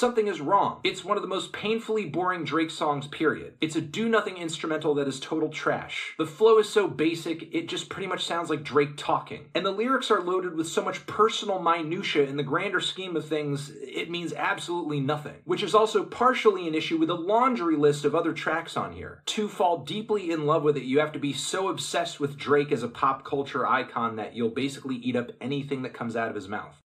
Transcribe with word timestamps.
Something 0.00 0.28
is 0.28 0.40
wrong. 0.40 0.80
It's 0.82 1.04
one 1.04 1.18
of 1.18 1.22
the 1.22 1.28
most 1.28 1.52
painfully 1.52 2.06
boring 2.06 2.42
Drake 2.42 2.70
songs, 2.70 3.06
period. 3.08 3.56
It's 3.60 3.76
a 3.76 3.82
do 3.82 4.08
nothing 4.08 4.38
instrumental 4.38 4.94
that 4.94 5.06
is 5.06 5.20
total 5.20 5.50
trash. 5.50 6.14
The 6.16 6.24
flow 6.24 6.58
is 6.58 6.70
so 6.70 6.88
basic, 6.88 7.54
it 7.54 7.68
just 7.68 7.90
pretty 7.90 8.06
much 8.06 8.24
sounds 8.24 8.48
like 8.48 8.62
Drake 8.62 8.96
talking. 8.96 9.50
And 9.54 9.66
the 9.66 9.70
lyrics 9.70 10.10
are 10.10 10.22
loaded 10.22 10.54
with 10.54 10.68
so 10.68 10.82
much 10.82 11.06
personal 11.06 11.60
minutia 11.60 12.24
in 12.24 12.38
the 12.38 12.42
grander 12.42 12.80
scheme 12.80 13.14
of 13.14 13.26
things, 13.26 13.72
it 13.82 14.10
means 14.10 14.32
absolutely 14.32 15.00
nothing. 15.00 15.34
Which 15.44 15.62
is 15.62 15.74
also 15.74 16.02
partially 16.02 16.66
an 16.66 16.74
issue 16.74 16.96
with 16.96 17.08
the 17.08 17.14
laundry 17.14 17.76
list 17.76 18.06
of 18.06 18.14
other 18.14 18.32
tracks 18.32 18.78
on 18.78 18.92
here. 18.92 19.22
To 19.26 19.48
fall 19.48 19.84
deeply 19.84 20.30
in 20.30 20.46
love 20.46 20.62
with 20.62 20.78
it, 20.78 20.84
you 20.84 21.00
have 21.00 21.12
to 21.12 21.18
be 21.18 21.34
so 21.34 21.68
obsessed 21.68 22.18
with 22.18 22.38
Drake 22.38 22.72
as 22.72 22.82
a 22.82 22.88
pop 22.88 23.22
culture 23.22 23.66
icon 23.66 24.16
that 24.16 24.34
you'll 24.34 24.48
basically 24.48 24.96
eat 24.96 25.16
up 25.16 25.32
anything 25.42 25.82
that 25.82 25.92
comes 25.92 26.16
out 26.16 26.30
of 26.30 26.36
his 26.36 26.48
mouth. 26.48 26.79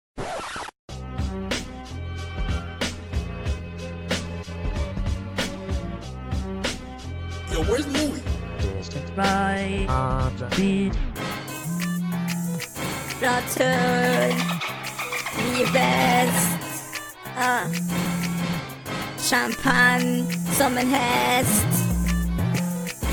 Where's 7.68 7.86
Louis? 7.86 8.22
Right. 9.16 9.86
Beat. 10.56 10.96
Bra 13.20 13.40
turn. 13.54 14.34
Vi 15.36 15.62
är 15.62 15.72
bäst. 15.72 16.58
Champagne 19.30 20.24
som 20.52 20.78
en 20.78 20.90
häst. 20.90 21.66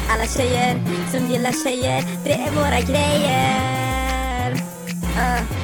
Alla 0.10 0.26
tjejer 0.26 0.84
som 1.12 1.28
gillar 1.28 1.52
tjejer, 1.64 2.04
det 2.24 2.34
är 2.34 2.52
våra 2.52 2.80
grejer. 2.80 4.52
Uh. 5.18 5.62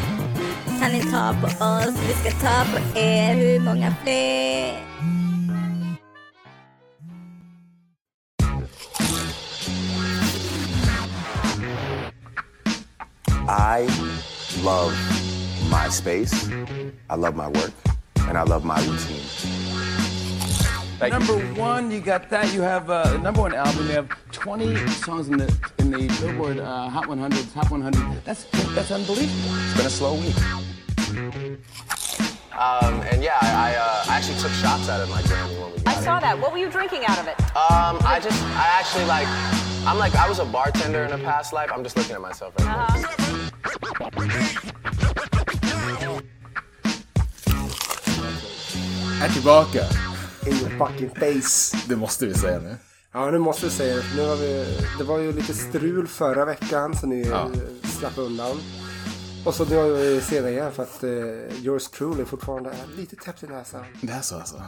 Kan 0.82 0.92
ni 0.92 1.02
ta 1.02 1.36
på 1.42 1.48
oss? 1.66 1.96
Vi 2.08 2.14
ska 2.14 2.40
ta 2.40 2.64
på 2.72 3.00
er. 3.00 3.34
Hur 3.36 3.60
många 3.60 3.96
fler? 4.04 5.17
I 13.48 13.82
love 14.62 14.94
my 15.70 15.90
space, 15.90 16.50
I 17.10 17.16
love 17.16 17.36
my 17.36 17.48
work, 17.48 17.72
and 18.28 18.38
I 18.38 18.44
love 18.44 18.66
my 18.66 18.80
routine. 18.86 19.22
number 21.10 21.38
one, 21.60 21.90
you 21.92 22.02
got 22.02 22.30
that. 22.30 22.54
You 22.54 22.62
have 22.62 22.90
uh, 22.90 23.18
number 23.18 23.42
one 23.42 23.54
album. 23.54 23.88
You 23.88 23.94
have 23.94 24.10
20 24.32 24.76
songs 24.88 25.30
in 25.30 25.38
the 25.38 25.48
in 25.80 25.92
the 25.92 26.08
Billboard 26.20 26.60
uh, 26.60 26.90
Hot 26.90 27.08
100, 27.08 27.54
Top 27.54 27.72
100. 27.72 28.24
That's 28.26 28.46
that's 28.76 28.92
unbelievable. 28.92 29.56
It's 29.66 29.78
been 29.78 29.86
a 29.86 29.90
slow 29.90 30.16
week. 30.16 30.36
Um, 32.58 33.02
and 33.12 33.22
yeah, 33.24 33.38
I, 33.40 33.74
I, 33.74 33.76
uh, 33.76 34.04
I 34.12 34.18
actually 34.18 34.40
took 34.40 34.52
shots 34.52 34.90
at 34.90 35.00
it 35.00 35.10
my 35.10 35.22
Grammy 35.22 35.62
when 35.62 35.72
we 35.74 35.80
got 35.82 35.96
I 35.96 36.00
it. 36.00 36.04
saw 36.04 36.20
that. 36.20 36.40
What 36.40 36.52
were 36.52 36.58
you 36.58 36.70
drinking 36.72 37.06
out 37.06 37.20
of 37.20 37.28
it? 37.28 37.40
Um, 37.56 38.00
I 38.02 38.20
just, 38.20 38.42
I 38.44 38.66
actually 38.80 39.06
like, 39.06 39.28
I'm 39.86 40.00
like, 40.00 40.16
I 40.16 40.28
was 40.28 40.40
a 40.40 40.46
bartender 40.46 41.04
in 41.04 41.12
a 41.12 41.20
past 41.20 41.54
life. 41.54 41.70
I'm 41.72 41.84
just 41.84 41.96
looking 41.96 42.16
at 42.16 42.22
myself 42.22 42.56
right 42.58 42.66
now. 42.66 43.27
Är 49.22 49.30
tillbaka. 49.34 49.80
In 50.48 50.54
your 50.54 50.70
fucking 50.88 51.10
face. 51.10 51.78
Det 51.88 51.96
måste 51.96 52.26
vi 52.26 52.34
säga 52.34 52.60
nu. 52.60 52.76
Ja, 53.12 53.32
nu 53.32 53.38
måste 53.38 53.66
vi 53.66 53.72
säga 53.72 53.96
det. 53.96 54.04
Nu 54.16 54.28
har 54.28 54.36
vi, 54.36 54.66
det 54.98 55.04
var 55.04 55.20
ju 55.20 55.32
lite 55.32 55.54
strul 55.54 56.08
förra 56.08 56.46
veckan 56.46 56.96
så 56.96 57.08
ni 57.08 57.28
Ja. 57.28 57.42
eh, 57.54 57.90
slapp 57.90 58.18
undan. 58.18 58.58
Och 59.46 59.56
så 59.56 59.66
nu 59.66 59.76
har 59.76 59.84
vi 59.90 60.22
se 60.22 60.42
det 60.42 60.50
igen 60.52 60.72
för 60.72 60.84
att 60.84 61.04
uh, 61.04 61.66
yours 61.66 61.88
truly 61.90 62.26
fortfarande 62.26 62.70
är 62.70 62.98
lite 62.98 63.16
täppt 63.16 63.44
i 63.44 63.48
näsan. 63.48 63.84
Det 64.02 64.14
är 64.14 64.22
så 64.22 64.36
alltså. 64.36 64.62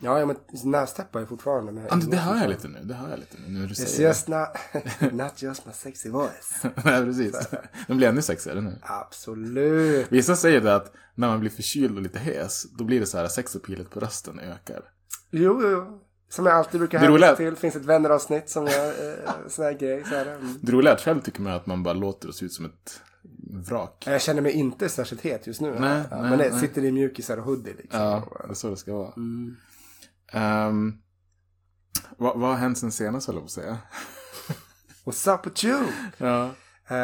Ja, 0.00 0.18
ja 0.18 0.26
men 0.26 0.36
nästäppar 0.64 1.20
är 1.20 1.26
fortfarande 1.26 1.72
med. 1.72 1.86
Ja, 1.90 1.96
det 1.96 2.16
hör 2.16 2.36
jag 2.36 2.48
lite 2.48 2.68
nu. 2.68 2.78
Det 2.82 2.94
hör 2.94 3.10
jag 3.10 3.18
lite 3.18 3.36
nu. 3.46 3.58
nu 3.58 3.66
du 3.66 3.74
säger 3.74 4.08
just 4.08 4.28
not, 4.28 4.48
not 5.12 5.42
just 5.42 5.66
my 5.66 5.72
sexy 5.72 6.10
voice. 6.10 6.60
Nej, 6.62 7.04
precis. 7.04 7.48
Den 7.86 7.96
blir 7.96 8.08
ännu 8.08 8.22
sexigare 8.22 8.60
nu. 8.60 8.78
Absolut. 8.82 10.12
Vissa 10.12 10.36
säger 10.36 10.60
det 10.60 10.74
att 10.74 10.92
när 11.14 11.28
man 11.28 11.40
blir 11.40 11.50
förkyld 11.50 11.96
och 11.96 12.02
lite 12.02 12.18
hes, 12.18 12.66
då 12.78 12.84
blir 12.84 13.00
det 13.00 13.06
så 13.06 13.18
här 13.18 13.28
sexappealet 13.28 13.90
på 13.90 14.00
rösten 14.00 14.38
ökar. 14.38 14.82
Jo, 15.30 15.60
jo. 15.62 16.00
Som 16.28 16.46
jag 16.46 16.54
alltid 16.54 16.80
brukar 16.80 16.98
hänvisa 16.98 17.36
till. 17.36 17.56
Finns 17.56 17.76
ett 17.76 17.84
vänneravsnitt 17.84 18.50
som 18.50 18.66
gör 18.66 18.88
eh, 18.88 19.48
sån 19.48 19.64
här 19.64 19.72
grej. 19.72 20.04
Så 20.04 20.14
här. 20.14 20.26
Mm. 20.26 20.58
Det 20.60 20.72
roliga 20.72 20.90
är 20.90 20.96
att 20.96 21.02
själv 21.02 21.20
tycker 21.20 21.40
man 21.40 21.52
att 21.52 21.66
man 21.66 21.82
bara 21.82 21.94
låter 21.94 22.28
och 22.28 22.34
ser 22.34 22.46
ut 22.46 22.52
som 22.52 22.64
ett 22.64 23.00
vrak. 23.50 24.04
Jag 24.06 24.22
känner 24.22 24.42
mig 24.42 24.52
inte 24.52 24.88
särskilt 24.88 25.22
het 25.22 25.46
just 25.46 25.60
nu. 25.60 25.70
Nej, 25.70 26.02
nej, 26.10 26.20
men 26.22 26.38
det 26.38 26.50
nej. 26.50 26.60
sitter 26.60 26.84
i 26.84 26.92
mjukisar 26.92 27.36
och 27.36 27.44
hoodie 27.44 27.74
liksom. 27.78 28.00
Ja, 28.00 28.24
det 28.46 28.50
är 28.50 28.54
så 28.54 28.70
det 28.70 28.76
ska 28.76 28.92
vara. 28.92 29.12
Mm. 29.16 29.56
Ehm, 30.32 30.92
vad, 32.16 32.38
vad 32.38 32.50
har 32.50 32.56
hänt 32.56 32.78
sen 32.78 32.92
senast, 32.92 33.26
höll 33.26 33.36
jag 33.36 33.42
på 33.42 33.46
att 33.46 33.50
säga? 33.50 33.78
What's 35.04 35.34
up 35.34 35.46
with 35.46 35.64
you? 35.64 35.82
Ja. 36.18 36.50
Eh, 36.90 36.96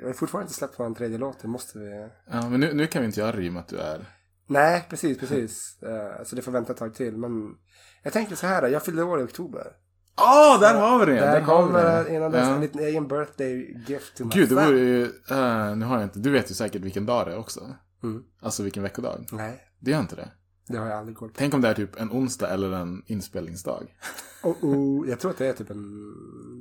jag 0.00 0.06
har 0.06 0.12
fortfarande 0.12 0.44
inte 0.44 0.54
släppt 0.54 0.74
vår 0.78 0.94
tredje 0.94 1.18
låt. 1.18 1.38
Det 1.42 1.48
måste 1.48 1.78
vi... 1.78 2.08
ja 2.30 2.48
men 2.48 2.60
nu, 2.60 2.72
nu 2.74 2.86
kan 2.86 3.02
vi 3.02 3.06
inte 3.06 3.20
göra 3.20 3.32
rim 3.32 3.56
att 3.56 3.68
du 3.68 3.78
är... 3.78 4.04
Nej, 4.46 4.86
precis, 4.90 5.18
precis. 5.18 5.82
Eh, 5.82 6.24
så 6.24 6.36
det 6.36 6.42
får 6.42 6.52
vänta 6.52 6.72
ett 6.72 6.78
tag 6.78 6.94
till. 6.94 7.16
Men 7.16 7.30
jag 8.02 8.12
tänkte 8.12 8.36
så 8.36 8.46
här. 8.46 8.68
Jag 8.68 8.82
fyllde 8.84 9.02
år 9.02 9.20
i 9.20 9.24
oktober. 9.24 9.66
Åh, 10.20 10.60
där 10.60 10.80
har 10.80 11.06
vi 11.06 11.12
det! 11.12 11.20
Där 11.20 11.40
vi 11.40 11.46
kommer 11.46 12.04
det. 12.04 12.14
innan 12.14 12.30
dess 12.32 12.48
Ja. 12.48 12.54
en 12.54 12.60
liten 12.60 12.80
egen 12.80 13.08
birthday 13.08 13.76
gift 13.86 14.20
my 14.20 14.26
Gud, 14.32 14.48
det 14.48 14.54
vore 14.54 14.78
ju... 14.78 15.04
eh, 15.30 15.76
nu 15.76 15.86
har 15.86 15.94
jag 15.94 16.02
inte... 16.02 16.18
Du 16.18 16.30
vet 16.30 16.50
ju 16.50 16.54
säkert 16.54 16.82
vilken 16.82 17.06
dag 17.06 17.26
det 17.26 17.32
är 17.32 17.38
också. 17.38 17.60
Mm. 18.02 18.22
Alltså 18.42 18.62
vilken 18.62 18.82
veckodag. 18.82 19.26
Nej, 19.32 19.60
Det 19.80 19.90
gör 19.90 20.00
inte 20.00 20.16
det. 20.16 20.28
Det 20.66 20.78
har 20.78 20.86
jag 20.86 20.98
aldrig 20.98 21.16
koll 21.16 21.28
på. 21.28 21.34
Tänk 21.38 21.54
om 21.54 21.60
det 21.60 21.68
är 21.68 21.74
typ 21.74 22.00
en 22.00 22.10
onsdag 22.10 22.48
eller 22.48 22.72
en 22.72 23.02
inspelningsdag. 23.06 23.96
Och, 24.42 24.64
och, 24.64 25.08
jag 25.08 25.20
tror 25.20 25.30
att 25.30 25.38
det 25.38 25.46
är 25.46 25.52
typ 25.52 25.70
en 25.70 26.12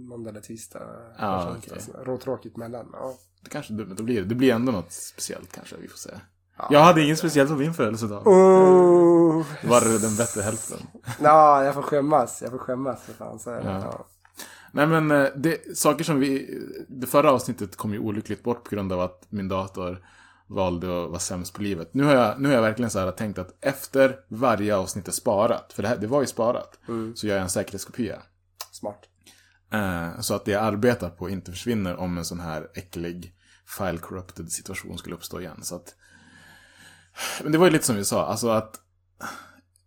måndag 0.08 0.30
eller 0.30 0.42
tisdag. 0.42 0.82
Ja, 1.20 1.56
okej. 1.58 1.78
inte. 1.88 2.04
Råtråkigt 2.04 2.58
mellan. 2.58 2.90
Ja. 2.94 3.14
Det 3.44 3.50
kanske 3.50 3.74
dumt, 3.74 3.96
då 3.98 4.04
blir 4.04 4.22
det. 4.22 4.28
Det 4.28 4.36
blir 4.36 4.54
ändå 4.54 4.72
något 4.72 4.92
speciellt 4.92 5.52
kanske, 5.52 5.76
vi 5.82 5.88
får 5.88 5.98
se. 5.98 6.10
Jag 6.70 6.80
hade 6.80 7.02
inget 7.02 7.20
speciellt 7.20 7.50
på 7.50 7.56
min 7.56 7.74
födelsedag. 7.74 8.28
Oh. 8.28 9.46
Var 9.64 9.82
det 9.82 10.00
den 10.00 10.16
bättre 10.16 10.42
hälften? 10.42 10.78
Ja, 11.22 11.64
jag 11.64 11.74
får 11.74 11.82
skämmas. 11.82 12.42
Jag 12.42 12.52
får 12.52 12.58
skämmas 12.58 13.02
för 13.04 13.14
fan. 13.14 13.40
Så 13.40 13.50
det. 13.50 13.62
Ja. 13.66 13.80
Ja. 13.84 14.06
Nej 14.72 14.88
men, 14.88 15.12
eh, 15.12 15.28
det, 15.36 15.78
saker 15.78 16.04
som 16.04 16.20
vi... 16.20 16.60
Det 16.88 17.08
förra 17.08 17.32
avsnittet 17.32 17.76
kom 17.76 17.94
ju 17.94 18.00
olyckligt 18.00 18.44
bort 18.44 18.64
på 18.64 18.76
grund 18.76 18.94
av 18.94 19.00
att 19.00 19.26
min 19.30 19.48
dator 19.48 20.06
valde 20.52 21.04
att 21.04 21.10
vara 21.10 21.20
sämst 21.20 21.54
på 21.54 21.62
livet. 21.62 21.94
Nu 21.94 22.04
har 22.04 22.14
jag, 22.14 22.42
nu 22.42 22.48
har 22.48 22.56
jag 22.56 22.62
verkligen 22.62 22.92
så 22.92 23.00
här 23.00 23.12
tänkt 23.12 23.40
att 23.40 23.58
efter 23.62 24.20
varje 24.28 24.76
avsnitt 24.76 25.08
är 25.08 25.12
sparat, 25.12 25.74
för 25.74 25.84
det, 25.84 25.90
här, 25.90 25.98
det 25.98 26.08
var 26.08 26.22
ju 26.22 26.28
sparat, 26.28 26.80
så 27.16 27.28
gör 27.28 27.36
jag 27.36 27.44
en 27.44 27.50
säkerhetskopia. 27.50 28.22
Smart. 28.72 29.02
Eh, 29.74 30.20
så 30.20 30.34
att 30.34 30.46
det 30.46 30.52
jag 30.52 30.64
arbetar 30.64 31.10
på 31.10 31.30
inte 31.30 31.52
försvinner 31.52 31.96
om 31.96 32.18
en 32.18 32.26
sån 32.26 32.40
här 32.40 32.68
äcklig 32.74 33.34
file 33.78 33.98
corrupted 33.98 34.52
situation 34.52 34.98
skulle 34.98 35.16
uppstå 35.16 35.40
igen. 35.40 35.64
Så 35.64 35.76
att, 35.76 35.96
men 37.44 37.52
det 37.52 37.58
var 37.58 37.66
ju 37.66 37.72
lite 37.72 37.86
som 37.86 37.96
vi 37.96 38.06
sa, 38.06 38.26
alltså 38.26 38.50
att 38.50 38.80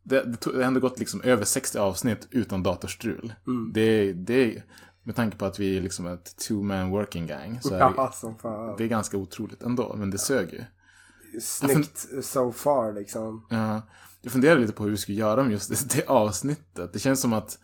det, 0.03 0.23
det, 0.23 0.37
tog, 0.37 0.55
det 0.55 0.65
ändå 0.65 0.81
gått 0.81 0.99
liksom 0.99 1.23
över 1.23 1.45
60 1.45 1.79
avsnitt 1.79 2.29
utan 2.31 2.63
datorstrul. 2.63 3.35
Det, 3.73 4.13
det, 4.13 4.63
med 5.05 5.17
tanke 5.17 5.37
på 5.37 5.45
att 5.45 5.59
vi 5.59 5.77
är 5.77 5.81
liksom 5.81 6.07
ett 6.07 6.37
two-man 6.37 6.91
working 6.91 7.27
gang 7.27 7.61
så 7.63 7.75
är 7.75 7.79
Ja, 7.79 8.13
det, 8.23 8.75
det 8.79 8.85
är 8.85 8.89
ganska 8.89 9.17
otroligt 9.17 9.63
ändå, 9.63 9.95
men 9.99 10.11
det 10.11 10.19
sög 10.19 10.53
ju. 10.53 10.65
Snyggt 11.41 12.07
so 12.23 12.53
far 12.53 12.93
liksom. 12.93 13.47
Ja, 13.51 13.83
jag 14.23 14.33
funderar 14.33 14.59
lite 14.59 14.73
på 14.73 14.85
hur 14.85 14.91
vi 14.91 14.97
skulle 14.97 15.19
göra 15.19 15.43
med 15.43 15.53
just 15.53 15.69
det, 15.69 15.97
det 15.97 16.07
avsnittet. 16.07 16.93
Det 16.93 16.99
känns 16.99 17.21
som 17.21 17.33
att, 17.33 17.59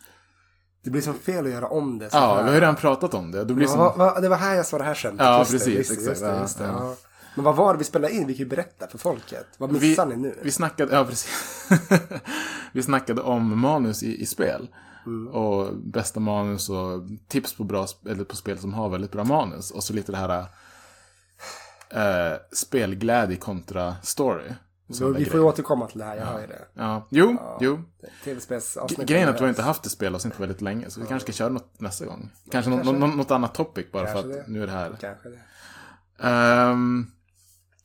Det 0.84 0.90
blir 0.90 1.02
som 1.02 1.14
fel 1.14 1.44
att 1.46 1.52
göra 1.52 1.68
om 1.68 1.98
det. 1.98 2.08
ja, 2.12 2.34
vi 2.36 2.42
har 2.48 2.54
ju 2.54 2.60
redan 2.60 2.76
pratat 2.76 3.14
om 3.14 3.30
det. 3.30 3.44
Det 3.44 3.54
blir 3.54 3.66
Ja, 3.66 3.72
som, 3.72 3.98
va, 3.98 4.20
det 4.20 4.28
var 4.28 4.36
här 4.36 4.54
jag 4.54 4.66
sa 4.66 4.78
det 4.78 4.84
här 4.84 4.94
skämtet. 4.94 5.26
Ja, 5.26 5.38
Just 5.38 5.50
precis, 5.50 5.74
just 5.74 5.90
exakt, 5.90 6.08
Just 6.08 6.20
det, 6.22 6.28
ja, 6.28 6.40
just 6.40 6.58
det, 6.58 6.64
ja. 6.64 6.70
ja. 6.78 6.96
Men 7.34 7.44
vad 7.44 7.56
var 7.56 7.72
det 7.72 7.78
vi 7.78 7.84
spelade 7.84 8.14
in? 8.14 8.26
Vi 8.26 8.34
kan 8.34 8.38
ju 8.38 8.48
berätta 8.48 8.86
för 8.88 8.98
folket. 8.98 9.46
Vad 9.58 9.72
missar 9.72 10.06
ni 10.06 10.16
nu? 10.16 10.34
Vi 10.42 10.50
snackade, 10.50 10.94
ja 10.96 11.04
precis. 11.04 11.68
vi 12.72 12.82
snackade 12.82 13.20
om 13.22 13.60
manus 13.60 14.02
i, 14.02 14.22
i 14.22 14.26
spel. 14.26 14.68
Mm. 15.06 15.28
Och 15.34 15.76
bästa 15.76 16.20
manus 16.20 16.68
och 16.70 17.02
tips 17.28 17.56
på, 17.56 17.64
bra, 17.64 17.86
eller 18.10 18.24
på 18.24 18.36
spel 18.36 18.58
som 18.58 18.74
har 18.74 18.88
väldigt 18.88 19.12
bra 19.12 19.24
manus. 19.24 19.70
Och 19.70 19.84
så 19.84 19.92
lite 19.92 20.12
det 20.12 20.18
här 20.18 20.46
äh, 21.90 22.38
spelglädje 22.52 23.36
kontra 23.36 23.96
story. 24.02 24.48
Så 24.92 25.08
vi 25.12 25.24
får 25.24 25.30
grejer. 25.30 25.44
återkomma 25.44 25.86
till 25.86 25.98
det 25.98 26.04
här, 26.04 26.16
jag 26.16 26.26
hör 26.26 26.40
ju 26.40 26.46
det. 26.46 26.64
Ja, 26.74 27.06
jo, 27.10 27.38
jo. 27.60 27.82
Tv-spelsavsnitt. 28.24 29.08
Grejen 29.08 29.28
är 29.28 29.32
att 29.32 29.40
vi 29.40 29.44
har 29.44 29.48
inte 29.48 29.62
haft 29.62 29.86
ett 29.86 29.92
spelavsnitt 29.92 30.34
på 30.34 30.40
väldigt 30.42 30.60
länge. 30.60 30.90
Så 30.90 31.00
vi 31.00 31.06
kanske 31.06 31.32
ska 31.32 31.36
köra 31.36 31.48
något 31.48 31.80
nästa 31.80 32.06
gång. 32.06 32.30
Kanske, 32.50 32.70
nå- 32.70 32.92
nå- 32.92 33.06
något 33.06 33.30
annat 33.30 33.54
topic 33.54 33.86
bara 33.92 34.06
Kanske 34.06 34.22
för 34.22 34.30
att 34.40 34.46
det. 34.46 34.52
nu 34.52 34.62
är 34.62 34.66
det 34.66 34.72
här. 34.72 34.96
Kanske 35.00 35.28
det. 35.28 35.40
Ehm, 36.28 37.06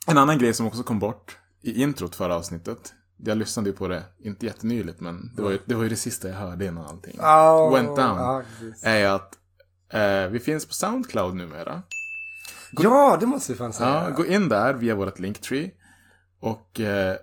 en 0.08 0.18
annan 0.18 0.38
grej 0.38 0.54
som 0.54 0.68
också 0.68 0.84
kom 0.84 1.00
bort 1.00 1.38
i 1.62 1.82
introt 1.82 2.16
förra 2.16 2.36
avsnittet. 2.36 2.94
Jag 3.18 3.38
lyssnade 3.38 3.70
ju 3.70 3.76
på 3.76 3.88
det, 3.88 4.04
inte 4.20 4.46
jättenyligt, 4.46 5.00
men 5.00 5.32
det 5.36 5.42
var 5.42 5.52
ju 5.52 5.60
det, 5.66 5.76
var 5.76 5.84
ju 5.84 5.90
det 5.90 5.96
sista 5.96 6.28
jag 6.28 6.36
hörde 6.36 6.66
innan 6.66 6.86
allting 6.86 7.20
Oh, 7.20 7.74
went 7.74 7.96
down. 7.96 8.44
precis. 8.60 8.84
är 8.84 9.06
att 9.08 9.38
eh, 9.90 10.28
vi 10.32 10.40
finns 10.40 10.66
på 10.66 10.74
Soundcloud 10.74 11.36
numera. 11.36 11.82
Ja, 12.72 13.18
det 13.20 13.26
måste 13.26 13.52
vi 13.52 13.58
fan 13.58 13.74
säga. 13.74 13.90
Ja, 13.90 14.10
gå 14.10 14.26
in 14.26 14.50
där 14.50 14.74
via 14.74 14.96
vårt 14.96 15.20
Linktree. 15.20 15.72
Och 16.40 16.80
eh, 16.80 17.16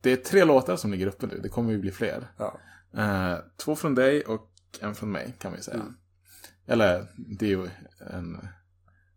det 0.00 0.12
är 0.12 0.16
tre 0.16 0.44
låtar 0.44 0.76
som 0.76 0.90
ligger 0.90 1.06
uppe 1.06 1.26
nu. 1.26 1.40
Det 1.42 1.48
kommer 1.48 1.72
ju 1.72 1.78
bli 1.78 1.90
fler. 1.90 2.32
Ja. 2.36 2.58
Eh, 2.96 3.38
två 3.56 3.76
från 3.76 3.94
dig 3.94 4.22
och 4.22 4.50
en 4.80 4.94
från 4.94 5.12
mig 5.12 5.36
kan 5.38 5.52
vi 5.52 5.62
säga. 5.62 5.76
Mm. 5.76 5.94
Eller 6.66 7.06
det 7.16 7.46
är 7.46 7.50
ju 7.50 7.68
en... 8.10 8.48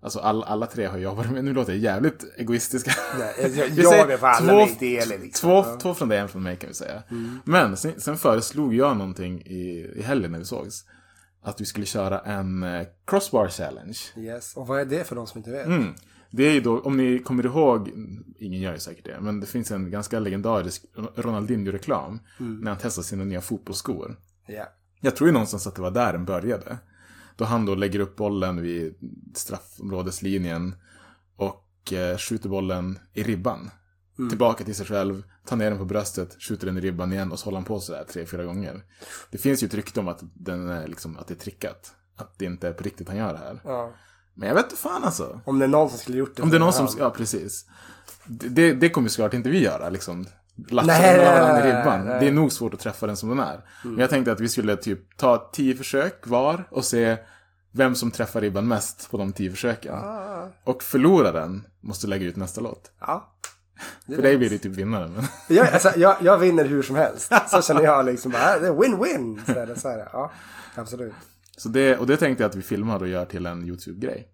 Alltså 0.04 0.20
all, 0.20 0.44
alla 0.44 0.66
tre 0.66 0.86
har 0.86 0.98
jag 0.98 1.16
varit 1.16 1.32
med. 1.32 1.46
Nu 1.46 1.54
låter 1.54 1.72
jag 1.74 1.80
jävligt 1.82 2.26
egoistiska. 2.38 2.92
Nej, 3.20 3.34
jag, 3.42 3.50
jag, 3.52 3.70
jag 4.00 4.12
är 4.12 4.18
för 4.18 4.28
alla 4.28 4.48
två- 4.48 4.66
min 4.66 4.78
del 4.80 5.10
liksom. 5.10 5.48
Två, 5.50 5.54
Ja. 5.56 5.66
Mm. 5.66 5.80
två 5.80 5.94
från 5.94 6.10
dig, 6.10 6.18
en 6.20 6.30
från 6.30 6.44
mig 6.44 6.58
kan 6.58 6.68
vi 6.68 6.74
säga. 6.74 7.04
Men 7.44 7.78
sen, 7.78 8.02
sen 8.02 8.18
föreslog 8.18 8.74
jag 8.74 8.98
någonting 8.98 9.42
i, 9.42 9.92
i 9.96 10.02
helgen 10.02 10.32
när 10.32 10.40
vi 10.40 10.46
sågs. 10.46 10.86
Att 11.44 11.62
vi 11.62 11.66
skulle 11.66 11.86
köra 11.86 12.20
en 12.20 12.64
eh, 12.64 12.88
crossbar 13.08 13.48
challenge. 13.48 13.98
Yes. 14.18 14.56
Och 14.58 14.68
vad 14.68 14.80
är 14.80 14.86
det 14.86 15.04
för 15.04 15.16
de 15.16 15.28
som 15.28 15.38
inte 15.38 15.52
vet? 15.52 15.66
Mm. 15.66 15.94
Det 16.32 16.44
är 16.44 16.52
ju 16.54 16.62
då, 16.62 16.80
om 16.80 16.98
ni 16.98 17.20
kommer 17.20 17.46
ihåg, 17.46 17.90
ingen 18.40 18.62
gör 18.62 18.74
ju 18.74 18.80
säkert 18.80 19.06
det, 19.06 19.18
men 19.22 19.40
det 19.40 19.48
finns 19.48 19.72
en 19.72 19.92
ganska 19.92 20.20
legendarisk 20.20 20.86
Ronaldinho-reklam. 21.16 22.20
När 22.38 22.72
han 22.72 22.80
testar 22.82 23.02
sina 23.04 23.24
nya 23.24 23.42
fotbollsskor. 23.42 24.16
Ja. 24.48 24.66
Jag 25.02 25.16
tror 25.16 25.28
ju 25.30 25.34
någonstans 25.34 25.68
att 25.68 25.76
det 25.76 25.82
var 25.82 25.92
där 25.92 26.14
den 26.14 26.26
började. 26.26 26.78
Då 27.36 27.46
han 27.46 27.66
då 27.66 27.76
lägger 27.76 28.00
upp 28.00 28.16
bollen 28.16 28.62
vid 28.62 28.96
straffområdeslinjen 29.36 30.76
och 31.36 31.94
eh, 31.94 32.18
skjuter 32.18 32.50
bollen 32.50 33.00
i 33.14 33.24
ribban. 33.24 33.70
Tillbaka 34.30 34.64
till 34.64 34.76
sig 34.76 34.86
själv, 34.86 35.24
tar 35.46 35.56
ner 35.56 35.70
den 35.70 35.80
på 35.80 35.86
bröstet, 35.86 36.36
skjuter 36.40 36.66
den 36.66 36.78
i 36.78 36.82
ribban 36.82 37.14
igen 37.14 37.32
och 37.32 37.40
så 37.40 37.46
håller 37.46 37.58
han 37.58 37.66
på 37.66 37.80
sådär 37.80 38.06
tre, 38.10 38.26
fyra 38.26 38.44
gånger. 38.44 38.84
Det 39.32 39.38
finns 39.38 39.64
ju 39.64 39.68
ett 39.68 39.74
rykte 39.74 40.00
om 40.00 40.08
att, 40.08 40.20
den 40.34 40.70
är 40.70 40.88
liksom, 40.88 41.18
att 41.18 41.28
det 41.28 41.34
är 41.34 41.40
trickat. 41.40 41.96
Att 42.16 42.40
det 42.40 42.46
inte 42.46 42.68
är 42.68 42.74
på 42.74 42.84
riktigt 42.84 43.08
han 43.08 43.18
gör 43.18 43.34
det 43.34 43.40
här. 43.40 43.62
ja. 43.64 43.94
Men 44.34 44.48
jag 44.48 44.56
vet 44.56 44.66
inte 44.66 44.76
fan 44.76 45.04
alltså. 45.04 45.42
Om 45.46 45.60
det 45.60 45.66
är 45.66 45.70
någon 45.70 45.90
som 45.90 46.00
skulle 46.00 46.18
gjort 46.18 46.36
det. 46.36 46.44
Om 46.44 46.50
det 46.50 46.58
är 46.58 46.60
någon 46.60 46.74
som, 46.74 46.88
ja 47.00 47.10
precis. 47.10 47.66
Det, 48.26 48.50
det, 48.50 48.74
det 48.74 48.90
kommer 48.90 49.06
ju 49.06 49.10
såklart 49.10 49.34
inte 49.34 49.50
vi 49.50 49.64
göra 49.64 49.90
liksom. 49.90 50.26
Latcha 50.70 50.88
Nej, 50.88 51.18
nej, 51.18 51.26
varandra 51.26 51.68
i 51.68 51.72
ribban. 51.72 52.06
nej. 52.06 52.20
Det 52.20 52.28
är 52.28 52.32
nog 52.32 52.52
svårt 52.52 52.74
att 52.74 52.80
träffa 52.80 53.08
den 53.08 53.18
som 53.18 53.30
den 53.30 53.40
är. 53.40 53.66
Men 53.84 53.98
jag 53.98 54.10
tänkte 54.10 54.32
att 54.32 54.40
vi 54.40 54.50
skulle 54.50 54.76
typ 54.76 55.18
ta 55.18 55.50
tio 55.54 55.76
försök 55.76 56.28
var 56.28 56.68
och 56.72 56.86
se 56.86 57.18
vem 57.72 57.96
som 57.96 58.12
träffar 58.12 58.42
ribban 58.42 58.68
mest 58.68 59.12
på 59.12 59.18
de 59.18 59.34
tio 59.34 59.52
försöken. 59.52 59.96
Och 60.64 60.84
förloraren 60.84 61.68
måste 61.82 62.08
lägga 62.08 62.26
ut 62.26 62.36
nästa 62.36 62.62
låt. 62.62 62.92
Ja. 63.00 63.30
För 64.06 64.22
dig 64.22 64.38
blir 64.38 64.50
det 64.50 64.58
typ 64.58 64.72
vinnaren. 64.72 65.14
Men... 65.14 65.26
Jag, 65.48 65.68
alltså, 65.74 65.92
jag, 66.00 66.16
jag 66.22 66.38
vinner 66.38 66.66
hur 66.66 66.82
som 66.82 66.96
helst. 66.96 67.32
Så 67.48 67.62
känner 67.62 67.82
jag 67.82 68.06
liksom 68.06 68.32
bara, 68.32 68.60
det 68.60 68.68
är 68.68 68.72
win-win. 68.72 69.46
Så 69.46 69.60
är 69.60 69.66
det, 69.68 69.80
så 69.80 69.88
är 69.88 69.98
det. 69.98 70.10
Ja, 70.14 70.32
absolut. 70.76 71.14
Så 71.58 71.70
det, 71.70 71.98
och 71.98 72.08
det 72.08 72.18
tänkte 72.18 72.44
jag 72.44 72.50
att 72.50 72.56
vi 72.56 72.62
filmar 72.62 73.00
och 73.02 73.08
gör 73.08 73.26
till 73.26 73.46
en 73.46 73.64
YouTube-grej. 73.64 74.28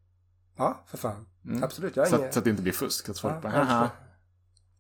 Ja, 0.57 0.83
för 0.87 0.97
fan. 0.97 1.25
Absolut, 1.63 1.95
jag 1.95 2.07
Så 2.07 2.15
har 2.17 2.25
att, 2.25 2.33
så 2.33 2.39
att 2.39 2.43
det 2.43 2.49
inte 2.49 2.61
blir 2.63 2.73
fusk. 2.73 3.09
Att 3.09 3.19
folk 3.19 3.35
Ja, 3.35 3.39
bara, 3.41 3.63
haha. 3.63 3.89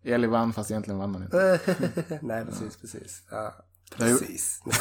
Eli 0.03 0.27
vann 0.27 0.53
fast 0.53 0.71
egentligen 0.71 0.97
vann 0.99 1.13
han 1.13 1.23
inte. 1.23 1.59
Nej, 2.21 2.45
precis, 2.45 2.77
precis. 2.77 3.23
Ja, 3.31 3.55
har 3.97 4.07
ju- 4.07 4.17
precis. 4.17 4.61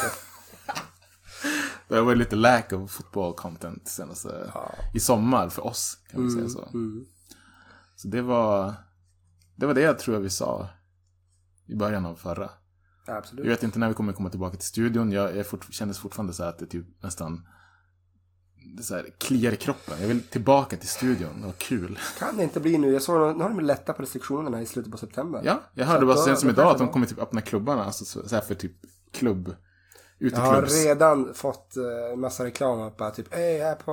Det 1.87 1.95
har 1.95 2.01
varit 2.03 2.17
lite 2.17 2.35
lack 2.35 2.73
of 2.73 2.91
football 2.91 3.33
content 3.33 3.87
senaste, 3.87 4.51
i 4.93 4.99
sommar 4.99 5.49
för 5.49 5.65
oss. 5.65 5.97
Kan 6.11 6.21
man 6.21 6.31
säga 6.31 6.49
så. 6.49 6.65
mm. 6.73 7.05
Så 7.95 8.07
det 8.07 8.21
var, 8.21 8.73
det 9.55 9.65
var 9.65 9.73
det 9.73 9.81
jag 9.81 9.99
tror 9.99 10.15
jag 10.15 10.21
vi 10.21 10.29
sa 10.29 10.69
i 11.65 11.75
början 11.75 12.05
av 12.05 12.15
förra. 12.15 12.43
Ja, 12.43 12.49
Jag 13.05 13.17
absolut. 13.17 13.45
vet 13.45 13.63
inte 13.63 13.79
när 13.79 13.87
vi 13.87 13.93
kommer 13.93 14.13
komma 14.13 14.29
tillbaka 14.29 14.57
till 14.57 14.67
studion. 14.67 15.11
Jag, 15.11 15.35
jag 15.37 15.47
fort, 15.47 15.73
kändes 15.73 15.99
fortfarande 15.99 16.33
så 16.33 16.43
här 16.43 16.49
att 16.49 16.59
det 16.59 16.65
typ 16.65 17.03
nästan 17.03 17.47
det 18.77 18.83
så 18.83 18.95
här, 18.95 19.05
kliar 19.17 19.51
i 19.51 19.55
kroppen. 19.55 19.95
Jag 20.01 20.07
vill 20.07 20.21
tillbaka 20.23 20.77
till 20.77 20.89
studion. 20.89 21.41
Det 21.41 21.45
var 21.45 21.53
kul. 21.53 21.99
Kan 22.19 22.37
det 22.37 22.43
inte 22.43 22.59
bli 22.59 22.77
nu? 22.77 22.93
Jag 22.93 23.01
såg, 23.01 23.37
nu 23.37 23.43
har 23.43 23.49
de 23.49 23.59
lättat 23.59 23.97
på 23.97 24.03
restriktionerna 24.03 24.61
i 24.61 24.65
slutet 24.65 24.91
på 24.91 24.97
september. 24.97 25.41
Ja, 25.43 25.61
jag 25.73 25.85
hörde 25.85 26.05
bara 26.05 26.17
sen 26.17 26.37
som 26.37 26.49
idag 26.49 26.71
att 26.71 26.77
de 26.77 26.87
kommer 26.89 27.05
typ 27.07 27.19
öppna 27.19 27.41
klubbarna. 27.41 27.85
Alltså 27.85 28.05
så, 28.05 28.35
här 28.35 28.41
för 28.41 28.55
typ 28.55 28.73
klubb. 29.11 29.55
Jag 30.17 30.37
har 30.37 30.51
Uteklubbs. 30.55 30.85
redan 30.85 31.33
fått 31.33 31.73
uh, 32.11 32.17
massa 32.17 32.45
reklam 32.45 32.91
bara 32.97 33.11
typ, 33.11 33.33
hej 33.33 33.59
här 33.59 33.75
på 33.75 33.91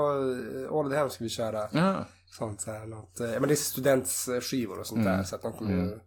Ålidhem 0.76 1.10
ska 1.10 1.24
vi 1.24 1.30
köra. 1.30 1.68
Ja. 1.72 2.04
Sånt 2.38 2.60
så 2.60 2.70
här, 2.70 2.86
något, 2.86 3.20
eh, 3.20 3.32
ja 3.32 3.40
men 3.40 3.48
det 3.48 3.54
är 3.54 3.56
studentskivor 3.56 4.78
och 4.78 4.86
sånt 4.86 5.00
Mm. 5.06 5.16
där. 5.16 5.24
Så 5.24 5.36
att 5.36 5.42
de 5.42 5.52
kommer 5.52 5.72
ju... 5.72 5.98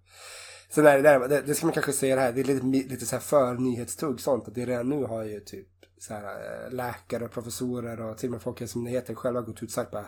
Sen 0.70 0.86
är 0.86 0.96
det, 0.96 1.02
där, 1.02 1.28
det, 1.28 1.42
det 1.42 1.56
ska 1.56 1.66
man 1.66 1.74
kanske 1.74 1.94
säga 1.94 2.16
det 2.16 2.22
här, 2.22 2.32
det 2.32 2.42
är 2.42 2.44
lite, 2.44 2.66
lite 2.90 3.06
så 3.06 3.16
här 3.16 3.22
för 3.22 3.54
nyhetstugg 3.54 4.20
sånt. 4.22 4.48
Att 4.48 4.56
det 4.56 4.66
redan 4.66 4.90
nu 4.90 5.04
har 5.04 5.24
ju 5.24 5.40
typ 5.40 5.68
så 6.00 6.14
här, 6.14 6.24
eh, 6.24 6.72
läkare 6.74 7.26
och 7.26 7.32
professorer 7.32 8.02
och 8.02 8.18
till 8.18 8.30
och 8.30 8.32
med 8.32 8.42
Folkhälsomyndigheten 8.42 9.16
själva 9.16 9.42
gått 9.42 9.56
ut 9.64 9.70
och 9.70 9.74
sagt 9.74 9.92
bara, 9.92 10.06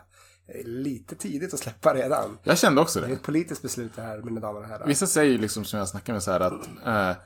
är 0.47 0.63
lite 0.63 1.15
tidigt 1.15 1.53
att 1.53 1.59
släppa 1.59 1.93
redan. 1.93 2.37
Jag 2.43 2.57
kände 2.57 2.81
också 2.81 2.99
Det 2.99 3.05
är 3.05 3.09
det. 3.09 3.15
ett 3.15 3.21
politiskt 3.23 3.61
beslut 3.61 3.91
det 3.95 4.01
här, 4.01 4.21
mina 4.21 4.41
damer 4.41 4.59
och 4.59 4.67
herrar. 4.67 4.87
Vissa 4.87 5.07
säger 5.07 5.31
ju 5.31 5.37
liksom 5.37 5.65
som 5.65 5.79
jag 5.79 5.87
snackar 5.87 6.13
med 6.13 6.23
så 6.23 6.31
här 6.31 6.39
att 6.39 6.67
eh, 6.85 7.21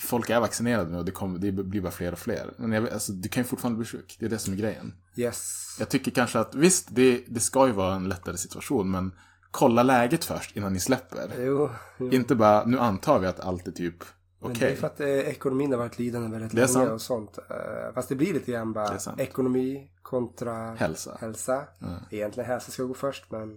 folk 0.00 0.30
är 0.30 0.40
vaccinerade 0.40 0.90
nu 0.90 0.98
och 0.98 1.04
det, 1.04 1.12
kommer, 1.12 1.38
det 1.38 1.52
blir 1.52 1.80
bara 1.80 1.92
fler 1.92 2.12
och 2.12 2.18
fler. 2.18 2.54
Men 2.58 2.72
jag, 2.72 2.88
alltså, 2.90 3.12
du 3.12 3.28
kan 3.28 3.42
ju 3.42 3.48
fortfarande 3.48 3.76
bli 3.78 3.86
sjuk. 3.86 4.16
Det 4.20 4.26
är 4.26 4.30
det 4.30 4.38
som 4.38 4.52
är 4.52 4.56
grejen. 4.58 4.94
Yes. 5.16 5.76
Jag 5.78 5.88
tycker 5.88 6.10
kanske 6.10 6.38
att 6.38 6.54
visst, 6.54 6.88
det, 6.90 7.24
det 7.28 7.40
ska 7.40 7.66
ju 7.66 7.72
vara 7.72 7.94
en 7.94 8.08
lättare 8.08 8.36
situation, 8.36 8.90
men 8.90 9.12
kolla 9.50 9.82
läget 9.82 10.24
först 10.24 10.56
innan 10.56 10.72
ni 10.72 10.80
släpper. 10.80 11.30
Jo, 11.38 11.70
jo. 11.98 12.10
Inte 12.10 12.34
bara, 12.34 12.64
nu 12.64 12.78
antar 12.78 13.18
vi 13.18 13.26
att 13.26 13.40
allt 13.40 13.66
är 13.68 13.72
typ 13.72 13.96
Men. 14.48 14.58
Det 14.58 14.72
är 14.72 14.76
för 14.76 14.86
att 14.86 15.00
eh, 15.00 15.08
ekonomin 15.08 15.70
har 15.70 15.78
varit 15.78 15.98
lidande 15.98 16.28
väldigt 16.28 16.50
Det 16.52 16.74
länge 16.74 16.90
och 16.90 17.00
sånt. 17.00 17.38
Eh, 17.38 17.94
fast 17.94 18.08
det 18.08 18.14
blir 18.14 18.32
lite 18.34 18.52
grann 18.52 18.68
Det 18.68 18.74
bara 18.74 18.98
ekonomi 19.18 19.90
kontra 20.02 20.74
Hälsa. 20.74 21.16
hälsa. 21.20 21.64
Egentligen 22.10 22.48
hälsa 22.50 22.70
ska 22.72 22.82
gå 22.82 22.94
först 22.94 23.24
men 23.30 23.56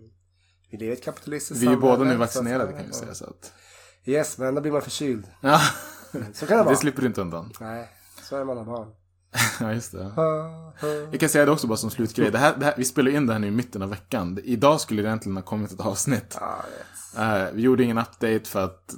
vi 0.71 0.77
lever 0.77 0.93
i 0.93 0.97
ett 0.97 1.03
kapitalistiskt 1.03 1.63
Vi 1.63 1.67
är 1.67 1.75
båda 1.75 1.93
samhälle, 1.95 2.13
nu 2.13 2.19
vaccinerade 2.19 2.73
kan 2.73 2.85
vi 2.87 2.93
säga. 2.93 3.13
Så 3.13 3.25
att, 3.25 3.53
Yes, 4.05 4.37
men 4.37 4.55
då 4.55 4.61
blir 4.61 4.71
man 4.71 4.81
förkyld. 4.81 5.27
ja, 5.41 5.59
Så 6.33 6.45
kan 6.45 6.57
det 6.57 6.63
vara. 6.63 6.73
det 6.73 6.79
slipper 6.79 7.01
du 7.01 7.07
inte 7.07 7.21
undan. 7.21 7.51
Nej, 7.59 7.89
så 8.23 8.35
är 8.35 8.43
man 8.43 8.57
har 8.57 8.65
barn. 8.65 8.87
Ja, 9.59 9.73
just 9.73 9.91
det. 9.91 10.11
Jag 11.11 11.19
kan 11.19 11.29
säga 11.29 11.45
det 11.45 11.51
också 11.51 11.67
bara 11.67 11.77
som 11.77 11.89
slutgrej. 11.89 12.31
Det 12.31 12.37
här, 12.37 12.55
det 12.57 12.65
här, 12.65 12.73
vi 12.77 12.85
spelar 12.85 13.11
in 13.11 13.27
det 13.27 13.33
här 13.33 13.39
nu 13.39 13.47
i 13.47 13.51
mitten 13.51 13.81
av 13.81 13.89
veckan. 13.89 14.35
Det- 14.35 14.41
Idag 14.41 14.81
skulle 14.81 15.01
det 15.01 15.07
egentligen 15.07 15.35
ha 15.35 15.43
kommit 15.43 15.71
ett 15.71 15.79
avsnitt. 15.79 16.37
Ja, 16.39 16.55
yes. 16.79 17.17
Eh, 17.19 17.53
vi 17.53 17.61
gjorde 17.61 17.83
ingen 17.83 17.97
update 17.97 18.41
för 18.43 18.63
att, 18.63 18.93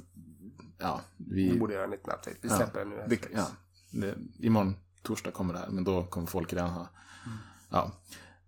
ja, 0.80 1.00
Vi 1.16 1.50
vi... 1.50 1.58
borde 1.58 1.74
göra 1.74 1.84
en 1.84 1.90
liten 1.90 2.14
update. 2.14 2.36
Vi 2.40 2.48
ja, 2.48 2.56
släpper 2.56 2.78
den 2.78 2.88
nu. 2.88 3.04
det, 3.08 3.20
ja, 3.34 3.46
det, 3.90 4.14
imorgon, 4.38 4.76
torsdag 5.02 5.30
kommer 5.30 5.54
det 5.54 5.60
här, 5.60 5.68
men 5.68 5.84
då 5.84 6.04
kommer 6.04 6.26
folk 6.26 6.52
redan 6.52 6.70
ha... 6.70 6.88
Ja. 7.70 7.92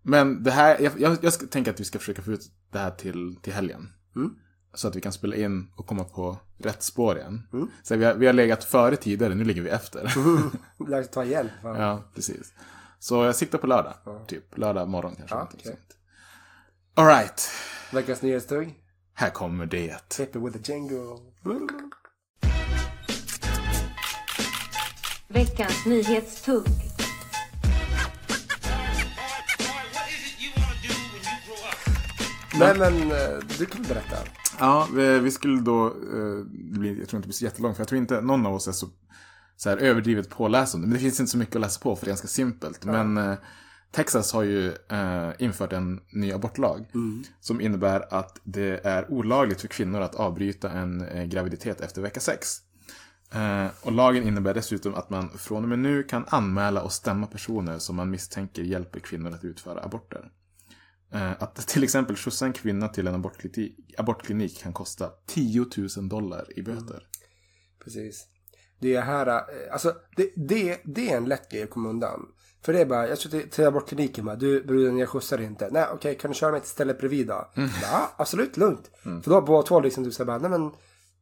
Men 0.01 0.43
det 0.43 0.51
här, 0.51 0.79
jag, 0.79 0.99
jag, 0.99 1.17
jag 1.21 1.51
tänker 1.51 1.71
att 1.71 1.79
vi 1.79 1.83
ska 1.83 1.99
försöka 1.99 2.21
få 2.21 2.31
ut 2.31 2.51
det 2.71 2.79
här 2.79 2.91
till, 2.91 3.35
till 3.41 3.53
helgen. 3.53 3.93
Mm. 4.15 4.35
Så 4.73 4.87
att 4.87 4.95
vi 4.95 5.01
kan 5.01 5.13
spela 5.13 5.35
in 5.35 5.67
och 5.75 5.87
komma 5.87 6.03
på 6.03 6.37
rätt 6.57 6.83
spår 6.83 7.17
igen. 7.17 7.47
Mm. 7.53 7.67
Så 7.83 7.95
vi 7.95 8.05
har, 8.05 8.13
vi 8.13 8.25
har 8.25 8.33
legat 8.33 8.63
före 8.63 8.95
tidigare, 8.95 9.35
nu 9.35 9.43
ligger 9.43 9.61
vi 9.61 9.69
efter. 9.69 10.01
Det 10.77 10.83
är 10.83 10.89
dags 10.91 11.07
att 11.07 11.13
ta 11.13 11.23
igen. 11.23 11.49
Fan. 11.61 11.81
Ja, 11.81 12.03
precis. 12.15 12.53
Så 12.99 13.23
jag 13.23 13.35
siktar 13.35 13.57
på 13.57 13.67
lördag. 13.67 13.93
Typ 14.27 14.57
lördag 14.57 14.89
morgon 14.89 15.15
kanske. 15.15 15.35
Ja, 15.35 15.39
någonting 15.39 15.59
okej. 15.63 15.71
sånt. 15.71 15.97
All 16.95 17.05
right. 17.05 17.49
Veckans 17.93 18.21
nyhetstugg. 18.21 18.83
Här 19.13 19.29
kommer 19.29 19.65
det. 19.65 20.17
Peppe 20.17 20.39
with 20.39 20.57
a 20.57 20.59
jingle. 20.63 21.17
Veckans 25.33 25.85
nyhetstugg. 25.85 26.67
Nej 32.59 32.77
men 32.77 33.11
eh, 33.11 33.17
du 33.57 33.65
kan 33.65 33.83
berätta. 33.83 34.17
Ja, 34.59 34.87
vi, 35.21 35.31
skulle 35.31 35.61
då, 35.61 35.87
eh, 35.87 35.91
jag 35.91 36.83
tror 36.83 36.97
inte 36.97 37.15
det 37.15 37.19
blir 37.19 37.31
så 37.31 37.45
jättelångt 37.45 37.75
för 37.75 37.81
jag 37.81 37.87
tror 37.87 38.01
inte 38.01 38.21
någon 38.21 38.45
av 38.45 38.53
oss 38.53 38.67
är 38.67 38.71
så, 38.71 38.87
så 39.57 39.69
här 39.69 39.77
överdrivet 39.77 40.29
påläsande. 40.29 40.87
Men 40.87 40.93
det 40.93 40.99
finns 40.99 41.19
inte 41.19 41.31
så 41.31 41.37
mycket 41.37 41.55
att 41.55 41.61
läsa 41.61 41.79
på 41.79 41.95
för 41.95 42.05
det 42.05 42.09
är 42.09 42.11
ganska 42.11 42.27
simpelt. 42.27 42.79
Ja. 42.85 43.03
Men 43.03 43.31
eh, 43.31 43.37
Texas 43.91 44.33
har 44.33 44.43
ju 44.43 44.73
infört 45.39 45.73
en 45.73 45.99
ny 46.09 46.33
abortlag 46.33 46.85
mm. 46.93 47.23
som 47.39 47.61
innebär 47.61 48.13
att 48.13 48.39
det 48.43 48.85
är 48.85 49.11
olagligt 49.11 49.61
för 49.61 49.67
kvinnor 49.67 50.01
att 50.01 50.15
avbryta 50.15 50.69
en 50.69 51.29
graviditet 51.29 51.81
efter 51.81 52.01
vecka 52.01 52.19
6 52.19 52.61
och 53.81 53.91
lagen 53.91 54.23
innebär 54.27 54.53
dessutom 54.53 54.95
att 54.95 55.09
man 55.09 55.29
från 55.29 55.63
och 55.63 55.69
med 55.69 55.79
nu 55.79 56.03
kan 56.03 56.25
anmäla 56.27 56.81
och 56.81 56.91
stämma 56.91 57.27
personer 57.27 57.79
som 57.79 57.95
man 57.95 58.09
misstänker 58.09 58.61
hjälper 58.61 58.99
kvinnor 58.99 59.33
att 59.33 59.43
utföra 59.43 59.83
aborter. 59.83 60.31
Eh, 61.13 61.31
Att 61.39 61.55
till 61.67 61.83
exempel 61.83 62.15
skjutsa 62.15 62.45
en 62.45 62.53
kvinna 62.53 62.87
till 62.87 63.07
en 63.07 63.15
abortklinik, 63.15 63.75
abortklinik 63.97 64.61
kan 64.63 64.73
kosta 64.73 65.09
10 65.25 65.65
000 65.97 66.09
dollar 66.09 66.59
i 66.59 66.61
böter. 66.63 67.07
Precis. 67.83 68.27
Det 68.79 68.95
är 68.95 69.01
här, 69.01 69.27
eh, 69.27 69.73
alltså 69.73 69.95
det, 70.15 70.29
det, 70.35 70.81
det 70.85 71.11
är 71.11 71.17
en 71.17 71.25
lätt 71.25 71.51
grej 71.51 71.63
att 71.63 71.69
komma 71.69 71.89
undan. 71.89 72.25
För 72.61 72.73
det 72.73 72.81
är 72.81 72.85
bara, 72.85 73.07
jag 73.07 73.17
ska 73.17 73.29
till, 73.29 73.49
till 73.49 73.65
abortkliniken 73.65 74.25
bara, 74.25 74.35
du 74.35 74.63
bruden 74.63 74.97
jag 74.97 75.09
skjutsar 75.09 75.41
inte. 75.41 75.69
Nej 75.71 75.85
okej, 75.93 76.17
kan 76.17 76.31
du 76.31 76.35
köra 76.35 76.51
mig 76.51 76.61
till 76.61 76.69
stället 76.69 76.99
bredvid 76.99 77.27
då? 77.27 77.51
Ja, 77.81 78.13
absolut, 78.17 78.57
lugnt. 78.57 78.91
För 79.03 79.29
då 79.29 79.33
har 79.33 79.41
båda 79.41 79.67
två 79.67 79.79
liksom 79.79 80.03
du 80.03 80.11
säger 80.11 80.25
bara, 80.25 80.37
nej 80.37 80.49
men 80.49 80.71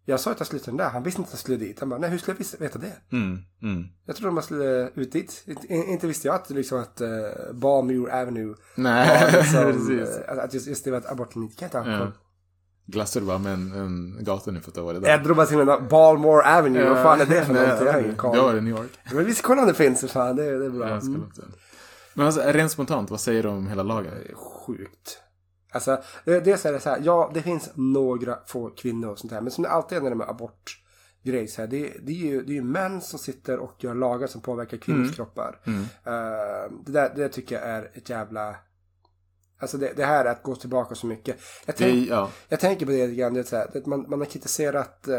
jag 0.05 0.19
sa 0.19 0.31
att 0.31 0.39
jag 0.39 0.47
skulle 0.47 0.59
till 0.61 0.69
den 0.71 0.77
där, 0.77 0.89
han 0.89 1.03
visste 1.03 1.21
inte 1.21 1.29
att 1.29 1.33
jag 1.33 1.39
skulle 1.39 1.57
dit. 1.57 1.79
Han 1.79 1.89
bara, 1.89 1.99
nej 1.99 2.09
hur 2.09 2.17
skulle 2.17 2.37
jag 2.51 2.59
veta 2.59 2.79
det? 2.79 2.91
Mm, 3.17 3.37
mm. 3.63 3.83
Jag 4.05 4.15
trodde 4.15 4.31
man 4.33 4.43
skulle 4.43 4.89
ut 4.95 5.11
dit. 5.11 5.43
Inte, 5.69 6.07
visste 6.07 6.27
jag 6.27 6.35
att 6.35 6.49
liksom 6.49 6.79
att 6.79 7.01
uh, 7.01 7.09
Balmure 7.53 8.21
Avenue 8.21 8.55
Nej, 8.75 9.31
liksom, 9.33 9.63
precis. 9.73 10.17
eh, 10.17 10.31
att- 10.31 10.37
att 10.39 10.53
just, 10.53 10.67
just 10.67 10.83
det. 10.83 10.91
Kan 11.01 11.17
jag 11.59 11.67
inte 11.67 11.77
ha 11.77 11.91
Ja. 11.91 11.99
koll? 11.99 12.11
glassar 12.85 13.19
du 13.19 13.25
bara 13.27 13.37
med 13.37 13.53
en, 13.53 13.71
en 13.71 14.17
gatunyckel 14.23 14.63
för 14.63 14.71
att 14.71 14.75
det 14.75 14.81
var 14.81 14.93
det 14.93 14.99
där. 14.99 15.09
Jag 15.09 15.23
drog 15.23 15.37
bara 15.37 15.45
till 15.45 15.59
en 15.59 15.87
Balmore 15.87 16.57
Avenue. 16.57 16.89
Vad 16.89 17.03
fan 17.03 17.21
är 17.21 17.25
det 17.25 17.45
för 17.45 17.53
någonting? 17.53 17.85
Jag 17.85 17.93
har 17.93 17.99
ingen 17.99 18.11
Det 18.11 18.17
koll. 18.17 18.37
var 18.37 18.55
i 18.55 18.61
New 18.61 18.77
York. 18.77 18.89
Men 19.13 19.25
visst 19.25 19.41
kolla 19.41 19.61
om 19.61 19.67
det 19.67 19.73
finns. 19.73 20.11
Fan. 20.11 20.35
Det, 20.35 20.57
det 20.59 20.65
är 20.65 20.69
bra. 20.69 21.01
Ska 21.01 21.07
Mm. 21.09 21.31
Men 22.13 22.25
alltså, 22.25 22.41
rent 22.45 22.71
spontant, 22.71 23.09
vad 23.11 23.19
säger 23.21 23.43
du 23.43 23.49
om 23.49 23.67
hela 23.67 23.83
lagen? 23.83 24.11
Sjukt. 24.35 25.20
Alltså, 25.71 26.01
det, 26.25 26.39
dels 26.39 26.65
är 26.65 26.73
det 26.73 26.79
så 26.79 26.89
här, 26.89 27.01
ja 27.03 27.31
det 27.33 27.41
finns 27.41 27.69
några 27.75 28.37
få 28.45 28.69
kvinnor 28.69 29.09
och 29.09 29.19
sånt 29.19 29.33
här. 29.33 29.41
Men 29.41 29.51
som 29.51 29.63
det 29.63 29.69
alltid 29.69 29.97
är 29.97 30.01
när 30.01 30.15
det 30.15 30.23
är 30.23 30.29
abort 30.29 30.77
grej 31.23 31.47
så 31.47 31.61
här, 31.61 31.67
det, 31.67 31.93
det, 32.01 32.11
är 32.11 32.15
ju, 32.15 32.41
det 32.41 32.51
är 32.51 32.55
ju 32.55 32.63
män 32.63 33.01
som 33.01 33.19
sitter 33.19 33.59
och 33.59 33.83
gör 33.83 33.93
lagar 33.95 34.27
som 34.27 34.41
påverkar 34.41 34.77
kvinnors 34.77 35.01
Mm. 35.05 35.13
kroppar. 35.13 35.59
Eh, 35.65 36.71
det, 36.85 36.91
där, 36.91 37.11
det 37.15 37.29
tycker 37.29 37.55
jag 37.55 37.63
är 37.63 37.91
ett 37.93 38.09
jävla... 38.09 38.55
Alltså 39.59 39.77
det, 39.77 39.93
det 39.95 40.05
här 40.05 40.25
är 40.25 40.29
att 40.31 40.43
gå 40.43 40.55
tillbaka 40.55 40.95
så 40.95 41.07
mycket. 41.07 41.35
Jag, 41.65 41.75
Det, 41.75 41.83
tänk, 41.83 42.07
är- 42.07 42.11
ja. 42.11 42.29
jag 42.49 42.59
tänker 42.59 42.85
på 42.85 42.91
det 42.91 43.07
lite 43.07 43.19
grann, 43.21 43.33
det 43.33 43.43
så 43.43 43.55
här, 43.55 43.81
man, 43.85 44.05
man 44.09 44.19
har 44.19 44.25
kritiserat 44.25 45.05
uh, 45.07 45.15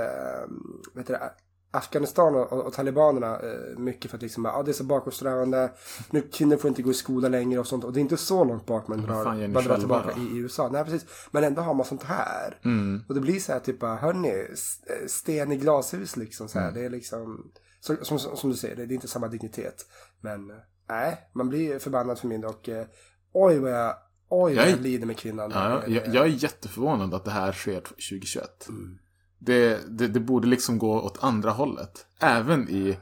vet 0.94 1.06
du, 1.06 1.12
det, 1.12 1.32
Afghanistan 1.74 2.34
och, 2.34 2.52
och, 2.52 2.72
talibanerna 2.72 3.40
eh, 3.40 3.78
mycket 3.78 4.10
för 4.10 4.18
att 4.18 4.22
liksom, 4.22 4.44
ja, 4.44 4.62
det 4.62 4.70
är 4.70 4.72
så 4.72 4.84
bakåtsträvande, 4.84 5.72
nu 6.10 6.20
kvinnor 6.20 6.56
får 6.56 6.68
inte 6.68 6.82
gå 6.82 6.90
i 6.90 6.94
skola 6.94 7.28
längre 7.28 7.60
och 7.60 7.66
sånt. 7.66 7.84
Och 7.84 7.92
det 7.92 7.98
är 7.98 8.02
inte 8.02 8.16
så 8.16 8.44
långt 8.44 8.66
bak 8.66 8.88
man 8.88 9.02
drar, 9.02 9.48
man 9.48 9.64
drar 9.64 9.78
tillbaka 9.78 10.10
då? 10.16 10.22
i, 10.22 10.38
USA. 10.38 10.68
Nej, 10.72 10.84
precis. 10.84 11.06
Men 11.30 11.44
ändå 11.44 11.62
har 11.62 11.74
man 11.74 11.86
sånt 11.86 12.02
här. 12.02 12.58
Mm. 12.64 13.04
Och 13.08 13.14
det 13.14 13.20
blir 13.20 13.40
så 13.40 13.52
här 13.52 13.60
typ, 13.60 13.80
bara, 13.80 13.96
hörni, 13.96 14.28
eh, 14.28 15.06
sten 15.06 15.52
i 15.52 15.56
glashus 15.56 16.16
liksom. 16.16 16.48
Så 16.48 16.58
här. 16.58 16.68
Mm. 16.68 16.80
Det 16.80 16.86
är 16.86 16.90
liksom, 16.90 17.52
så, 17.80 17.96
som, 18.02 18.18
som, 18.18 18.50
du 18.50 18.56
säger, 18.56 18.76
det 18.76 18.82
är 18.82 18.92
inte 18.92 19.08
samma 19.08 19.28
dignitet. 19.28 19.86
Men 20.20 20.50
eh, 20.50 20.56
nej, 20.88 21.30
man 21.32 21.48
blir 21.48 21.78
förbannad 21.78 22.18
för 22.18 22.28
mindre 22.28 22.50
och 22.50 22.68
eh, 22.68 22.86
oj 23.32 23.58
vad 23.58 23.70
jag, 23.70 23.94
oj 24.28 24.54
vad 24.54 24.64
Jag 24.64 24.72
jag, 24.72 24.80
lider 24.80 25.06
med 25.06 25.16
kvinnan. 25.16 25.50
Ja, 25.54 25.82
jag, 25.86 26.14
jag 26.14 26.24
är 26.24 26.30
jätteförvånad 26.30 27.14
att 27.14 27.24
det 27.24 27.30
här 27.30 27.52
sker 27.52 27.80
2021. 27.80 28.68
Mm. 28.68 28.98
Det, 29.44 29.80
det, 29.98 30.08
det 30.08 30.20
borde 30.20 30.48
liksom 30.48 30.78
gå 30.78 31.00
åt 31.00 31.24
andra 31.24 31.50
hållet. 31.50 32.06
Även 32.20 32.68
i 32.68 32.98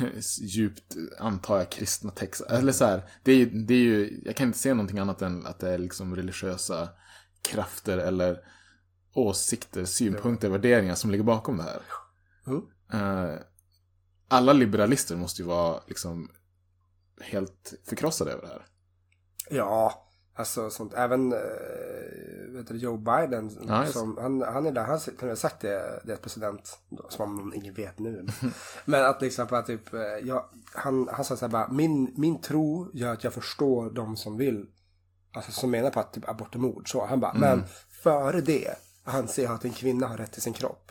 djupt, 0.40 0.96
antar 1.18 1.58
jag, 1.58 1.70
kristna 1.70 2.10
texter. 2.10 2.54
Eller 2.54 2.72
så 2.72 2.84
här, 2.84 3.02
det 3.22 3.32
är, 3.32 3.46
det 3.46 3.74
är 3.74 3.78
ju, 3.78 4.22
jag 4.24 4.36
kan 4.36 4.46
inte 4.46 4.58
se 4.58 4.74
någonting 4.74 4.98
annat 4.98 5.22
än 5.22 5.46
att 5.46 5.58
det 5.58 5.70
är 5.70 5.78
liksom 5.78 6.16
religiösa 6.16 6.88
krafter 7.42 7.98
eller 7.98 8.38
åsikter, 9.14 9.84
synpunkter, 9.84 10.48
värderingar 10.48 10.94
som 10.94 11.10
ligger 11.10 11.24
bakom 11.24 11.56
det 11.56 11.62
här. 11.62 11.82
Mm. 12.46 13.38
Alla 14.28 14.52
liberalister 14.52 15.16
måste 15.16 15.42
ju 15.42 15.48
vara 15.48 15.80
liksom 15.86 16.30
helt 17.20 17.74
förkrossade 17.88 18.32
över 18.32 18.42
det 18.42 18.48
här. 18.48 18.66
Ja, 19.50 20.08
alltså 20.34 20.70
sånt. 20.70 20.94
Även 20.94 21.32
äh, 21.32 21.38
vet 22.48 22.68
du, 22.68 22.76
Joe 22.76 22.96
Biden. 22.96 23.50
Ja, 23.68 23.86
som, 23.86 24.18
han, 24.20 24.42
han 24.42 24.66
är 24.66 24.72
där, 24.72 24.82
han 24.82 25.00
har 25.20 25.28
har 25.28 25.34
sagt 25.34 25.60
det, 25.60 26.02
är 26.06 26.16
president. 26.16 26.78
Som 27.08 27.40
om 27.40 27.54
ingen 27.54 27.74
vet 27.74 27.98
nu. 27.98 28.26
Men 28.84 29.04
att 29.04 29.22
liksom 29.22 29.46
bara 29.50 29.62
typ, 29.62 29.94
eh, 29.94 30.00
jag, 30.00 30.44
han, 30.74 31.08
han 31.12 31.24
sa 31.24 31.36
så 31.36 31.44
här 31.44 31.52
bara, 31.52 31.68
min, 31.68 32.14
min 32.16 32.40
tro 32.40 32.90
gör 32.94 33.12
att 33.12 33.24
jag 33.24 33.32
förstår 33.32 33.90
de 33.90 34.16
som 34.16 34.36
vill. 34.36 34.66
Alltså 35.34 35.52
som 35.52 35.70
menar 35.70 35.90
på 35.90 36.00
att 36.00 36.12
typ 36.12 36.28
abort 36.28 36.54
är 36.54 36.58
mord. 36.58 36.90
Så 36.90 37.06
han 37.06 37.20
bara, 37.20 37.34
men 37.34 37.64
före 38.02 38.40
det 38.40 38.74
anser 39.04 39.42
jag 39.42 39.52
att 39.52 39.64
en 39.64 39.72
kvinna 39.72 40.06
har 40.06 40.16
rätt 40.16 40.32
till 40.32 40.42
sin 40.42 40.52
kropp. 40.52 40.90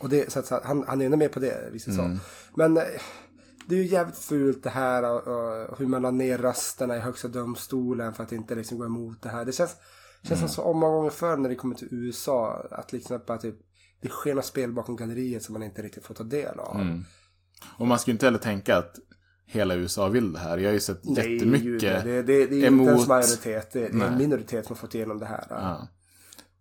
Och 0.00 0.08
det, 0.08 0.32
så 0.32 0.38
att, 0.38 0.46
så 0.46 0.54
att 0.54 0.64
han, 0.64 0.84
han 0.88 1.00
är 1.00 1.04
ändå 1.04 1.16
med 1.16 1.32
på 1.32 1.40
det, 1.40 1.68
visst 1.72 1.88
mm. 1.88 1.96
så. 1.96 2.24
Men 2.54 2.76
eh, 2.76 2.82
det 3.68 3.74
är 3.74 3.78
ju 3.78 3.86
jävligt 3.86 4.18
fult 4.18 4.62
det 4.62 4.70
här 4.70 5.02
och, 5.28 5.78
hur 5.78 5.86
man 5.86 6.02
la 6.02 6.10
ner 6.10 6.38
rösterna 6.38 6.96
i 6.96 7.00
högsta 7.00 7.28
domstolen 7.28 8.14
för 8.14 8.22
att 8.22 8.32
inte 8.32 8.54
liksom 8.54 8.78
gå 8.78 8.84
emot 8.84 9.22
det 9.22 9.28
här. 9.28 9.44
Det 9.44 9.52
känns, 9.52 9.76
känns 10.22 10.40
som 10.40 10.48
så 10.48 10.72
många 10.72 10.96
gånger 10.96 11.10
förr 11.10 11.36
när 11.36 11.48
det 11.48 11.54
kommer 11.54 11.74
till 11.74 11.88
USA 11.90 12.66
att 12.70 12.92
liksom 12.92 13.20
bara 13.26 13.38
typ 13.38 13.56
det 14.00 14.08
sker 14.08 14.34
något 14.34 14.44
spel 14.44 14.72
bakom 14.72 14.96
galleriet 14.96 15.42
som 15.42 15.52
man 15.52 15.62
inte 15.62 15.82
riktigt 15.82 16.04
får 16.04 16.14
ta 16.14 16.24
del 16.24 16.58
av. 16.58 16.80
Mm. 16.80 17.04
Och 17.78 17.86
man 17.86 17.98
ska 17.98 18.10
ju 18.10 18.12
inte 18.12 18.26
heller 18.26 18.38
tänka 18.38 18.76
att 18.76 18.96
hela 19.46 19.74
USA 19.74 20.08
vill 20.08 20.32
det 20.32 20.38
här. 20.38 20.58
Jag 20.58 20.68
har 20.68 20.74
ju 20.74 20.80
sett 20.80 21.04
Nej, 21.04 21.34
jättemycket 21.34 21.66
gud, 21.66 21.80
det, 21.80 22.02
det, 22.02 22.22
det 22.22 22.34
är 22.34 22.52
inte 22.52 22.66
emot... 22.66 22.88
ens 22.88 23.08
majoritet. 23.08 23.72
Det, 23.72 23.88
det 23.88 24.04
är 24.04 24.06
en 24.06 24.18
minoritet 24.18 24.66
som 24.66 24.76
har 24.76 24.80
fått 24.80 24.94
igenom 24.94 25.18
det 25.18 25.26
här. 25.26 25.46
Ja. 25.50 25.88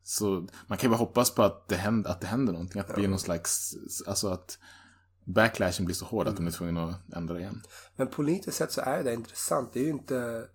Så 0.04 0.48
man 0.68 0.78
kan 0.78 0.88
ju 0.88 0.90
bara 0.90 1.00
hoppas 1.00 1.36
på 1.36 1.44
att 1.44 1.68
det 1.68 1.76
händer, 1.76 2.10
att 2.10 2.22
det 2.22 2.28
händer 2.28 2.54
någonting. 2.54 2.82
Att 2.82 2.88
det 2.88 2.94
blir 2.94 3.08
någon 3.08 3.20
slags, 3.20 3.76
alltså 4.08 4.28
att 4.28 4.58
backlashen 5.26 5.86
blir 5.86 5.96
så 5.96 6.06
hård 6.06 6.28
att 6.28 6.36
de 6.36 6.48
är 6.48 6.52
tvungna 6.52 6.84
att 6.84 7.14
ändra 7.14 7.40
igen. 7.40 7.62
Men 7.96 8.08
politiskt 8.08 8.58
sett 8.58 8.72
så 8.72 8.82
är 8.82 9.04
det 9.04 9.14
intressant. 9.14 9.74
Det 9.74 9.80
är 9.80 9.84
ju 9.84 9.90
inte... 9.90 10.46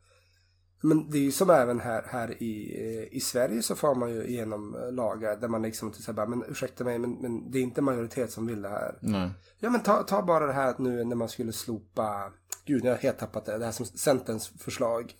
Men 0.82 1.10
det 1.10 1.18
är 1.18 1.22
ju 1.22 1.32
som 1.32 1.50
även 1.50 1.80
här, 1.80 2.02
här 2.08 2.42
i, 2.42 2.76
eh, 2.80 3.16
i 3.16 3.20
Sverige 3.20 3.62
så 3.62 3.74
får 3.74 3.94
man 3.94 4.10
ju 4.10 4.24
igenom 4.24 4.74
eh, 4.74 4.92
lagar 4.92 5.36
där 5.36 5.48
man 5.48 5.62
liksom 5.62 5.90
till 5.90 6.00
exempel, 6.00 6.28
men 6.28 6.44
ursäkta 6.48 6.84
mig, 6.84 6.98
men, 6.98 7.12
men 7.12 7.50
det 7.50 7.58
är 7.58 7.62
inte 7.62 7.82
majoritet 7.82 8.32
som 8.32 8.46
vill 8.46 8.62
det 8.62 8.68
här. 8.68 8.98
Nej. 9.00 9.30
Ja 9.58 9.70
men 9.70 9.80
ta, 9.80 10.02
ta 10.02 10.22
bara 10.22 10.46
det 10.46 10.52
här 10.52 10.74
nu 10.78 11.04
när 11.04 11.16
man 11.16 11.28
skulle 11.28 11.52
slopa, 11.52 12.32
gud 12.64 12.84
jag 12.84 12.92
har 12.92 12.98
helt 12.98 13.18
tappat 13.18 13.46
det, 13.46 13.58
det 13.58 13.64
här 13.64 13.72
som 13.72 13.86
Centerns 13.86 14.48
förslag. 14.48 15.14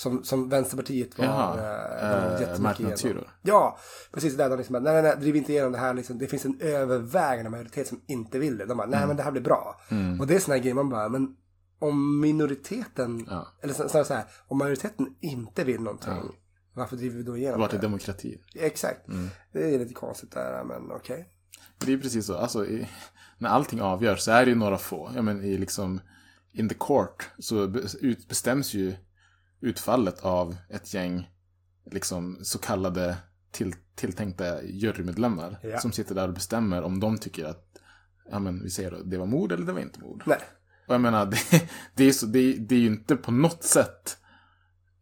Som, 0.00 0.24
som 0.24 0.48
Vänsterpartiet 0.48 1.18
var, 1.18 1.24
Jaha, 1.24 1.54
eh, 1.54 2.10
de 2.10 2.30
var 2.30 2.34
eh, 2.34 2.40
jättemycket 2.40 3.04
igenom. 3.04 3.24
Ja, 3.42 3.78
precis. 4.12 4.36
Där 4.36 4.50
de 4.50 4.56
liksom 4.58 4.72
bara, 4.72 4.80
nej, 4.82 4.92
nej, 4.92 5.02
nej, 5.02 5.16
driv 5.20 5.36
inte 5.36 5.52
igenom 5.52 5.72
det 5.72 5.78
här. 5.78 5.94
Liksom. 5.94 6.18
Det 6.18 6.26
finns 6.26 6.44
en 6.44 6.60
övervägande 6.60 7.50
majoritet 7.50 7.88
som 7.88 8.00
inte 8.06 8.38
vill 8.38 8.58
det. 8.58 8.66
De 8.66 8.76
bara, 8.76 8.86
Mm. 8.86 8.98
nej 8.98 9.06
men 9.08 9.16
det 9.16 9.22
här 9.22 9.30
blir 9.30 9.42
bra. 9.42 9.80
Och 10.20 10.26
det 10.26 10.34
är 10.34 10.50
här 10.52 10.58
grejer 10.58 10.74
man 10.74 10.88
bara, 10.88 11.08
men 11.08 11.36
om 11.78 12.20
minoriteten, 12.20 13.26
Ja. 13.30 13.46
eller 13.62 13.74
så, 13.74 13.88
så 14.04 14.14
här, 14.14 14.24
om 14.48 14.58
majoriteten 14.58 15.06
inte 15.20 15.64
vill 15.64 15.80
någonting, 15.80 16.12
varför 16.74 16.96
driver 16.96 17.16
vi 17.16 17.22
då 17.22 17.36
igenom 17.36 17.60
Vart 17.60 17.72
är 17.72 17.76
det? 17.76 17.82
demokrati? 17.82 18.40
Exakt. 18.54 19.00
Det 19.52 19.74
är 19.74 19.78
lite 19.78 19.94
konstigt 19.94 20.32
där, 20.32 20.64
men 20.64 20.90
okej. 20.92 21.28
Det 21.78 21.92
är 21.92 21.98
precis 21.98 22.26
så. 22.26 22.36
Alltså, 22.36 22.66
i, 22.66 22.88
när 23.38 23.48
allting 23.48 23.80
avgörs 23.80 24.20
så 24.20 24.30
är 24.30 24.44
det 24.44 24.50
ju 24.50 24.56
några 24.56 24.78
få. 24.78 25.10
Ja, 25.14 25.22
men 25.22 25.44
i 25.44 25.58
liksom, 25.58 26.00
in 26.52 26.68
the 26.68 26.74
court 26.74 27.28
så 27.38 27.68
bestäms 28.28 28.74
ju 28.74 28.94
utfallet 29.60 30.20
av 30.20 30.56
ett 30.68 30.94
gäng 30.94 31.30
liksom 31.90 32.38
så 32.42 32.58
kallade 32.58 33.16
till, 33.50 33.74
tilltänkta 33.94 34.62
jurymedlemmar. 34.62 35.58
Ja. 35.62 35.78
Som 35.78 35.92
sitter 35.92 36.14
där 36.14 36.28
och 36.28 36.34
bestämmer 36.34 36.82
om 36.82 37.00
de 37.00 37.18
tycker 37.18 37.44
att, 37.44 37.66
ja 38.30 38.38
men 38.38 38.62
vi 38.62 38.70
säger 38.70 38.90
då, 38.90 39.02
det 39.02 39.18
var 39.18 39.26
mord 39.26 39.52
eller 39.52 39.66
det 39.66 39.72
var 39.72 39.80
inte 39.80 40.00
mord. 40.00 40.22
Nej. 40.26 40.40
Och 40.86 40.94
jag 40.94 41.00
menar, 41.00 41.26
det, 41.50 41.70
det, 41.94 42.04
är, 42.04 42.12
så, 42.12 42.26
det, 42.26 42.52
det 42.52 42.74
är 42.74 42.78
ju 42.78 42.86
inte 42.86 43.16
på 43.16 43.32
något 43.32 43.64
sätt 43.64 44.16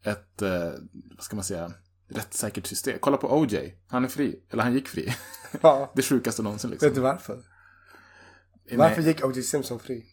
ett, 0.03 0.43
eh, 0.43 0.73
vad 1.17 1.23
ska 1.23 1.37
man 1.37 1.45
säga, 1.45 1.73
rättssäkert 2.09 2.67
system. 2.67 2.99
Kolla 3.01 3.17
på 3.17 3.39
OJ, 3.41 3.75
han 3.89 4.05
är 4.05 4.09
fri, 4.09 4.43
eller 4.51 4.63
han 4.63 4.75
gick 4.75 4.89
fri. 4.89 5.15
Ja. 5.61 5.93
det 5.97 6.03
sjukaste 6.03 6.43
någonsin 6.43 6.71
liksom. 6.71 6.89
Vet 6.89 6.95
du 6.95 7.01
varför? 7.01 7.43
Varför 8.77 9.03
gick 9.03 9.25
O.J. 9.25 9.43
Simpson 9.43 9.79
fri? 9.79 10.05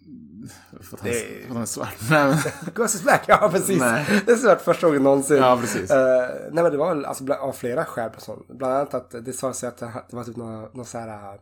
För 0.81 0.95
att 0.95 1.01
han, 1.01 1.09
Det- 1.09 1.19
för 1.19 1.41
att 1.47 1.53
han 1.53 1.61
är 1.61 1.65
svart. 1.65 1.95
Nej, 2.09 2.25
men, 2.27 2.37
Ghost 2.75 2.95
is 2.95 3.03
black, 3.03 3.23
ja 3.27 3.49
precis. 3.53 3.79
Nej. 3.79 4.21
Det 4.25 4.31
är 4.31 4.35
svårt 4.35 4.61
första 4.61 4.87
gången 4.87 5.03
någonsin. 5.03 5.37
Ja, 5.37 5.57
precis. 5.61 5.91
Eh, 5.91 6.29
nej 6.51 6.63
men 6.63 6.71
det 6.71 6.77
var 6.77 6.95
väl 6.95 7.05
alltså, 7.05 7.23
bland, 7.23 7.41
av 7.41 7.51
flera 7.53 7.85
skäl. 7.85 8.11
Bland 8.49 8.73
annat 8.73 8.93
att 8.93 9.25
det 9.25 9.33
sa 9.33 9.53
sig 9.53 9.69
att 9.69 9.77
det 9.77 10.15
var 10.15 10.23
typ 10.23 10.35
någon, 10.35 10.61
någon 10.73 10.85
så 10.85 10.97
här, 10.97 11.07
uh, 11.33 11.39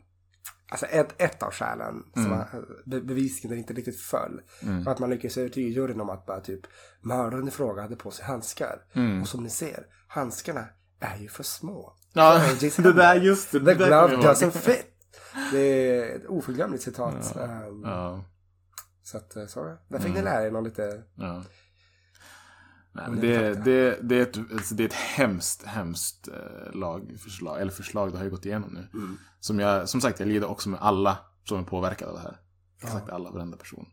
alltså 0.72 0.86
ett, 0.86 1.22
ett 1.22 1.44
av 1.44 1.52
skälen 1.52 2.04
som 2.14 2.26
Mm. 2.26 2.38
var, 2.38 2.60
uh, 2.60 2.66
be, 2.86 3.02
bevisningen 3.02 3.58
inte 3.58 3.74
riktigt 3.74 4.00
föll. 4.02 4.42
Var 4.86 4.92
att 4.92 5.00
man 5.00 5.10
lyckades 5.10 5.38
övertyga 5.38 5.70
juryn 5.70 6.02
om 6.02 6.10
att 6.10 6.26
bara 6.26 6.40
typ 6.40 6.62
mördaren 7.02 7.48
i 7.48 7.52
fråga 7.52 7.82
hade 7.82 7.96
på 7.96 8.12
sig 8.12 8.26
handskar. 8.26 8.76
Och 9.22 9.28
som 9.28 9.44
ni 9.44 9.50
ser, 9.50 9.84
handskarna 10.08 10.66
är 11.00 11.18
ju 11.18 11.28
för 11.28 11.44
små. 11.44 11.94
Mm. 12.16 12.26
Ja, 12.26 12.40
För 12.72 12.82
det 12.84 12.94
där, 12.94 13.16
just 13.16 13.52
det, 13.52 13.60
The 13.60 13.74
glove 13.74 14.16
doesn't 14.16 14.52
fit. 14.52 14.86
Det 15.52 15.60
är 15.60 16.16
ett 16.16 16.26
oförglömligt 16.26 16.84
citat. 16.84 17.36
Um, 17.38 17.84
ja, 17.84 18.24
Så 19.04 19.18
att, 19.18 19.36
eh, 19.36 19.46
så, 19.46 19.78
där 19.88 20.00
fick 20.00 20.14
ni 20.14 20.22
lära 20.22 20.48
er 20.48 20.52
någon 20.52 20.64
lite 20.64 21.04
ja. 21.16 21.44
Nej, 22.96 23.06
Men 23.10 23.20
det 23.20 23.36
är 23.36 23.56
det, 23.56 23.98
det, 24.02 24.16
är 24.16 24.22
ett, 24.22 24.38
alltså, 24.38 24.76
det 24.76 24.84
är 24.84 24.88
ett 24.88 24.94
hemskt, 24.94 25.64
hemskt 25.64 26.28
eh, 26.28 26.74
lagförslag, 26.74 27.62
eller 27.62 27.72
förslag 27.72 28.12
det 28.12 28.18
har 28.18 28.26
ju 28.26 28.32
gått 28.32 28.46
igenom 28.46 28.70
nu. 28.74 29.00
Mm. 29.00 29.18
Som 29.40 29.60
jag, 29.60 29.90
som 29.90 30.02
sagt, 30.02 30.20
jag 30.20 30.30
lider 30.30 30.48
också 30.48 30.70
med 30.70 30.80
alla 30.82 31.18
som 31.44 31.60
är 31.60 31.64
påverkade 31.64 32.12
av 32.12 32.18
det 32.18 32.24
här. 32.24 32.40
Exakt 32.82 33.10
alla, 33.10 33.32
varenda 33.32 33.58
person. 33.58 33.86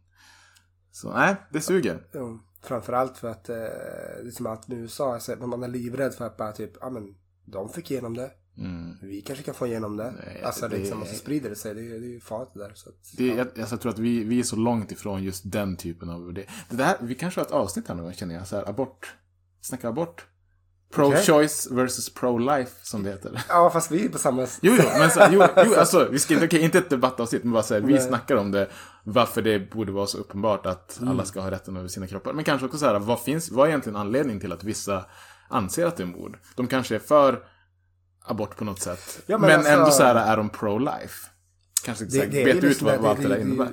Så 0.92 1.12
nej, 1.12 1.36
det 1.50 1.60
suger. 1.60 2.06
Jo, 2.12 2.40
framförallt 2.62 3.18
för 3.18 3.28
att 3.28 3.48
eh, 3.48 3.56
det 3.56 4.26
är 4.26 4.30
som 4.30 4.46
allt 4.46 4.68
med 4.68 4.78
USA, 4.78 5.14
alltså, 5.14 5.36
man 5.36 5.62
är 5.62 5.68
livrädd 5.68 6.14
för 6.14 6.26
att 6.26 6.36
bara 6.36 6.52
typ, 6.52 6.72
ja 6.80 6.90
men 6.90 7.14
de 7.44 7.68
fick 7.68 7.90
igenom 7.90 8.16
det. 8.16 8.30
Mm. 8.58 8.96
Vi 9.02 9.20
kanske 9.22 9.44
kan 9.44 9.54
få 9.54 9.66
igenom 9.66 9.96
det. 9.96 10.10
Nej, 10.26 10.42
alltså 10.44 10.68
det- 10.68 10.76
liksom, 10.78 11.02
och 11.02 11.08
så 11.08 11.14
sprider 11.14 11.50
det 11.50 11.56
sig. 11.56 11.74
Det, 11.74 11.80
är- 11.80 12.00
det 12.00 12.06
är 12.06 12.10
ju 12.10 12.20
farligt 12.20 12.54
där. 12.54 12.72
Så 12.74 12.88
att, 12.88 12.94
Det, 13.16 13.26
ja. 13.26 13.34
jag, 13.34 13.46
alltså, 13.46 13.74
jag 13.74 13.80
tror 13.80 13.92
att 13.92 13.98
vi, 13.98 14.24
vi 14.24 14.38
är 14.38 14.42
så 14.42 14.56
långt 14.56 14.92
ifrån 14.92 15.22
just 15.22 15.42
den 15.52 15.76
typen 15.76 16.10
av 16.10 16.32
det. 16.34 16.44
det 16.70 16.76
där, 16.76 16.96
Vi 17.00 17.14
kanske 17.14 17.40
har 17.40 17.46
ett 17.46 17.52
avsnitt 17.52 17.88
här 17.88 17.94
nu, 17.94 18.12
känner 18.14 18.34
jag. 18.34 18.46
Så 18.46 18.56
här, 18.56 18.68
abort. 18.68 19.14
Snacka 19.60 19.88
abort. 19.88 20.26
Pro-choice 20.94 21.74
versus 21.74 22.14
pro-life, 22.14 22.70
som 22.82 23.02
det 23.02 23.10
heter. 23.10 23.42
ja, 23.48 23.70
fast 23.70 23.90
vi 23.90 24.04
är 24.04 24.08
på 24.08 24.18
samma... 24.18 24.42
Jo, 24.62 24.72
jo, 24.78 24.84
men 24.98 25.10
så, 25.10 25.20
jo, 25.32 25.42
jo 25.56 25.74
alltså, 25.74 26.08
vi 26.10 26.18
ska 26.18 26.34
inte, 26.34 26.46
okej, 26.46 26.60
inte 26.62 26.78
ett 26.78 26.90
debattavsnitt, 26.90 27.44
men 27.44 27.52
bara 27.52 27.62
så 27.62 27.74
här, 27.74 27.80
vi 27.80 27.92
Nej. 27.92 28.02
snackar 28.02 28.36
om 28.36 28.50
det, 28.50 28.68
varför 29.04 29.42
det 29.42 29.70
borde 29.72 29.92
vara 29.92 30.06
så 30.06 30.18
uppenbart 30.18 30.66
att 30.66 30.98
Mm. 30.98 31.10
alla 31.10 31.24
ska 31.24 31.40
ha 31.40 31.50
rätten 31.50 31.76
över 31.76 31.88
sina 31.88 32.06
kroppar. 32.06 32.32
Men 32.32 32.44
kanske 32.44 32.66
också 32.66 32.78
så 32.78 32.86
här, 32.86 32.98
vad 32.98 33.20
finns, 33.20 33.50
vad 33.50 33.64
är 33.66 33.68
egentligen 33.68 33.96
anledningen 33.96 34.40
till 34.40 34.52
att 34.52 34.64
vissa 34.64 35.04
anser 35.48 35.86
att 35.86 35.96
det 35.96 36.02
är 36.02 36.06
mord? 36.06 36.38
De 36.56 36.66
kanske 36.66 36.94
är 36.94 36.98
för 36.98 37.42
abort 38.24 38.56
på 38.56 38.64
något 38.64 38.80
sätt. 38.80 39.22
Ja, 39.26 39.38
men 39.38 39.48
men 39.48 39.56
alltså- 39.58 39.72
ändå 39.72 39.90
så 39.90 40.02
här 40.02 40.14
är 40.14 40.36
de 40.36 40.50
pro-life. 40.50 41.26
Kanske 41.84 42.04
inte 42.04 42.16
säkert 42.16 42.46
vet 42.46 42.64
ju 42.64 42.68
ut 42.68 42.82
vad, 42.82 42.98
vad 43.00 43.10
allt 43.10 43.22
det 43.22 43.28
där 43.28 43.36
det- 43.36 43.40
innebär. 43.42 43.72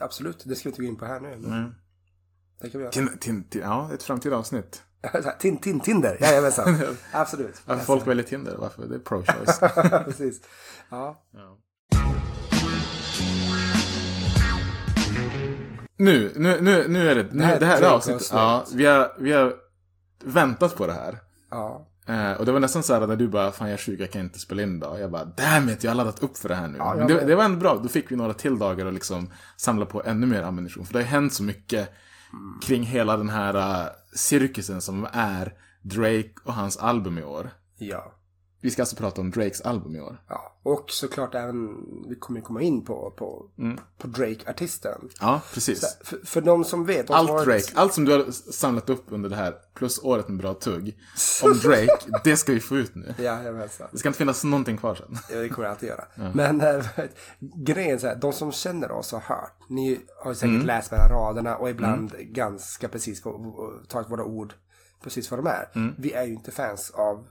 Absolut, 0.00 0.42
det 0.44 0.54
ska 0.56 0.68
vi 0.68 0.70
inte 0.70 0.82
gå 0.82 0.88
in 0.88 0.96
på 0.96 1.04
här 1.04 1.20
nu. 1.20 1.36
Men 1.38 1.74
Det 2.60 2.70
kan 2.70 2.78
vi 2.78 2.82
göra. 2.84 2.92
Tin, 2.92 3.18
tin, 3.18 3.44
tin, 3.48 3.60
ja, 3.62 3.90
ett 3.94 4.02
framtida 4.02 4.36
avsnitt. 4.36 4.82
Tin, 5.38 5.58
tin, 5.58 5.80
Tinder, 5.80 6.16
jajamensan. 6.20 6.76
Absolut. 7.12 7.60
Varför 7.64 7.84
folk 7.84 8.06
väljer 8.06 8.24
Tinder? 8.24 8.56
Varför? 8.58 8.86
Det 8.86 8.94
är 8.94 8.98
pro-choice. 8.98 10.04
Precis. 10.04 10.40
Ja. 10.90 11.24
nu, 15.96 16.32
nu, 16.36 16.60
nu, 16.60 16.88
nu 16.88 17.10
är 17.10 17.14
det, 17.14 17.22
nu, 17.32 17.38
Det 17.38 17.44
här 17.46 17.60
det 17.60 17.66
här 17.66 17.78
är 17.78 17.82
är 17.82 17.90
avsnittet. 17.90 18.32
avsnitt. 18.32 18.38
Ja, 18.40 18.66
vi 18.76 18.86
har, 18.86 19.12
vi 19.18 19.32
har 19.32 19.54
väntat 20.24 20.76
på 20.76 20.86
det 20.86 20.92
här. 20.92 21.18
ja. 21.50 21.87
Eh, 22.08 22.32
och 22.32 22.46
det 22.46 22.52
var 22.52 22.60
nästan 22.60 22.82
så 22.82 22.94
här 22.94 23.06
när 23.06 23.16
du 23.16 23.28
bara, 23.28 23.52
fan 23.52 23.68
jag 23.68 23.74
är 23.74 23.78
sjuk, 23.78 24.00
jag 24.00 24.10
kan 24.10 24.22
inte 24.22 24.38
spela 24.38 24.62
in 24.62 24.76
idag. 24.76 25.00
Jag 25.00 25.10
bara, 25.10 25.24
damn 25.24 25.68
it, 25.68 25.84
jag 25.84 25.90
har 25.90 25.96
laddat 25.96 26.22
upp 26.22 26.38
för 26.38 26.48
det 26.48 26.54
här 26.54 26.68
nu. 26.68 26.78
Ja, 26.78 26.94
det, 26.94 27.24
det 27.24 27.34
var 27.34 27.44
ändå 27.44 27.58
bra, 27.58 27.80
då 27.82 27.88
fick 27.88 28.12
vi 28.12 28.16
några 28.16 28.34
till 28.34 28.58
dagar 28.58 28.86
och 28.86 28.92
liksom 28.92 29.30
samla 29.56 29.86
på 29.86 30.02
ännu 30.04 30.26
mer 30.26 30.42
ammunition. 30.42 30.86
För 30.86 30.92
det 30.92 30.98
har 30.98 31.06
hänt 31.06 31.32
så 31.32 31.42
mycket 31.42 31.90
kring 32.62 32.82
hela 32.82 33.16
den 33.16 33.28
här 33.28 33.56
uh, 33.56 33.88
cirkusen 34.14 34.80
som 34.80 35.06
är 35.12 35.52
Drake 35.82 36.30
och 36.44 36.54
hans 36.54 36.76
album 36.76 37.18
i 37.18 37.22
år. 37.22 37.50
Ja. 37.78 38.12
Vi 38.60 38.70
ska 38.70 38.82
alltså 38.82 38.96
prata 38.96 39.20
om 39.20 39.30
Drakes 39.30 39.60
album 39.60 39.96
i 39.96 40.00
år. 40.00 40.22
ja. 40.28 40.54
Och 40.62 40.90
såklart 40.90 41.34
även, 41.34 41.76
vi 42.08 42.14
kommer 42.16 42.40
komma 42.40 42.62
in 42.62 42.84
på, 42.84 43.10
på, 43.16 43.46
Mm. 43.58 43.78
på 43.98 44.06
Drake-artisten. 44.06 45.08
Ja, 45.20 45.40
precis. 45.54 45.96
För, 46.04 46.18
för 46.24 46.40
de 46.40 46.64
som 46.64 46.84
vet. 46.84 47.06
de 47.06 47.12
Allt 47.12 47.30
har- 47.30 47.44
Drake, 47.46 47.72
allt 47.74 47.94
som 47.94 48.04
du 48.04 48.12
har 48.12 48.30
samlat 48.52 48.90
upp 48.90 49.04
under 49.08 49.28
det 49.30 49.36
här, 49.36 49.54
plus 49.74 49.98
året 50.02 50.28
med 50.28 50.38
bra 50.38 50.54
tugg, 50.54 50.98
om 51.42 51.52
Drake, 51.58 51.98
det 52.24 52.36
ska 52.36 52.52
vi 52.52 52.60
få 52.60 52.76
ut 52.76 52.94
nu. 52.94 53.14
Jajamensan. 53.18 53.88
Det 53.92 53.98
ska 53.98 54.08
inte 54.08 54.18
finnas 54.18 54.44
någonting 54.44 54.76
kvar 54.76 54.94
sen. 54.94 55.18
Ja, 55.30 55.36
det 55.38 55.48
kommer 55.48 55.66
jag 55.68 55.72
alltid 55.72 55.88
göra. 55.88 56.04
Men 56.34 56.60
äh, 56.76 56.84
grejen 57.40 57.94
är 57.94 57.98
så 57.98 58.06
här, 58.06 58.16
de 58.16 58.32
som 58.32 58.52
känner 58.52 58.90
oss 58.90 59.12
har 59.12 59.20
hört. 59.20 59.52
Ni 59.68 60.00
har 60.24 60.34
säkert 60.34 60.54
Mm. 60.54 60.66
läst 60.66 60.90
mellan 60.90 61.08
raderna 61.08 61.56
och 61.56 61.70
ibland 61.70 62.12
ganska 62.18 62.88
precis 62.88 63.22
på, 63.22 63.54
tagit 63.88 64.10
våra 64.10 64.24
ord 64.24 64.54
precis 65.02 65.30
vad 65.30 65.38
de 65.40 65.46
är. 65.46 65.68
Mm. 65.74 65.94
Vi 65.98 66.12
är 66.12 66.24
ju 66.24 66.32
inte 66.32 66.50
fans 66.50 66.90
av 66.90 67.26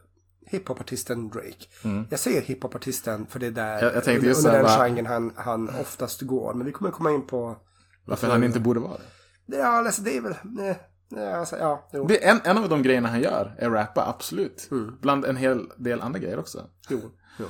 hiphopartisten 0.49 1.29
Drake. 1.29 2.07
Jag 2.09 2.19
säger 2.19 2.41
hiphopartisten 2.41 3.25
för 3.29 3.39
det 3.39 3.47
är 3.47 3.51
där 3.51 3.71
Mm. 3.81 3.83
Jag- 3.83 3.95
jag 3.95 4.15
under, 4.17 4.35
under 4.37 4.51
den 4.51 4.63
va- 4.63 4.77
genren 4.77 5.05
han, 5.05 5.31
han 5.35 5.69
oftast 5.69 6.21
går. 6.21 6.53
Men 6.53 6.65
vi 6.65 6.71
kommer 6.71 6.91
komma 6.91 7.11
in 7.11 7.27
på... 7.27 7.57
Varför 8.05 8.27
han 8.27 8.43
inte 8.43 8.59
borde 8.59 8.79
vara 8.79 8.97
det. 9.45 9.57
Ja, 9.57 9.67
alltså, 9.67 10.01
det 10.01 10.17
är 10.17 10.21
väl... 10.21 10.35
Nej, 10.43 10.79
nej, 11.09 11.33
alltså, 11.33 11.57
ja, 11.57 11.89
jo. 11.93 12.05
Det 12.07 12.25
är 12.25 12.31
en, 12.31 12.39
en 12.43 12.57
av 12.63 12.69
de 12.69 12.83
grejerna 12.83 13.09
han 13.09 13.21
gör 13.21 13.55
är 13.59 13.69
rappa, 13.69 14.05
absolut. 14.07 14.69
Bland 15.01 15.25
en 15.25 15.35
hel 15.37 15.67
del 15.77 16.01
andra 16.01 16.19
grejer 16.19 16.39
också. 16.39 16.69
jo, 16.89 17.01
jo. 17.39 17.45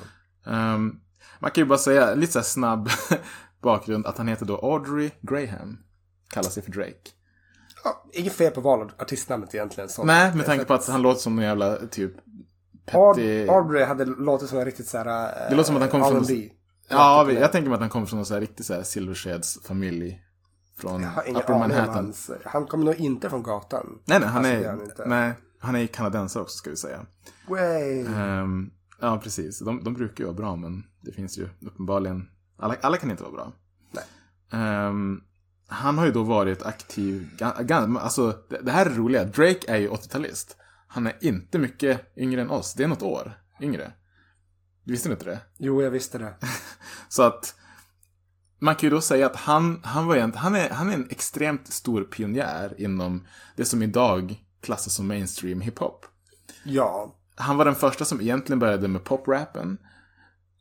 Ehm, 0.52 0.96
man 1.40 1.52
kan 1.52 1.62
ju 1.62 1.66
bara 1.66 1.78
säga, 1.80 2.16
lite 2.16 2.34
så 2.34 2.42
snabb 2.44 2.90
bakgrund, 3.62 4.06
att 4.06 4.18
han 4.18 4.28
heter 4.28 4.46
då 4.46 4.56
Audrey 4.58 5.12
Graham. 5.22 5.78
Kallar 6.30 6.50
sig 6.50 6.64
för 6.64 6.72
Drake. 6.72 7.10
Ja, 7.84 8.06
inget 8.14 8.34
fel 8.34 8.52
på 8.52 8.62
val 8.62 8.82
av 8.82 8.92
artistnamnet 9.00 9.56
egentligen. 9.56 9.90
Så. 9.90 10.04
Nej, 10.04 10.36
med 10.36 10.46
tanke 10.46 10.66
på 10.66 10.74
att 10.74 10.88
han 10.88 11.02
låter 11.02 11.20
som 11.22 11.40
en 11.40 11.46
jävla 11.46 11.76
typ 11.78 12.12
petty... 12.92 13.48
Audrey 13.48 13.84
hade 13.84 14.06
låtit 14.06 14.50
som 14.50 14.60
en 14.60 14.66
riktigt 14.66 14.88
så 14.88 14.98
här... 14.98 15.06
Det 15.50 15.56
låter 15.56 15.68
som 15.68 15.76
att 15.76 15.82
han 15.82 15.90
kommer 15.92 16.06
från- 16.06 16.18
R&B. 16.24 16.50
Ja, 16.90 17.24
vi- 17.28 17.40
jag 17.40 17.52
tänker 17.52 17.70
mig 17.70 17.76
att 17.76 17.82
han 17.82 17.90
kommer 17.90 18.06
från 18.06 18.20
en 18.20 18.26
så 18.26 18.34
här 18.34 18.42
riktig 18.42 18.66
så 18.66 18.74
här 18.74 18.84
Silversheds 18.84 19.60
familj. 19.64 20.22
Från 20.78 21.04
Upper 21.36 21.60
Manhattan. 21.60 21.96
hans... 21.96 22.32
Han 22.46 22.66
kommer 22.66 22.86
nog 22.86 22.96
inte 22.96 23.30
från 23.30 23.44
gatan. 23.44 24.00
Nej, 24.06 24.20
nej, 24.20 24.30
han 24.30 24.38
Alltså, 24.38 24.54
är, 24.54 24.68
han 24.68 25.10
nej, 25.10 25.34
han 25.60 25.76
är 25.76 25.88
kanadensare 25.88 26.44
också 26.44 26.58
ska 26.58 26.70
vi 26.70 26.76
säga. 26.76 27.06
Way. 27.48 28.06
Ehm, 28.06 28.70
ja, 29.02 29.20
precis. 29.24 29.60
De, 29.60 29.84
de 29.84 29.94
brukar 29.94 30.20
ju 30.20 30.26
vara 30.26 30.36
bra, 30.38 30.56
men 30.56 30.84
det 31.02 31.12
finns 31.12 31.38
ju 31.38 31.50
uppenbarligen... 31.62 32.30
Alla, 32.60 32.76
alla 32.82 32.98
kan 32.98 33.12
inte 33.12 33.24
vara 33.24 33.34
bra. 33.34 33.52
Nej. 33.92 34.04
Ehm, 34.62 35.22
han 35.68 35.98
har 35.98 36.06
ju 36.06 36.12
då 36.12 36.24
varit 36.24 36.64
aktiv... 36.64 37.30
Alltså, 38.00 38.36
det, 38.64 38.72
här 38.72 38.86
är 38.86 38.90
roliga. 38.90 39.24
Drake 39.24 39.60
är 39.68 39.78
ju 39.78 39.90
80-talist. 39.90 40.56
Han 40.98 41.08
är 41.08 41.18
inte 41.22 41.60
mycket 41.60 42.18
yngre 42.18 42.42
än 42.42 42.50
oss. 42.50 42.74
Det 42.74 42.84
är 42.84 42.88
något 42.88 43.02
år 43.02 43.40
yngre. 43.62 43.92
Du 44.84 44.92
visste 44.92 45.10
inte 45.10 45.26
det? 45.26 45.40
Jo, 45.58 45.82
jag 45.82 45.92
visste 45.92 46.18
det. 46.18 46.34
Så 47.10 47.24
att 47.24 47.56
man 48.60 48.76
kan 48.76 48.90
ju 48.90 48.96
då 48.96 49.02
säga 49.02 49.26
att 49.26 49.36
han, 49.36 49.82
han, 49.84 50.08
var 50.08 50.16
en, 50.16 50.34
han, 50.34 50.56
är, 50.56 50.70
han 50.70 50.90
är 50.90 50.94
en 50.94 51.08
extremt 51.10 51.74
stor 51.74 52.04
pionjär 52.04 52.82
inom 52.82 53.28
det 53.56 53.66
som 53.66 53.84
idag 53.84 54.44
klassas 54.62 54.94
som 54.94 55.08
mainstream 55.08 55.62
hiphop. 55.62 56.06
Ja. 56.64 57.16
Han 57.36 57.58
var 57.58 57.66
den 57.66 57.76
första 57.76 58.06
som 58.06 58.22
egentligen 58.22 58.60
började 58.60 58.88
med 58.88 59.04
poprappen. 59.04 59.78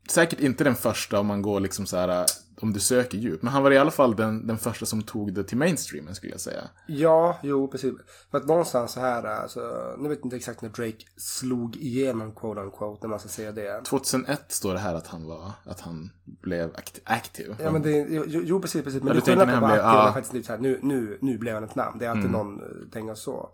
Säkert 0.09 0.41
inte 0.41 0.65
den 0.65 0.77
första 0.77 1.21
om 1.21 1.27
man 1.27 1.43
går 1.43 1.61
liksom 1.61 1.87
så 1.87 1.97
här, 1.97 2.27
om 2.61 2.73
du 2.73 2.81
söker 2.81 3.19
djup. 3.19 3.43
Men 3.43 3.53
han 3.53 3.63
var 3.63 3.71
i 3.71 3.79
alla 3.79 3.91
fall 3.91 4.17
den, 4.17 4.47
den 4.47 4.59
första 4.59 4.87
som 4.87 5.03
tog 5.03 5.35
det 5.35 5.45
till 5.45 5.57
mainstreamen 5.57 6.15
skulle 6.15 6.33
jag 6.33 6.41
säga. 6.41 6.63
Ja, 6.87 7.39
jo, 7.43 7.69
precis. 7.69 7.95
För 8.31 8.39
att 8.39 8.47
någonstans 8.47 8.93
så 8.93 9.01
här, 9.01 9.25
alltså, 9.25 9.61
nu 9.99 10.09
vet 10.09 10.19
jag 10.19 10.27
inte 10.27 10.37
exakt 10.37 10.63
när 10.63 10.69
Drake 10.69 11.05
slog 11.17 11.77
igenom 11.77 12.33
quote 12.33 12.61
unquote, 12.61 12.99
när 13.03 13.09
man 13.09 13.19
ska 13.19 13.29
säga 13.29 13.53
det. 13.53 13.85
2001 13.85 14.41
står 14.49 14.73
det 14.73 14.79
här 14.79 14.95
att 14.95 15.07
han 15.07 15.27
var, 15.27 15.53
att 15.65 15.81
han 15.81 16.11
blev 16.25 16.71
aktiv. 16.75 17.03
aktiv. 17.07 17.57
Ja, 17.63 17.71
men 17.71 17.83
det, 17.83 17.91
jo, 17.91 18.25
jo 18.27 18.61
precis, 18.61 18.85
precis. 18.85 19.03
Men 19.03 19.09
Ja, 19.09 19.15
det 19.15 19.21
skillnad 19.21 19.49
på 19.49 19.55
att 19.55 19.61
vara 19.61 19.73
aktiv 19.73 19.85
ja. 19.85 20.09
och 20.09 20.15
faktiskt 20.15 20.47
så 20.47 20.53
här, 20.53 20.61
nu, 20.61 20.79
nu, 20.83 21.19
nu 21.21 21.39
blev 21.39 21.55
han 21.55 21.65
ett 21.65 21.75
namn. 21.75 21.99
Det 21.99 22.07
är 22.07 22.11
alltid 22.11 22.31
någon 22.31 22.61
uh, 22.63 22.91
tänker 22.93 23.15
så. 23.15 23.51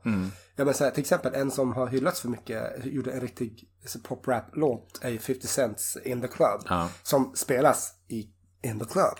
Ja, 0.57 0.65
men 0.65 0.75
så 0.75 0.85
här, 0.85 0.91
till 0.91 1.01
exempel 1.01 1.35
en 1.35 1.51
som 1.51 1.73
har 1.73 1.87
hyllats 1.87 2.21
för 2.21 2.29
mycket, 2.29 2.85
gjorde 2.85 3.13
en 3.13 3.21
riktig 3.21 3.69
alltså, 3.83 3.99
pop-rap-låt, 3.99 4.99
är 5.03 5.11
ju 5.11 5.19
50 5.19 5.47
Cents 5.47 5.99
In 6.05 6.21
The 6.21 6.29
Club. 6.29 6.61
Ja. 6.69 6.89
Som 7.03 7.33
spelas 7.35 7.95
i 8.09 8.29
In 8.63 8.79
The 8.79 8.85
Club. 8.85 9.19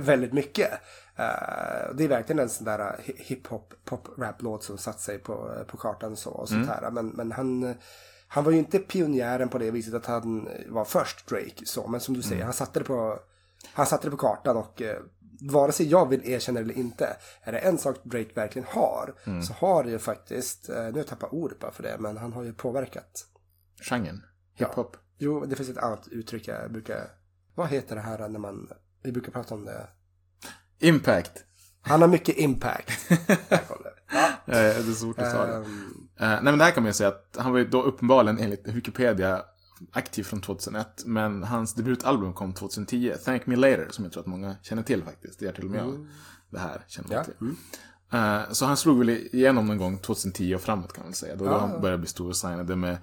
Väldigt 0.00 0.32
mycket. 0.32 0.70
Eh, 1.16 1.94
det 1.94 2.04
är 2.04 2.08
verkligen 2.08 2.38
en 2.38 2.48
sån 2.48 2.64
där 2.64 2.78
hi- 2.78 3.22
hiphop, 3.22 3.74
pop-rap-låt 3.84 4.64
som 4.64 4.78
satt 4.78 5.00
sig 5.00 5.18
på, 5.18 5.64
på 5.68 5.76
kartan 5.76 6.12
och 6.12 6.18
så. 6.18 6.30
Och 6.30 6.48
sånt 6.48 6.68
här. 6.68 6.90
Men, 6.90 7.08
men 7.08 7.32
han, 7.32 7.64
eh, 7.64 7.76
han 8.28 8.44
var 8.44 8.52
ju 8.52 8.58
inte 8.58 8.78
pionjären 8.78 9.48
på 9.48 9.58
det 9.58 9.70
viset 9.70 9.94
att 9.94 10.06
han 10.06 10.48
var 10.68 10.84
först 10.84 11.28
Drake. 11.28 11.66
Så. 11.66 11.86
Men 11.88 12.00
som 12.00 12.14
du 12.14 12.22
säger, 12.22 12.44
han 12.44 12.52
satte 12.52 12.78
det 12.78 12.84
på 12.84 13.18
han 13.72 13.86
satte 13.86 14.06
det 14.06 14.10
på 14.10 14.16
kartan 14.16 14.56
och 14.56 14.82
eh, 14.82 14.98
vare 15.50 15.72
sig 15.72 15.86
jag 15.88 16.08
vill 16.08 16.28
erkänna 16.30 16.60
det 16.60 16.64
eller 16.64 16.74
inte, 16.78 17.16
är 17.42 17.52
det 17.52 17.58
en 17.58 17.78
sak 17.78 17.96
Drake 18.02 18.30
verkligen 18.34 18.68
har, 18.70 19.14
så 19.42 19.52
har 19.52 19.84
det 19.84 19.90
ju 19.90 19.98
faktiskt, 19.98 20.68
eh, 20.68 20.76
nu 20.76 20.90
har 20.90 20.98
jag 20.98 21.06
tappat 21.06 21.32
ordet 21.32 21.58
bara 21.58 21.72
för 21.72 21.82
det, 21.82 21.96
men 21.98 22.16
han 22.16 22.32
har 22.32 22.42
ju 22.42 22.52
påverkat. 22.52 23.24
Genren. 23.90 24.22
Hiphop. 24.54 24.96
Jo, 25.18 25.44
det 25.44 25.56
finns 25.56 25.68
ett 25.68 25.78
annat 25.78 26.08
uttryck 26.08 26.48
jag 26.48 26.72
brukar, 26.72 27.08
vad 27.54 27.68
heter 27.68 27.96
det 27.96 28.02
här 28.02 28.28
när 28.28 28.38
man, 28.38 28.68
vi 29.02 29.12
brukar 29.12 29.32
prata 29.32 29.54
om 29.54 29.64
det. 29.64 29.86
Impact. 30.78 31.44
Han 31.82 32.00
har 32.00 32.08
mycket 32.08 32.36
impact. 32.36 33.08
Där 33.48 33.66
kom 33.68 33.82
det. 33.82 33.92
Ja. 34.12 34.30
Det 34.46 34.58
är 34.58 34.82
svårt 34.94 35.18
att 35.18 35.30
säga 35.30 35.46
det. 35.46 35.54
Eh, 35.56 36.28
nej 36.28 36.42
men 36.42 36.58
det 36.58 36.64
här 36.64 36.70
kan 36.72 36.82
man 36.82 36.88
ju 36.88 36.94
säga 36.94 37.08
att 37.08 37.36
han 37.38 37.52
var 37.52 37.58
ju 37.58 37.68
då 37.68 37.82
uppenbarligen 37.82 38.38
enligt 38.38 38.68
Wikipedia 38.68 39.42
aktiv 39.92 40.22
från 40.22 40.40
2001. 40.40 41.02
Men 41.06 41.42
hans 41.42 41.74
debutalbum 41.74 42.32
kom 42.34 42.54
2010, 42.54 43.14
Thank 43.24 43.46
Me 43.46 43.56
Later, 43.56 43.88
som 43.90 44.04
jag 44.04 44.12
tror 44.12 44.20
att 44.20 44.26
många 44.26 44.56
känner 44.62 44.82
till 44.82 45.04
faktiskt. 45.04 45.38
Det 45.38 45.46
är 45.46 45.52
till 45.52 45.64
och 45.64 45.70
med 45.70 45.80
jag. 45.80 46.08
Det 46.50 46.58
här 46.58 46.84
känner 46.88 47.08
man 47.08 47.16
Ja, 47.18 47.24
till. 47.24 47.54
Eh, 48.12 48.52
så 48.52 48.66
han 48.66 48.76
slog 48.76 48.98
väl 48.98 49.10
igenom 49.10 49.66
någon 49.66 49.78
gång 49.78 49.98
2010 49.98 50.54
och 50.54 50.60
framåt 50.60 50.92
kan 50.92 51.04
man 51.04 51.12
säga. 51.14 51.36
Då, 51.36 51.44
då 51.44 51.58
han 51.58 51.80
började 51.80 51.98
bli 51.98 52.08
stor 52.08 52.28
och 52.28 52.36
signade 52.36 52.76
med 52.76 52.96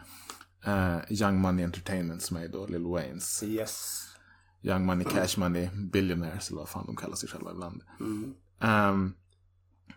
eh, 0.66 0.98
Young 1.10 1.36
Money 1.42 1.66
Entertainment 1.66 2.22
som 2.22 2.38
är 2.38 2.48
då 2.48 2.68
Lil 2.68 2.86
Waynes. 2.86 3.44
yes. 3.44 4.06
Young 4.62 4.86
Money, 4.86 5.06
Cash 5.06 5.38
Money, 5.38 5.70
Billionaires 5.92 6.50
eller 6.50 6.60
vad 6.60 6.70
fan 6.70 6.86
de 6.86 6.96
kallar 6.96 7.16
sig 7.16 7.30
själva 7.30 7.52
ibland. 7.52 7.82
Ehm, 8.62 9.14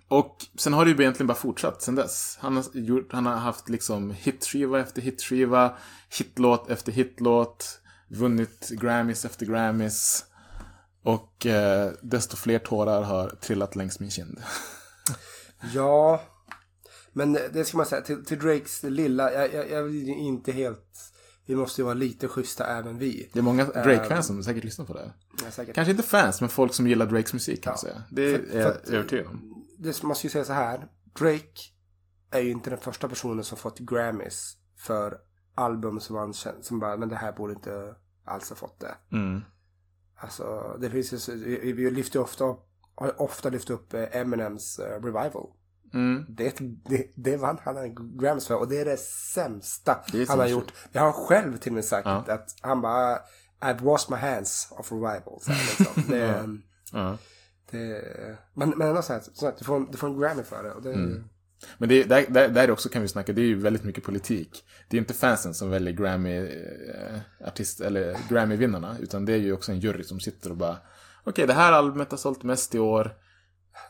och 0.08 0.36
sen 0.58 0.72
har 0.72 0.84
det 0.84 0.90
ju 0.90 1.00
egentligen 1.00 1.26
bara 1.26 1.34
fortsatt 1.34 1.82
sen 1.82 1.94
dess. 1.94 2.38
Han 2.40 2.56
har, 2.56 2.64
gjort, 2.72 3.12
han 3.12 3.26
har 3.26 3.36
haft 3.36 3.68
liksom 3.68 4.10
hitskiva 4.10 4.80
efter 4.80 5.02
hitskiva, 5.02 5.76
hitlåt 6.18 6.70
efter 6.70 6.92
hitlåt, 6.92 7.80
vunnit 8.08 8.68
Grammys 8.70 9.24
efter 9.24 9.46
Grammys. 9.46 10.24
Och 11.02 11.46
eh, 11.46 11.92
desto 12.02 12.36
fler 12.36 12.58
tårar 12.58 13.02
har 13.02 13.28
trillat 13.28 13.76
längs 13.76 14.00
min 14.00 14.10
kind. 14.10 14.38
Ja, 15.74 16.22
men 17.12 17.32
det 17.32 17.64
ska 17.64 17.76
man 17.76 17.86
säga, 17.86 18.02
till, 18.02 18.24
till 18.24 18.38
Drakes 18.38 18.82
lilla, 18.82 19.32
jag, 19.32 19.54
jag, 19.54 19.70
jag 19.70 19.90
ju 19.90 20.14
inte 20.14 20.52
helt, 20.52 21.11
vi 21.46 21.56
måste 21.56 21.80
ju 21.80 21.84
vara 21.84 21.94
lite 21.94 22.28
schyssta 22.28 22.66
även 22.66 22.98
vi. 22.98 23.30
Det 23.32 23.38
är 23.38 23.42
många 23.42 23.64
Drake-fans 23.64 24.26
som 24.26 24.44
säkert 24.44 24.64
lyssnar 24.64 24.84
på 24.86 24.92
det. 24.92 25.12
Ja. 25.56 25.64
Kanske 25.74 25.90
inte 25.90 26.02
fans, 26.02 26.40
men 26.40 26.50
folk 26.50 26.74
som 26.74 26.86
gillar 26.86 27.06
Drakes 27.06 27.32
musik 27.32 27.64
kan 27.64 27.70
Ja. 27.72 27.76
säga. 27.78 28.02
Det 28.10 28.36
För- 28.36 28.56
är 28.56 28.60
jag 28.60 28.74
för 28.86 28.94
övertygad 28.94 29.26
om. 29.26 29.64
det 29.78 30.02
man 30.02 30.16
ska 30.16 30.26
ju 30.26 30.30
säga 30.30 30.44
så 30.44 30.52
här. 30.52 30.88
Drake 31.18 31.60
är 32.30 32.40
ju 32.40 32.50
inte 32.50 32.70
den 32.70 32.78
första 32.78 33.08
personen 33.08 33.44
som 33.44 33.58
fått 33.58 33.78
Grammys 33.78 34.56
för 34.76 35.18
album 35.54 36.00
som 36.00 36.16
han 36.16 36.32
känner, 36.32 36.62
som 36.62 36.80
bara, 36.80 36.96
men 36.96 37.08
det 37.08 37.16
här 37.16 37.32
borde 37.32 37.52
inte 37.52 37.94
alls 38.24 38.48
ha 38.48 38.56
fått 38.56 38.80
det. 38.80 38.94
Mm. 39.12 39.40
Alltså, 40.16 40.76
det 40.80 40.90
finns 40.90 41.28
ju, 41.28 41.34
vi, 41.36 41.72
vi 41.72 41.90
lyfter 41.90 42.20
ofta 42.20 42.56
har 42.94 43.22
ofta 43.22 43.48
lyft 43.50 43.70
upp 43.70 43.94
eh, 43.94 44.16
Eminems 44.16 44.78
eh, 44.78 45.00
Revival. 45.92 46.26
Det, 46.28 46.54
det, 46.88 47.06
det 47.14 47.36
vann 47.36 47.58
han 47.64 47.76
en 47.76 48.18
Grammys 48.18 48.46
för 48.46 48.54
och 48.56 48.68
det 48.68 48.78
är 48.80 48.84
det 48.84 48.96
sämsta 49.34 50.04
Det 50.12 50.22
är 50.22 50.26
han 50.26 50.38
har 50.38 50.46
gjort. 50.46 50.72
Det 50.92 50.98
har 50.98 51.06
han 51.06 51.26
själv 51.26 51.56
till 51.56 51.70
och 51.72 51.74
med 51.74 51.84
sagt 51.84 52.06
att 52.28 52.54
han 52.60 52.80
bara 52.80 53.18
I've 53.60 53.80
washed 53.82 54.10
my 54.10 54.16
hands 54.16 54.68
of 54.70 54.92
revival. 54.92 55.38
Så 55.40 55.52
här, 55.52 55.78
liksom. 55.78 56.02
det, 56.08 56.44
Ja. 56.92 57.18
det, 57.70 58.02
men, 58.54 58.70
men 58.70 58.88
ändå 58.88 59.02
så 59.02 59.12
här, 59.12 59.22
så 59.32 59.46
att 59.46 59.58
du, 59.58 59.64
får, 59.64 59.76
en- 59.76 59.88
du 59.90 59.96
får 59.96 60.06
en 60.08 60.20
Grammy 60.20 60.42
för 60.42 60.62
det. 60.62 60.72
Och 60.72 60.82
det 60.82 60.92
Mm. 60.92 61.24
Men 61.78 61.88
det, 61.88 62.04
där, 62.04 62.24
där, 62.28 62.48
där 62.48 62.70
också 62.70 62.88
kan 62.88 63.02
vi 63.02 63.08
snacka, 63.08 63.32
det 63.32 63.40
är 63.40 63.46
ju 63.46 63.58
väldigt 63.60 63.84
mycket 63.84 64.04
politik. 64.04 64.64
Det 64.88 64.96
är 64.96 64.98
inte 64.98 65.14
fansen 65.14 65.54
som 65.54 65.70
väljer 65.70 65.92
Grammy-artist, 65.94 67.80
eller 67.80 68.16
Grammy-vinnarna, 68.28 68.96
utan 69.00 69.24
det 69.24 69.32
är 69.32 69.36
ju 69.36 69.52
också 69.52 69.72
en 69.72 69.80
jury 69.80 70.04
som 70.04 70.20
sitter 70.20 70.50
och 70.50 70.56
bara 70.56 70.76
Okej, 71.24 71.46
det 71.46 71.52
här 71.52 71.72
albumet 71.72 72.10
har 72.10 72.18
sålt 72.18 72.42
mest 72.42 72.74
i 72.74 72.78
år. 72.78 73.14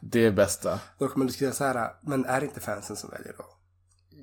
Det 0.01 0.27
är 0.27 0.33
bästa. 0.33 0.81
Då 0.99 1.09
kommer 1.09 1.27
du 1.27 1.33
skriva 1.33 1.53
så 1.53 1.65
här, 1.65 1.91
men 2.03 2.25
är 2.25 2.41
det 2.41 2.47
inte 2.47 2.61
fansen 2.61 2.97
som 2.97 3.11
väljer 3.11 3.35
då? 3.39 3.45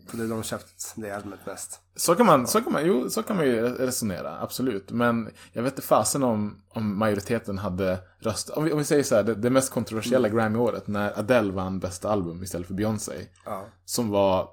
För 0.09 0.17
det 0.17 0.23
är 0.23 0.27
de 0.27 0.33
som 0.33 0.43
köpt 0.43 0.93
det 0.95 1.11
albumet 1.11 1.45
mest. 1.45 1.79
Så 1.95 2.15
kan 2.15 2.25
man, 2.25 2.47
så 2.47 2.61
kan 2.61 2.73
man, 2.73 2.85
jo, 2.85 3.09
så 3.09 3.23
kan 3.23 3.35
man 3.35 3.45
ju 3.45 3.61
resonera, 3.61 4.39
absolut. 4.41 4.91
Men 4.91 5.29
jag 5.53 5.63
vet 5.63 5.73
inte 5.73 5.87
fasen 5.87 6.23
om, 6.23 6.61
om 6.69 6.97
majoriteten 6.97 7.57
hade 7.57 7.99
röstat. 8.19 8.57
Om 8.57 8.63
vi, 8.63 8.71
om 8.71 8.77
vi 8.77 8.83
säger 8.83 9.03
så 9.03 9.15
här, 9.15 9.23
det, 9.23 9.35
det 9.35 9.49
mest 9.49 9.71
kontroversiella 9.71 10.29
Grammy-året, 10.29 10.87
när 10.87 11.19
Adele 11.19 11.51
vann 11.51 11.79
bästa 11.79 12.09
album 12.09 12.43
istället 12.43 12.67
för 12.67 12.73
Beyoncé. 12.73 13.27
Ja. 13.45 13.65
Som 13.85 14.09
var 14.09 14.49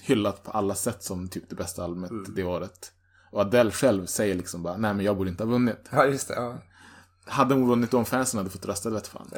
hyllat 0.00 0.42
på 0.42 0.50
alla 0.50 0.74
sätt 0.74 1.02
som 1.02 1.28
typ 1.28 1.50
det 1.50 1.56
bästa 1.56 1.84
albumet 1.84 2.10
det 2.36 2.44
året. 2.44 2.92
Och 3.32 3.40
Adele 3.40 3.70
själv 3.70 4.06
säger 4.06 4.34
liksom 4.34 4.62
bara, 4.62 4.76
nej 4.76 4.94
men 4.94 5.04
jag 5.04 5.16
borde 5.16 5.30
inte 5.30 5.44
ha 5.44 5.50
vunnit. 5.50 5.88
Ja, 5.90 6.04
just 6.04 6.28
det. 6.28 6.34
Ja. 6.34 6.58
Hade 7.24 7.54
hon 7.54 7.68
vunnit 7.68 7.94
om 7.94 8.04
fansen 8.04 8.38
hade 8.38 8.50
fått 8.50 8.66
rösta, 8.66 8.88
det 8.88 8.94
vet 8.94 9.06
fan. 9.06 9.30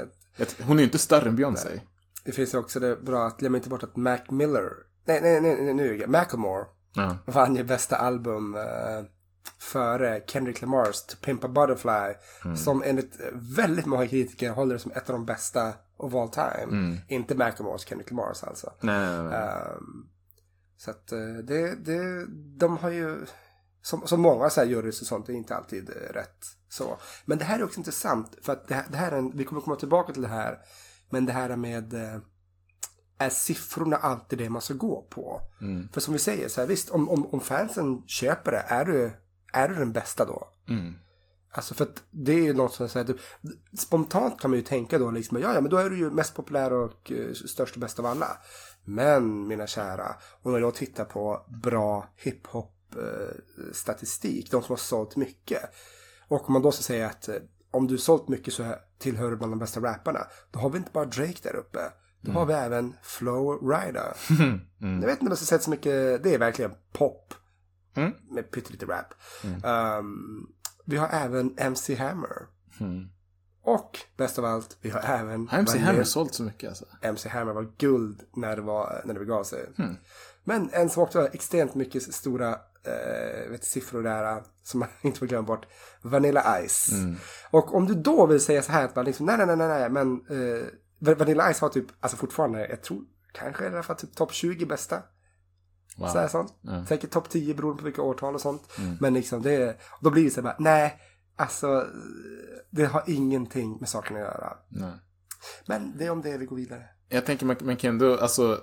Hon 0.63 0.77
är 0.77 0.81
ju 0.81 0.85
inte 0.85 0.99
större 0.99 1.29
än 1.29 1.37
Beyoncé. 1.37 1.81
Det 2.25 2.33
finns 2.33 2.55
ju 2.55 2.59
också 2.59 2.81
det 2.81 2.97
bra 2.97 3.27
att 3.27 3.39
glömma 3.39 3.57
inte 3.57 3.69
bort 3.69 3.83
att 3.83 3.97
Mac 3.97 4.19
Miller, 4.31 4.71
nej, 5.05 5.21
nej, 5.23 5.41
nej, 5.41 5.63
nej 5.63 5.75
nu. 5.75 6.07
Macklemore 6.07 6.65
Ja. 6.95 7.17
vann 7.27 7.57
ju 7.57 7.65
bästa 7.65 7.97
album 7.97 8.55
eh, 8.55 8.63
före 9.59 10.23
Kendrick 10.27 10.61
Lamars 10.63 11.03
To 11.03 11.17
Pimp 11.25 11.45
a 11.45 11.49
Butterfly. 11.49 12.15
Som 12.57 12.83
enligt 12.87 13.21
väldigt 13.33 13.87
många 13.87 14.07
kritiker 14.07 14.51
håller 14.51 14.75
det 14.75 14.79
som 14.79 14.93
ett 14.93 15.11
av 15.11 15.13
de 15.13 15.27
bästa 15.27 15.73
of 15.97 16.15
all 16.15 16.29
time. 16.29 16.97
Inte 17.09 17.35
Macklemores, 17.35 17.87
Kendrick 17.87 18.11
Lamars 18.11 18.45
alltså. 18.45 18.73
Nej, 18.81 19.07
nej, 19.17 19.23
nej. 19.23 19.33
Ehm, 19.35 20.07
så 20.77 20.91
att 20.91 21.13
eh, 21.13 21.19
det, 21.45 21.75
det, 21.75 22.27
de 22.59 22.77
har 22.77 22.91
ju, 22.91 23.27
som, 23.83 24.07
som 24.07 24.21
många 24.21 24.51
så 24.51 24.61
här 24.61 24.69
jurys 24.69 25.01
och 25.01 25.07
sånt, 25.07 25.29
är 25.29 25.33
inte 25.33 25.57
alltid 25.57 25.91
eh, 25.91 26.13
rätt 26.13 26.45
så. 26.69 26.99
Men 27.25 27.39
det 27.39 27.45
här 27.45 27.59
är 27.59 27.65
också 27.65 27.79
intressant, 27.79 28.39
för 28.43 28.53
att 28.53 28.69
det 28.69 28.75
här, 28.75 28.87
det 28.91 28.97
här 28.97 29.13
är 29.13 29.19
en, 29.19 29.37
vi 29.37 29.45
kommer 29.45 29.61
komma 29.61 29.77
tillbaka 29.77 30.13
till 30.13 30.23
det 30.23 30.29
här, 30.29 30.59
men 31.11 31.27
det 31.27 31.33
här 31.33 31.57
med, 31.57 31.95
eh, 31.95 32.21
är 33.19 33.31
siffrorna 33.31 33.97
alltid 33.97 34.39
det 34.39 34.51
man 34.51 34.63
ska 34.63 34.75
gå 34.75 35.07
på? 35.11 35.41
För 35.93 36.01
som 36.01 36.13
vi 36.13 36.19
säger, 36.19 36.49
så 36.49 36.61
här, 36.61 36.69
visst, 36.69 36.91
om, 36.91 37.09
om, 37.09 37.27
om 37.27 37.41
fansen 37.41 38.03
köper 38.07 38.53
det, 38.53 38.65
är 38.69 38.85
du, 38.85 39.13
är 39.53 39.69
du 39.69 39.75
den 39.75 39.93
bästa 39.93 40.25
då? 40.25 40.49
Alltså 41.55 41.75
för 41.75 41.85
att 41.85 42.03
det 42.11 42.33
är 42.33 42.43
ju 42.43 42.53
något 42.53 42.75
som 42.75 42.89
säger, 42.89 43.21
spontant 43.79 44.41
kan 44.41 44.51
man 44.51 44.59
ju 44.59 44.65
tänka 44.65 44.99
då 44.99 45.11
liksom, 45.11 45.41
ja 45.41 45.55
ja 45.55 45.61
men 45.61 45.71
då 45.71 45.77
är 45.77 45.91
du 45.91 45.99
ju 45.99 46.11
mest 46.11 46.35
populär 46.35 46.73
och 46.73 47.13
eh, 47.13 47.33
störst 47.33 47.75
och 47.75 47.81
bäst 47.81 47.99
av 47.99 48.07
alla. 48.07 48.37
Men 48.85 49.49
mina 49.49 49.67
kära, 49.67 50.15
om 50.43 50.53
jag 50.53 50.63
då 50.63 50.71
tittar 50.71 51.05
på 51.05 51.47
bra 51.63 52.09
hiphop 52.17 52.72
statistik, 53.73 54.51
de 54.51 54.63
som 54.63 54.73
har 54.73 54.77
sålt 54.77 55.17
mycket. 55.17 55.63
Och 56.29 56.47
om 56.49 56.53
man 56.53 56.63
då 56.63 56.73
ska 56.73 56.83
säga 56.83 57.07
att 57.07 57.29
eh, 57.29 57.37
om 57.71 57.87
du 57.87 57.99
sålt 57.99 58.29
mycket 58.29 58.55
så 58.55 58.75
tillhör 58.99 59.31
du 59.31 59.37
bland 59.37 59.53
de 59.53 59.59
bästa 59.59 59.81
rapparna. 59.81 60.27
Då 60.51 60.59
har 60.59 60.71
vi 60.71 60.79
inte 60.79 60.91
bara 60.93 61.05
Drake 61.05 61.39
där 61.43 61.57
uppe. 61.57 61.81
Då 62.21 62.33
har 62.33 62.47
vi 62.47 62.53
även 62.53 62.95
Flow 63.03 63.71
Rida. 63.71 64.15
Jag 64.79 65.07
vet 65.07 65.11
inte 65.11 65.21
om 65.21 65.29
jag 65.29 65.37
ska 65.37 65.47
säga 65.47 65.59
så 65.59 65.71
mycket, 65.71 66.23
det 66.23 66.35
är 66.35 66.39
verkligen 66.39 66.73
pop. 66.93 67.35
Med 68.31 68.51
pyttelite 68.51 68.87
rap. 68.87 69.15
Um, 69.65 70.53
vi 70.85 70.97
har 70.97 71.09
även 71.09 71.55
MC 71.59 71.95
Hammer. 71.95 72.47
Och 73.63 73.99
bäst 74.17 74.39
av 74.39 74.45
allt, 74.45 74.77
vi 74.81 74.91
har 74.91 75.01
även... 75.01 75.49
Har 75.49 75.59
MC 75.59 75.79
Hammer 75.79 76.05
sålt 76.05 76.35
så 76.35 76.43
mycket 76.43 76.69
alltså? 76.69 76.85
MC 77.03 77.29
Hammer 77.29 77.53
var 77.53 77.73
guld 77.79 78.23
när 78.37 78.57
det, 78.57 78.63
var, 78.63 79.03
när 79.05 79.15
det 79.15 79.21
begav 79.21 79.45
sig. 79.45 79.67
Hmm. 79.77 79.97
Men 80.45 80.71
en 80.73 80.91
som 80.91 81.03
också 81.03 81.21
har 81.21 81.29
extremt 81.33 81.75
mycket 81.75 82.15
stora 82.15 82.59
eh, 82.87 83.51
vet, 83.51 83.65
siffror 83.65 84.03
där 84.03 84.43
som 84.63 84.81
man 84.81 84.89
inte 85.03 85.19
får 85.19 85.27
glömma 85.27 85.47
bort. 85.47 85.67
Vanilla 86.03 86.67
Ice. 86.69 86.91
Hmm. 86.93 87.17
Och 87.51 87.75
om 87.75 87.87
du 87.87 87.95
då 87.95 88.27
vill 88.27 88.41
säga 88.41 88.63
så 88.63 88.73
här 88.73 88.85
att 88.85 88.97
man 88.97 89.05
liksom, 89.05 89.27
nej, 89.27 89.37
nej, 89.37 89.47
nej, 89.47 89.57
nej, 89.57 89.69
nej, 89.69 89.91
men 89.91 90.13
eh, 90.13 90.65
Va- 90.99 91.15
Vanilla 91.15 91.55
Ice 91.55 91.61
har 91.61 91.69
typ, 91.69 91.87
alltså 92.01 92.17
fortfarande, 92.17 92.67
jag 92.69 92.83
tror 92.83 93.03
kanske 93.33 93.65
i 93.65 93.67
alla 93.67 93.83
fall 93.83 93.97
typ 93.97 94.15
topp 94.15 94.33
20 94.33 94.67
bästa. 94.67 95.03
Wow. 95.97 96.09
Så 96.09 96.19
här, 96.19 96.29
sånt. 96.29 96.55
Ja. 96.61 96.87
Säkert 96.87 97.11
topp 97.11 97.29
10 97.31 97.55
beroende 97.55 97.79
på 97.79 97.85
vilka 97.85 98.03
årtal 98.03 98.35
och 98.35 98.41
sånt. 98.41 98.79
Mm. 98.79 98.97
Men 99.01 99.15
liksom 99.15 99.43
det, 99.43 99.77
då 100.01 100.11
blir 100.11 100.25
det 100.25 100.31
så 100.31 100.41
här 100.41 100.43
bara, 100.43 100.57
nej, 100.59 101.01
alltså 101.37 101.87
det 102.71 102.85
har 102.85 103.03
ingenting 103.07 103.77
med 103.81 103.89
saken 103.89 104.17
att 104.17 104.23
göra. 104.23 104.57
Nej. 104.69 104.93
Men 105.67 105.99
det 105.99 106.07
är 106.07 106.11
om 106.11 106.23
det 106.23 106.39
vi 106.39 106.47
går 106.47 106.57
vidare. 106.57 106.89
Jag 107.09 107.27
tänker 107.27 107.47
man, 107.47 107.57
man 107.61 107.77
kan 107.77 107.91
ändå, 107.91 108.17
alltså, 108.19 108.59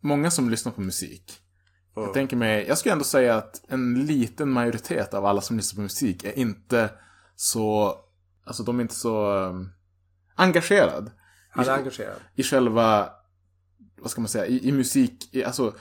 många 0.00 0.30
som 0.30 0.50
lyssnar 0.50 0.72
på 0.72 0.80
musik. 0.80 1.42
Jag 2.04 2.14
tänker 2.14 2.36
mig, 2.36 2.64
jag 2.68 2.78
skulle 2.78 2.92
ändå 2.92 3.04
säga 3.04 3.36
att 3.36 3.62
en 3.68 4.06
liten 4.06 4.50
majoritet 4.50 5.14
av 5.14 5.26
alla 5.26 5.40
som 5.40 5.56
lyssnar 5.56 5.76
på 5.76 5.82
musik 5.82 6.24
är 6.24 6.38
inte 6.38 6.90
så, 7.36 7.94
alltså 8.44 8.62
de 8.62 8.78
är 8.78 8.82
inte 8.82 8.94
så 8.94 9.32
um, 9.32 9.72
engagerad. 10.34 11.10
Han 11.50 11.64
är 11.64 11.68
I- 11.68 11.78
engagerad. 11.78 12.20
I 12.34 12.42
själva, 12.42 13.10
vad 13.98 14.10
ska 14.10 14.20
man 14.20 14.28
säga, 14.28 14.46
i, 14.46 14.68
i 14.68 14.72
musik, 14.72 15.34
i, 15.34 15.44
alltså 15.44 15.74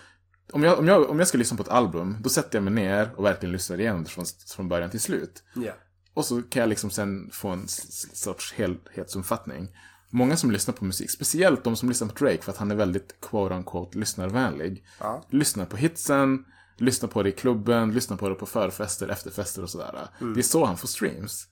om 0.51 0.63
jag, 0.63 0.79
om, 0.79 0.87
jag, 0.87 1.09
om 1.09 1.19
jag 1.19 1.27
ska 1.27 1.37
lyssna 1.37 1.57
på 1.57 1.63
ett 1.63 1.69
album, 1.69 2.17
då 2.21 2.29
sätter 2.29 2.57
jag 2.57 2.63
mig 2.63 2.73
ner 2.73 3.09
och 3.15 3.25
verkligen 3.25 3.53
lyssnar 3.53 3.79
igenom 3.79 4.03
det 4.03 4.09
från, 4.09 4.25
från 4.55 4.69
början 4.69 4.89
till 4.89 4.99
slut. 5.01 5.43
Ja. 5.55 5.71
Och 6.13 6.25
så 6.25 6.41
kan 6.41 6.59
jag 6.59 6.69
liksom 6.69 6.89
sen 6.89 7.29
få 7.31 7.49
en 7.49 7.65
sorts 8.13 8.53
helhetsuppfattning. 8.53 9.77
Många 10.15 10.37
som 10.37 10.51
lyssnar 10.51 10.73
på 10.73 10.85
musik, 10.85 11.11
speciellt 11.11 11.63
de 11.63 11.75
som 11.75 11.89
lyssnar 11.89 12.07
på 12.07 12.25
Drake 12.25 12.41
för 12.41 12.51
att 12.51 12.57
han 12.57 12.71
är 12.71 12.75
väldigt 12.75 13.21
quote 13.21 13.55
unquote 13.55 13.97
lyssnarvänlig. 13.97 14.83
Ja. 14.99 15.25
Lyssnar 15.29 15.65
på 15.65 15.77
hitsen, 15.77 16.45
lyssnar 16.77 17.09
på 17.09 17.23
det 17.23 17.29
i 17.29 17.31
klubben, 17.31 17.93
lyssnar 17.93 18.17
på 18.17 18.29
det 18.29 18.35
på 18.35 18.45
förfester, 18.45 19.07
efterfester 19.09 19.63
och 19.63 19.69
sådär. 19.69 20.07
Det 20.19 20.39
är 20.39 20.43
så 20.43 20.65
han 20.65 20.77
får 20.77 20.87
streams. 20.87 21.47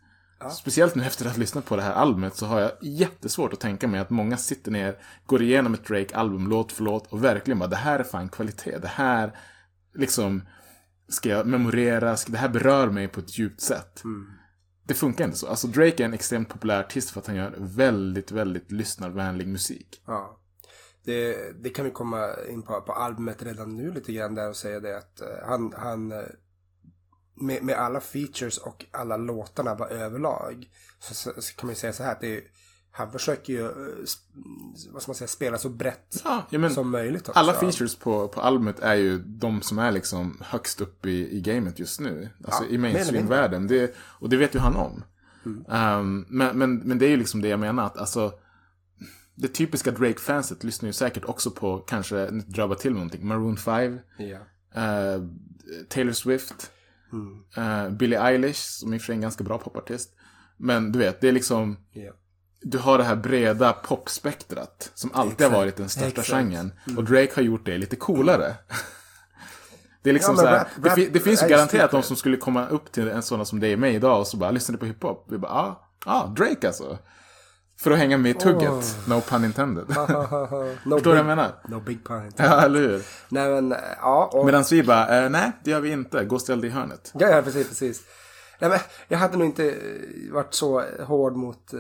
Speciellt 0.52 0.96
nu 0.96 1.06
efter 1.06 1.26
att 1.26 1.32
ha 1.32 1.40
lyssnat 1.40 1.66
på 1.66 1.76
det 1.76 1.82
här 1.82 1.94
albumet 1.94 2.36
så 2.36 2.46
har 2.46 2.60
jag 2.60 2.72
jättesvårt 2.82 3.54
att 3.54 3.60
tänka 3.60 3.88
mig 3.88 4.00
att 4.00 4.10
många 4.10 4.38
sitter 4.38 4.72
ner, 4.72 4.98
går 5.26 5.42
igenom 5.42 5.74
ett 5.74 5.86
Drake-album 5.86 6.50
låt 6.50 6.72
för 6.72 6.84
låt 6.84 7.08
och 7.08 7.24
verkligen 7.24 7.60
bara 7.60 7.70
det 7.70 7.76
här 7.76 8.00
är 8.00 8.04
fan 8.04 8.30
kvalitet. 8.30 8.78
Det 8.78 8.88
här 8.88 9.38
liksom 9.96 10.42
ska 11.10 11.30
jag 11.30 11.48
memorera, 11.48 12.18
ska, 12.18 12.32
det 12.32 12.38
här 12.38 12.50
berör 12.50 12.90
mig 12.90 13.08
på 13.08 13.20
ett 13.20 13.38
djupt 13.38 13.62
sätt. 13.62 14.04
Det 14.84 14.94
funkar 14.94 15.26
inte 15.26 15.38
så. 15.38 15.48
Alltså 15.48 15.68
Drake 15.68 16.04
är 16.04 16.06
en 16.06 16.14
extremt 16.14 16.50
populär 16.50 16.80
artist 16.80 17.10
för 17.10 17.20
att 17.20 17.28
han 17.28 17.36
gör 17.36 17.56
väldigt, 17.58 18.32
väldigt 18.32 18.72
lyssnarvänlig 18.72 19.48
musik. 19.48 20.02
Ja. 20.06 20.40
Det, 21.06 21.52
det 21.64 21.70
kan 21.70 21.86
vi 21.86 21.92
komma 21.92 22.30
in 22.50 22.62
på, 22.62 22.82
på 22.82 22.94
albumet 22.94 23.44
redan 23.44 23.78
nu 23.78 23.92
lite 23.92 24.14
grann 24.14 24.36
där 24.36 24.50
och 24.50 24.56
säga 24.56 24.80
det 24.80 24.98
att 24.98 25.22
eh, 25.22 25.28
han, 25.46 25.74
han 25.78 26.12
eh, 26.12 26.24
med, 27.36 27.64
med 27.64 27.76
alla 27.76 28.02
features 28.02 28.58
och 28.58 28.86
alla 28.92 29.18
låtarna 29.18 29.76
var 29.76 29.88
överlag 29.88 30.70
så, 31.00 31.14
så, 31.14 31.42
så 31.42 31.56
kan 31.56 31.68
man 31.68 31.72
ju 31.72 31.80
säga 31.80 31.94
så 31.94 32.04
här 32.04 32.12
att 32.12 32.22
det 32.22 32.38
är, 32.38 32.44
han 32.96 33.12
försöker 33.12 33.54
ju, 33.54 33.66
eh, 33.66 33.72
vad 34.92 35.02
ska 35.02 35.10
man 35.10 35.16
säga, 35.16 35.28
spela 35.28 35.58
så 35.58 35.70
brett 35.70 36.22
Ja, 36.24 36.46
men 36.50 36.74
som 36.74 36.90
möjligt 36.90 37.30
också. 37.30 37.40
Alla 37.40 37.54
features 37.54 37.96
på, 37.96 38.28
på 38.28 38.42
albumet 38.42 38.80
är 38.80 38.94
ju 38.96 39.20
de 39.20 39.62
som 39.62 39.80
är 39.80 39.92
liksom 39.92 40.38
högst 40.46 40.82
upp 40.82 41.06
i, 41.06 41.38
i 41.38 41.42
gamet 41.42 41.80
just 41.80 42.00
nu. 42.00 42.30
Alltså 42.46 42.64
Ja, 42.64 42.70
i 42.70 42.78
mainstream-världen. 42.78 43.68
Det, 43.68 43.96
och 44.00 44.30
det 44.30 44.38
vet 44.38 44.56
ju 44.56 44.60
han 44.60 44.76
om. 44.76 45.04
Mm. 45.46 45.66
Ehm, 45.70 46.26
men, 46.30 46.58
men, 46.58 46.76
men 46.78 46.98
det 47.00 47.06
är 47.06 47.10
ju 47.10 47.18
liksom 47.18 47.42
det 47.42 47.48
jag 47.48 47.60
menar 47.60 47.86
att 47.86 47.98
alltså 47.98 48.34
det 49.36 49.48
typiska 49.48 49.92
Drake-fanset 49.92 50.64
lyssnar 50.64 50.88
ju 50.90 50.94
säkert 50.94 51.26
också 51.26 51.52
på, 51.52 51.78
kanske, 51.78 52.30
nu 52.32 52.44
bara 52.56 52.76
till 52.76 52.92
med 52.92 52.96
någonting, 52.98 53.28
Maroon 53.28 53.58
5, 53.58 54.00
Ja. 54.18 54.38
eh, 54.82 55.22
Taylor 55.90 56.14
Swift, 56.14 56.72
Mm. 57.14 57.44
eh, 57.58 57.90
Billie 57.90 58.18
Eilish, 58.18 58.56
som 58.80 58.94
i 58.94 58.98
och 58.98 59.02
för 59.02 59.06
sig 59.06 59.14
är 59.14 59.18
en 59.18 59.22
ganska 59.22 59.44
bra 59.44 59.58
popartist. 59.58 60.16
Men 60.58 60.92
du 60.92 61.00
vet, 61.00 61.22
det 61.22 61.28
är 61.28 61.32
liksom, 61.32 61.78
Ja. 61.92 62.12
Du 62.64 62.78
har 62.78 62.98
det 62.98 63.04
här 63.04 63.16
breda 63.16 63.74
popspektrat 63.74 64.92
som 64.94 65.12
alltid 65.14 65.34
Exakt. 65.34 65.52
har 65.52 65.60
varit 65.60 65.76
den 65.78 65.90
största 65.90 66.08
Exakt. 66.22 66.30
Mm. 66.32 66.50
genren. 66.52 66.74
Och 66.98 67.04
Drake 67.04 67.32
har 67.36 67.42
gjort 67.42 67.66
det 67.66 67.78
lite 67.78 67.96
coolare. 67.96 68.56
Det 70.04 70.10
är 70.10 70.14
liksom 70.14 70.36
Ja, 70.36 70.42
så 70.42 70.48
här, 70.48 70.60
rap- 70.60 70.68
det, 70.82 70.90
rap 70.90 70.96
fi- 70.96 71.10
det 71.14 71.20
finns 71.20 71.44
ju 71.44 71.48
garanterat 71.48 71.92
de 71.92 72.04
som 72.04 72.16
skulle 72.16 72.38
komma 72.38 72.68
upp 72.68 72.92
till 72.92 73.08
en 73.10 73.22
sån 73.24 73.46
som 73.46 73.60
dig 73.60 73.74
och 73.74 73.80
mig 73.80 73.96
idag 73.96 74.20
och 74.20 74.28
så 74.28 74.38
bara 74.38 74.52
lyssnar 74.52 74.78
på 74.78 74.86
hiphop. 74.86 75.26
Vi 75.30 75.38
bara, 75.38 75.52
ja, 75.52 75.90
ah, 76.06 76.22
ah, 76.24 76.28
Drake 76.28 76.68
alltså. 76.68 76.98
För 77.80 77.92
att 77.92 77.98
hänga 77.98 78.18
med 78.18 78.32
i 78.32 78.34
tugget. 78.34 78.98
No 79.08 79.22
pun 79.22 79.46
intended. 79.46 79.86
no 79.90 79.96
Förstår 79.96 80.98
du 81.00 81.10
vad 81.10 81.18
jag 81.18 81.26
menar? 81.26 81.52
No 81.68 81.80
big 81.80 82.06
pun. 82.08 82.32
Ja, 82.38 82.62
eller 82.62 82.80
hur? 82.80 83.02
Nej 83.30 83.50
men, 83.50 83.72
eh, 83.72 83.78
ja. 84.02 84.30
Och, 84.34 84.46
Medan 84.46 84.64
vi 84.72 84.84
bara, 84.84 85.24
eh, 85.24 85.30
nej, 85.30 85.52
det 85.64 85.72
gör 85.72 85.80
vi 85.80 85.92
inte. 85.92 86.26
Gå 86.26 86.36
och 86.36 86.42
ställ 86.42 86.62
dig 86.62 86.70
i 86.70 86.74
hörnet. 86.74 87.12
Ja, 87.14 87.28
ja, 87.30 87.42
precis, 87.42 87.68
precis. 87.68 88.02
Nej, 88.60 88.70
men 88.70 88.80
jag 89.08 89.18
hade 89.18 89.38
nog 89.38 89.48
inte 89.48 89.70
eh, 89.70 89.76
varit 90.34 90.54
så 90.54 90.84
hård 91.06 91.36
mot 91.36 91.74
eh, 91.74 91.80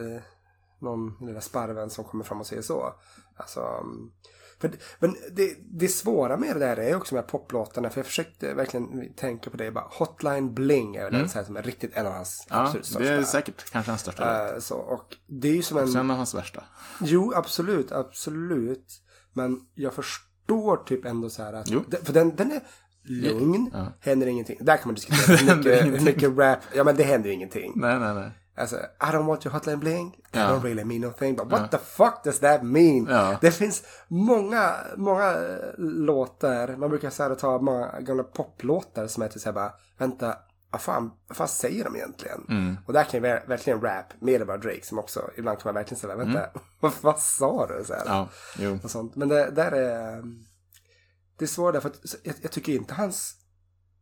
någon 0.83 1.27
lilla 1.27 1.41
sparven 1.41 1.89
som 1.89 2.03
kommer 2.03 2.23
fram 2.23 2.39
och 2.39 2.47
säger 2.47 2.61
så. 2.61 2.93
Alltså, 3.35 3.59
mm, 3.59 4.11
För, 4.59 4.71
men 4.99 5.15
det, 5.31 5.55
det 5.71 5.87
svåra 5.87 6.37
med 6.37 6.55
det 6.55 6.59
där 6.59 6.77
är 6.77 6.95
också 6.95 7.15
med 7.15 7.27
poplåtarna. 7.27 7.89
För 7.89 7.99
jag 7.99 8.05
försökte 8.05 8.53
verkligen 8.53 9.13
tänka 9.13 9.49
på 9.49 9.57
det. 9.57 9.71
Bara, 9.71 9.87
Hotline 9.91 10.53
Bling 10.53 10.95
är 10.95 11.03
väl 11.03 11.15
en 11.15 11.29
sån 11.29 11.39
här 11.39 11.45
som 11.45 11.57
är 11.57 11.63
riktigt 11.63 11.91
en 11.93 12.05
av 12.07 12.13
hans 12.13 12.47
Mm. 12.49 12.59
Ja, 12.59 12.65
absolut 12.65 12.85
största. 12.85 13.03
det 13.03 13.09
är 13.17 13.23
säkert 13.23 13.71
kanske 13.71 13.91
hans 13.91 14.01
största. 14.01 14.53
Eh, 14.53 14.59
så, 14.59 14.75
och 14.75 15.15
det 15.27 15.47
är 15.47 15.53
ju 15.55 15.61
som 15.61 15.77
en... 15.77 15.87
Sen 15.87 16.11
av 16.11 16.17
hans 16.17 16.33
värsta. 16.35 16.63
Jo, 17.01 17.33
absolut, 17.35 17.91
absolut. 17.91 19.01
Men 19.33 19.59
jag 19.75 19.93
förstår 19.93 20.77
typ 20.77 21.05
ändå 21.05 21.29
så 21.29 21.43
här 21.43 21.53
att... 21.53 21.69
Jo. 21.69 21.83
För 22.03 22.13
den, 22.13 22.35
den 22.35 22.51
är 22.51 22.61
lugn, 23.05 23.69
Ja. 23.73 23.85
händer 23.99 24.27
ingenting. 24.27 24.57
Där 24.61 24.77
kan 24.77 24.87
man 24.87 24.95
diskutera 24.95 25.55
mycket, 25.57 26.03
mycket 26.03 26.37
rap. 26.37 26.59
Ja, 26.75 26.83
men 26.83 26.95
det 26.95 27.03
händer 27.03 27.29
ingenting. 27.29 27.71
Nej, 27.75 27.99
nej, 27.99 28.13
nej. 28.13 28.31
Alltså, 28.55 28.75
I 28.77 29.05
don't 29.11 29.25
want 29.25 29.45
your 29.45 29.53
hotline 29.55 29.77
bling. 29.79 30.11
That 30.31 30.49
Ja. 30.49 30.55
don't 30.55 30.63
really 30.63 30.83
mean 30.83 31.01
nothing. 31.01 31.35
But 31.35 31.51
what 31.51 31.71
the 31.71 31.77
fuck 31.77 32.23
does 32.23 32.39
that 32.39 32.63
mean? 32.63 33.07
Ja. 33.09 33.37
Det 33.41 33.51
finns 33.51 33.83
många, 34.07 34.75
många 34.97 35.29
eh, 35.31 35.73
låtar. 35.77 36.75
Man 36.77 36.89
brukar 36.89 37.09
så 37.09 37.23
här 37.23 37.35
ta 37.35 37.59
många 37.59 37.99
gamla 37.99 38.23
poplåtar 38.23 39.07
som 39.07 39.23
är 39.23 39.27
till 39.27 39.41
så 39.41 39.47
här 39.49 39.53
bara, 39.53 39.73
vänta, 39.97 40.37
vad 40.71 40.81
fan, 40.81 41.11
vad 41.27 41.37
fan 41.37 41.47
säger 41.47 41.83
de 41.83 41.95
egentligen? 41.95 42.45
Mm. 42.49 42.77
Och 42.87 42.93
där 42.93 43.03
kan 43.03 43.19
ju 43.23 43.27
ver- 43.27 43.47
verkligen 43.47 43.81
rap, 43.81 44.05
mer 44.21 44.41
än 44.41 44.47
bara 44.47 44.57
Drake 44.57 44.83
som 44.85 44.99
också, 44.99 45.29
ibland 45.37 45.59
kan 45.59 45.69
man 45.69 45.75
verkligen 45.75 45.99
säga, 46.01 46.15
vänta, 46.15 46.45
vad, 46.79 46.91
vad 47.01 47.19
sa 47.19 47.67
du? 47.67 47.83
Så 47.85 47.93
här. 47.93 48.27
Mm. 48.59 48.79
Och 48.83 48.91
sånt. 48.91 49.15
Men 49.15 49.27
det 49.29 49.51
där 49.51 49.71
är, 49.71 50.23
det 51.37 51.45
är 51.45 51.47
svårt 51.47 51.73
därför 51.73 51.89
att 51.89 51.99
jag, 52.23 52.35
jag 52.41 52.51
tycker 52.51 52.73
inte 52.73 52.93
hans, 52.93 53.35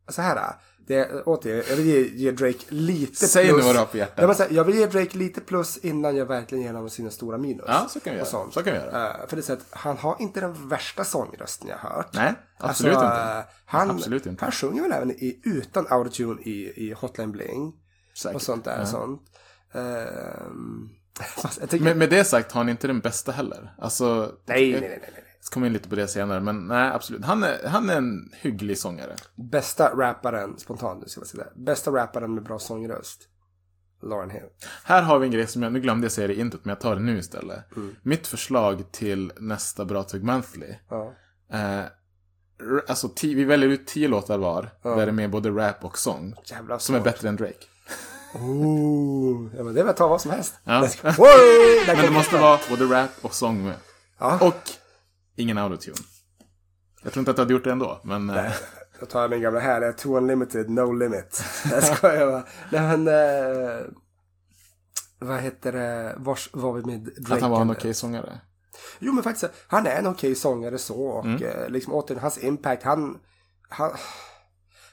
så 0.10 0.22
här, 0.22 0.56
det 0.88 1.24
återigen, 1.26 1.64
jag 1.70 1.76
vill 1.76 1.86
ge, 1.86 2.08
ge 2.14 2.32
Drake 2.32 2.60
lite 2.68 3.28
Säg 3.28 3.46
plus. 3.48 3.58
nu 3.58 3.64
vad 3.66 3.76
du 3.76 3.80
har 3.80 3.86
på 3.86 3.98
hjärtat. 3.98 4.16
Ja, 4.18 4.28
men 4.28 4.36
så 4.36 4.44
här, 4.44 4.52
jag 4.52 4.64
vill 4.64 4.76
ge 4.76 4.86
Drake 4.86 5.18
lite 5.18 5.42
plus 5.42 5.78
innan 5.78 6.16
jag 6.16 6.26
verkligen 6.26 6.64
ger 6.64 6.74
honom 6.74 6.90
sina 6.90 7.10
stora 7.10 7.38
minus. 7.38 7.66
Ja, 7.68 7.88
så 7.90 8.00
kan 8.00 8.14
vi 8.14 8.20
göra. 8.20 8.30
sånt. 8.30 8.54
Så 8.54 8.64
kan 8.64 8.74
vi 8.74 8.80
göra. 8.80 9.08
Eh, 9.22 9.28
för 9.28 9.36
det 9.36 9.40
är 9.42 9.44
så 9.44 9.54
att 9.54 9.66
han 9.70 9.98
har 9.98 10.16
inte 10.20 10.40
den 10.40 10.70
värsta 10.70 11.04
sångrösten 11.04 11.68
jag 11.68 11.78
har 11.78 11.90
hört. 11.90 12.14
Nej, 12.14 12.34
absolut 12.58 12.96
Alltså, 12.96 13.12
inte. 13.12 13.22
eh, 13.40 13.44
Han, 13.66 13.92
Absolut 13.92 14.26
inte. 14.26 14.44
han 14.46 14.52
sjunger 14.52 14.82
väl 14.82 14.92
även 14.92 15.12
i, 15.12 15.42
utan 15.44 15.88
autotune 15.90 16.42
i, 16.42 16.74
i 16.88 16.94
Hotline 16.98 17.32
Bling. 17.32 17.74
Säkert. 18.18 18.36
Och 18.36 18.42
sånt 18.42 18.66
där. 18.66 18.80
Ja. 18.80 18.86
Sånt. 18.86 19.22
Fast 21.42 21.60
jag 21.62 21.70
tycker, 21.70 21.86
Men 21.86 21.98
med 21.98 22.10
det 22.10 22.24
sagt 22.24 22.52
har 22.52 22.60
han 22.62 22.70
inte 22.70 22.88
den 22.88 23.00
bästa 23.00 23.32
heller. 23.32 23.74
Alltså, 23.78 24.32
nej, 24.46 24.72
jag 24.72 24.82
nej, 24.82 24.90
nej, 24.90 25.00
nej, 25.02 25.10
nej. 25.14 25.24
Ska 25.42 25.54
komma 25.54 25.68
in 25.68 25.74
lite 25.74 25.90
på 25.90 25.96
det 25.96 26.08
senare, 26.08 26.40
men 26.40 26.68
nej, 26.68 26.92
absolut. 26.92 27.26
Han 27.26 27.44
är, 27.44 27.68
han 27.68 27.90
är 27.90 27.98
en 27.98 28.32
hygglig 28.42 28.78
sångare. 28.78 29.16
Bästa 29.36 29.90
rapparen, 29.96 30.58
spontant 30.60 31.02
nu 31.02 31.08
ska 31.08 31.22
jag 31.22 31.28
säga 31.28 31.44
det. 31.44 31.52
Bästa 31.64 31.92
rapparen 31.92 32.34
med 32.34 32.44
bra 32.44 32.60
sångröst. 32.60 33.28
Lauren 34.04 34.30
Hill. 34.30 34.44
Här 34.84 35.02
har 35.02 35.20
vi 35.20 35.26
en 35.26 35.32
grej 35.32 35.48
som 35.48 35.64
jag, 35.64 35.74
nu 35.74 35.80
glömde 35.80 36.06
jag 36.06 36.12
säga 36.12 36.28
det 36.28 36.34
i 36.34 36.40
introt, 36.40 36.66
men 36.66 36.70
jag 36.70 36.80
tar 36.80 36.96
det 36.96 37.02
nu 37.02 37.18
istället. 37.18 37.76
Mm. 37.76 37.96
Mitt 38.04 38.28
förslag 38.28 38.92
till 38.92 39.32
nästa 39.40 39.86
Bra 39.86 40.04
Tugg 40.04 40.24
Monthly. 40.24 40.76
Ja. 40.90 41.14
Eh, 41.54 41.84
alltså, 42.88 43.08
ti- 43.08 43.36
vi 43.36 43.44
väljer 43.44 43.70
ut 43.70 43.88
tio 43.88 44.08
låtar 44.08 44.38
var, 44.38 44.70
Ja. 44.84 44.90
där 44.90 44.98
det 44.98 45.04
är 45.04 45.12
med 45.12 45.30
både 45.30 45.50
rap 45.50 45.86
och 45.86 45.98
sång. 45.98 46.36
Jävla 46.46 46.80
Som 46.80 46.96
är 46.96 47.00
bättre 47.02 47.30
än 47.30 47.36
Drake. 47.36 47.66
Oh, 48.36 49.50
ja, 49.58 49.64
men 49.64 49.74
det 49.74 49.80
är 49.80 49.84
väl 49.84 49.90
att 49.90 49.98
ta 49.98 50.08
vad 50.08 50.22
som 50.22 50.32
helst. 50.32 50.54
Ja. 50.64 50.80
Wow, 51.04 51.28
Men 51.88 51.98
det 51.98 52.12
måste 52.12 52.38
vara 52.38 52.60
både 52.70 52.86
rap 52.86 53.10
och 53.22 53.34
sång 53.34 53.64
med. 53.66 53.76
Ja. 54.20 54.38
Och 54.48 54.70
ingen 55.36 55.58
autotune. 55.58 55.96
Jag 57.04 57.13
tror 57.13 57.22
inte 57.22 57.32
att 57.32 57.38
du 57.38 57.41
hade 57.41 57.54
gjort 57.54 57.63
det 57.63 57.72
ändå, 57.72 58.02
men... 58.04 58.30
eh, 58.30 58.52
Då 59.00 59.06
tar 59.06 59.22
jag 59.22 59.30
min 59.30 59.41
gamla 59.41 59.60
här, 59.60 59.80
det 59.82 59.88
är 59.88 59.91
Too 59.94 60.17
Unlimited, 60.17 60.70
No 60.70 60.91
Limit. 60.94 61.44
Jag 61.72 61.84
skojar 61.84 62.26
bara. 62.32 62.44
Nej 62.72 62.98
men, 62.98 63.08
eh, 63.08 63.86
vad 65.20 65.39
heter 65.39 65.72
det, 65.72 66.15
vars 66.17 66.50
var 66.54 66.74
vi 66.74 66.82
med 66.86 67.00
Drake? 67.02 67.34
att 67.36 67.41
han 67.41 67.52
var 67.52 67.62
en 67.62 67.72
okej 67.72 67.94
sångare. 67.94 68.39
Jo 69.00 69.13
men 69.13 69.24
faktiskt, 69.24 69.52
han 69.67 69.88
är 69.88 69.96
en 70.00 70.08
okej 70.08 70.36
sångare 70.36 70.78
så 70.78 70.96
och 71.08 71.26
Mm. 71.26 71.44
eh, 71.44 71.70
liksom 71.70 71.94
återigen 71.94 72.22
hans 72.22 72.38
impact, 72.44 72.84
han, 72.84 73.17
han, 73.70 73.91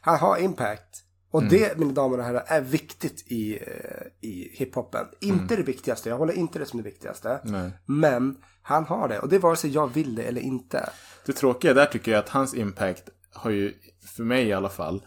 han 0.00 0.18
har 0.18 0.36
impact. 0.38 1.04
Och 1.30 1.40
Mm. 1.42 1.50
det, 1.52 1.78
mina 1.78 1.92
damer 1.92 2.18
och 2.18 2.24
herrar, 2.24 2.44
är 2.46 2.60
viktigt 2.60 3.24
i, 3.32 3.56
eh, 3.56 4.28
i 4.28 4.48
hiphopen. 4.58 5.06
Inte 5.20 5.56
det 5.56 5.62
viktigaste, 5.62 6.08
jag 6.08 6.18
håller 6.18 6.32
inte 6.32 6.58
det 6.58 6.66
som 6.66 6.76
det 6.82 6.84
viktigaste. 6.90 7.30
Mm. 7.44 7.52
Nej. 7.62 7.70
Men 7.86 8.36
han 8.68 8.84
har 8.84 9.08
det, 9.08 9.18
och 9.18 9.28
det 9.28 9.36
är 9.36 9.40
vare 9.40 9.56
sig 9.56 9.70
jag 9.70 9.94
vill 9.94 10.14
det 10.14 10.22
eller 10.22 10.40
inte. 10.40 10.90
Det 11.26 11.32
tråkiga 11.32 11.74
där 11.74 11.86
tycker 11.86 12.12
jag 12.12 12.18
att 12.18 12.28
hans 12.28 12.54
impact 12.54 13.08
har 13.32 13.50
ju, 13.50 13.74
för 14.16 14.22
mig 14.22 14.46
i 14.46 14.52
alla 14.52 14.68
fall, 14.68 15.02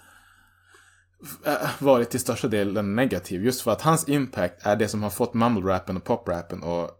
äh, 1.46 1.54
varit 1.80 2.10
till 2.10 2.20
största 2.20 2.48
delen 2.48 2.96
negativ. 2.96 3.46
Just 3.46 3.62
för 3.62 3.72
att 3.72 3.82
hans 3.82 4.10
impact 4.10 4.66
är 4.66 4.76
det 4.76 4.88
som 4.88 5.04
har 5.04 5.10
fått 5.10 5.34
mumble-rappen 5.34 5.98
och 5.98 6.04
pop-rappen 6.04 6.64
att 6.64 6.92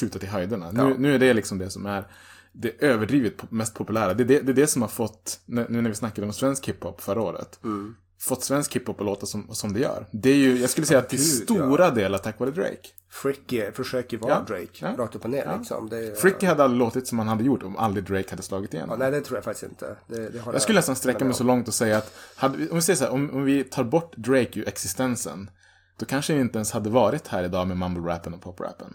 skjuta 0.00 0.18
till 0.18 0.28
höjderna. 0.28 0.72
Ja. 0.74 0.88
Nu, 0.88 0.98
nu 0.98 1.14
är 1.14 1.18
det 1.18 1.34
liksom 1.34 1.58
det 1.58 1.70
som 1.70 1.86
är 1.86 2.06
det 2.52 2.84
överdrivet 2.84 3.50
mest 3.50 3.74
populära. 3.74 4.14
Det 4.14 4.22
är 4.22 4.26
det, 4.26 4.40
det, 4.40 4.52
är 4.52 4.56
det 4.56 4.66
som 4.66 4.82
har 4.82 4.88
fått, 4.88 5.40
nu 5.46 5.66
när 5.68 5.88
vi 5.88 5.94
snackade 5.94 6.26
om 6.26 6.32
svensk 6.32 6.68
hiphop 6.68 7.00
förra 7.00 7.22
året, 7.22 7.60
Mm. 7.64 7.96
Fått 8.20 8.44
svensk 8.44 8.76
hiphop 8.76 9.00
att 9.00 9.06
låta 9.06 9.26
som, 9.26 9.54
som 9.54 9.72
det 9.72 9.80
gör. 9.80 10.06
Det 10.10 10.30
är 10.30 10.34
ju, 10.36 10.58
jag 10.60 10.70
skulle 10.70 10.86
säga 10.86 10.98
att 10.98 11.08
till 11.08 11.18
Gud, 11.18 11.26
stora 11.42 11.90
delar 11.90 12.18
tack 12.18 12.40
vare 12.40 12.50
Drake. 12.50 12.88
Fricky 13.10 13.72
försöker 13.72 14.18
vara 14.18 14.32
Ja, 14.32 14.40
Drake, 14.54 14.68
ja. 14.78 14.94
rakt 14.98 15.14
upp 15.14 15.24
och 15.24 15.30
ner 15.30 15.44
Ja. 15.44 15.56
liksom. 15.58 15.88
Det, 15.88 15.96
är- 16.06 16.14
Fricky 16.14 16.46
hade 16.46 16.64
aldrig 16.64 16.78
låtit 16.78 17.06
som 17.08 17.18
han 17.18 17.28
hade 17.28 17.44
gjort 17.44 17.62
om 17.62 17.76
aldrig 17.76 18.04
Drake 18.04 18.30
hade 18.30 18.42
slagit 18.42 18.74
igenom. 18.74 18.90
Ja, 18.90 18.96
nej, 18.96 19.10
det 19.10 19.20
tror 19.26 19.36
jag 19.36 19.44
faktiskt 19.44 19.62
inte. 19.70 19.96
Det, 20.08 20.28
det 20.28 20.38
har 20.38 20.52
Jag 20.52 20.62
skulle 20.62 20.78
nästan 20.78 20.96
sträcka 20.96 21.24
mig 21.24 21.34
så 21.34 21.44
långt 21.44 21.68
och 21.68 21.74
säga 21.74 21.98
att 21.98 22.12
hade, 22.36 22.68
om 22.70 22.76
vi 22.76 22.82
säger 22.82 22.96
så 22.96 23.04
här, 23.04 23.12
om, 23.12 23.30
om 23.30 23.44
vi 23.44 23.64
tar 23.64 23.84
bort 23.84 24.16
Drake 24.16 24.60
ur 24.60 24.68
existensen, 24.68 25.50
då 25.98 26.06
kanske 26.06 26.34
vi 26.34 26.40
inte 26.40 26.58
ens 26.58 26.72
hade 26.72 26.90
varit 26.90 27.28
här 27.28 27.44
idag 27.44 27.68
med 27.68 27.76
mumble-rappen 27.76 28.34
och 28.34 28.42
pop-rappen. 28.42 28.94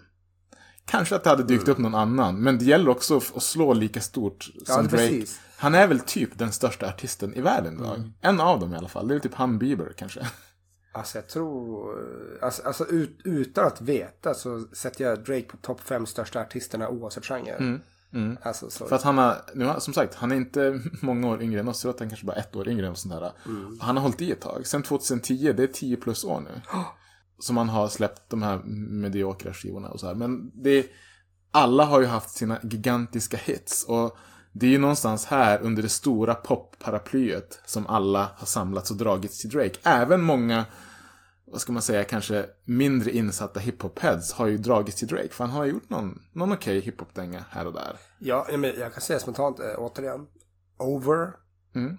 Kanske 0.85 1.15
att 1.15 1.23
det 1.23 1.29
hade 1.29 1.43
dykt 1.43 1.67
upp 1.67 1.77
någon 1.77 1.95
annan, 1.95 2.41
men 2.43 2.57
det 2.57 2.65
gäller 2.65 2.89
också 2.91 3.17
att 3.35 3.43
slå 3.43 3.73
lika 3.73 4.01
stort 4.01 4.49
Ja, 4.67 4.73
som 4.73 4.87
Drake. 4.87 4.97
precis. 5.07 5.39
Han 5.61 5.75
är 5.75 5.87
väl 5.87 5.99
typ 5.99 6.37
den 6.37 6.51
största 6.51 6.87
artisten 6.87 7.33
i 7.33 7.41
världen 7.41 7.73
idag. 7.73 7.95
Mm. 7.95 8.13
En 8.21 8.39
av 8.39 8.59
dem 8.59 8.73
i 8.73 8.77
alla 8.77 8.87
fall. 8.87 9.07
Det 9.07 9.11
är 9.11 9.15
väl 9.15 9.21
typ 9.21 9.33
han 9.33 9.59
Bieber 9.59 9.93
kanske. 9.97 10.27
Alltså 10.91 11.17
jag 11.17 11.27
tror, 11.27 11.99
alltså, 12.41 12.63
alltså 12.63 12.85
ut, 12.85 13.21
utan 13.23 13.67
att 13.67 13.81
veta 13.81 14.33
så 14.33 14.67
sätter 14.73 15.03
jag 15.03 15.23
Drake 15.23 15.45
på 15.47 15.57
topp 15.57 15.81
fem 15.81 16.05
största 16.05 16.41
artisterna 16.41 16.89
oavsett 16.89 17.25
genre. 17.25 17.55
Mm, 17.55 17.81
mm. 18.13 18.37
Alltså, 18.41 18.69
så, 18.69 18.85
För 18.85 18.95
att 18.95 19.01
han 19.01 19.17
har, 19.17 19.37
nu 19.55 19.65
har, 19.65 19.79
som 19.79 19.93
sagt, 19.93 20.15
han 20.15 20.31
är 20.31 20.35
inte 20.35 20.81
många 21.01 21.27
år 21.27 21.41
yngre 21.41 21.59
än 21.59 21.67
oss. 21.67 21.77
Jag 21.77 21.81
tror 21.81 21.91
att 21.91 21.99
han 21.99 22.09
kanske 22.09 22.25
bara 22.25 22.35
är 22.35 22.41
ett 22.41 22.55
år 22.55 22.69
yngre 22.69 22.85
än 22.85 22.91
oss. 22.91 23.05
Mm. 23.05 23.79
Han 23.81 23.97
har 23.97 24.03
hållit 24.03 24.21
i 24.21 24.31
ett 24.31 24.41
tag. 24.41 24.67
Sen 24.67 24.83
2010, 24.83 25.53
det 25.53 25.63
är 25.63 25.67
10 25.67 25.97
plus 25.97 26.23
år 26.23 26.39
nu. 26.39 26.61
Som 27.39 27.57
han 27.57 27.69
har 27.69 27.87
släppt 27.87 28.29
de 28.29 28.41
här 28.41 28.57
mediokra 28.89 29.53
skivorna 29.53 29.89
och 29.89 29.99
så 29.99 30.07
här. 30.07 30.15
Men 30.15 30.51
det, 30.63 30.85
alla 31.51 31.85
har 31.85 32.01
ju 32.01 32.07
haft 32.07 32.29
sina 32.29 32.59
gigantiska 32.63 33.37
hits. 33.37 33.85
Och 33.87 34.17
det 34.51 34.65
är 34.65 34.69
ju 34.69 34.77
någonstans 34.77 35.25
här 35.25 35.59
under 35.61 35.83
det 35.83 35.89
stora 35.89 36.35
popparaplyet 36.35 37.59
som 37.65 37.87
alla 37.87 38.31
har 38.37 38.45
samlats 38.45 38.91
och 38.91 38.97
dragits 38.97 39.37
till 39.37 39.49
Drake. 39.49 39.79
Även 39.83 40.21
många, 40.21 40.65
vad 41.45 41.61
ska 41.61 41.71
man 41.71 41.81
säga, 41.81 42.03
kanske 42.03 42.45
mindre 42.65 43.11
insatta 43.11 43.59
hiphop-heads 43.59 44.33
har 44.33 44.47
ju 44.47 44.57
dragits 44.57 44.97
till 44.97 45.07
Drake. 45.07 45.29
För 45.29 45.43
han 45.43 45.53
har 45.53 45.65
gjort 45.65 45.89
någon, 45.89 46.21
någon 46.33 46.51
okej 46.51 46.79
hiphop-dänga 46.79 47.43
här 47.49 47.67
och 47.67 47.73
där. 47.73 47.97
ja, 48.19 48.47
men 48.57 48.73
jag 48.79 48.93
kan 48.93 49.01
säga 49.01 49.19
spontant 49.19 49.59
äh, 49.59 49.65
återigen. 49.77 50.27
Over. 50.77 51.33
Mm. 51.75 51.97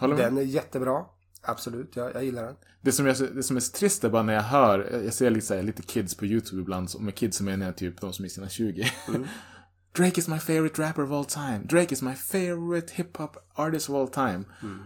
Den 0.00 0.38
är 0.38 0.42
jättebra. 0.42 1.04
Absolut, 1.42 1.96
jag, 1.96 2.14
jag 2.14 2.24
gillar 2.24 2.42
den. 2.42 2.56
Det 2.80 2.92
som, 2.92 3.06
är, 3.06 3.34
det 3.34 3.42
som 3.42 3.56
är 3.56 3.60
så 3.60 3.72
trist 3.72 4.04
är 4.04 4.08
bara 4.08 4.22
när 4.22 4.34
jag 4.34 4.42
hör, 4.42 5.00
jag 5.04 5.14
ser 5.14 5.30
lite, 5.30 5.46
så 5.46 5.54
här, 5.54 5.62
lite 5.62 5.82
kids 5.82 6.14
på 6.16 6.26
YouTube 6.26 6.62
ibland, 6.62 6.88
och 6.94 7.02
med 7.02 7.14
kids 7.14 7.36
så 7.36 7.44
menar 7.44 7.66
jag 7.66 7.76
typ 7.76 8.00
de 8.00 8.12
som 8.12 8.24
är 8.24 8.26
i 8.26 8.30
sina 8.30 8.48
20. 8.48 8.92
Drake 9.98 10.20
is 10.20 10.28
my 10.28 10.38
favorite 10.38 10.82
rapper 10.82 11.02
of 11.02 11.12
all 11.12 11.24
time. 11.24 11.58
Drake 11.64 11.92
is 11.92 12.02
my 12.02 12.14
favorite 12.14 12.94
hip-hop 12.94 13.36
artist 13.54 13.90
of 13.90 13.96
all 13.96 14.08
time. 14.08 14.44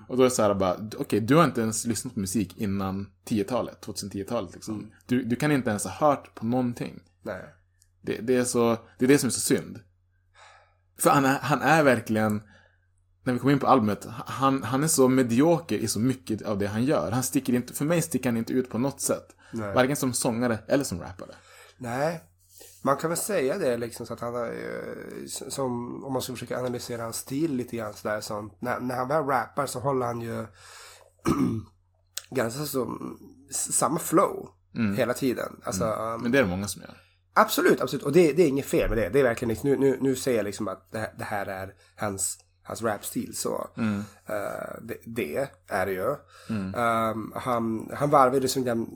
Och 0.09 0.16
då 0.16 0.22
är 0.22 0.25
det 0.25 0.31
så 0.31 0.42
här 0.42 0.55
bara, 0.55 0.77
okej, 0.98 1.20
du 1.20 1.37
har 1.37 1.44
inte 1.44 1.61
ens 1.61 1.87
lyssnat 1.87 2.14
på 2.14 2.20
musik 2.20 2.57
innan 2.57 3.11
10-talet, 3.29 3.87
2010-talet 3.87 4.55
liksom. 4.55 4.90
Du, 5.07 5.25
du 5.25 5.37
kan 5.37 5.53
inte 5.53 5.70
ens 5.70 5.85
ha 5.85 6.09
hört 6.09 6.35
på 6.35 6.46
någonting. 6.46 7.01
Nej. 7.22 7.42
Det, 8.01 8.18
det, 8.20 8.37
är 8.37 8.44
så, 8.44 8.77
det 8.98 9.05
är 9.05 9.09
det 9.09 9.18
som 9.18 9.27
är 9.27 9.31
så 9.31 9.40
synd. 9.40 9.81
För 10.98 11.11
han 11.11 11.25
är, 11.25 11.38
han 11.38 11.62
är 11.62 11.83
verkligen, 11.83 12.42
när 13.25 13.33
vi 13.33 13.38
kommer 13.38 13.53
in 13.53 13.59
på 13.59 13.66
albumet, 13.66 14.07
han, 14.27 14.62
han 14.62 14.83
är 14.83 14.88
så 14.88 15.09
medioker 15.09 15.79
i 15.79 15.88
så 15.88 16.01
mycket 16.01 16.42
av 16.42 16.59
det 16.59 16.66
han 16.66 16.85
gör. 16.85 17.11
Han 17.11 17.22
sticker 17.22 17.53
inte, 17.53 17.75
för 17.75 17.85
mig 17.85 18.03
sticker 18.03 18.29
han 18.29 18.37
inte 18.37 18.53
ut 18.53 18.70
på 18.70 18.79
något 18.79 19.01
sätt. 19.01 19.37
Nej. 19.53 19.75
Varken 19.75 19.96
som 19.96 20.12
sångare 20.12 20.59
eller 20.68 20.85
som 20.85 21.01
rappare. 21.01 21.35
Nej. 21.79 22.22
Man 22.84 22.96
kan 22.96 23.10
väl 23.10 23.16
säga 23.16 23.58
det 23.58 23.76
liksom 23.76 24.06
så 24.06 24.12
att 24.14 24.20
han 24.20 24.34
eh, 24.34 24.50
som 25.26 26.04
om 26.04 26.12
man 26.12 26.22
ska 26.22 26.32
försöka 26.32 26.58
analysera 26.58 27.02
hans 27.02 27.16
stil 27.16 27.54
lite 27.56 27.76
grann 27.76 27.94
sådär 27.94 28.20
sånt. 28.20 28.56
När, 28.60 28.80
när 28.80 28.94
han 28.96 29.08
väl 29.08 29.24
rappar 29.24 29.66
så 29.66 29.80
håller 29.80 30.06
han 30.06 30.20
ju 30.20 30.46
ganska 32.30 32.64
så, 32.64 32.98
samma 33.50 33.98
flow 33.98 34.48
Mm. 34.76 34.96
hela 34.96 35.14
tiden. 35.14 35.60
Alltså, 35.64 35.84
um, 35.84 36.22
Men 36.22 36.32
det 36.32 36.38
är 36.38 36.42
det 36.42 36.48
många 36.48 36.68
som 36.68 36.82
gör. 36.82 36.96
Absolut, 37.34 37.80
absolut. 37.80 38.04
Och 38.04 38.12
det, 38.12 38.32
det 38.32 38.42
är 38.42 38.48
inget 38.48 38.66
fel 38.66 38.88
med 38.88 38.98
det. 38.98 39.08
Det 39.08 39.18
är 39.20 39.22
verkligen 39.24 39.48
liksom, 39.48 39.70
nu, 39.70 39.76
nu, 39.78 39.98
nu 40.00 40.16
säger 40.16 40.38
jag 40.38 40.44
liksom 40.44 40.68
att 40.68 40.92
det, 40.92 40.98
här- 40.98 41.14
det 41.18 41.24
här 41.24 41.46
är 41.46 41.74
hans, 41.96 42.38
hans 42.62 42.82
rapstil. 42.82 43.36
Så 43.36 43.68
Mm. 43.76 43.98
eh, 44.26 44.74
det, 44.82 44.96
det 45.06 45.48
är 45.68 45.86
det 45.86 45.92
ju. 45.92 46.14
Mm. 46.48 46.74
Um, 46.74 47.32
han, 47.36 47.90
han 47.94 48.10
varvade 48.10 48.48
som 48.48 48.64
den, 48.64 48.86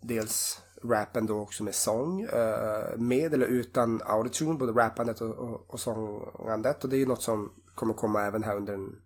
dels 0.00 0.60
rappen 0.84 1.26
då 1.26 1.40
också 1.40 1.62
med 1.64 1.74
sång. 1.74 2.20
eh, 2.22 2.96
med 2.98 3.34
eller 3.34 3.46
utan 3.46 4.00
autotune, 4.04 4.54
både 4.58 4.72
rappandet 4.72 5.20
och, 5.20 5.30
och, 5.38 5.64
och 5.74 5.80
sångandet. 5.80 6.84
Och 6.84 6.90
det 6.90 6.96
är 6.96 6.98
ju 6.98 7.06
något 7.06 7.22
som 7.22 7.52
kommer 7.74 7.94
komma 7.94 8.22
även 8.22 8.42
här 8.42 8.56
under, 8.56 8.72
den- 8.72 8.96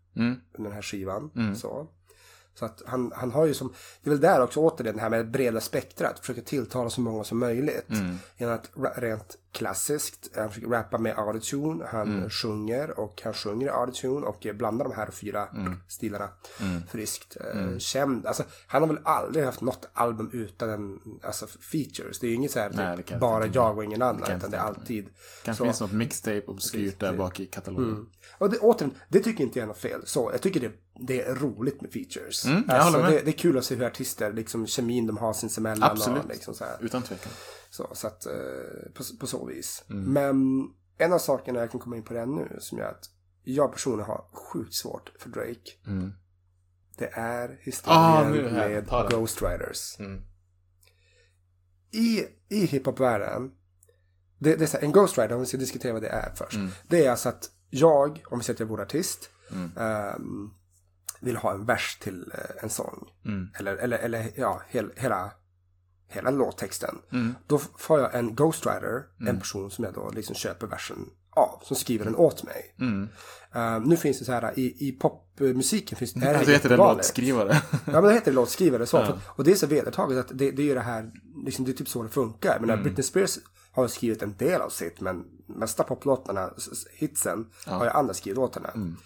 under 0.58 0.70
den 0.70 0.72
här 0.72 0.82
skivan. 0.82 1.30
Så. 1.56 1.86
Så 2.54 2.64
att 2.64 2.82
han, 2.86 3.12
han 3.16 3.30
har 3.30 3.46
ju 3.46 3.54
som, 3.54 3.72
det 4.02 4.10
är 4.10 4.14
väl 4.14 4.20
där 4.20 4.42
också 4.42 4.60
återigen 4.60 4.94
det 4.96 5.02
här 5.02 5.10
med 5.10 5.30
breda 5.30 5.60
spektrat, 5.60 6.18
försöka 6.18 6.40
tilltala 6.42 6.90
så 6.90 7.00
många 7.00 7.24
som 7.24 7.38
möjligt. 7.38 7.86
Genom 8.36 8.54
att 8.54 8.70
rent 8.96 9.36
klassiskt, 9.52 10.30
han 10.36 10.48
försöker 10.48 10.68
rappa 10.68 10.98
med 10.98 11.18
autotune, 11.18 11.84
han 11.88 12.30
sjunger 12.30 13.00
och 13.00 13.20
han 13.24 13.34
sjunger 13.34 13.66
i 13.66 13.70
autotune 13.70 14.26
och 14.26 14.46
blandar 14.54 14.84
de 14.84 14.94
här 14.94 15.10
fyra 15.10 15.48
stilarna 15.88 16.28
friskt. 16.90 17.36
Eh, 17.40 17.78
Känd, 17.78 18.26
alltså 18.26 18.44
han 18.66 18.82
har 18.82 18.88
väl 18.88 18.98
aldrig 19.04 19.44
haft 19.44 19.60
något 19.60 19.88
album 19.92 20.30
utan 20.32 20.70
en, 20.70 21.00
alltså 21.22 21.46
features. 21.46 22.18
Det 22.18 22.26
är 22.26 22.28
ju 22.28 22.34
inget 22.34 22.50
så 22.50 22.58
här, 22.58 22.70
Nej, 22.74 22.96
det 22.96 23.02
typ, 23.02 23.10
jag 23.10 23.20
bara 23.20 23.46
inte 23.46 23.58
jag 23.58 23.78
och 23.78 23.84
ingen 23.84 24.02
annan, 24.02 24.24
jag 24.28 24.36
utan 24.36 24.50
det 24.50 24.56
är 24.56 24.60
alltid 24.60 25.08
Kanske 25.44 25.58
så. 25.58 25.64
finns 25.64 25.80
något 25.80 25.92
mixtape 25.92 26.44
obskyrt 26.46 27.00
där 27.00 27.12
bak 27.12 27.40
i 27.40 27.46
katalogen. 27.46 28.06
Och 28.38 28.50
det, 28.50 28.58
återigen, 28.58 28.94
det 29.08 29.20
tycker 29.20 29.44
inte 29.44 29.58
jag 29.58 29.64
är 29.64 29.68
något 29.68 29.78
fel. 29.78 30.00
Så, 30.04 30.30
jag 30.32 30.42
tycker 30.42 30.60
det, 30.60 30.72
det 31.06 31.22
är 31.22 31.34
roligt 31.34 31.80
med 31.80 31.92
features. 31.92 32.44
Mm, 32.44 32.64
jag 32.68 32.76
alltså, 32.76 33.02
det, 33.02 33.20
det 33.24 33.30
är 33.30 33.38
kul 33.38 33.58
att 33.58 33.64
se 33.64 33.74
hur 33.74 33.84
artister, 33.84 34.32
liksom 34.32 34.66
kemin 34.66 35.06
de 35.06 35.16
har 35.16 35.32
sinsemellan. 35.32 35.90
Absolut. 35.90 36.24
Och, 36.24 36.30
liksom 36.30 36.54
så, 36.54 36.64
här. 36.64 36.76
Utan 36.80 37.02
tvekan. 37.02 37.32
Så, 37.72 37.90
så 37.92 38.06
att, 38.06 38.26
eh, 38.26 38.92
på, 38.94 39.04
på 39.20 39.26
så 39.26 39.46
vis. 39.46 39.84
Mm. 39.90 40.12
Men 40.12 40.68
en 40.98 41.12
av 41.12 41.18
sakerna 41.18 41.60
jag 41.60 41.70
kan 41.70 41.80
komma 41.80 41.96
in 41.96 42.02
på 42.02 42.14
redan 42.14 42.34
nu 42.34 42.56
som 42.60 42.78
gör 42.78 42.90
att 42.90 43.10
jag 43.42 43.72
personligen 43.72 44.06
har 44.06 44.24
sjukt 44.32 44.74
svårt 44.74 45.12
för 45.18 45.28
Drake. 45.28 45.70
Det 46.96 47.06
är 47.12 47.58
historien 47.60 48.00
Ah, 48.00 48.28
nu 48.28 48.42
med. 48.42 48.88
Ghost 49.10 49.42
Riders. 49.42 49.98
Mm. 49.98 50.22
I, 51.90 52.24
i 52.48 52.66
hiphop-världen, 52.66 53.52
det, 54.38 54.56
det 54.56 54.64
är 54.64 54.66
så 54.66 54.76
här, 54.76 54.84
en 54.84 54.92
Ghost 54.92 55.18
Rider, 55.18 55.34
om 55.34 55.40
vi 55.40 55.46
ska 55.46 55.56
diskutera 55.56 55.92
vad 55.92 56.02
det 56.02 56.08
är 56.08 56.34
först. 56.34 56.56
Mm. 56.56 56.70
Det 56.88 57.06
är 57.06 57.10
alltså 57.10 57.28
att 57.28 57.50
jag, 57.70 58.22
om 58.30 58.38
vi 58.38 58.44
säger 58.44 58.56
att 58.56 58.60
jag 58.60 58.66
vore 58.66 58.82
artist, 58.82 59.30
ehm, 59.76 60.50
vill 61.20 61.36
ha 61.36 61.52
en 61.52 61.66
vers 61.66 61.98
till 62.00 62.32
eh, 62.34 62.62
en 62.62 62.70
sång. 62.70 63.08
Mm. 63.24 63.48
Eller, 63.58 63.76
eller, 63.76 63.98
eller 63.98 64.30
ja, 64.36 64.62
hel, 64.68 64.92
hela, 64.96 65.30
hela 66.12 66.30
låttexten. 66.30 66.98
Mm. 67.12 67.34
Då 67.46 67.58
får 67.58 68.00
jag 68.00 68.14
en 68.14 68.34
Ghost 68.34 68.66
Rider, 68.66 69.02
en 69.28 69.38
person 69.38 69.70
som 69.70 69.84
jag 69.84 69.94
då 69.94 70.10
liksom 70.14 70.34
köper 70.34 70.66
versen 70.66 70.96
av, 71.36 71.60
som 71.62 71.76
skriver 71.76 72.04
den 72.04 72.16
åt 72.16 72.42
mig. 72.42 72.74
Mm. 72.80 73.08
Ehm, 73.54 73.82
nu 73.82 73.96
finns 73.96 74.18
det 74.18 74.24
så 74.24 74.32
här, 74.32 74.58
i, 74.58 74.88
i 74.88 74.92
popmusiken 74.92 75.98
finns 75.98 76.12
det 76.12 76.20
här 76.20 76.34
Alltså 76.34 76.50
heter 76.52 76.68
det 76.68 76.76
låtskrivare. 76.76 77.62
Ja 77.70 77.92
men 77.92 78.04
det 78.04 78.12
heter 78.12 78.32
låtskrivare 78.32 78.86
så. 78.86 79.04
För, 79.06 79.18
och 79.26 79.44
det 79.44 79.50
är 79.50 79.54
så 79.54 79.66
vedertaget 79.66 80.18
att 80.18 80.38
det, 80.38 80.50
det 80.50 80.62
är 80.62 80.66
ju 80.66 80.74
det 80.74 80.80
här, 80.80 81.10
liksom, 81.44 81.64
det 81.64 81.70
är 81.70 81.74
typ 81.74 81.88
så 81.88 82.02
det 82.02 82.08
funkar. 82.08 82.58
Men 82.60 82.70
Mm. 82.70 82.82
Britney 82.82 83.02
Spears 83.02 83.38
har 83.72 83.88
skrivit 83.88 84.22
en 84.22 84.36
del 84.36 84.60
av 84.60 84.68
sitt 84.68 85.00
men 85.00 85.24
mesta 85.46 85.84
poplåtarna, 85.84 86.50
hitsen, 86.92 87.46
har 87.66 87.84
ju 87.84 87.90
andra 87.90 88.14
skrivit 88.14 88.38
åt 88.38 88.54
henne. 88.54 88.68
Mm. 88.74 88.96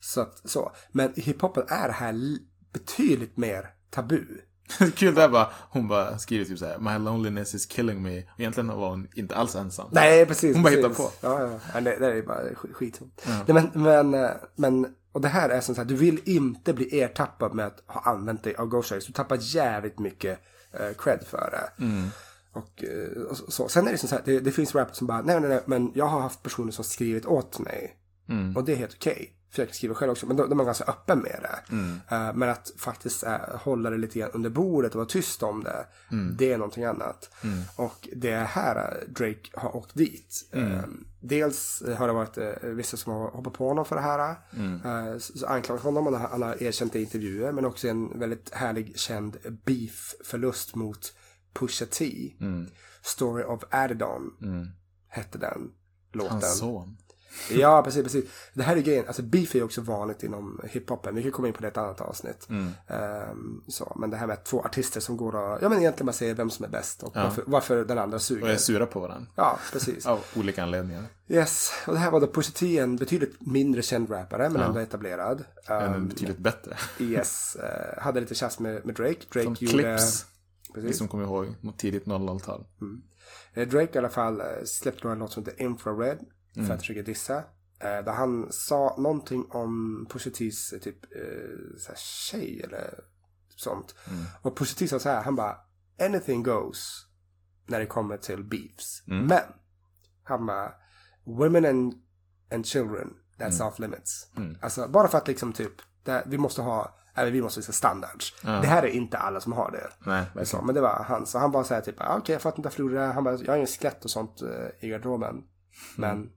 Så, 0.00 0.20
att, 0.20 0.50
så. 0.50 0.72
Men 0.92 1.18
i 1.18 1.20
hiphopen 1.22 1.64
är 1.68 1.86
det 1.88 1.94
här 1.94 2.12
li- 2.12 2.46
betydligt 2.72 3.36
mer 3.36 3.70
tabu. 3.90 4.24
Kul 4.94 5.14
där 5.14 5.28
bara, 5.28 5.50
hon 5.70 5.88
bara 5.88 6.18
skriver 6.18 6.44
typ 6.44 6.58
såhär, 6.58 6.78
My 6.78 7.04
loneliness 7.04 7.54
is 7.54 7.66
killing 7.66 8.02
me. 8.02 8.22
Egentligen 8.38 8.68
var 8.68 8.88
hon 8.90 9.08
inte 9.14 9.34
alls 9.36 9.54
ensam. 9.56 9.88
Nej, 9.92 10.26
precis. 10.26 10.54
Hon 10.54 10.62
bara 10.62 10.70
precis. 10.70 10.84
hittar 10.84 10.94
på. 11.04 11.10
Ja, 11.20 11.40
ja. 11.42 11.60
ja 11.74 11.80
det, 11.80 11.96
det 11.98 12.06
är 12.06 12.22
bara 12.22 12.42
sk- 12.42 12.72
skit. 12.72 13.00
Nej, 13.26 13.44
men, 13.46 13.70
men, 13.82 14.14
eh, 14.24 14.30
men, 14.56 14.86
och 15.12 15.20
det 15.20 15.28
här 15.28 15.48
är 15.48 15.60
som 15.60 15.74
så 15.74 15.80
här, 15.80 15.88
du 15.88 15.94
vill 15.94 16.20
inte 16.24 16.72
bli 16.72 17.00
ertappad 17.00 17.54
med 17.54 17.66
att 17.66 17.82
ha 17.86 18.00
använt 18.12 18.44
dig 18.44 18.54
av 18.54 18.66
Ghost 18.66 18.90
Riders. 18.92 19.06
Du 19.06 19.12
tappar 19.12 19.38
jävligt 19.40 19.98
mycket 19.98 20.38
eh, 20.72 20.96
cred 20.98 21.24
för 21.26 21.50
det. 21.50 21.84
Och, 22.52 22.84
eh, 22.84 23.22
och 23.22 23.36
så-. 23.36 23.68
Sen 23.68 23.88
är 23.88 23.92
det 23.92 23.98
som 23.98 24.08
så 24.08 24.14
här, 24.14 24.22
det, 24.24 24.40
det 24.40 24.52
finns 24.52 24.74
rappare 24.74 24.94
som 24.94 25.06
bara, 25.06 25.22
nej, 25.22 25.40
nej, 25.40 25.48
nej, 25.48 25.60
men 25.66 25.92
jag 25.94 26.06
har 26.06 26.20
haft 26.20 26.42
personer 26.42 26.72
som 26.72 26.84
skrivit 26.84 27.26
åt 27.26 27.58
mig. 27.58 27.96
Och 28.56 28.64
det 28.64 28.72
är 28.72 28.76
helt 28.76 28.94
okej. 28.94 29.32
För 29.32 29.35
kan 29.56 29.74
skriva 29.74 29.94
själv 29.94 30.12
också, 30.12 30.26
men 30.26 30.36
de, 30.36 30.50
de 30.50 30.60
är 30.60 30.64
ganska 30.64 30.84
öppen 30.84 31.18
med 31.18 31.38
det. 31.42 31.74
Eh, 32.16 32.34
men 32.34 32.48
att 32.48 32.72
faktiskt 32.78 33.22
eh, 33.22 33.36
hålla 33.54 33.90
det 33.90 33.98
lite 33.98 34.18
grann 34.18 34.30
under 34.30 34.50
bordet 34.50 34.90
och 34.92 34.96
vara 34.98 35.08
tyst 35.08 35.42
om 35.42 35.64
det, 35.64 35.86
det 36.38 36.52
är 36.52 36.58
någonting 36.58 36.84
annat. 36.84 37.30
Och 37.76 38.08
det 38.16 38.30
är 38.30 38.44
här 38.44 38.76
eh, 38.76 39.08
Drake 39.08 39.50
har 39.54 39.76
åkt 39.76 39.94
dit. 39.94 40.48
Eh, 40.52 40.82
dels 41.20 41.82
har 41.98 42.06
det 42.06 42.12
varit 42.12 42.38
vissa 42.62 42.96
som 42.96 43.12
har 43.12 43.30
hoppat 43.30 43.52
på 43.52 43.68
honom 43.68 43.84
för 43.84 43.96
det 43.96 44.02
här. 44.02 44.36
Eh, 44.84 45.18
så, 45.18 45.46
anklagat 45.46 45.82
honom, 45.82 46.06
och 46.06 46.12
han 46.12 46.22
har- 46.22 46.28
han 46.28 46.42
har 46.42 46.62
erkänt 46.62 46.92
det 46.92 46.98
i 46.98 47.02
intervjuer. 47.02 47.52
Men 47.52 47.64
också 47.64 47.88
en 47.88 48.18
väldigt 48.18 48.54
härlig 48.54 48.98
känd 48.98 49.36
beef-förlust 49.64 50.74
mot 50.74 51.12
Pusha 51.54 51.86
T. 51.86 52.32
Story 53.02 53.44
of 53.44 53.62
Adidon 53.70 54.22
hette 55.08 55.38
den 55.38 55.70
låten. 56.12 56.30
Hans 56.32 56.58
son. 56.58 56.96
Ja, 57.50 57.82
precis, 57.82 58.02
precis. 58.02 58.24
Det 58.54 58.62
här 58.62 58.76
är 58.76 58.80
grejen. 58.80 59.04
Alltså 59.06 59.22
beef 59.22 59.54
är 59.54 59.58
ju 59.58 59.64
också 59.64 59.80
vanligt 59.80 60.22
inom 60.22 60.60
hiphopen. 60.64 61.14
Vi 61.14 61.22
kan 61.22 61.32
komma 61.32 61.48
in 61.48 61.54
på 61.54 61.60
det 61.60 61.66
i 61.66 61.70
ett 61.70 61.76
annat 61.76 62.00
avsnitt. 62.00 62.48
Ehm, 62.88 63.62
så, 63.68 63.92
men 63.96 64.10
det 64.10 64.16
här 64.16 64.26
med 64.26 64.44
två 64.44 64.60
artister 64.60 65.00
som 65.00 65.16
går 65.16 65.34
och, 65.36 65.58
ja 65.62 65.68
men 65.68 65.78
egentligen 65.78 66.04
man 66.06 66.14
säger 66.14 66.34
vem 66.34 66.50
som 66.50 66.64
är 66.64 66.68
bäst 66.68 67.02
och 67.02 67.12
varför, 67.14 67.44
varför 67.46 67.84
den 67.84 67.98
andra 67.98 68.14
Och 68.16 68.22
suger. 68.22 68.48
är 68.48 68.56
sura 68.56 68.86
på 68.86 69.00
varandra. 69.00 69.26
Ja, 69.34 69.58
precis. 69.72 70.06
Av 70.06 70.20
olika 70.36 70.62
anledningar. 70.62 71.04
Yes, 71.28 71.72
och 71.86 71.92
det 71.92 71.98
här 71.98 72.10
var 72.10 72.20
då 72.20 72.26
Pusha 72.26 72.52
T, 72.54 72.78
en 72.78 72.96
betydligt 72.96 73.46
mindre 73.46 73.82
känd 73.82 74.10
rappare 74.10 74.48
men 74.48 74.62
ändå 74.62 74.80
etablerad. 74.80 75.44
Men 75.68 75.94
Ehm, 75.94 76.08
betydligt 76.08 76.38
bättre. 76.38 76.76
yes, 77.04 77.56
eh, 77.56 78.02
hade 78.02 78.20
lite 78.20 78.34
tjafs 78.34 78.58
med, 78.58 78.86
med 78.86 78.94
Drake. 78.94 79.20
Drake 79.32 79.44
Som 79.44 79.56
gjorde... 79.60 79.82
Clips. 79.96 80.26
Vi 80.74 80.82
Precis. 80.82 80.98
som 80.98 81.08
kommer 81.08 81.24
ihåg 81.24 81.54
mot 81.60 81.78
tidigt 81.78 82.04
00-tal. 82.04 82.64
Eh, 83.54 83.68
Drake 83.68 83.94
i 83.94 83.98
alla 83.98 84.08
fall 84.08 84.40
eh, 84.40 84.46
släppte 84.64 85.08
en 85.08 85.18
låt 85.18 85.32
som 85.32 85.44
heter 85.44 85.62
Infrared 85.62 86.18
Mm. 86.56 86.66
för 86.66 86.74
att 86.74 86.80
försöka 86.80 87.02
dissa. 87.02 87.36
Eh, 87.78 88.04
där 88.04 88.12
han 88.12 88.52
sa 88.52 88.94
någonting 88.98 89.46
om 89.50 90.06
Pusha 90.10 90.30
T's 90.30 90.74
eh, 90.74 90.80
typ 90.80 91.04
eh, 91.04 91.78
så 91.78 91.88
här, 91.88 91.96
tjej 91.98 92.60
eller 92.64 92.94
sånt. 93.56 93.94
Mm. 94.10 94.24
Och 94.42 94.56
Pusha 94.58 94.74
T 94.78 94.88
sa 94.88 94.98
så 94.98 95.08
här, 95.08 95.22
han 95.22 95.36
bara 95.36 95.56
anything 96.00 96.42
goes 96.42 97.06
när 97.66 97.78
det 97.80 97.86
kommer 97.86 98.16
till 98.16 98.44
beefs. 98.44 99.02
Mm. 99.08 99.26
Men 99.26 99.42
han 100.24 100.46
bara 100.46 100.72
women 101.24 101.64
and, 101.66 101.94
and 102.52 102.66
children 102.66 103.14
that's 103.38 103.54
Mm. 103.56 103.66
off 103.68 103.78
limits. 103.78 104.26
Alltså 104.62 104.88
bara 104.88 105.08
för 105.08 105.18
att 105.18 105.28
liksom 105.28 105.52
typ 105.52 105.72
det, 106.04 106.22
vi 106.26 106.38
måste 106.38 106.62
ha 106.62 106.92
eller 107.14 107.30
vi 107.30 107.42
måste 107.42 107.60
ha 107.60 107.72
standards. 107.72 108.34
Det 108.42 108.48
här 108.66 108.82
är 108.82 108.86
inte 108.88 109.18
alla 109.18 109.40
som 109.40 109.52
har 109.52 109.70
det. 109.70 109.90
Nej, 110.34 110.46
Så, 110.46 110.62
men 110.62 110.74
det 110.74 110.80
var 110.80 111.04
han. 111.08 111.26
Så 111.26 111.38
han 111.38 111.50
bara 111.50 111.64
såhär 111.64 111.80
typ, 111.80 111.94
ah, 112.00 112.16
okej 112.18 112.32
jag 112.32 112.42
fattar 112.42 112.58
inte 112.58 112.66
varför 112.66 112.76
du 112.82 112.82
gjorde 112.82 112.94
det. 113.00 113.12
Han 113.12 113.24
bara, 113.24 113.34
jag 113.36 113.46
har 113.48 113.56
ingen 113.56 113.66
skelett 113.66 114.04
och 114.04 114.10
sånt 114.10 114.42
eh, 114.42 114.48
i 114.80 114.88
garderoben. 114.88 115.44
Men 115.96 116.30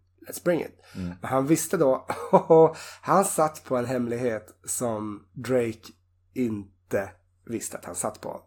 it. 0.61 0.81
Men 1.21 1.29
han 1.29 1.47
visste 1.47 1.77
då, 1.77 2.07
han 3.01 3.25
satt 3.25 3.63
på 3.63 3.77
en 3.77 3.85
hemlighet 3.85 4.47
som 4.65 5.23
Drake 5.33 5.87
inte 6.33 7.09
visste 7.45 7.77
att 7.77 7.85
han 7.85 7.95
satt 7.95 8.21
på. 8.21 8.41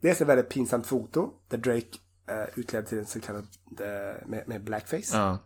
Det 0.00 0.08
är 0.08 0.12
ett 0.12 0.20
väldigt 0.20 0.48
pinsamt 0.48 0.86
foto 0.86 1.30
där 1.48 1.58
Drake 1.58 1.98
uh, 2.30 2.58
utklädd 2.58 2.86
till 2.86 2.98
en 2.98 3.06
så 3.06 3.20
kallad 3.20 3.46
eh, 3.80 4.26
med, 4.26 4.48
med 4.48 4.64
blackface. 4.64 5.16
Ja. 5.16 5.38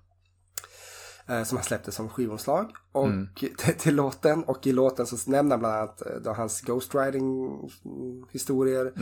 eh, 1.26 1.44
som 1.44 1.56
han 1.56 1.64
släppte 1.64 1.92
som 1.92 2.08
skivomslag. 2.08 2.72
Och 2.92 3.08
till, 3.36 3.74
till 3.78 3.94
låten. 3.94 4.44
Och 4.44 4.66
i 4.66 4.72
låten 4.72 5.06
så 5.06 5.30
nämner 5.30 5.50
han 5.50 5.60
bland 5.60 5.74
annat 5.74 6.06
eh, 6.06 6.16
då 6.24 6.32
hans 6.32 6.60
ghostwriting 6.60 7.46
mm, 7.84 8.24
historier. 8.30 8.92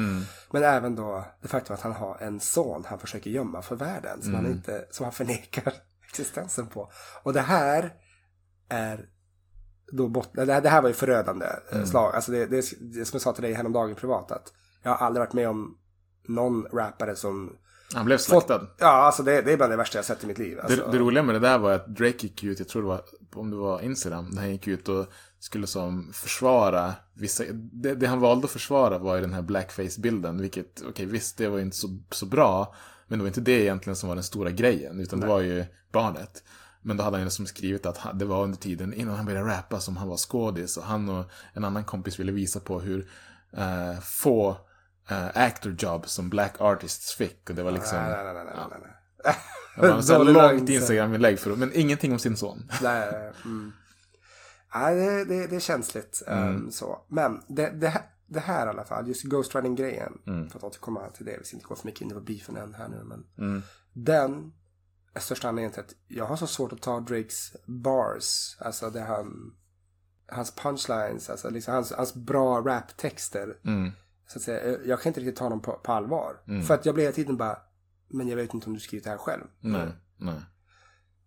Men 0.50 0.62
även 0.62 0.96
då 0.96 1.24
det 1.42 1.48
faktum 1.48 1.74
att 1.74 1.80
han 1.80 1.92
har 1.92 2.18
en 2.20 2.40
son 2.40 2.84
han 2.86 2.98
försöker 2.98 3.30
gömma 3.30 3.62
för 3.62 3.76
världen. 3.76 4.22
Som, 4.22 4.34
han, 4.34 4.46
inte, 4.46 4.86
som 4.90 5.04
han 5.04 5.12
förnekar 5.12 5.72
existensen 6.10 6.66
på. 6.66 6.90
Och 7.22 7.32
det 7.32 7.40
här 7.40 7.94
är 8.68 9.08
då 9.92 10.08
bort, 10.08 10.28
det, 10.32 10.52
här, 10.52 10.60
det 10.60 10.68
här 10.68 10.82
var 10.82 10.88
ju 10.88 10.94
förödande 10.94 11.46
eh, 11.72 11.84
slag. 11.84 12.14
Alltså 12.14 12.32
det, 12.32 12.46
det, 12.46 12.64
det 12.80 13.04
som 13.04 13.16
jag 13.16 13.22
sa 13.22 13.32
till 13.32 13.42
dig 13.42 13.52
häromdagen 13.52 13.94
privat. 13.94 14.32
Att 14.32 14.52
jag 14.82 14.90
har 14.90 15.06
aldrig 15.06 15.20
varit 15.20 15.32
med 15.32 15.48
om 15.48 15.78
någon 16.28 16.66
rappare 16.72 17.16
som 17.16 17.56
Han 17.94 18.06
blev 18.06 18.18
slaktad. 18.18 18.66
Ja, 18.78 18.86
alltså 18.86 19.22
det, 19.22 19.42
det 19.42 19.52
är 19.52 19.56
bland 19.56 19.72
det 19.72 19.76
värsta 19.76 19.98
jag 19.98 20.04
sett 20.04 20.24
i 20.24 20.26
mitt 20.26 20.38
liv. 20.38 20.60
Alltså. 20.60 20.76
Det, 20.76 20.92
det 20.92 20.98
roliga 20.98 21.22
med 21.22 21.34
det 21.34 21.38
där 21.38 21.58
var 21.58 21.72
att 21.72 21.86
Drake 21.86 22.26
gick 22.26 22.44
ut, 22.44 22.58
jag 22.58 22.68
tror 22.68 22.82
det 22.82 22.88
var, 22.88 23.02
om 23.34 23.50
det 23.50 23.56
var 23.56 23.80
Instagram, 23.80 24.30
där 24.30 24.40
han 24.40 24.50
gick 24.50 24.68
ut 24.68 24.88
och 24.88 25.06
skulle 25.38 25.66
som 25.66 26.12
försvara 26.12 26.94
vissa, 27.14 27.44
det, 27.52 27.94
det 27.94 28.06
han 28.06 28.20
valde 28.20 28.44
att 28.44 28.50
försvara 28.50 28.98
var 28.98 29.14
ju 29.14 29.20
den 29.20 29.34
här 29.34 29.42
blackface-bilden, 29.42 30.40
vilket, 30.40 30.82
okej 30.88 31.06
visst, 31.06 31.38
det 31.38 31.48
var 31.48 31.56
ju 31.56 31.64
inte 31.64 31.76
så, 31.76 31.88
så 32.10 32.26
bra, 32.26 32.74
men 33.10 33.18
det 33.18 33.22
var 33.22 33.28
inte 33.28 33.40
det 33.40 33.62
egentligen 33.62 33.96
som 33.96 34.08
var 34.08 34.16
den 34.16 34.24
stora 34.24 34.50
grejen, 34.50 35.00
utan 35.00 35.20
det 35.20 35.26
var 35.26 35.40
ju 35.40 35.64
barnet. 35.92 36.44
Men 36.82 36.96
då 36.96 37.04
hade 37.04 37.16
han 37.16 37.24
ju 37.24 37.30
som 37.30 37.46
skrivit 37.46 37.86
att 37.86 38.18
det 38.18 38.24
var 38.24 38.44
under 38.44 38.58
tiden 38.58 38.94
innan 38.94 39.16
han 39.16 39.26
började 39.26 39.50
rappa 39.50 39.80
som 39.80 39.96
han 39.96 40.08
var 40.08 40.16
skådis 40.16 40.76
och 40.76 40.84
han 40.84 41.08
och 41.08 41.30
en 41.52 41.64
annan 41.64 41.84
kompis 41.84 42.20
ville 42.20 42.32
visa 42.32 42.60
på 42.60 42.80
hur 42.80 43.10
eh, 43.56 44.00
få 44.00 44.56
eh, 45.08 45.26
actor 45.34 45.76
job 45.78 46.08
som 46.08 46.30
black 46.30 46.54
artists 46.58 47.14
fick 47.14 47.50
och 47.50 47.56
det 47.56 47.62
var 47.62 47.70
liksom... 47.70 47.98
Nej, 47.98 48.24
nej, 48.24 48.34
nej, 48.34 48.44
nej, 48.44 48.54
nej, 48.70 48.78
nej. 48.82 49.36
Det 49.76 50.12
var 50.12 50.26
en 50.26 50.32
långt. 50.32 50.68
Instagram-inlägg, 50.68 51.38
men 51.56 51.70
ingenting 51.74 52.12
om 52.12 52.18
sin 52.18 52.36
son. 52.36 52.70
Nej, 52.82 53.32
mm. 53.44 53.72
Nej, 54.74 54.94
det, 54.94 55.24
det, 55.24 55.46
det 55.46 55.56
är 55.56 55.60
känsligt. 55.60 56.22
ehm, 56.26 56.70
så. 56.70 56.98
Men 57.08 57.42
det, 57.48 57.70
det, 57.70 57.88
här, 57.88 58.02
det 58.30 58.40
här 58.40 58.66
i 58.66 58.68
alla 58.68 58.84
fall, 58.84 59.08
just 59.08 59.22
ghostwriting-grejen. 59.24 60.12
För 60.50 60.58
att 60.58 60.64
återkomma 60.64 61.08
till 61.10 61.26
det, 61.26 61.36
vi 61.38 61.44
ska 61.44 61.56
inte 61.56 61.66
gå 61.66 61.74
för 61.74 61.86
mycket 61.86 62.00
in 62.00 62.10
på 62.10 62.20
beefen 62.20 62.56
än 62.56 62.74
här 62.74 62.88
nu. 62.88 63.02
Men 63.04 63.24
Den 63.92 64.52
är 65.14 65.20
största 65.20 65.48
anledningen 65.48 65.72
till 65.72 65.80
att 65.80 65.94
jag 66.08 66.24
har 66.24 66.36
så 66.36 66.46
svårt 66.46 66.72
att 66.72 66.82
ta 66.82 67.00
Drakes 67.00 67.52
bars. 67.66 68.56
Alltså 68.60 68.90
det 68.90 69.00
han, 69.00 69.54
hans 70.28 70.54
punchlines, 70.54 71.30
alltså 71.30 71.50
liksom 71.50 71.74
hans, 71.74 71.92
hans 71.92 72.14
bra 72.14 72.60
raptexter. 72.60 73.56
Så 74.26 74.38
att 74.38 74.42
säga, 74.42 74.66
jag- 74.70 74.86
jag 74.86 75.00
kan 75.00 75.10
inte 75.10 75.20
riktigt 75.20 75.36
ta 75.36 75.48
dem 75.48 75.60
på, 75.62 75.72
på 75.72 75.92
allvar. 75.92 76.36
För 76.62 76.74
att 76.74 76.86
jag 76.86 76.94
blir 76.94 77.04
hela 77.04 77.14
tiden 77.14 77.36
bara, 77.36 77.58
men 78.08 78.28
jag 78.28 78.36
vet 78.36 78.54
inte 78.54 78.66
om 78.66 78.74
du 78.74 78.80
skrivit 78.80 79.04
det 79.04 79.10
här 79.10 79.18
själv. 79.18 79.42
Nej, 79.60 79.88
nej. 80.16 80.40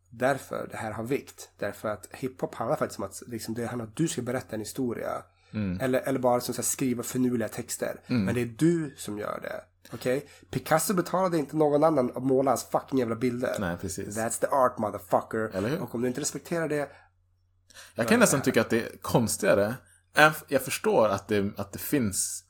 Därför 0.10 0.68
det 0.72 0.78
här 0.78 0.92
har 0.92 1.04
vikt. 1.04 1.50
Därför 1.60 1.90
att 1.90 2.08
hiphop 2.12 2.56
handlar 2.56 2.76
faktiskt 2.78 3.00
om 3.00 3.06
att 3.06 3.24
liksom, 3.28 3.54
det 3.54 3.66
handlar 3.66 3.86
om 3.86 3.90
att 3.92 3.98
du 3.98 4.08
ska 4.08 4.22
berätta 4.22 4.54
en 4.56 4.60
historia. 4.60 5.24
Eller, 5.82 6.00
eller 6.02 6.20
bara 6.20 6.42
som 6.42 6.54
så 6.54 6.62
här, 6.62 6.66
skriva 6.68 7.04
förnuliga 7.04 7.48
texter. 7.50 8.00
Men 8.08 8.36
det 8.36 8.42
är 8.42 8.46
du 8.58 8.94
som 8.98 9.18
gör 9.18 9.40
det. 9.42 9.64
Okej? 9.94 10.28
Picasso 10.52 10.94
betalade 10.94 11.38
inte 11.38 11.56
någon 11.56 11.84
annan 11.84 12.12
att 12.16 12.24
måla 12.24 12.52
hans 12.52 12.64
fucking 12.64 13.00
jävla 13.00 13.16
bilder. 13.16 13.56
Nej, 13.60 13.78
precis. 13.78 14.18
That's 14.18 14.40
the 14.40 14.48
art 14.48 14.78
motherfucker. 14.78 15.58
Eller 15.58 15.70
hur? 15.70 15.82
Och 15.82 15.96
om 15.96 16.02
du 16.02 16.08
inte 16.08 16.22
respekterar 16.22 16.68
det. 16.70 16.90
Jag 17.96 18.08
kan 18.08 18.20
nästan 18.20 18.42
tycka 18.42 18.62
att 18.62 18.70
det 18.70 18.82
är 18.84 18.98
konstigare. 19.02 19.76
Jag- 20.16 20.34
Jag 20.48 20.62
förstår 20.62 21.08
att 21.10 21.28
det, 21.28 21.52
att 21.60 21.72
det 21.72 21.80
finns 21.80 22.44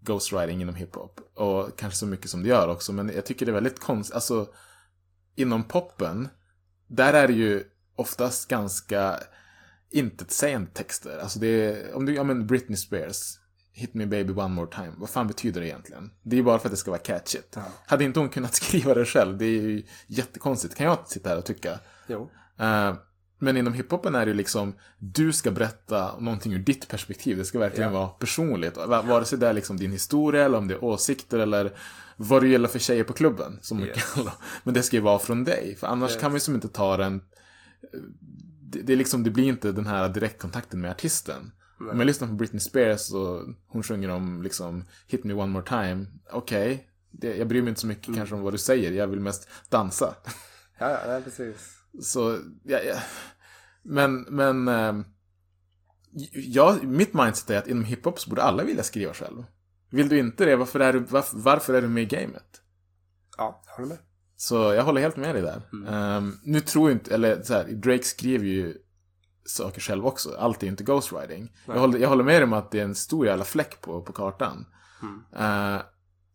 ghostwriting 0.00 0.62
inom 0.62 0.74
hiphop. 0.74 1.20
Och 1.34 1.78
kanske 1.78 1.98
så 1.98 2.06
mycket 2.06 2.30
som 2.30 2.42
det 2.42 2.48
gör 2.48 2.68
också. 2.68 2.92
Men 2.92 3.12
jag 3.14 3.26
tycker 3.26 3.46
det 3.46 3.52
är 3.52 3.54
väldigt 3.54 3.80
konstigt. 3.80 4.14
Alltså, 4.14 4.46
inom 5.34 5.64
poppen, 5.64 6.28
där 6.88 7.12
är 7.12 7.26
det 7.26 7.34
ju 7.34 7.64
oftast 7.96 8.48
ganska 8.48 9.20
intetsägande 9.98 10.70
texter. 10.74 11.18
Alltså 11.18 11.38
det 11.38 11.46
är, 11.46 11.94
om 11.94 12.06
du, 12.06 12.14
ja 12.14 12.24
men 12.24 12.46
Britney 12.46 12.76
Spears, 12.76 13.38
Hit 13.76 13.94
me 13.94 14.06
baby 14.06 14.32
one 14.32 14.48
more 14.54 14.70
time. 14.70 14.92
Vad 14.96 15.10
fan 15.10 15.26
betyder 15.26 15.60
det 15.60 15.66
egentligen? 15.66 16.10
Det 16.22 16.36
är 16.36 16.38
ju 16.38 16.42
bara 16.44 16.58
för 16.58 16.68
att 16.68 16.72
det 16.72 16.76
ska 16.76 16.90
vara 16.90 17.00
catchigt. 17.00 17.56
Hade 17.86 18.04
inte 18.04 18.20
hon 18.20 18.28
kunnat 18.28 18.54
skriva 18.62 18.94
det 18.94 19.04
själv? 19.04 19.38
Det 19.38 19.44
är 19.44 19.50
ju 19.62 19.82
jättekonstigt. 20.06 20.74
Kan 20.74 20.86
jag 20.86 21.08
sitta 21.08 21.28
här 21.28 21.38
och 21.38 21.44
tycka. 21.44 21.78
Jo. 22.06 22.30
Eh, 22.58 22.94
men 23.38 23.56
inom 23.56 23.72
hiphopen 23.72 24.14
är 24.14 24.26
det 24.26 24.30
ju 24.30 24.36
liksom, 24.36 24.74
du 24.98 25.32
ska 25.32 25.50
berätta 25.50 26.18
någonting 26.20 26.52
ur 26.52 26.58
ditt 26.58 26.88
perspektiv. 26.88 27.36
Det 27.36 27.44
ska 27.44 27.58
verkligen 27.58 27.92
vara 27.92 28.08
personligt. 28.08 28.76
Va- 28.76 29.02
Vare 29.02 29.24
sig 29.24 29.38
det 29.38 29.48
är 29.48 29.52
liksom 29.52 29.76
din 29.76 29.92
historia 29.92 30.44
eller 30.44 30.58
om 30.58 30.68
det 30.68 30.74
är 30.74 30.84
åsikter 30.84 31.38
eller 31.38 31.72
vad 32.16 32.42
det 32.42 32.48
gäller 32.48 32.68
för 32.68 32.78
tjejer 32.78 33.04
på 33.04 33.12
klubben. 33.12 33.58
Som 33.62 33.78
kallar. 34.14 34.34
Men 34.64 34.74
det 34.74 34.82
ska 34.82 34.96
ju 34.96 35.02
vara 35.02 35.18
från 35.18 35.44
dig. 35.44 35.76
För 35.80 35.86
annars 35.86 36.18
kan 36.20 36.30
man 36.30 36.36
ju 36.36 36.40
som 36.40 36.54
inte 36.54 36.68
ta 36.68 36.96
den... 36.96 37.20
Det, 38.74 38.82
det, 38.82 38.96
liksom, 38.96 39.22
det 39.22 39.30
blir 39.30 39.44
inte 39.44 39.72
den 39.72 39.86
här 39.86 40.08
direktkontakten 40.08 40.80
med 40.80 40.90
artisten. 40.90 41.52
Om 41.80 41.98
jag 41.98 42.06
lyssnar 42.06 42.28
på 42.28 42.34
Britney 42.34 42.60
Spears 42.60 43.12
och 43.12 43.42
hon 43.66 43.82
sjunger 43.82 44.08
om 44.08 44.42
liksom 44.42 44.84
Hit 45.06 45.24
me 45.24 45.34
one 45.34 45.52
more 45.52 45.64
time. 45.64 46.06
Okej, 46.30 46.88
det 47.10 47.36
jag 47.36 47.48
bryr 47.48 47.62
mig 47.62 47.68
inte 47.68 47.80
så 47.80 47.86
mycket 47.86 48.14
kanske 48.14 48.34
om 48.34 48.42
vad 48.42 48.54
du 48.54 48.58
säger. 48.58 48.92
Jag 48.92 49.06
vill 49.06 49.20
mest 49.20 49.48
dansa. 49.68 50.14
Ja, 50.78 50.90
ja, 51.06 51.20
precis. 51.24 51.78
Så, 52.00 52.38
ja, 52.64 52.78
ja. 52.78 52.96
Men, 53.82 54.20
men... 54.22 54.68
ehm, 54.68 55.04
jag, 56.32 56.84
mitt 56.84 57.14
mindset 57.14 57.50
är 57.50 57.58
att 57.58 57.68
inom 57.68 57.84
hiphop 57.84 58.20
så 58.20 58.30
borde 58.30 58.42
alla 58.42 58.64
vilja 58.64 58.82
skriva 58.82 59.14
själv. 59.14 59.44
Vill 59.90 60.08
du 60.08 60.18
inte 60.18 60.44
det, 60.44 60.56
varför 60.56 60.80
är 60.80 60.92
du, 60.92 60.98
varför, 60.98 61.38
varför 61.38 61.74
är 61.74 61.82
du 61.82 61.88
med 61.88 62.02
i 62.02 62.06
gamet? 62.06 62.62
Ja, 63.36 63.62
jag 63.66 63.72
håller 63.72 63.88
med. 63.88 63.98
Så 64.44 64.54
jag 64.54 64.84
håller 64.84 65.00
helt 65.00 65.16
med 65.16 65.34
dig 65.34 65.42
där. 65.42 65.62
Ehm, 65.88 66.38
nu 66.42 66.60
tror 66.60 66.90
jag 66.90 66.96
inte, 66.96 67.14
eller 67.14 67.42
så 67.42 67.54
här, 67.54 67.64
Drake 67.64 68.02
skriver 68.02 68.44
ju 68.46 68.74
saker 69.44 69.80
själv 69.80 70.06
också. 70.06 70.36
Allt 70.38 70.62
är 70.62 70.66
inte 70.66 70.84
ghostwriting. 70.84 71.52
Jag 71.66 71.80
håller, 71.80 71.98
jag 71.98 72.08
håller 72.08 72.24
med 72.24 72.34
dig 72.34 72.44
om 72.44 72.52
att 72.52 72.70
det 72.70 72.80
är 72.80 72.84
en 72.84 72.94
stor 72.94 73.26
jävla 73.26 73.44
fläck 73.44 73.80
på, 73.80 74.02
på 74.02 74.12
kartan. 74.12 74.66
Eh, 75.36 75.82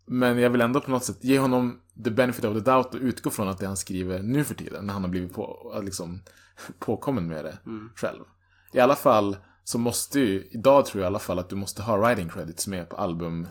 men 0.06 0.40
jag 0.40 0.50
vill 0.50 0.62
ändå 0.62 0.82
på 0.82 0.92
något 0.92 1.04
sätt 1.04 1.24
ge 1.24 1.40
honom 1.40 1.82
the 2.04 2.12
benefit 2.12 2.46
of 2.46 2.54
the 2.54 2.72
doubt 2.72 2.94
och 2.94 3.02
utgå 3.02 3.30
från 3.30 3.48
att 3.48 3.60
det 3.60 3.68
han 3.68 3.78
skriver 3.78 4.20
nu 4.20 4.44
för 4.44 4.56
tiden, 4.56 4.86
när 4.86 4.94
han 4.94 5.04
har 5.04 5.10
blivit 5.10 5.34
på, 5.34 5.74
liksom, 5.84 6.22
påkommen 6.80 7.28
med 7.28 7.46
det 7.46 7.58
själv. 7.96 8.24
I 8.74 8.80
alla 8.80 8.96
fall 8.96 9.38
så 9.64 9.78
måste 9.78 10.20
ju, 10.20 10.50
idag 10.52 10.86
tror 10.86 11.02
jag 11.02 11.06
i 11.06 11.12
alla 11.12 11.20
fall 11.20 11.40
att 11.40 11.50
du 11.50 11.56
måste 11.56 11.82
ha 11.82 11.98
writing 11.98 12.30
credits 12.30 12.68
med 12.68 12.90
på 12.90 12.96
album 12.96 13.48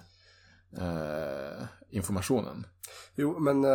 eh, 0.79 1.65
informationen. 1.91 2.67
Jo, 3.15 3.39
men 3.39 3.65
eh, 3.65 3.71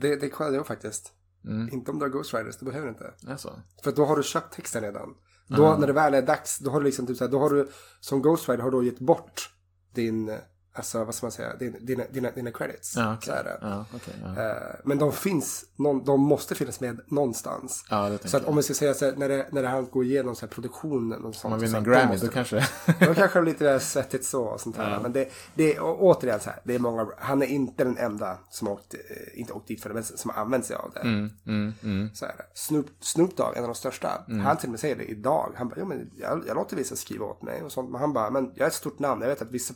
det, 0.00 0.16
det 0.16 0.28
kollade 0.28 0.56
jag 0.56 0.66
faktiskt. 0.66 1.12
Mm. 1.44 1.68
Inte 1.72 1.90
om 1.90 1.98
du 1.98 2.04
har 2.04 2.10
ghostwriters, 2.10 2.56
det 2.56 2.64
behöver 2.64 2.86
du 2.86 2.92
inte. 2.92 3.14
Alltså. 3.26 3.60
För 3.84 3.92
då 3.92 4.04
har 4.04 4.16
du 4.16 4.22
köpt 4.22 4.54
texten 4.54 4.82
redan. 4.82 5.14
Då 5.48 5.76
när 5.80 5.86
det 5.86 5.92
väl 5.92 6.14
är 6.14 6.22
dags, 6.22 6.58
då 6.58 6.70
har 6.70 6.80
du 6.80 6.86
liksom 6.86 7.06
typ 7.06 7.16
så 7.16 7.24
här, 7.24 7.30
då 7.30 7.38
har 7.38 7.50
du 7.50 7.68
som 8.00 8.22
ghostwriter 8.22 8.62
har 8.62 8.70
du 8.70 8.86
gett 8.86 8.98
bort 8.98 9.50
din, 9.94 10.28
eh, 10.28 10.38
alltså 10.74 11.04
vad 11.04 11.14
ska 11.14 11.26
man 11.26 11.32
säga, 11.32 11.56
din, 11.56 11.76
dina, 11.80 12.04
dina, 12.10 12.30
dina 12.30 12.50
credits. 12.50 12.96
Ja. 12.96 13.16
Så 13.22 13.32
är 13.32 13.44
det. 13.44 13.58
Ja, 13.60 13.84
okej, 13.94 14.14
ja. 14.36 14.42
Eh, 14.42 14.56
Men 14.84 14.98
de 14.98 15.12
finns, 15.12 15.64
de 16.06 16.20
måste 16.20 16.54
finnas 16.54 16.80
med 16.80 17.00
någonstans. 17.06 17.84
Ja, 17.90 18.18
så 18.24 18.36
att 18.36 18.44
om 18.44 18.56
vi 18.56 18.62
ska 18.62 18.74
säga 18.74 18.94
så 18.94 19.04
här, 19.04 19.12
när 19.16 19.28
det, 19.28 19.46
när 19.52 19.62
det 19.62 19.68
han 19.68 19.86
går 19.90 20.04
igenom 20.04 20.34
så 20.36 20.40
här 20.46 20.48
produktionen 20.52 21.24
och 21.24 21.34
sånt. 21.34 21.44
Om 21.44 21.50
man 21.50 21.60
så 21.60 21.66
vinner 21.66 21.78
en 21.78 21.84
här, 21.84 21.92
Grammy, 21.92 22.12
måste- 22.12 22.26
då 22.26 22.32
kanske... 22.32 22.66
Då 23.06 23.14
kanske 23.14 23.38
det 23.38 23.44
lite 23.44 23.80
svettigt 23.80 24.24
så 24.24 24.42
och 24.44 24.60
sånt 24.60 24.76
här. 24.76 25.00
Men 25.00 25.12
det, 25.12 25.28
det 25.54 25.80
å- 25.80 25.96
återigen 26.00 26.40
så 26.40 26.50
här, 26.50 26.60
det 26.64 26.74
är 26.74 26.78
många, 26.78 27.06
han 27.18 27.42
är 27.42 27.46
inte 27.46 27.84
den 27.84 27.96
enda 27.98 28.38
som 28.50 28.66
har 28.66 28.74
åkt, 28.74 28.94
eh, 28.94 29.40
inte 29.40 29.52
åkt 29.52 29.68
dit 29.68 29.82
för 29.82 29.88
det, 29.88 29.94
men 29.94 30.04
som 30.04 30.30
har 30.30 30.42
använt 30.42 30.66
sig 30.66 30.76
av 30.76 30.90
det. 30.94 31.00
Mm, 31.46 32.10
Så 32.14 32.24
är 32.24 32.34
det. 32.36 32.44
Snoop, 32.54 32.86
Snoop 33.00 33.36
Dogg, 33.36 33.56
en 33.56 33.62
av 33.62 33.68
de 33.68 33.74
största, 33.74 34.24
han 34.44 34.56
till 34.56 34.66
och 34.66 34.70
med 34.70 34.80
säger 34.80 34.96
det 34.96 35.04
idag. 35.04 35.52
Han 35.56 35.68
bara, 35.68 35.76
jo, 35.78 35.84
men 35.86 36.10
jag, 36.16 36.42
jag 36.46 36.54
låter 36.54 36.76
vissa 36.76 36.96
skriva 36.96 37.24
åt 37.26 37.42
mig 37.42 37.62
och 37.62 37.72
sånt. 37.72 37.90
Men 37.90 38.00
han 38.00 38.12
bara, 38.12 38.30
men 38.30 38.50
jag 38.54 38.60
är 38.64 38.66
ett 38.66 38.74
stort 38.74 38.98
namn, 38.98 39.20
jag 39.22 39.28
vet 39.28 39.42
att 39.42 39.50
vissa, 39.50 39.74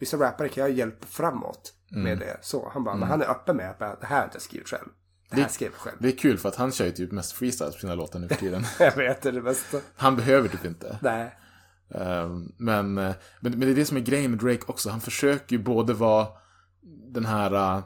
vissa 0.00 0.16
rappare 0.16 0.48
kan 0.48 0.62
jag 0.62 0.72
hjälpa 0.72 1.06
framåt 1.06 1.72
med 1.90 2.18
det. 2.18 2.38
Så 2.42 2.70
han 2.72 2.84
bara, 2.84 2.96
men 2.96 3.08
han 3.08 3.22
är 3.22 3.30
öppen 3.30 3.56
med 3.56 3.70
att 3.70 4.00
det 4.00 4.06
här 4.06 4.20
har 4.20 4.30
jag 4.32 4.42
skrivit 4.42 4.68
själv. 4.68 4.88
Det 5.30 5.40
här 5.40 5.48
skrev 5.48 5.70
jag 5.72 5.80
själv. 5.80 5.96
Det 6.00 6.08
är 6.08 6.16
kul 6.16 6.38
för 6.38 6.48
att 6.48 6.56
han 6.56 6.72
kör 6.72 6.84
ju 6.84 6.92
typ 6.92 7.12
mest 7.12 7.32
freestyle 7.32 7.72
på 7.72 7.78
sina 7.78 7.94
låtar 7.94 8.18
nu 8.18 8.28
för 8.28 8.34
tiden. 8.46 8.64
Jag 8.78 8.96
vet, 8.96 9.22
det 9.22 9.28
är 9.28 9.32
det 9.32 9.42
bästa. 9.42 9.78
Han 9.96 10.16
behöver 10.16 10.48
typ 10.48 10.64
inte. 10.64 10.98
Nej. 11.02 11.36
Ehm, 11.94 12.52
men, 12.56 12.98
eh, 12.98 13.14
men, 13.40 13.52
men 13.52 13.60
det 13.60 13.70
är 13.70 13.74
det 13.74 13.84
som 13.84 13.96
är 13.96 14.00
grejen 14.00 14.30
med 14.30 14.40
Drake 14.40 14.62
också. 14.66 14.90
Han 14.90 15.00
försöker 15.00 15.56
ju 15.56 15.62
både 15.62 15.92
vara 15.94 16.26
den 17.12 17.24
här, 17.24 17.54
eh, 17.54 17.84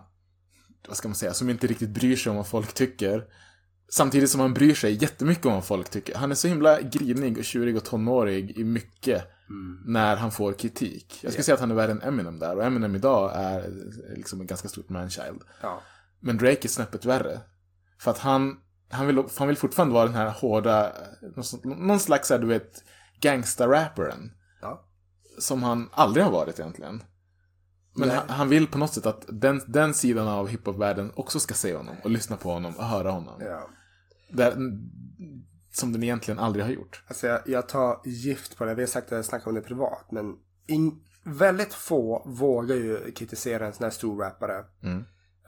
vad 0.89 0.97
ska 0.97 1.09
man 1.09 1.15
säga, 1.15 1.35
som 1.35 1.51
inte 1.51 1.67
riktigt 1.67 1.91
bryr 1.91 2.17
sig 2.17 2.31
om 2.31 2.37
vad 2.37 2.47
folk 2.47 2.75
tycker. 2.75 3.25
Samtidigt 3.89 4.31
som 4.31 4.41
han 4.41 4.55
bryr 4.55 4.75
sig 4.75 5.03
jättemycket 5.03 5.47
om 5.47 5.53
vad 5.53 5.65
folk 5.65 5.91
tycker. 5.91 6.15
Han 6.15 6.31
är 6.31 6.35
så 6.35 6.49
himla 6.49 6.81
grinig 6.81 7.39
och 7.39 7.45
tjurig 7.45 7.77
och 7.77 7.85
tonårig 7.85 8.59
i 8.59 8.65
mycket 8.65 9.34
när 9.85 10.17
han 10.17 10.31
får 10.31 10.53
kritik. 10.53 11.19
Jag 11.23 11.33
skulle 11.33 11.45
säga 11.45 11.55
att 11.55 11.61
han 11.61 11.71
är 11.71 11.75
värre 11.75 11.93
än 11.93 12.03
Eminem 12.03 12.39
där. 12.39 12.57
Och 12.57 12.65
Eminem 12.65 12.95
idag 12.97 13.33
är 13.35 13.59
eh, 13.59 14.17
liksom 14.17 14.41
en 14.41 14.47
ganska 14.47 14.69
stort 14.69 14.89
manchild. 14.89 15.43
Ja. 15.63 15.81
Men 16.21 16.37
Drake 16.39 16.67
är 16.67 16.69
snäppet 16.69 17.05
värre. 17.05 17.41
För 17.99 18.11
att 18.11 18.19
han, 18.19 18.57
han, 18.91 19.07
vill, 19.07 19.23
han 19.39 19.49
vill 19.49 19.57
fortfarande 19.57 19.95
vara 19.95 20.05
den 20.07 20.15
här 20.15 20.31
hårda, 20.31 20.93
någon, 21.37 21.45
sån- 21.45 21.87
någon 21.87 22.01
slags, 22.01 22.31
här, 22.31 22.39
du 22.39 22.47
vet, 22.47 22.85
gangsta-rapparen. 23.21 24.31
Ja. 24.63 24.85
Som 25.39 25.63
han 25.63 25.89
aldrig 25.93 26.25
har 26.25 26.33
varit 26.33 26.59
egentligen. 26.59 27.03
Men 27.97 28.11
han, 28.11 28.29
han 28.29 28.49
vill 28.49 28.67
på 28.67 28.79
något 28.79 28.93
sätt 28.93 29.07
att 29.07 29.25
den, 29.29 29.61
den 29.67 29.95
sidan 29.95 30.29
av 30.29 30.49
hiphop-världen 30.49 31.13
också 31.15 31.41
ska 31.41 31.55
se 31.55 31.77
honom 31.77 31.97
och 32.05 32.11
lyssna 32.11 32.37
på 32.37 32.53
honom 32.53 32.77
och 32.77 32.85
höra 32.85 33.11
honom. 33.11 33.35
ja. 33.41 33.69
Där, 34.31 34.55
som 35.77 35.93
den 35.93 36.03
egentligen 36.03 36.39
aldrig 36.39 36.65
har 36.65 36.73
gjort. 36.73 37.03
Alltså 37.09 37.27
jag, 37.27 37.41
jag 37.47 37.69
tar 37.69 38.01
gift 38.05 38.57
på 38.57 38.65
det. 38.65 38.75
Vi 38.75 38.83
har 38.83 38.87
sagt 38.87 39.07
att 39.07 39.17
jag 39.17 39.25
snackar 39.25 39.49
om 39.49 39.55
det 39.55 39.61
privat. 39.61 40.07
Men 40.11 40.37
in, 40.67 41.01
väldigt 41.25 41.75
få 41.75 42.23
vågar 42.27 42.77
ju 42.77 43.13
kritisera 43.13 43.67
en 43.67 43.73
sån 43.73 43.85
här 43.85 43.91
stor 43.91 44.21
rappare. 44.21 44.65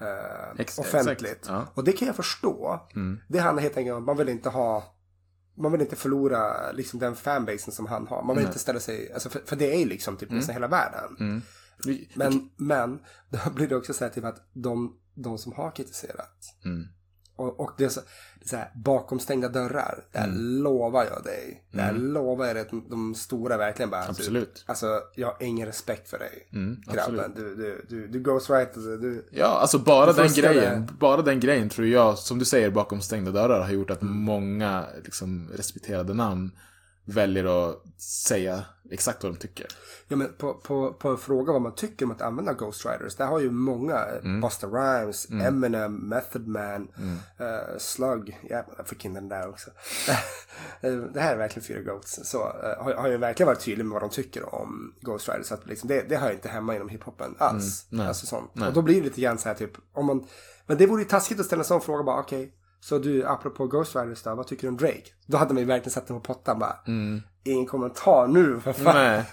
eh, 0.00 0.50
Ex- 0.60 0.78
offentligt. 0.78 1.44
ja. 1.48 1.66
Och 1.74 1.84
det 1.84 1.92
kan 1.92 2.06
jag 2.06 2.16
förstå. 2.16 2.80
Det 3.28 3.38
handlar 3.38 3.62
helt 3.62 3.76
enkelt 3.76 3.92
om 3.94 4.02
att 4.02 4.06
man 4.06 4.16
vill 4.16 4.28
inte 4.28 4.48
ha 4.48 4.92
man 5.58 5.72
vill 5.72 5.80
inte 5.80 5.96
förlora 5.96 6.72
liksom, 6.72 7.00
den 7.00 7.16
fanbasen 7.16 7.72
som 7.72 7.86
han 7.86 8.06
har. 8.06 8.22
Man 8.22 8.36
vill 8.36 8.44
inte 8.48 8.58
ställa 8.58 8.80
sig, 8.80 9.12
alltså, 9.12 9.28
för, 9.28 9.40
för 9.46 9.56
det 9.56 9.74
är 9.74 9.78
ju 9.78 9.84
liksom 9.86 10.16
typ 10.16 10.30
nästan 10.30 10.52
hela 10.54 10.68
världen. 10.68 11.16
Vi- 11.86 12.10
Men, 12.14 12.50
men 12.56 12.98
då 13.30 13.50
blir 13.50 13.68
det 13.68 13.76
också 13.76 13.92
så 13.92 14.04
här 14.04 14.10
typ 14.10 14.24
att 14.24 14.48
de, 14.52 14.96
de 15.14 15.38
som 15.38 15.52
har 15.52 15.70
kritiserat 15.70 16.38
och, 17.36 17.60
och 17.60 17.70
det 17.78 17.84
är 17.84 17.88
så, 17.88 18.00
så 18.44 18.56
här, 18.56 18.70
bakom 18.74 19.18
stängda 19.20 19.48
dörrar, 19.48 20.04
där 20.12 20.26
lovar 20.36 21.04
jag 21.04 21.24
dig. 21.24 21.64
Där 21.70 21.92
lovar 21.92 22.46
jag 22.46 22.56
dig 22.56 22.62
att 22.62 22.90
de, 22.90 23.14
stora 23.14 23.56
verkligen 23.56 23.90
bara... 23.90 24.04
Absolut. 24.08 24.54
Du, 24.54 24.62
alltså, 24.66 25.00
jag 25.14 25.26
har 25.26 25.36
ingen 25.40 25.66
respekt 25.66 26.10
för 26.10 26.18
dig. 26.18 26.48
grabben. 26.50 27.20
absolut. 27.20 27.36
Du, 27.36 27.54
du, 27.54 27.86
du, 27.88 28.06
du 28.06 28.20
ghostwriter, 28.20 28.80
du, 28.80 28.96
du... 28.96 29.26
Ja, 29.30 29.46
alltså 29.46 29.78
bara 29.78 30.12
den 30.12 30.32
grejen, 30.32 30.88
bara 31.00 31.22
den 31.22 31.40
grejen 31.40 31.68
tror 31.68 31.86
jag, 31.86 32.18
som 32.18 32.38
du 32.38 32.44
säger, 32.44 32.70
bakom 32.70 33.00
stängda 33.00 33.30
dörrar 33.30 33.60
har 33.60 33.70
gjort 33.70 33.90
att 33.90 34.02
många 34.02 34.84
liksom, 35.04 35.48
respekterade 35.54 36.14
namn 36.14 36.50
väljer 37.06 37.70
att 37.70 37.82
säga 38.00 38.64
exakt 38.90 39.22
vad 39.22 39.32
de 39.32 39.38
tycker. 39.38 39.66
Ja, 40.08 40.16
men 40.16 40.32
på, 40.38 40.54
på, 40.54 40.92
på 40.92 41.08
en 41.08 41.18
fråga 41.18 41.52
vad 41.52 41.62
man 41.62 41.74
tycker 41.74 42.04
om 42.04 42.10
att 42.10 42.22
använda 42.22 42.52
Ghost 42.52 42.86
Riders. 42.86 43.16
Där 43.16 43.26
har 43.26 43.40
ju 43.40 43.50
många, 43.50 44.04
mm. 44.04 44.40
Busta 44.40 44.66
Rhymes, 44.66 45.30
Eminem, 45.30 45.94
Method 45.94 46.46
Man, 46.46 46.88
eh, 47.38 47.78
Slug, 47.78 48.38
ja, 48.50 48.64
jag 48.76 48.88
fick 48.88 49.04
in 49.04 49.14
den 49.14 49.28
där 49.28 49.48
också. 49.48 49.70
Eh, 50.80 50.92
det 50.92 51.20
här 51.20 51.32
är 51.32 51.36
verkligen 51.36 51.66
fyra 51.66 51.80
Goats. 51.80 52.20
Så 52.24 52.38
eh, 52.38 52.84
har, 52.84 52.94
har 52.94 53.08
ju 53.08 53.16
verkligen 53.16 53.46
varit 53.46 53.60
tydlig 53.60 53.84
med 53.84 53.92
vad 53.92 54.02
de 54.02 54.10
tycker 54.10 54.54
om 54.54 54.94
Ghost 55.00 55.28
Riders. 55.28 55.52
Att 55.52 55.66
liksom, 55.66 55.88
det, 55.88 56.08
det 56.08 56.16
hör 56.16 56.32
inte 56.32 56.48
hemma 56.48 56.76
inom 56.76 56.88
hiphopen 56.88 57.34
alls. 57.38 57.86
nej. 57.88 58.06
Alltså 58.08 58.26
sånt. 58.26 58.50
Nej. 58.52 58.68
Och 58.68 58.74
då 58.74 58.82
blir 58.82 58.94
det 58.94 59.02
lite 59.02 59.20
grann 59.20 59.38
så 59.38 59.48
här 59.48 59.54
typ, 59.56 59.70
om 59.92 60.06
man, 60.06 60.26
men 60.66 60.78
det 60.78 60.86
vore 60.86 61.02
ju 61.02 61.08
taskigt 61.08 61.40
att 61.40 61.46
ställa 61.46 61.60
en 61.60 61.66
sån 61.66 61.80
fråga 61.80 62.02
bara, 62.02 62.20
okej. 62.20 62.52
Så 62.80 62.98
du, 62.98 63.24
apropå 63.24 63.66
Ghost 63.66 63.96
Riders 63.96 64.22
då, 64.22 64.34
vad 64.34 64.46
tycker 64.46 64.62
du 64.62 64.68
om 64.68 64.76
Drake? 64.76 65.04
Då 65.26 65.36
hade 65.36 65.54
man 65.54 65.60
ju 65.60 65.66
verkligen 65.66 65.90
satt 65.90 66.06
den 66.06 66.20
på 66.20 66.34
pottan 66.34 66.58
bara. 66.58 66.76
Ingen 67.44 67.66
kommentar 67.66 68.26
nu 68.26 68.60
för 68.60 68.72
fan. 68.72 68.94
Nej. 68.94 69.24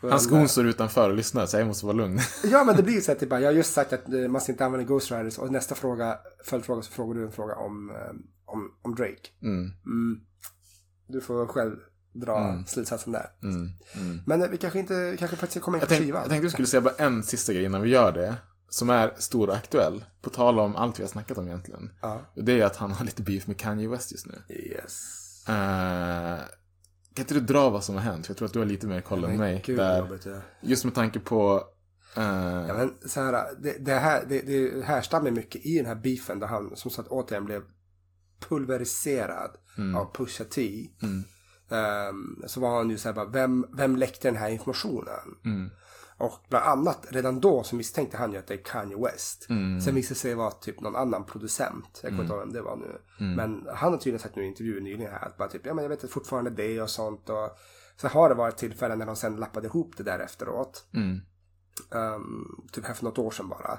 Hans 0.00 0.24
skon 0.24 0.48
står 0.48 0.66
utanför 0.66 1.10
och 1.10 1.16
lyssnar 1.16 1.46
så 1.46 1.56
jag 1.56 1.66
måste 1.66 1.86
vara 1.86 1.96
lugn. 1.96 2.18
Ja 2.44 2.64
men 2.64 2.76
det 2.76 2.82
blir 2.82 2.94
ju 2.94 3.00
så 3.00 3.12
att 3.12 3.18
typ, 3.20 3.30
jag 3.30 3.42
har 3.42 3.52
just 3.52 3.72
sagt 3.72 3.92
att 3.92 4.12
eh, 4.12 4.28
man 4.28 4.40
ska 4.40 4.52
inte 4.52 4.64
använda 4.64 4.86
Ghost 4.86 5.10
Riders 5.10 5.38
och 5.38 5.52
nästa 5.52 5.74
fråga, 5.74 6.18
följdfråga 6.44 6.82
så 6.82 6.92
frågar 6.92 7.14
du 7.14 7.24
en 7.26 7.32
fråga 7.32 7.54
om, 7.54 7.90
eh, 7.90 7.96
om, 8.44 8.72
om 8.82 8.94
Drake. 8.94 9.28
Mm. 9.42 9.72
Mm. 9.86 10.20
Du 11.08 11.20
får 11.20 11.46
själv 11.46 11.76
dra 12.12 12.64
slutsatsen 12.66 13.12
där. 13.12 13.26
Mm. 13.42 13.70
Men 14.26 14.42
eh, 14.42 14.48
vi 14.48 14.56
kanske 14.56 14.78
inte, 14.78 15.16
kanske 15.18 15.36
faktiskt 15.36 15.64
kommer 15.64 15.78
in 15.78 15.86
på 15.86 15.94
skivan. 15.94 16.20
jag 16.20 16.30
tänkte 16.30 16.44
vi 16.46 16.50
skulle 16.50 16.68
säga 16.68 16.80
bara 16.80 16.94
en 16.94 17.22
sista 17.22 17.52
grej 17.52 17.64
innan 17.64 17.82
vi 17.82 17.90
gör 17.90 18.12
det. 18.12 18.36
Som 18.76 18.90
är 18.90 19.12
stor 19.18 19.48
och 19.48 19.56
aktuell. 19.56 20.04
På 20.22 20.30
tal 20.30 20.58
om 20.58 20.76
allt 20.76 20.98
vi 20.98 21.02
har 21.02 21.08
snackat 21.08 21.38
om 21.38 21.46
egentligen. 21.46 21.90
Ja. 22.02 22.20
Det 22.34 22.60
är 22.60 22.64
att 22.64 22.76
han 22.76 22.92
har 22.92 23.04
lite 23.04 23.22
beef 23.22 23.46
med 23.46 23.58
Kanye 23.58 23.88
West 23.88 24.12
just 24.12 24.26
nu. 24.26 24.42
Yes. 24.48 25.02
Eh, 25.48 26.38
kan 27.14 27.22
inte 27.22 27.34
du 27.34 27.40
dra 27.40 27.70
vad 27.70 27.84
som 27.84 27.94
har 27.94 28.02
hänt? 28.02 28.26
För 28.26 28.30
jag 28.32 28.38
tror 28.38 28.46
att 28.46 28.52
du 28.52 28.58
har 28.58 28.66
lite 28.66 28.86
mer 28.86 29.00
koll 29.00 29.24
än 29.24 29.36
mig. 29.36 29.62
gud, 29.66 29.78
där, 29.78 30.18
ja. 30.24 30.40
just 30.60 30.84
med 30.84 30.94
tanke 30.94 31.20
på... 31.20 31.64
eh, 32.16 32.22
Ja, 32.68 32.74
men 32.74 32.94
så 33.08 33.20
här, 33.20 33.46
det, 33.58 33.76
det 33.78 33.94
här 33.94 34.24
det, 34.28 34.40
det 34.40 34.84
härstammar 34.84 35.30
mycket 35.30 35.66
i 35.66 35.76
den 35.76 35.86
här 35.86 35.94
beefen 35.94 36.40
där 36.40 36.46
han 36.46 36.76
som 36.76 36.90
sagt 36.90 37.08
återigen 37.08 37.44
blev 37.44 37.62
pulveriserad 38.48 39.50
av 39.96 40.12
Pusha 40.14 40.44
T. 40.44 40.90
Ehm, 41.70 42.42
så 42.46 42.60
var 42.60 42.76
han 42.76 42.90
ju 42.90 42.98
så 42.98 43.08
här 43.08 43.14
bara, 43.14 43.28
vem, 43.28 43.66
vem 43.76 43.96
läckte 43.96 44.28
den 44.28 44.36
här 44.36 44.48
informationen? 44.50 45.36
Och 46.18 46.32
bland 46.48 46.66
annat, 46.66 47.06
redan 47.10 47.40
då 47.40 47.62
så 47.62 47.76
misstänkte 47.76 48.16
han 48.16 48.32
ju 48.32 48.38
att 48.38 48.46
det 48.46 48.54
är 48.54 48.64
Kanye 48.64 48.96
West. 48.96 49.46
Sen 49.84 49.94
visade 49.94 50.14
det 50.14 50.18
sig 50.18 50.34
vara 50.34 50.50
typ 50.50 50.80
någon 50.80 50.96
annan 50.96 51.24
producent. 51.24 52.00
Jag 52.02 52.10
kommer 52.10 52.22
inte 52.22 52.34
ihåg 52.34 52.40
vem 52.40 52.52
det 52.52 52.62
var 52.62 52.76
nu. 52.76 52.98
Men 53.36 53.66
han 53.74 53.92
har 53.92 53.98
tydligen 53.98 54.18
sagt 54.18 54.36
nu 54.36 54.44
i 54.44 54.46
intervjuer 54.46 54.80
nyligen 54.80 55.12
här 55.12 55.26
att 55.26 55.36
bara 55.36 55.48
typ, 55.48 55.66
ja 55.66 55.74
men 55.74 55.84
jag 55.84 55.88
vet 55.88 56.04
att 56.04 56.10
fortfarande 56.10 56.50
det 56.50 56.82
och 56.82 56.90
sånt. 56.90 57.30
Och 57.30 57.58
så 57.96 58.08
har 58.08 58.28
det 58.28 58.34
varit 58.34 58.56
tillfällen 58.56 58.98
när 58.98 59.06
de 59.06 59.16
sen 59.16 59.36
lappade 59.36 59.66
ihop 59.66 59.96
det 59.96 60.02
där 60.02 60.18
efteråt. 60.18 60.86
Um, 61.90 62.66
typ 62.72 62.84
här 62.84 62.94
för 62.94 63.04
något 63.04 63.18
år 63.18 63.30
sedan 63.30 63.48
bara. 63.48 63.78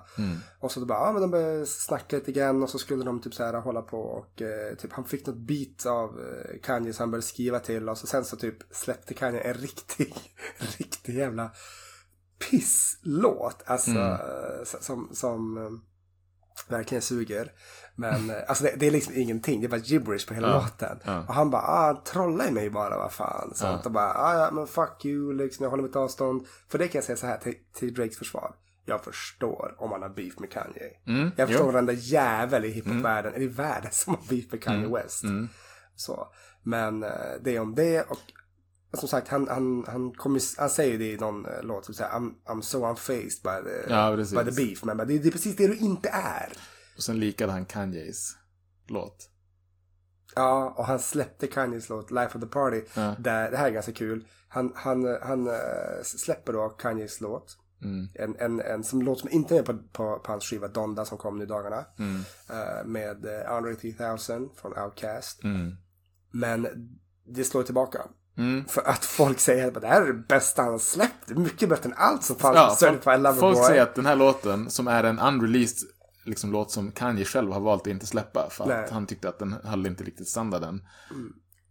Och 0.59 0.71
så 0.71 0.79
då 0.79 0.85
bara, 0.85 0.99
ja 0.99 1.11
men 1.11 1.21
de 1.21 1.31
började 1.31 1.65
snacka 1.65 2.15
lite 2.15 2.31
grann 2.31 2.63
och 2.63 2.69
så 2.69 2.77
skulle 2.77 3.03
de 3.03 3.21
typ 3.21 3.33
så 3.33 3.43
här 3.43 3.53
hålla 3.53 3.81
på 3.81 4.01
och 4.01 4.41
eh, 4.41 4.75
typ 4.75 4.93
han 4.93 5.05
fick 5.05 5.25
något 5.25 5.37
beat 5.37 5.85
av 5.85 6.19
eh, 6.19 6.59
Kanye 6.63 6.93
så 6.93 7.03
han 7.03 7.11
började 7.11 7.27
skriva 7.27 7.59
till 7.59 7.89
och 7.89 7.97
så 7.97 8.07
sen 8.07 8.25
så 8.25 8.35
typ 8.35 8.57
släppte 8.71 9.13
Kanye 9.13 9.39
en 9.39 9.53
riktig, 9.53 10.13
riktig 10.77 11.15
jävla 11.15 11.51
pisslåt. 12.39 13.63
Alltså 13.65 13.91
eh, 13.91 14.63
som, 14.63 15.09
som 15.13 15.57
eh, 15.57 15.69
verkligen 16.69 17.01
suger. 17.01 17.51
Men 17.95 18.29
eh, 18.29 18.35
alltså 18.47 18.63
det, 18.63 18.73
det 18.77 18.87
är 18.87 18.91
liksom 18.91 19.13
ingenting, 19.15 19.61
det 19.61 19.67
är 19.67 19.69
bara 19.69 19.81
gibberish 19.81 20.27
på 20.27 20.33
hela 20.33 20.53
låten. 20.53 20.99
Och 21.27 21.33
han 21.33 21.49
bara, 21.49 21.61
ah, 21.61 21.85
han 21.85 22.03
trollar 22.03 22.47
i 22.47 22.51
mig 22.51 22.69
bara, 22.69 22.97
vad 22.97 23.11
fan. 23.11 23.51
Sånt. 23.55 23.85
Och 23.85 23.91
bara, 23.91 24.13
ah, 24.13 24.37
ja 24.37 24.51
men 24.51 24.67
fuck 24.67 25.05
you, 25.05 25.33
liksom, 25.33 25.63
jag 25.63 25.69
håller 25.69 25.83
mitt 25.83 25.95
avstånd. 25.95 26.47
För 26.69 26.77
det 26.77 26.87
kan 26.87 26.99
jag 26.99 27.05
säga 27.05 27.17
så 27.17 27.27
här 27.27 27.37
till, 27.37 27.55
till 27.75 27.93
Drakes 27.93 28.17
försvar. 28.17 28.55
Jag 28.85 29.03
förstår 29.03 29.75
om 29.77 29.89
man 29.89 30.01
har 30.01 30.09
beef 30.09 30.39
med 30.39 30.51
Kanye. 30.51 30.91
jag 31.35 31.47
förstår 31.47 31.71
varenda 31.71 31.93
jävel 31.93 32.65
i 32.65 32.69
hiphopvärlden, 32.69 33.33
eller 33.33 33.45
i 33.45 33.47
världen, 33.47 33.91
som 33.91 34.15
har 34.15 34.21
beef 34.29 34.51
med 34.51 34.63
Kanye 34.63 34.87
West. 34.87 35.23
Så. 35.95 36.27
Men 36.63 36.99
det 37.41 37.55
är 37.55 37.59
om 37.59 37.75
det 37.75 38.01
och 38.01 38.19
som 38.97 39.09
sagt, 39.09 39.27
han, 39.27 39.47
han, 39.47 39.85
han, 39.87 40.11
kommer, 40.13 40.59
han 40.59 40.69
säger 40.69 40.97
det 40.97 41.11
i 41.11 41.17
någon 41.17 41.45
eh, 41.45 41.63
låt, 41.63 41.95
så 41.95 42.03
här, 42.03 42.11
I'm, 42.11 42.33
I'm 42.45 42.61
so 42.61 42.89
unfazed 42.89 43.41
by 43.43 43.69
the, 43.69 43.93
Ja, 43.93 44.15
by 44.15 44.51
the 44.51 44.65
beef. 44.65 44.83
Men 44.83 44.97
det, 44.97 45.05
det 45.05 45.27
är 45.27 45.31
precis 45.31 45.55
det 45.55 45.67
du 45.67 45.75
inte 45.75 46.09
är. 46.09 46.53
och 46.97 47.03
sen 47.03 47.19
likade 47.19 47.51
han 47.51 47.65
Kanyes 47.65 48.35
låt. 48.87 49.29
Ja, 50.35 50.73
och 50.77 50.85
han 50.85 50.99
släppte 50.99 51.47
Kanyes 51.47 51.89
låt 51.89 52.11
Life 52.11 52.37
of 52.37 52.41
the 52.43 52.47
Party. 52.47 52.81
Ja. 52.93 53.15
Där, 53.19 53.51
det 53.51 53.57
här 53.57 53.67
är 53.67 53.71
ganska 53.71 53.91
kul. 53.91 54.27
Han, 54.47 54.71
han, 54.75 55.17
han 55.21 55.47
eh, 55.47 56.03
släpper 56.03 56.53
då 56.53 56.69
Kanyes 56.69 57.21
låt. 57.21 57.57
Mm. 57.81 58.07
En, 58.13 58.35
en, 58.39 58.61
en 58.61 58.83
som 58.83 59.01
låt 59.01 59.19
som 59.19 59.29
inte 59.29 59.57
är 59.57 59.63
på, 59.63 59.73
på, 59.73 60.19
på 60.19 60.31
hans 60.31 60.43
skiva 60.43 60.67
Donda 60.67 61.05
som 61.05 61.17
kom 61.17 61.37
nu 61.37 61.43
i 61.43 61.47
dagarna. 61.47 61.85
Mm. 61.99 62.21
Eh, 62.49 62.85
med 62.85 63.25
eh, 63.25 63.51
Andre 63.51 63.75
3000 63.75 64.49
från 64.55 64.77
Outkast. 64.77 65.43
Mm. 65.43 65.75
Men 66.31 66.67
det 67.25 67.43
slår 67.43 67.63
tillbaka. 67.63 68.01
För 68.67 68.87
att 68.89 69.05
folk 69.05 69.39
säger 69.39 69.67
att 69.67 69.81
det 69.81 69.87
här 69.87 70.01
är 70.01 70.05
det 70.07 70.13
bästa 70.13 70.61
han 70.61 70.71
har 70.71 70.79
släppt. 70.79 71.29
Mycket 71.29 71.69
bättre 71.69 71.89
än 71.89 71.95
allt 71.97 72.23
som 72.23 72.35
fanns 72.35 72.55
Ja, 72.55 72.67
på 72.69 72.75
Certified 72.75 73.21
Lover 73.21 73.39
folk 73.39 73.65
säger 73.65 73.81
att 73.81 73.95
den 73.95 74.05
här 74.05 74.15
låten, 74.15 74.69
som 74.69 74.87
är 74.87 75.03
en 75.03 75.19
unreleased 75.19 75.89
liksom, 76.25 76.51
låt 76.51 76.71
som 76.71 76.91
Kanye 76.91 77.25
själv 77.25 77.51
har 77.51 77.59
valt 77.59 77.81
att 77.81 77.87
inte 77.87 78.05
släppa. 78.07 78.49
För 78.49 78.63
att 78.63 78.69
Nej. 78.69 78.87
han 78.91 79.05
tyckte 79.05 79.29
att 79.29 79.39
den 79.39 79.55
höll 79.63 79.85
inte 79.85 80.03
riktigt 80.03 80.27
standarden. 80.29 80.81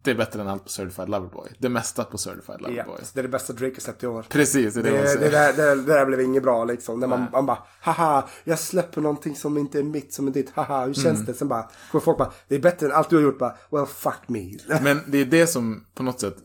Det 0.03 0.11
är 0.11 0.15
bättre 0.15 0.41
än 0.41 0.49
allt 0.49 0.63
på 0.65 0.69
Certified 0.69 1.09
Loverboy. 1.09 1.49
Det 1.59 1.69
mesta 1.69 2.05
på 2.05 2.19
Certified 2.19 2.57
Ja, 2.61 2.69
Loverboy. 2.69 2.97
det 3.15 3.21
är 3.21 3.23
det 3.23 3.29
bästa 3.29 3.53
Drake 3.53 3.75
har 3.75 3.81
släppt 3.81 4.03
i 4.03 4.07
år. 4.07 4.27
Precis, 4.29 4.75
det 4.75 4.81
är 4.81 4.85
det, 4.85 4.91
Det, 4.91 5.19
det, 5.19 5.29
där, 5.31 5.53
det, 5.53 5.75
det 5.75 5.83
där 5.95 6.07
blev 6.07 6.21
inget 6.21 6.43
bra 6.43 6.65
liksom. 6.65 7.01
När 7.01 7.07
man, 7.07 7.27
man 7.33 7.47
bara, 7.47 7.59
haha, 7.81 8.29
jag 8.45 8.59
släpper 8.59 9.01
någonting 9.01 9.37
som 9.37 9.59
inte 9.59 9.79
är 9.79 9.83
mitt, 9.83 10.15
som 10.15 10.27
är 10.29 10.31
ditt, 10.33 10.51
haha, 10.55 10.85
hur 10.87 10.95
känns 10.95 11.07
Mm. 11.07 11.25
det? 11.25 11.35
Sen 11.35 11.49
bara, 11.49 11.69
kommer 11.91 12.03
folk 12.05 12.19
bara, 12.19 12.33
det 12.49 12.55
är 12.55 12.59
bättre 12.61 12.87
än 12.87 12.93
allt 12.93 13.11
du 13.11 13.17
har 13.17 13.23
gjort, 13.23 13.39
bara, 13.39 13.57
well 13.71 13.87
fuck 13.87 14.29
me. 14.29 14.51
Men 14.83 15.01
det 15.07 15.19
är 15.19 15.25
det 15.25 15.47
som 15.47 15.85
på 15.95 16.03
något 16.03 16.21
sätt, 16.21 16.37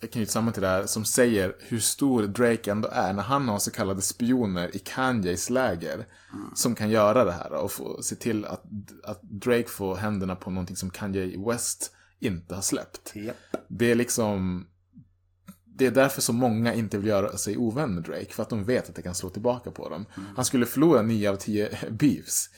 knyter 0.00 0.32
samman 0.32 0.52
till 0.52 0.62
det 0.62 0.68
här, 0.68 0.86
som 0.86 1.04
säger 1.04 1.56
hur 1.58 1.78
stor 1.78 2.22
Drake 2.22 2.70
ändå 2.70 2.88
är. 2.92 3.12
När 3.12 3.22
han 3.22 3.48
har 3.48 3.58
så 3.58 3.70
kallade 3.70 4.02
spioner 4.02 4.76
i 4.76 4.78
Kanyes 4.78 5.50
läger. 5.50 6.06
Som 6.54 6.74
kan 6.74 6.90
göra 6.90 7.24
det 7.24 7.32
här 7.32 7.52
och 7.52 7.72
få, 7.72 8.02
se 8.02 8.14
till 8.16 8.44
att, 8.44 8.62
att 9.04 9.22
Drake 9.22 9.68
får 9.68 9.96
händerna 9.96 10.36
på 10.36 10.50
någonting 10.50 10.76
som 10.76 10.90
Kanye 10.90 11.38
West 11.48 11.92
inte 12.18 12.54
har 12.54 12.62
släppt. 12.62 13.12
Japp. 13.14 13.36
Det 13.68 13.90
är 13.90 13.94
liksom... 13.94 14.66
Det 15.64 15.86
är 15.86 15.90
därför 15.90 16.20
så 16.20 16.32
många 16.32 16.74
inte 16.74 16.98
vill 16.98 17.06
göra 17.06 17.36
sig 17.36 17.56
ovän 17.56 17.94
med 17.94 18.02
Drake. 18.02 18.32
För 18.32 18.42
att 18.42 18.50
de 18.50 18.64
vet 18.64 18.88
att 18.88 18.94
det 18.94 19.02
kan 19.02 19.14
slå 19.14 19.30
tillbaka 19.30 19.70
på 19.70 19.88
dem. 19.88 20.06
Han 20.36 20.44
skulle 20.44 20.66
förlora 20.66 21.02
9 21.02 21.30
av 21.30 21.36
10 21.36 21.78
beefs. 21.90 22.50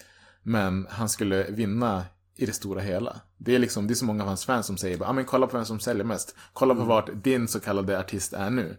Men 0.43 0.87
han 0.91 1.09
skulle 1.09 1.51
vinna 1.51 2.05
i 2.39 2.47
det 2.47 2.53
stora 2.53 2.81
hela. 2.81 3.21
Det 3.39 3.55
är 3.55 3.59
liksom, 3.59 3.87
det 3.87 3.93
är 3.93 3.97
så 3.97 4.05
många 4.05 4.23
av 4.23 4.29
hans 4.29 4.45
fans 4.45 4.67
som 4.67 4.77
säger 4.77 5.03
ah, 5.03 5.13
men 5.13 5.25
kolla 5.25 5.47
på 5.47 5.57
vem 5.57 5.67
som 5.67 5.81
säljer 5.81 6.05
mest. 6.05 6.35
Kolla 6.53 6.75
på 6.75 6.85
vart 6.85 7.11
din 7.15 7.49
så 7.49 7.61
kallade 7.61 7.99
artist 7.99 8.33
är 8.33 8.51
nu. 8.51 8.77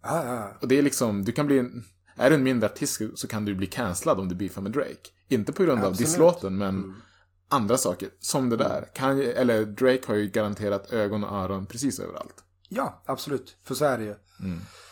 Ah, 0.00 0.24
ja. 0.24 0.52
Och 0.60 0.68
det 0.68 0.78
är 0.78 0.82
liksom, 0.82 1.24
du 1.24 1.32
kan 1.32 1.46
bli 1.46 1.58
en, 1.58 1.84
är 2.16 2.30
du 2.30 2.36
en 2.36 2.42
mindre 2.42 2.68
artist 2.68 3.00
så 3.14 3.28
kan 3.28 3.44
du 3.44 3.54
bli 3.54 3.66
cancellad 3.66 4.20
om 4.20 4.28
du 4.28 4.34
beefar 4.34 4.62
med 4.62 4.72
Drake. 4.72 5.10
Inte 5.28 5.52
på 5.52 5.64
grund 5.64 5.80
av 5.80 5.90
Absolut. 5.90 6.08
disslåten, 6.10 6.58
men 6.58 6.94
andra 7.48 7.76
saker. 7.76 8.08
Som 8.20 8.50
det 8.50 8.56
där. 8.56 8.88
Kan, 8.94 9.20
eller 9.20 9.64
Drake 9.64 10.02
har 10.06 10.14
ju 10.14 10.26
garanterat 10.28 10.92
ögon 10.92 11.24
och 11.24 11.36
öron 11.36 11.66
precis 11.66 12.00
överallt. 12.00 12.44
ja, 12.68 13.02
absolut. 13.06 13.56
För 13.64 13.74
så 13.74 13.84
är 13.84 13.98
det 13.98 14.04
ju. 14.04 14.14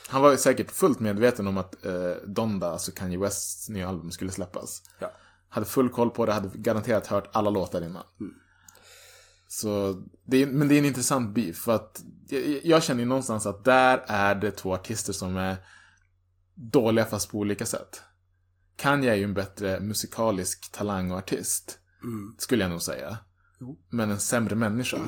Han 0.08 0.22
var 0.22 0.36
säkert 0.36 0.70
fullt 0.70 1.00
medveten 1.00 1.46
om 1.46 1.58
att 1.58 1.84
eh, 1.86 2.12
Donda, 2.26 2.70
alltså 2.70 2.92
Kanye 2.92 3.18
Wests 3.18 3.68
nya 3.68 3.88
album, 3.88 4.10
skulle 4.10 4.30
släppas. 4.30 4.82
Ja. 4.98 5.12
Hade 5.52 5.66
full 5.66 5.88
koll 5.88 6.10
på 6.10 6.26
det, 6.26 6.32
hade 6.32 6.50
garanterat 6.54 7.06
hört 7.06 7.30
alla 7.32 7.50
låtar 7.50 7.84
innan. 7.84 8.04
Så, 9.48 10.02
det 10.24 10.42
är, 10.42 10.46
men 10.46 10.68
det 10.68 10.74
är 10.74 10.78
en 10.78 10.84
intressant 10.84 11.34
beef. 11.34 11.56
För 11.56 11.72
att 11.72 12.02
jag, 12.28 12.60
jag 12.64 12.82
känner 12.82 13.00
ju 13.00 13.08
någonstans 13.08 13.46
att 13.46 13.64
där 13.64 14.04
är 14.06 14.34
det 14.34 14.50
två 14.50 14.74
artister 14.74 15.12
som 15.12 15.36
är 15.36 15.56
dåliga 16.54 17.04
fast 17.04 17.30
på 17.30 17.38
olika 17.38 17.66
sätt. 17.66 18.02
Kanye 18.76 19.10
är 19.10 19.14
ju 19.14 19.24
en 19.24 19.34
bättre 19.34 19.80
musikalisk 19.80 20.72
talang 20.72 21.10
och 21.10 21.18
artist. 21.18 21.78
Skulle 22.38 22.64
jag 22.64 22.70
nog 22.70 22.82
säga. 22.82 23.18
Men 23.90 24.10
en 24.10 24.20
sämre 24.20 24.54
människa. 24.54 24.98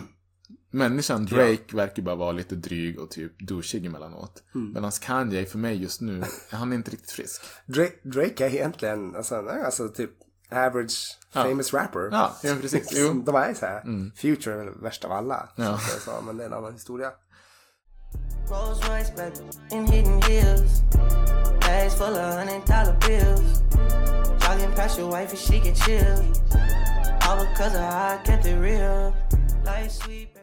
Människan 0.70 1.26
Drake 1.26 1.76
verkar 1.76 2.02
bara 2.02 2.16
vara 2.16 2.32
lite 2.32 2.54
dryg 2.54 2.98
och 2.98 3.10
typ 3.10 3.48
douchig 3.48 3.86
emellanåt. 3.86 4.42
Medan 4.74 4.90
Kanye 4.90 5.46
för 5.46 5.58
mig 5.58 5.82
just 5.82 6.00
nu, 6.00 6.22
han 6.50 6.72
är 6.72 6.76
inte 6.76 6.90
riktigt 6.90 7.10
frisk. 7.10 7.42
Drake, 7.66 7.96
Drake 8.02 8.46
är 8.46 8.54
egentligen, 8.54 9.16
alltså, 9.16 9.40
nej, 9.40 9.62
alltså 9.64 9.88
typ 9.88 10.10
average 10.50 10.94
famous 11.32 11.72
rapper. 11.74 12.08
Ja, 12.12 12.32
ja, 12.42 12.54
precis. 12.60 12.88
Jo. 12.92 13.08
Som 13.08 13.24
De 13.24 13.34
är 13.34 13.54
så 13.54 13.66
här. 13.66 13.80
Mm. 13.80 14.12
Future 14.16 14.54
är 14.54 14.58
väl 14.64 14.74
värst 14.82 15.04
av 15.04 15.12
alla. 15.12 15.48
Ja. 15.56 15.78
Så, 15.78 16.00
så, 16.00 16.20
men 16.22 16.36
det 16.36 16.42
är 16.42 16.46
en 16.46 16.54
annan 16.54 16.72
historia. 16.72 17.12
Rolls 18.50 18.88
Royce, 18.88 19.10
baby, 19.16 19.36
in 19.70 19.86
hidden 19.86 20.22
hills. 20.22 20.82
Bags 21.60 21.94
full 21.94 22.12
of 22.14 22.34
hundred 22.34 22.62
dollar 22.66 22.96
bills. 23.00 23.62
Jogging 24.44 24.72
past 24.76 24.98
your 24.98 25.10
wife 25.10 25.30
and 25.30 25.38
she 25.38 25.58
get 25.60 25.76
chill. 25.76 26.18
All 27.26 27.38
because 27.38 27.74
of 27.74 27.80
how 27.80 28.14
I 28.14 28.18
kept 28.24 28.46
it 28.46 28.56
real. 28.60 29.14
Life 29.64 29.90
sweet, 29.92 30.33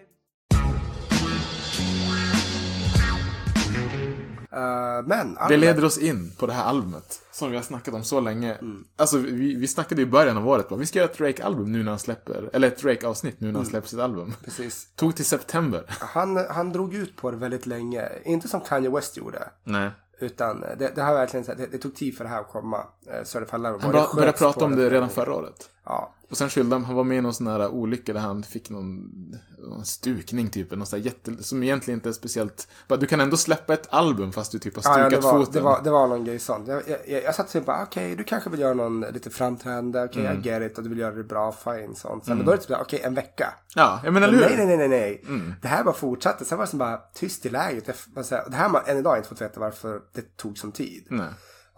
Eh, 4.54 5.06
men, 5.06 5.38
Det 5.50 5.58
leder 5.58 5.86
oss 5.86 5.98
in 5.98 6.32
på 6.40 6.46
det 6.48 6.54
här 6.54 6.64
albumet. 6.64 7.22
Som 7.32 7.52
vi 7.52 7.56
har 7.58 7.64
snackat 7.64 7.94
om 7.94 8.04
så 8.04 8.20
länge. 8.20 8.58
Alltså 8.96 9.18
vi, 9.18 9.56
vi 9.56 9.68
snackade 9.68 10.02
i 10.02 10.06
början 10.06 10.38
av 10.38 10.48
året 10.48 10.70
bara, 10.70 10.76
vi 10.76 10.86
ska 10.86 11.00
göra 11.00 11.10
ett 11.10 11.18
Drake-album 11.18 11.72
nu 11.72 11.84
när 11.84 11.92
han 11.92 12.00
släpper, 12.00 12.50
eller 12.54 12.68
ett 12.68 12.82
Drake-avsnitt 12.82 13.40
nu 13.40 13.48
när 13.52 13.60
han 13.60 13.66
släpper 13.66 13.88
sitt 13.88 14.00
album. 14.00 14.34
Precis. 14.46 14.88
Tog 14.96 15.16
till 15.16 15.26
september. 15.26 15.86
Han, 16.00 16.38
han 16.50 16.72
drog 16.72 16.94
ut 16.96 17.16
på 17.18 17.32
det 17.32 17.38
väldigt 17.38 17.66
länge. 17.66 18.10
Inte 18.24 18.48
som 18.48 18.62
Kanye 18.62 18.90
West 18.90 19.18
gjorde. 19.18 19.50
Nej. 19.64 19.90
Utan 20.20 20.60
det, 20.62 20.92
det 20.96 21.02
har 21.02 21.14
verkligen, 21.14 21.46
här- 21.48 21.56
det, 21.56 21.68
det 21.72 21.78
tog 21.78 21.96
tid 21.96 22.18
för 22.18 22.24
det 22.24 22.30
här 22.30 22.40
att 22.42 22.50
komma. 22.50 22.78
Uh, 22.78 23.24
Certified 23.24 23.62
Lover. 23.62 23.80
Han 23.80 24.16
började 24.16 24.38
prata 24.38 24.66
om 24.66 24.76
det 24.76 24.90
redan 24.90 25.10
förra 25.10 25.34
året. 25.34 25.70
Ja. 25.86 26.14
Och 26.30 26.38
sen 26.38 26.50
skyllde 26.50 26.76
han, 26.76 26.86
han 26.86 26.96
var 26.96 27.04
med 27.04 27.18
i 27.18 27.22
någon 27.22 27.34
sån 27.34 27.48
här 27.48 27.68
olycka 27.68 28.14
där 28.14 28.20
han 28.20 28.44
fick 28.44 28.70
någon, 28.70 29.12
någon 29.60 29.86
stukning 29.86 30.50
typ, 30.50 30.72
någon 30.72 30.86
sån 30.86 31.02
jätte, 31.02 31.44
som 31.44 31.64
egentligen 31.64 31.98
inte 31.98 32.10
är 32.10 32.14
speciellt, 32.14 32.68
bara, 32.88 33.00
du 33.00 33.06
kan 33.06 33.22
ändå 33.22 33.38
släppa 33.38 33.74
ett 33.74 33.88
album 33.94 34.32
fast 34.32 34.52
du 34.52 34.60
typ 34.60 34.76
har 34.76 34.84
Ja, 34.86 34.94
stukat 34.94 35.12
ja, 35.12 35.18
det, 35.18 35.24
var, 35.24 35.32
foten. 35.40 35.54
det, 35.54 35.62
var, 35.62 35.84
det 35.84 35.90
var 35.92 36.08
någon 36.08 36.26
grej 36.26 36.40
sånt. 36.40 36.68
Jag, 36.68 36.84
jag, 36.88 36.98
jag, 37.08 37.24
jag 37.24 37.36
satt 37.36 37.46
och 37.46 37.52
tänkte 37.52 37.68
bara, 37.68 37.84
okej, 37.84 38.16
du 38.16 38.24
kanske 38.24 38.50
vill 38.50 38.60
göra 38.60 38.74
någon 38.74 39.02
lite 39.02 39.30
framträdande, 39.30 40.04
okej, 40.04 40.26
Mm. 40.26 40.42
I 40.42 40.48
get 40.48 40.72
it, 40.72 40.78
och 40.78 40.84
du 40.84 40.90
vill 40.90 41.00
göra 41.00 41.16
det 41.16 41.24
bra, 41.24 41.52
fine, 41.52 41.96
sånt. 41.96 42.26
Sen, 42.26 42.38
Men 42.38 42.46
då 42.46 42.52
är 42.52 42.58
det 42.58 42.64
typ, 42.64 42.78
okej, 42.82 43.02
en 43.04 43.14
vecka. 43.14 43.54
Ja, 43.76 44.02
jag 44.04 44.14
menar 44.14 44.32
Men 44.32 44.40
nej, 44.40 44.54
nej, 44.58 44.66
nej, 44.66 44.78
nej, 44.78 44.88
nej. 44.88 45.24
Mm. 45.28 45.54
Det 45.62 45.68
här 45.68 45.84
bara 45.84 45.94
fortsatte. 45.94 46.46
Sen 46.46 46.58
var 46.58 46.66
det 46.66 46.70
som 46.70 46.80
bara 46.80 46.98
tyst 47.14 47.46
i 47.46 47.50
säger, 47.50 48.50
det 48.50 48.56
här 48.56 48.64
har 48.64 48.70
man 48.70 48.82
än 48.86 48.98
idag 48.98 49.18
inte 49.18 49.30
fått 49.30 49.42
veta 49.42 49.60
varför 49.60 50.02
det 50.14 50.38
tog 50.38 50.58
som 50.58 50.72
tid. 50.72 51.06
Nej. 51.10 51.30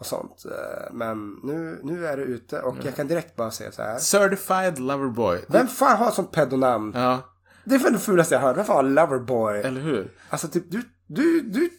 Och 0.03 0.07
sånt. 0.07 0.45
Eh, 0.45 0.93
Men 0.93 1.39
nu, 1.43 1.79
nu 1.83 2.07
är 2.07 2.17
det 2.17 2.23
ute 2.23 2.59
och 2.61 2.75
jag 2.83 2.95
kan 2.95 3.07
direkt 3.07 3.35
bara 3.35 3.51
säga 3.51 3.71
så 3.71 3.81
här. 3.81 3.97
Certified 3.97 4.79
Loverboy. 4.79 5.39
Vem 5.47 5.67
fan 5.67 5.97
har 5.97 6.07
ett 6.07 6.13
sånt 6.13 6.31
pedonamn? 6.31 6.91
Ja, 6.95 7.21
Det 7.63 7.75
är 7.75 7.79
för 7.79 7.89
det 7.91 7.99
fulaste 7.99 8.35
jag 8.35 8.41
hört. 8.41 8.57
Vem 8.57 8.65
fan 8.65 8.75
har 8.75 8.83
Loverboy? 8.83 9.59
eller 9.61 9.81
hur? 9.81 10.11
Alltså 10.29 10.47
typ 10.47 10.71
du, 10.71 10.81
du, 11.07 11.41
du, 11.41 11.69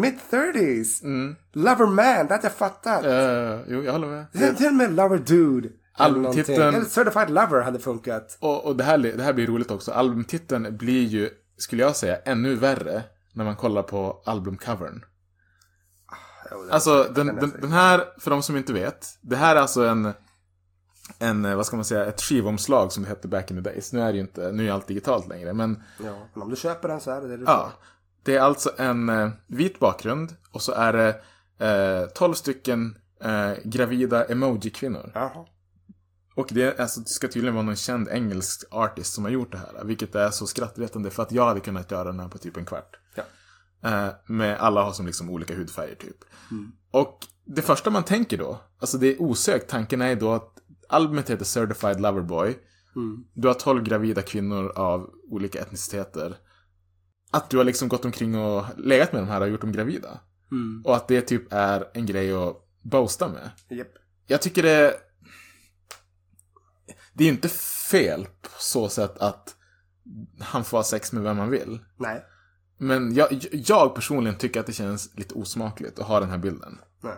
mid 0.00 0.18
30s. 0.30 1.04
Mm. 1.04 1.36
Loverman, 1.52 2.26
det 2.26 2.34
hade 2.34 2.40
jag 2.42 2.52
fattat. 2.52 3.04
Uh, 3.04 3.60
jo, 3.68 3.82
jag 3.82 3.92
håller 3.92 4.06
med. 4.06 4.32
Till 4.32 4.56
till 4.56 4.66
och 4.66 4.74
med 4.74 4.92
Lover 4.92 5.18
Dude. 5.18 5.68
eller 5.68 5.74
Albumtiteln-. 6.10 6.74
Eller 6.74 6.84
Certified 6.84 7.30
Lover 7.30 7.60
hade 7.62 7.78
funkat. 7.78 8.38
Och, 8.40 8.64
och 8.66 8.76
det, 8.76 8.84
här, 8.84 8.98
det 8.98 9.22
här 9.22 9.32
blir 9.32 9.46
roligt 9.46 9.70
också. 9.70 9.92
Albumtiteln 9.92 10.76
blir 10.76 11.04
ju, 11.04 11.30
skulle 11.56 11.82
jag 11.82 11.96
säga, 11.96 12.16
ännu 12.16 12.54
värre 12.54 13.02
när 13.34 13.44
man 13.44 13.56
kollar 13.56 13.82
på 13.82 14.22
albumcovern. 14.26 15.04
Alltså, 16.70 17.06
den, 17.14 17.26
den, 17.26 17.52
den 17.60 17.72
här, 17.72 18.04
för 18.18 18.30
de 18.30 18.42
som 18.42 18.56
inte 18.56 18.72
vet. 18.72 19.18
Det 19.20 19.36
här 19.36 19.56
är 19.56 19.60
alltså 19.60 19.86
en, 19.86 20.12
en, 21.18 21.44
eh, 21.44 21.56
vad 21.56 21.66
ska 21.66 21.76
man 21.76 21.84
säga, 21.84 22.06
ett 22.06 22.22
skivomslag 22.22 22.92
som 22.92 23.02
det 23.02 23.08
hette 23.08 23.28
back 23.28 23.50
in 23.50 23.56
the 23.56 23.70
days. 23.70 23.92
Nu 23.92 24.00
är 24.00 24.06
det 24.06 24.12
ju 24.12 24.20
inte, 24.20 24.52
nu 24.52 24.68
är 24.68 24.72
allt 24.72 24.86
digitalt 24.86 25.28
längre, 25.28 25.52
men 25.52 25.82
Ja, 26.04 26.14
men 26.34 26.42
om 26.42 26.50
du 26.50 26.56
köper 26.56 26.88
den 26.88 27.00
så 27.00 27.10
är 27.10 27.20
det 27.20 27.28
det 27.28 27.36
du 27.36 27.44
ja. 27.44 27.64
får. 27.64 27.86
Det 28.24 28.36
är 28.36 28.40
alltså 28.40 28.70
en 28.76 29.08
eh, 29.08 29.30
vit 29.46 29.78
bakgrund 29.78 30.36
och 30.52 30.62
så 30.62 30.72
är 30.72 30.92
det 30.92 31.20
eh, 31.66 32.08
12 32.08 32.34
stycken 32.34 32.96
eh, 33.20 33.52
gravida 33.64 34.24
emoji-kvinnor. 34.24 35.10
Jaha. 35.14 35.46
Och 36.34 36.48
det, 36.50 36.80
alltså, 36.80 37.00
det 37.00 37.08
ska 37.08 37.28
tydligen 37.28 37.54
vara 37.54 37.66
någon 37.66 37.76
känd 37.76 38.08
engelsk 38.08 38.64
artist 38.70 39.14
som 39.14 39.24
har 39.24 39.30
gjort 39.30 39.52
det 39.52 39.58
här. 39.58 39.84
Vilket 39.84 40.14
är 40.14 40.30
så 40.30 40.46
skrattretande 40.46 41.10
för 41.10 41.22
att 41.22 41.32
jag 41.32 41.46
hade 41.46 41.60
kunnat 41.60 41.90
göra 41.90 42.04
den 42.04 42.20
här 42.20 42.28
på 42.28 42.38
typ 42.38 42.56
en 42.56 42.64
kvart. 42.64 42.96
Ja. 43.14 43.22
Eh, 43.84 44.08
med 44.26 44.56
alla 44.58 44.82
har 44.82 44.92
som 44.92 45.06
liksom 45.06 45.30
olika 45.30 45.56
hudfärger 45.56 45.94
typ. 45.94 46.16
Och 46.90 47.18
det 47.44 47.62
första 47.62 47.90
man 47.90 48.04
tänker 48.04 48.38
då, 48.38 48.60
alltså 48.80 48.98
det 48.98 49.06
är 49.06 49.22
osökt, 49.22 49.70
tanken 49.70 50.00
är 50.00 50.16
då 50.16 50.32
att 50.32 50.58
albumet 50.88 51.30
heter 51.30 51.44
Certified 51.44 52.00
Loverboy. 52.00 52.58
Du 53.34 53.48
har 53.48 53.54
12 53.54 53.84
gravida 53.84 54.22
kvinnor 54.22 54.72
av 54.76 55.10
olika 55.30 55.60
etniciteter. 55.60 56.36
Att 57.30 57.50
du 57.50 57.56
har 57.56 57.64
liksom 57.64 57.88
gått 57.88 58.04
omkring 58.04 58.34
och 58.34 58.64
legat 58.76 59.12
med 59.12 59.22
de 59.22 59.28
här 59.28 59.40
och 59.40 59.48
gjort 59.48 59.60
dem 59.60 59.72
gravida. 59.72 60.20
Och 60.84 60.96
att 60.96 61.08
det 61.08 61.20
typ 61.20 61.52
är 61.52 61.88
en 61.94 62.06
grej 62.06 62.32
att 62.32 62.56
boasta 62.82 63.28
med. 63.28 63.50
Japp. 63.78 63.88
Jag 64.26 64.42
tycker 64.42 64.62
det... 64.62 64.94
Det 67.14 67.24
är 67.24 67.28
inte 67.28 67.48
fel 67.90 68.26
på 68.42 68.48
så 68.58 68.88
sätt 68.88 69.18
att 69.18 69.56
han 70.40 70.64
får 70.64 70.78
ha 70.78 70.84
sex 70.84 71.12
med 71.12 71.22
vem 71.22 71.36
man 71.36 71.50
vill. 71.50 71.80
Nej. 71.96 72.24
Men 72.82 73.14
jag, 73.14 73.44
jag 73.52 73.94
personligen 73.94 74.38
tycker 74.38 74.60
att 74.60 74.66
det 74.66 74.72
känns 74.72 75.10
lite 75.14 75.34
osmakligt 75.34 75.98
att 75.98 76.06
ha 76.06 76.20
den 76.20 76.30
här 76.30 76.38
bilden. 76.38 76.78
Nej. 77.00 77.14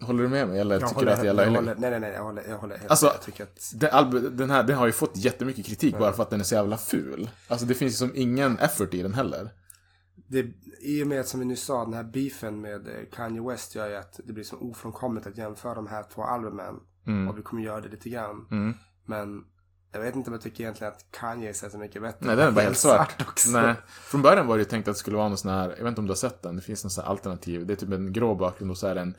Håller 0.00 0.22
du 0.22 0.28
med 0.28 0.48
mig? 0.48 0.60
Eller 0.60 0.80
Jag 0.80 0.88
tycker 0.88 0.94
håller, 0.94 1.12
du 1.12 1.18
att 1.18 1.24
jag 1.24 1.46
är 1.46 1.52
löjlig? 1.52 1.74
nej, 1.78 1.90
nej, 1.90 2.00
nej, 2.00 2.12
jag 2.12 2.22
håller, 2.22 2.48
jag 2.48 2.58
håller 2.58 2.78
helt 2.78 2.90
Alltså. 2.90 3.06
Jag 3.06 3.22
tycker 3.22 3.44
att... 3.44 3.72
Den, 3.74 4.36
den 4.36 4.50
här 4.50 4.62
den 4.62 4.76
har 4.76 4.86
ju 4.86 4.92
fått 4.92 5.16
jättemycket 5.16 5.66
kritik 5.66 5.98
bara 5.98 6.12
för 6.12 6.22
att 6.22 6.30
den 6.30 6.40
är 6.40 6.44
så 6.44 6.54
jävla 6.54 6.76
ful. 6.76 7.30
Alltså 7.48 7.66
det 7.66 7.74
finns 7.74 7.92
ju 7.92 7.96
som 7.96 8.12
ingen 8.14 8.58
effort 8.58 8.94
i 8.94 9.02
den 9.02 9.14
heller. 9.14 9.50
Det, 10.28 10.46
I 10.80 11.02
och 11.02 11.06
med 11.06 11.20
att 11.20 11.28
som 11.28 11.40
vi 11.40 11.46
nyss 11.46 11.62
sa, 11.62 11.84
den 11.84 11.94
här 11.94 12.04
beefen 12.04 12.60
med 12.60 12.88
eh, 12.88 12.94
Kanye 13.12 13.42
West 13.42 13.74
gör 13.74 13.88
ju 13.88 13.96
att 13.96 14.20
det 14.24 14.32
blir 14.32 14.44
så 14.44 14.56
ofrånkomligt 14.56 15.26
att 15.26 15.38
jämföra 15.38 15.74
de 15.74 15.86
här 15.86 16.04
två 16.14 16.22
albumen. 16.22 16.74
Mm. 17.06 17.28
Och 17.28 17.38
vi 17.38 17.42
kommer 17.42 17.62
göra 17.62 17.80
det 17.80 17.88
lite 17.88 18.08
grann. 18.08 18.46
Mm. 18.50 18.74
Men 19.06 19.44
jag 19.92 20.00
vet 20.00 20.16
inte 20.16 20.30
om 20.30 20.34
jag 20.34 20.42
tycker 20.42 20.64
egentligen 20.64 20.92
att 20.92 21.06
Kanye 21.10 21.54
ser 21.54 21.68
så 21.68 21.78
mycket 21.78 22.02
bättre 22.02 22.26
Nej, 22.26 22.36
den 22.36 22.48
är 22.48 22.52
bara 22.52 22.64
helt 22.64 22.78
svart. 22.78 23.22
också. 23.28 23.50
Nej. 23.50 23.74
Från 23.88 24.22
början 24.22 24.46
var 24.46 24.56
det 24.56 24.60
ju 24.60 24.68
tänkt 24.68 24.88
att 24.88 24.94
det 24.94 24.98
skulle 24.98 25.16
vara 25.16 25.28
någon 25.28 25.38
sån 25.38 25.50
här, 25.50 25.68
jag 25.68 25.84
vet 25.84 25.88
inte 25.88 26.00
om 26.00 26.06
du 26.06 26.10
har 26.10 26.16
sett 26.16 26.42
den, 26.42 26.56
det 26.56 26.62
finns 26.62 26.84
någon 26.84 26.90
sån 26.90 27.04
här 27.04 27.10
alternativ. 27.10 27.66
Det 27.66 27.72
är 27.72 27.76
typ 27.76 27.92
en 27.92 28.12
grå 28.12 28.34
bakgrund 28.34 28.70
och 28.70 28.78
så 28.78 28.86
är 28.86 28.94
det 28.94 29.00
en 29.00 29.14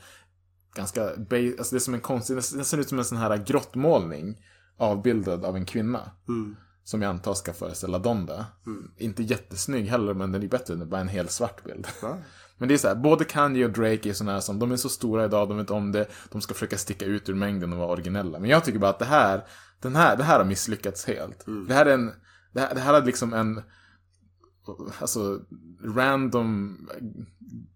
ganska, 0.74 1.04
alltså 1.04 1.26
det 1.30 1.76
är 1.76 1.78
som 1.78 1.94
en 1.94 2.00
konstig, 2.00 2.36
det 2.36 2.42
ser 2.42 2.78
ut 2.78 2.88
som 2.88 2.98
en 2.98 3.04
sån 3.04 3.18
här 3.18 3.36
grottmålning 3.36 4.46
avbildad 4.76 5.44
av 5.44 5.56
en 5.56 5.66
kvinna. 5.66 6.10
Mm. 6.28 6.56
Som 6.84 7.02
jag 7.02 7.10
antar 7.10 7.34
ska 7.34 7.52
föreställa 7.52 7.98
Donda. 7.98 8.46
Inte 8.96 9.22
jättesnygg 9.22 9.86
heller, 9.86 10.14
men 10.14 10.32
den 10.32 10.42
är 10.42 10.48
bättre 10.48 10.74
än 10.74 10.88
bara 10.88 11.00
en 11.00 11.08
helt 11.08 11.30
svart 11.30 11.64
bild. 11.64 11.86
Ja. 12.02 12.18
Men 12.60 12.68
det 12.68 12.74
är 12.74 12.78
så 12.78 12.88
här, 12.88 12.94
både 12.94 13.24
Kanye 13.24 13.64
och 13.64 13.72
Drake 13.72 14.08
är 14.08 14.24
här 14.24 14.40
som, 14.40 14.58
de 14.58 14.72
är 14.72 14.76
så 14.76 14.88
stora 14.88 15.24
idag, 15.24 15.48
de 15.48 15.56
vet 15.58 15.70
om 15.70 15.92
det, 15.92 16.06
de 16.30 16.40
ska 16.40 16.54
försöka 16.54 16.78
sticka 16.78 17.04
ut 17.04 17.28
ur 17.28 17.34
mängden 17.34 17.72
och 17.72 17.78
vara 17.78 17.88
originella. 17.88 18.38
Men 18.38 18.50
jag 18.50 18.64
tycker 18.64 18.78
bara 18.78 18.90
att 18.90 18.98
det 18.98 19.04
här, 19.04 19.44
den 19.80 19.96
här, 19.96 20.16
det 20.16 20.24
här 20.24 20.38
har 20.38 20.44
misslyckats 20.44 21.04
helt. 21.04 21.44
Det 21.68 21.74
här 21.74 21.86
är 21.86 21.94
en, 21.94 22.12
det 22.52 22.60
här, 22.60 22.74
det 22.74 22.80
här 22.80 22.94
är 22.94 23.04
liksom 23.04 23.32
en, 23.34 23.62
alltså, 25.00 25.40
random 25.84 26.78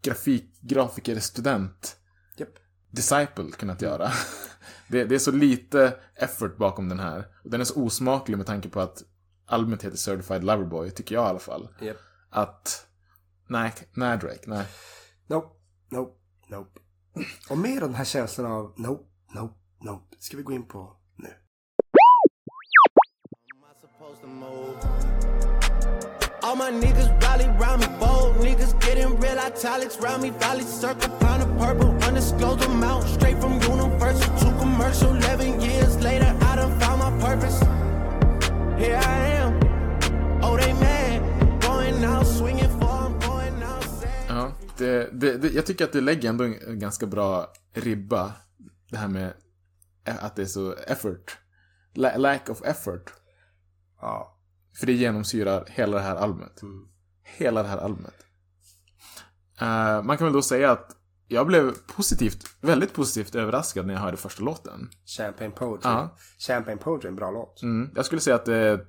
grafik, 0.02 0.60
grafiker, 0.60 1.20
student, 1.20 1.96
Japp. 2.36 2.48
disciple 2.90 3.50
kunnat 3.58 3.82
göra. 3.82 4.10
Det, 4.88 5.04
det 5.04 5.14
är 5.14 5.18
så 5.18 5.32
lite 5.32 5.96
effort 6.14 6.56
bakom 6.56 6.88
den 6.88 6.98
här. 6.98 7.26
Den 7.44 7.60
är 7.60 7.64
så 7.64 7.82
osmaklig 7.82 8.36
med 8.36 8.46
tanke 8.46 8.68
på 8.68 8.80
att 8.80 9.02
albumet 9.46 9.82
heter 9.82 9.96
Certified 9.96 10.44
Loverboy, 10.44 10.90
tycker 10.90 11.14
jag 11.14 11.26
i 11.26 11.28
alla 11.28 11.38
fall. 11.38 11.68
Japp. 11.80 11.96
Att, 12.30 12.86
nej, 13.54 13.72
nej 13.94 14.18
Drake, 14.18 14.44
nej. 14.46 14.66
Nope, 15.26 15.48
nope, 15.90 16.14
nope. 16.48 16.80
Och 17.50 17.58
mer 17.58 17.82
av 17.82 17.88
den 17.88 17.94
här 17.94 18.04
känslan 18.04 18.52
av 18.52 18.72
nope, 18.76 19.04
nope, 19.34 19.54
nope. 19.80 20.16
Ska 20.18 20.36
vi 20.36 20.42
gå 20.42 20.52
in 20.52 20.68
på 20.68 20.96
nu. 21.16 21.28
supposed. 24.20 24.24
All 26.42 26.56
my 26.56 26.70
niggas 26.70 27.08
rally 27.22 27.46
round 27.62 27.80
me, 27.80 27.88
bold 27.98 28.36
niggas 28.36 28.72
getting 28.84 29.18
real 29.20 29.38
italics 29.38 29.96
round 29.98 30.22
me. 30.22 30.30
Valley 30.30 30.64
circle, 30.64 31.08
pound 31.18 31.42
of 31.42 31.58
purple, 31.58 31.90
undisclosed 32.06 32.64
amount. 32.64 33.04
Straight 33.14 33.38
from 33.40 33.52
universal 33.62 34.28
to 34.40 34.58
commercial. 34.58 35.10
11 35.16 35.60
years 35.60 36.02
later, 36.02 36.36
I 36.40 36.56
done 36.56 36.78
found 36.80 36.98
my 37.00 37.26
purpose. 37.26 37.58
Here 38.78 38.96
I 38.96 39.16
am. 39.28 39.33
Det, 44.84 45.08
det, 45.12 45.36
det, 45.36 45.48
jag 45.48 45.66
tycker 45.66 45.84
att 45.84 45.92
det 45.92 46.00
lägger 46.00 46.28
ändå 46.28 46.44
en, 46.44 46.78
ganska 46.78 47.06
bra 47.06 47.52
ribba. 47.72 48.32
Det 48.90 48.96
här 48.96 49.08
med 49.08 49.32
att 50.04 50.36
det 50.36 50.42
är 50.42 50.46
så 50.46 50.72
effort. 50.72 51.38
La, 51.94 52.16
lack 52.16 52.48
of 52.48 52.62
effort. 52.62 53.12
Ja. 54.00 54.40
För 54.74 54.86
det 54.86 54.92
genomsyrar 54.92 55.64
hela 55.68 55.96
det 55.96 56.02
här 56.02 56.16
albumet. 56.16 56.60
Hela 57.22 57.62
det 57.62 57.68
här 57.68 57.78
albumet. 57.78 58.26
Eh, 59.60 60.02
man 60.02 60.18
kan 60.18 60.26
väl 60.26 60.32
då 60.32 60.42
säga 60.42 60.70
att 60.70 60.96
jag 61.28 61.46
blev 61.46 61.72
positivt, 61.86 62.46
väldigt 62.60 62.92
positivt 62.92 63.34
överraskad 63.34 63.86
när 63.86 63.94
jag 63.94 64.00
hörde 64.00 64.16
första 64.16 64.42
låten. 64.42 64.90
Champagne 65.16 65.50
Poetry. 65.50 65.90
Ja. 65.90 66.16
Champagne 66.38 66.76
Poetry 66.76 67.06
är 67.06 67.10
en 67.10 67.16
bra 67.16 67.30
låt. 67.30 67.62
Mm, 67.62 67.90
jag 67.94 68.06
skulle 68.06 68.20
säga 68.20 68.36
att 68.36 68.44
det, 68.44 68.76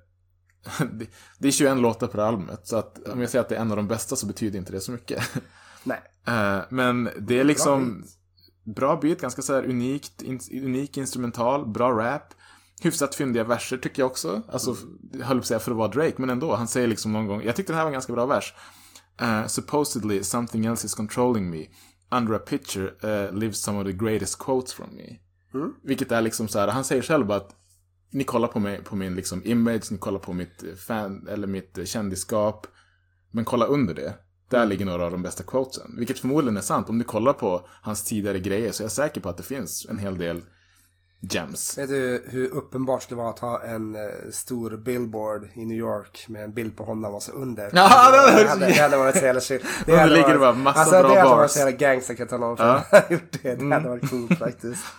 det, 0.91 1.07
det 1.39 1.47
är 1.47 1.51
21 1.51 1.77
låtor 1.77 2.07
på 2.07 2.17
det 2.17 2.23
här 2.23 2.29
albumet. 2.29 2.67
Så 2.67 2.77
att 2.77 3.07
om 3.07 3.21
jag 3.21 3.29
säger 3.29 3.43
att 3.43 3.49
det 3.49 3.55
är 3.55 3.61
en 3.61 3.71
av 3.71 3.77
de 3.77 3.87
bästa 3.87 4.15
så 4.15 4.27
betyder 4.27 4.59
inte 4.59 4.71
det 4.71 4.81
så 4.81 4.91
mycket. 4.91 5.23
Nej. 5.85 6.01
Eh, 6.27 6.59
men 6.69 7.09
det 7.19 7.39
är 7.39 7.43
liksom 7.43 8.03
bra 8.63 8.99
beat, 9.01 9.21
ganska 9.21 9.41
så 9.41 9.53
här 9.53 9.63
unikt, 9.63 10.21
in, 10.21 10.39
unik 10.51 10.97
instrumental, 10.97 11.67
bra 11.67 11.91
rap. 11.91 12.33
Hyfsat 12.81 13.15
fyndiga 13.15 13.43
verser 13.43 13.77
tycker 13.77 14.01
jag 14.01 14.11
också. 14.11 14.41
Alltså, 14.49 14.75
jag 15.11 15.25
höll 15.25 15.37
på 15.37 15.41
att 15.41 15.47
säga 15.47 15.59
för 15.59 15.71
att 15.71 15.77
vara 15.77 15.87
Drake, 15.87 16.15
men 16.17 16.29
ändå. 16.29 16.55
Han 16.55 16.67
säger 16.67 16.87
liksom 16.87 17.13
någon 17.13 17.27
gång, 17.27 17.41
jag 17.43 17.55
tyckte 17.55 17.73
den 17.73 17.77
här 17.77 17.83
var 17.83 17.89
en 17.89 17.93
ganska 17.93 18.13
bra 18.13 18.25
vers. 18.25 18.53
Eh, 19.21 19.45
supposedly 19.47 20.23
something 20.23 20.65
else 20.65 20.85
is 20.85 20.95
controlling 20.95 21.49
me. 21.49 21.65
Under 22.11 22.33
a 22.33 22.39
picture 22.39 22.91
eh, 23.01 23.33
lives 23.33 23.61
some 23.61 23.79
of 23.79 23.85
the 23.85 23.93
greatest 23.93 24.39
quotes 24.39 24.73
from 24.73 24.95
me. 24.95 25.19
Vilket 25.83 26.11
är 26.11 26.21
liksom 26.21 26.47
så 26.47 26.59
här, 26.59 26.67
han 26.67 26.83
säger 26.83 27.01
själv 27.01 27.25
bara 27.25 27.37
att 27.37 27.55
ni 28.11 28.23
kollar 28.23 28.47
på 28.47 28.59
mig, 28.59 28.83
på 28.83 28.95
min 28.95 29.15
liksom 29.15 29.41
image, 29.45 29.91
ni 29.91 29.97
kollar 29.97 30.19
på 30.19 30.33
mitt 30.33 30.63
fan, 30.87 31.27
eller 31.27 31.47
mitt 31.47 31.87
kändisskap. 31.87 32.67
Men 33.31 33.45
kolla 33.45 33.65
under 33.65 33.93
det. 33.93 34.13
Där 34.49 34.65
ligger 34.65 34.85
några 34.85 35.05
av 35.05 35.11
de 35.11 35.23
bästa 35.23 35.43
quotesen. 35.43 35.95
Vilket 35.97 36.19
förmodligen 36.19 36.57
är 36.57 36.61
sant. 36.61 36.89
Om 36.89 36.97
du 36.97 37.03
kollar 37.03 37.33
på 37.33 37.67
hans 37.81 38.03
tidigare 38.03 38.39
grejer 38.39 38.71
så 38.71 38.83
är 38.83 38.85
jag 38.85 38.91
säker 38.91 39.21
på 39.21 39.29
att 39.29 39.37
det 39.37 39.43
finns 39.43 39.85
en 39.89 39.97
hel 39.97 40.17
del 40.17 40.41
gems. 41.21 41.77
Vet 41.77 41.89
du 41.89 42.23
hur 42.29 42.47
uppenbart 42.53 42.99
det 42.99 43.03
skulle 43.03 43.17
vara 43.21 43.29
att 43.29 43.39
ha 43.39 43.63
en 43.63 43.95
eh, 43.95 44.01
stor 44.31 44.77
billboard 44.77 45.47
i 45.53 45.65
New 45.65 45.77
York 45.77 46.25
med 46.29 46.43
en 46.43 46.53
bild 46.53 46.77
på 46.77 46.83
honom 46.83 47.15
och 47.15 47.23
så 47.23 47.31
under? 47.31 47.63
Ja, 47.73 48.11
det 48.11 48.17
hade- 48.17 48.43
det, 48.43 48.49
hade, 48.49 48.65
det 48.65 48.73
hade 48.81 48.97
varit 48.97 49.17
så 49.17 49.25
jävla 49.25 49.41
shit. 49.41 49.61
Det 49.85 49.97
hade 49.97 50.13
ligger 50.13 50.27
varit- 50.27 50.39
bara 50.39 50.53
massa 50.53 50.79
alltså, 50.79 50.99
bra 50.99 51.01
det 51.01 51.19
hade 51.19 51.29
varit 51.29 51.37
bars. 51.43 51.51
så 51.51 51.59
jävla 51.59 51.77
gangster 51.77 52.13
kan 52.15 52.27
jag 52.31 52.57
för 52.57 52.65
Ja. 52.91 53.01
gjort 53.09 53.39
det. 53.43 53.55
Det 53.55 53.73
hade 53.73 53.89
varit 53.89 54.09
coolt 54.09 54.39
faktiskt. 54.39 54.85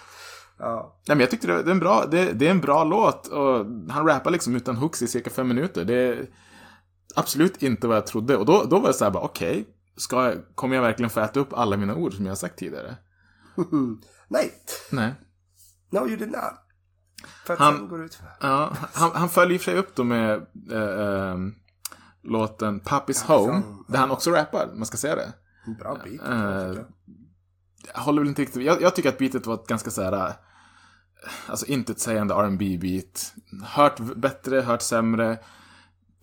Ja. 0.59 0.97
Nej, 1.09 1.17
men 1.17 1.21
jag 1.21 1.31
tyckte 1.31 1.47
det, 1.47 1.63
det, 1.63 1.71
är 1.71 1.73
en 1.73 1.79
bra, 1.79 2.05
det, 2.11 2.33
det 2.33 2.47
är 2.47 2.51
en 2.51 2.61
bra 2.61 2.85
låt 2.85 3.27
och 3.27 3.67
han 3.91 4.07
rappar 4.07 4.31
liksom 4.31 4.57
utan 4.57 4.77
hooks 4.77 5.03
i 5.03 5.07
cirka 5.07 5.31
fem 5.31 5.49
minuter. 5.49 5.85
Det 5.85 6.27
absolut 7.17 7.63
inte 7.63 7.87
vad 7.87 7.97
jag 7.97 8.07
trodde. 8.07 8.37
Och 8.37 8.47
då, 8.47 8.65
då 8.65 8.79
var 8.79 8.89
det 8.89 8.95
så 8.95 9.05
här 9.05 9.11
bara, 9.11 9.23
okej, 9.25 9.67
ska 9.97 10.25
jag, 10.25 10.35
kommer 10.55 10.75
jag 10.77 10.83
verkligen 10.83 11.11
få 11.11 11.21
äta 11.21 11.41
upp 11.41 11.53
alla 11.53 11.77
mina 11.77 11.95
ord 11.95 12.13
som 12.15 12.25
jag 12.25 12.31
har 12.31 12.37
sagt 12.37 12.59
tidigare? 12.59 12.97
Nej, 14.29 14.53
Nej. 14.91 15.15
no 15.91 15.99
you 15.99 16.17
did 16.17 16.31
not. 16.31 16.53
För 17.45 17.53
att 17.55 17.59
Han- 17.59 17.89
går 17.89 18.05
ut. 18.05 18.19
Ja, 18.41 18.73
han, 18.93 19.11
han 19.15 19.29
följer 19.29 19.59
sig 19.59 19.75
upp 19.77 19.95
då 19.95 20.05
med 20.05 20.47
eh, 20.73 21.31
ehm, 21.31 21.55
låten 22.23 22.81
Pappis 22.81 23.23
Home, 23.23 23.63
där 23.89 23.99
han 23.99 24.11
också 24.11 24.31
rappar, 24.31 24.69
man 24.75 24.87
ska 24.87 24.97
säga 24.97 25.17
det. 25.17 25.33
Bra 25.79 25.95
beat. 25.95 26.05
Tycker 26.07 26.87
jag. 27.95 28.01
håller 28.01 28.21
väl 28.21 28.29
inte 28.29 28.43
riktigt, 28.43 28.63
jag, 28.63 28.83
jag 28.83 28.95
tycker 28.95 29.09
att 29.09 29.19
beatet 29.19 29.47
var 29.47 29.55
ett 29.55 29.67
ganska 29.67 29.91
så 29.91 30.03
här, 30.03 30.13
eh, 30.13 30.35
alltså 31.47 31.67
intetsägande 31.67 32.35
rb 32.35 32.81
beat 32.81 33.35
Hört 33.65 33.99
bättre, 34.17 34.61
hört 34.61 34.83
sämre. 34.83 35.39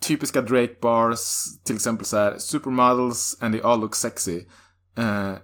Typiska 0.00 0.42
Drake 0.42 0.74
bars, 0.82 1.44
till 1.64 1.76
exempel 1.76 2.06
så 2.06 2.16
här, 2.16 2.38
supermodels 2.38 3.36
and 3.40 3.54
they 3.54 3.62
all 3.62 3.80
look 3.80 3.94
sexy. 3.94 4.46
Uh, 4.98 5.34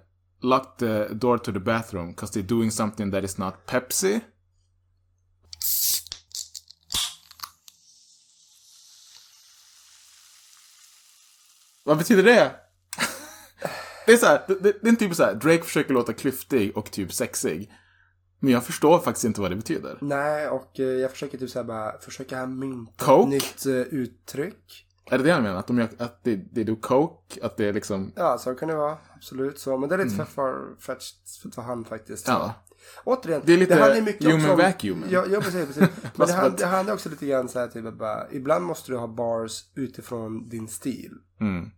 lock 0.41 0.77
the 0.77 1.07
door 1.13 1.37
to 1.37 1.51
the 1.51 1.59
bathroom, 1.59 2.13
cause 2.13 2.39
they're 2.39 2.47
doing 2.47 2.71
something 2.71 3.11
that 3.11 3.23
is 3.23 3.37
not 3.37 3.53
Pepsi. 3.67 4.19
Vad 11.83 11.97
betyder 11.97 12.23
det? 12.23 12.55
Det 14.05 14.13
är 14.13 14.17
så 14.17 14.25
här, 14.25 14.43
det, 14.47 14.55
det, 14.55 14.77
det 14.81 14.89
är 14.89 14.95
typ 14.95 15.15
så 15.15 15.23
här, 15.23 15.33
Drake 15.33 15.63
försöker 15.63 15.93
låta 15.93 16.13
klyftig 16.13 16.77
och 16.77 16.91
typ 16.91 17.13
sexig. 17.13 17.71
Men 18.43 18.53
jag 18.53 18.63
förstår 18.65 18.99
faktiskt 18.99 19.25
inte 19.25 19.41
vad 19.41 19.51
det 19.51 19.55
betyder. 19.55 19.97
Nej, 20.01 20.47
och 20.47 20.79
eh, 20.79 20.85
jag 20.85 21.11
försöker 21.11 21.37
typ 21.37 21.49
såhär 21.49 21.63
bara 21.65 21.99
försöka 21.99 22.45
mynta 22.45 23.05
Coke? 23.05 23.23
ett 23.37 23.43
nytt 23.43 23.65
eh, 23.65 23.73
uttryck. 23.93 24.87
Är 25.11 25.17
det 25.17 25.23
det 25.23 25.31
han 25.31 25.43
menar? 25.43 25.59
Att, 25.59 25.67
de 25.67 25.77
gör, 25.77 25.89
att 25.97 26.23
det, 26.23 26.35
det 26.35 26.61
är 26.61 26.65
do 26.65 26.75
coke? 26.75 27.45
Att 27.45 27.57
det 27.57 27.65
är 27.65 27.73
liksom... 27.73 28.11
Ja, 28.15 28.37
så 28.37 28.55
kan 28.55 28.67
det 28.69 28.75
vara. 28.75 28.97
Absolut 29.15 29.59
så. 29.59 29.77
Men 29.77 29.89
det 29.89 29.95
är 29.95 29.99
lite 30.05 30.15
för 30.15 30.25
farfetched 30.25 31.53
för 31.55 31.61
han 31.61 31.85
faktiskt. 31.85 32.27
Mm. 32.27 32.39
Ja. 32.41 32.53
Återigen, 33.03 33.41
Det 33.45 33.53
är 33.53 33.57
lite 33.57 33.75
handlar 33.75 33.95
ju 33.95 34.01
mycket 34.01 34.25
human 34.25 34.39
också 34.41 34.51
om- 34.51 34.57
vacuum. 34.59 35.03
Ja, 35.09 35.25
ja 35.31 35.41
precis. 35.41 35.65
precis. 35.67 35.89
Men 36.15 36.27
det, 36.27 36.33
hand, 36.33 36.47
att- 36.53 36.57
det 36.57 36.65
handlar 36.65 36.93
också 36.93 37.09
lite 37.09 37.25
grann 37.25 37.49
så 37.49 37.59
här 37.59 37.67
typ 37.67 37.93
bara, 37.93 38.31
ibland 38.31 38.65
måste 38.65 38.91
du 38.91 38.97
ha 38.97 39.07
bars 39.07 39.63
utifrån 39.75 40.49
din 40.49 40.67
stil. 40.67 41.11
Mm. 41.41 41.69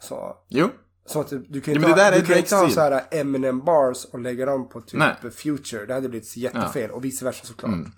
Så, 0.00 0.36
Jo. 0.48 0.68
Så 1.06 1.20
att 1.20 1.30
du, 1.48 1.60
kan 1.60 1.74
Ja, 1.74 1.88
inte 1.88 2.02
ha, 2.02 2.10
du 2.10 2.22
kan 2.22 2.38
inte 2.38 2.56
ha 2.56 2.68
så 2.70 2.80
här 2.80 3.02
Eminem 3.10 3.60
bars 3.64 4.04
och 4.04 4.18
lägga 4.20 4.46
dem 4.46 4.68
på 4.68 4.80
typ 4.80 4.98
Nej. 5.00 5.30
Future. 5.32 5.86
Det 5.86 5.94
hade 5.94 6.08
blivit 6.08 6.36
jättefel. 6.36 6.90
Och 6.90 7.04
vice 7.04 7.24
versa 7.24 7.44
såklart. 7.46 7.72
Mm. 7.72 7.90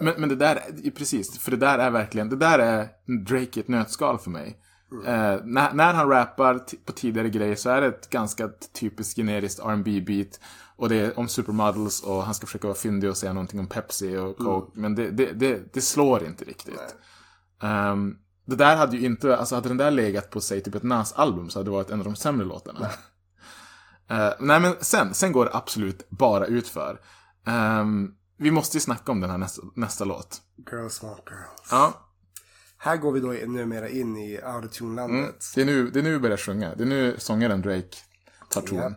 Men, 0.00 0.14
men 0.18 0.28
det 0.28 0.36
där, 0.36 0.56
är- 0.84 0.90
precis, 0.90 1.38
för 1.38 1.50
det 1.50 1.56
där 1.56 1.78
är 1.78 1.90
verkligen, 1.90 2.28
det 2.28 2.36
där 2.36 2.58
är 2.58 2.88
Drake 3.28 3.60
i 3.60 3.60
ett 3.60 3.68
nötskal 3.68 4.18
för 4.18 4.30
mig. 4.30 4.58
Eh, 5.06 5.36
när, 5.44 5.72
när 5.72 5.92
han 5.94 6.08
rappar 6.08 6.58
på 6.84 6.92
tidigare 6.92 7.28
grejer 7.28 7.54
så 7.56 7.70
är 7.70 7.80
det 7.80 7.86
ett 7.86 8.10
ganska 8.10 8.50
typiskt 8.80 9.16
generiskt 9.16 9.58
R&B 9.60 10.00
beat 10.06 10.40
Och 10.76 10.88
det 10.88 10.96
är 10.96 11.18
om 11.18 11.28
supermodels 11.28 12.02
och 12.02 12.22
han 12.22 12.34
ska 12.34 12.46
försöka 12.46 12.66
vara 12.66 12.76
fyndig 12.78 13.10
och 13.10 13.16
säga 13.16 13.32
någonting 13.32 13.60
om 13.60 13.66
Pepsi 13.66 14.16
och 14.16 14.36
Coke. 14.36 14.80
Men 14.80 14.94
det, 14.94 15.10
det, 15.10 15.32
det, 15.32 15.74
det 15.74 15.80
slår 15.80 16.24
inte 16.24 16.44
riktigt. 16.44 16.96
Ehm, 17.62 18.14
det 18.48 18.56
där 18.56 18.76
hade 18.76 18.96
ju 18.96 19.06
inte, 19.06 19.36
alltså 19.36 19.54
hade 19.54 19.68
den 19.68 19.76
där 19.76 19.90
legat 19.90 20.30
på 20.30 20.40
säg 20.40 20.62
typ 20.62 20.74
ett 20.74 20.82
Nas-album 20.82 21.50
så 21.50 21.58
hade 21.58 21.66
det 21.66 21.72
varit 21.74 21.90
en 21.90 21.98
av 21.98 22.04
de 22.04 22.16
sämre 22.16 22.46
låtarna. 22.46 22.90
Eh, 24.10 24.32
nej 24.40 24.60
men 24.60 24.74
sen, 24.80 25.14
sen 25.14 25.32
går 25.32 25.44
det 25.44 25.50
absolut 25.54 26.10
bara 26.10 26.46
utför. 26.46 27.00
Um, 27.80 28.14
vi 28.38 28.50
måste 28.50 28.76
ju 28.76 28.80
snacka 28.80 29.12
om 29.12 29.20
den 29.20 29.30
här 29.30 29.38
nästa, 29.38 29.62
nästa 29.76 30.04
låt. 30.04 30.40
Girls 30.70 31.02
want 31.02 31.18
girls. 31.30 31.68
Ja, 31.70 32.10
Här 32.78 32.96
går 32.96 33.12
vi 33.12 33.20
då 33.20 33.52
numera 33.52 33.88
in 33.88 34.16
i 34.16 34.40
autotune-landet. 34.42 35.18
mm. 35.18 35.34
det, 35.54 35.60
är 35.60 35.64
nu, 35.64 35.90
det 35.90 35.98
är 35.98 36.02
nu 36.02 36.12
vi 36.12 36.18
börjar 36.18 36.36
sjunga. 36.36 36.74
Det 36.74 36.84
är 36.84 36.88
nu 36.88 37.14
sångaren 37.18 37.62
Drake 37.62 37.96
tar 38.50 38.60
ton. 38.60 38.78
Ja. 38.78 38.92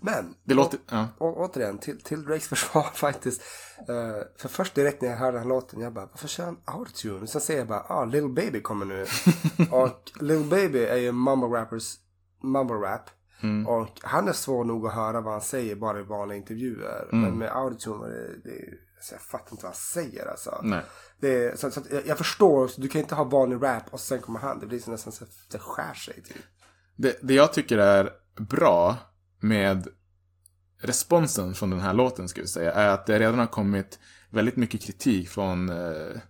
Men, 0.00 0.34
Det 0.44 0.54
låter, 0.54 0.80
ja. 0.90 1.08
och, 1.18 1.40
återigen, 1.40 1.78
till, 1.78 2.00
till 2.02 2.24
Drakes 2.24 2.48
försvar 2.48 2.90
faktiskt. 2.94 3.42
Eh, 3.78 4.22
för 4.36 4.48
först 4.48 4.74
direkt 4.74 5.02
när 5.02 5.08
jag 5.08 5.16
hörde 5.16 5.32
den 5.32 5.42
här 5.42 5.48
låten, 5.48 5.80
jag 5.80 5.92
bara, 5.92 6.06
varför 6.06 6.28
kör 6.28 6.44
han 6.44 6.58
autotune? 6.64 7.26
Sen 7.26 7.40
säger 7.40 7.60
jag 7.60 7.68
bara, 7.68 7.84
ah, 7.88 8.04
Lil 8.04 8.28
Baby 8.28 8.60
kommer 8.60 8.86
nu. 8.86 9.06
och 9.70 10.10
Lil 10.20 10.44
Baby 10.44 10.84
är 10.84 10.96
ju 10.96 11.12
mumble 11.12 11.60
rappers, 11.60 11.94
mumble 12.42 12.76
rap. 12.76 13.10
Mm. 13.42 13.66
Och 13.66 13.88
han 14.02 14.28
är 14.28 14.32
svår 14.32 14.64
nog 14.64 14.86
att 14.86 14.94
höra 14.94 15.20
vad 15.20 15.32
han 15.32 15.42
säger 15.42 15.76
bara 15.76 16.00
i 16.00 16.02
vanliga 16.02 16.38
intervjuer. 16.38 17.08
Mm. 17.12 17.20
Men 17.20 17.38
med 17.38 17.56
autotune, 17.56 18.08
det, 18.08 18.28
det, 18.44 18.64
alltså, 18.96 19.14
jag 19.14 19.20
fattar 19.20 19.52
inte 19.52 19.62
vad 19.62 19.72
han 19.72 19.74
säger 19.74 20.26
alltså. 20.26 20.60
Nej. 20.62 20.82
Det, 21.20 21.60
så, 21.60 21.70
så 21.70 21.80
att 21.80 21.92
jag, 21.92 22.06
jag 22.06 22.18
förstår, 22.18 22.70
du 22.76 22.88
kan 22.88 23.00
inte 23.00 23.14
ha 23.14 23.24
vanlig 23.24 23.62
rap 23.62 23.82
och 23.90 24.00
sen 24.00 24.20
kommer 24.20 24.40
han. 24.40 24.60
Det 24.60 24.66
blir 24.66 24.78
så 24.78 24.90
nästan 24.90 25.12
så 25.12 25.24
att 25.24 25.30
det 25.50 25.58
skär 25.58 25.94
sig 25.94 26.22
typ. 26.22 26.42
Det, 26.96 27.18
det 27.22 27.34
jag 27.34 27.52
tycker 27.52 27.78
är 27.78 28.12
bra 28.50 28.96
med 29.40 29.88
responsen 30.80 31.54
från 31.54 31.70
den 31.70 31.80
här 31.80 31.94
låten, 31.94 32.28
ska 32.28 32.40
vi 32.40 32.46
säga, 32.46 32.72
är 32.72 32.88
att 32.88 33.06
det 33.06 33.18
redan 33.18 33.38
har 33.38 33.46
kommit 33.46 33.98
väldigt 34.30 34.56
mycket 34.56 34.82
kritik 34.82 35.28
från, 35.28 35.68
eh, 35.68 36.20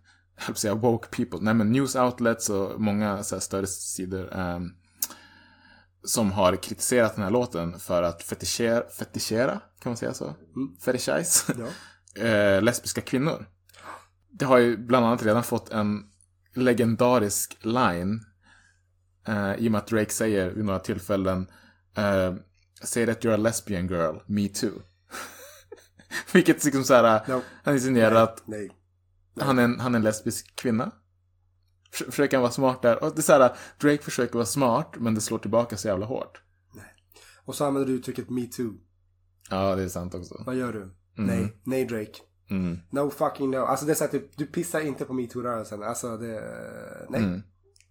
jag 0.47 0.57
säga 0.57 0.75
woke 0.75 1.09
people, 1.09 1.39
nej 1.43 1.55
men 1.55 1.73
news 1.73 1.97
outlets 1.97 2.51
och 2.51 2.81
många 2.81 3.23
så 3.23 3.35
här, 3.35 3.41
större 3.41 3.67
sidor 3.67 4.35
ehm, 4.35 4.71
som 6.05 6.33
har 6.33 6.57
kritiserat 6.57 7.15
den 7.15 7.25
här 7.25 7.31
låten 7.31 7.79
för 7.79 8.03
att 8.03 8.23
fetischera, 8.23 8.83
fetischera 8.91 9.61
kan 9.81 9.91
man 9.91 9.97
säga 9.97 10.15
så? 10.15 10.35
Fetischize? 10.85 11.53
eh, 12.27 12.63
lesbiska 12.63 13.01
kvinnor. 13.01 13.47
Det 14.31 14.45
har 14.45 14.59
ju 14.59 14.77
bland 14.77 15.07
annat 15.07 15.23
redan 15.23 15.45
fått 15.45 15.71
en 15.71 16.11
legendarisk 16.55 17.59
line 17.61 18.25
eh, 19.27 19.55
i 19.55 19.69
och 19.69 19.73
med 19.73 19.79
att 19.79 19.87
Drake 19.87 20.11
säger 20.11 20.51
vid 20.51 20.65
några 20.65 20.79
tillfällen 20.79 21.47
eh, 21.97 22.35
Say 22.83 23.07
that 23.07 23.25
you're 23.25 23.35
a 23.35 23.37
lesbian 23.37 23.87
girl, 23.89 24.17
me 24.27 24.49
too. 24.49 24.71
Vilket 26.33 26.65
liksom 26.65 26.85
såhär, 26.85 27.29
No. 27.29 27.41
han 27.65 27.75
insinuerar 27.75 28.23
att 28.23 28.43
Nej. 28.47 28.71
han 29.41 29.59
är, 29.59 29.63
en, 29.63 29.81
han 29.81 29.95
är 29.95 29.99
en 29.99 30.05
lesbisk 30.05 30.57
kvinna. 30.57 30.91
Förs- 31.93 32.07
Försöker 32.11 32.37
han 32.37 32.43
vara 32.43 32.53
smart 32.53 32.83
där. 32.83 33.05
Och 33.05 33.13
det 33.15 33.21
är 33.21 33.23
såhär, 33.23 33.57
Drake 33.81 34.03
försöker 34.03 34.35
vara 34.35 34.47
smart, 34.47 34.95
men 34.99 35.15
det 35.15 35.21
slår 35.21 35.39
tillbaka 35.39 35.77
så 35.77 35.89
jävla 35.89 36.07
hårt. 36.07 36.43
Och 37.45 37.55
så 37.55 37.65
använder 37.65 37.89
du 37.89 37.95
uttrycket 37.99 38.31
me 38.31 38.47
too. 38.47 38.73
Ja, 39.51 39.77
det 39.77 39.83
är 39.83 39.89
sant 39.89 40.15
också. 40.15 40.43
Vad 40.47 40.57
gör 40.57 40.73
du? 40.73 40.95
Nej, 41.15 41.61
nej 41.65 41.85
Drake. 41.85 42.13
Mm. 42.51 42.79
No 42.91 43.11
fucking 43.11 43.51
no. 43.51 43.57
Alltså 43.57 43.87
det 43.87 43.93
är 43.93 43.95
så 43.95 44.05
här, 44.05 44.11
typ, 44.11 44.37
du 44.37 44.47
pissar 44.47 44.81
inte 44.81 45.05
på 45.05 45.13
metoo-rörelsen. 45.13 45.83
Alltså 45.83 46.17
det, 46.17 46.41
nej. 47.09 47.21
Mm. 47.23 47.43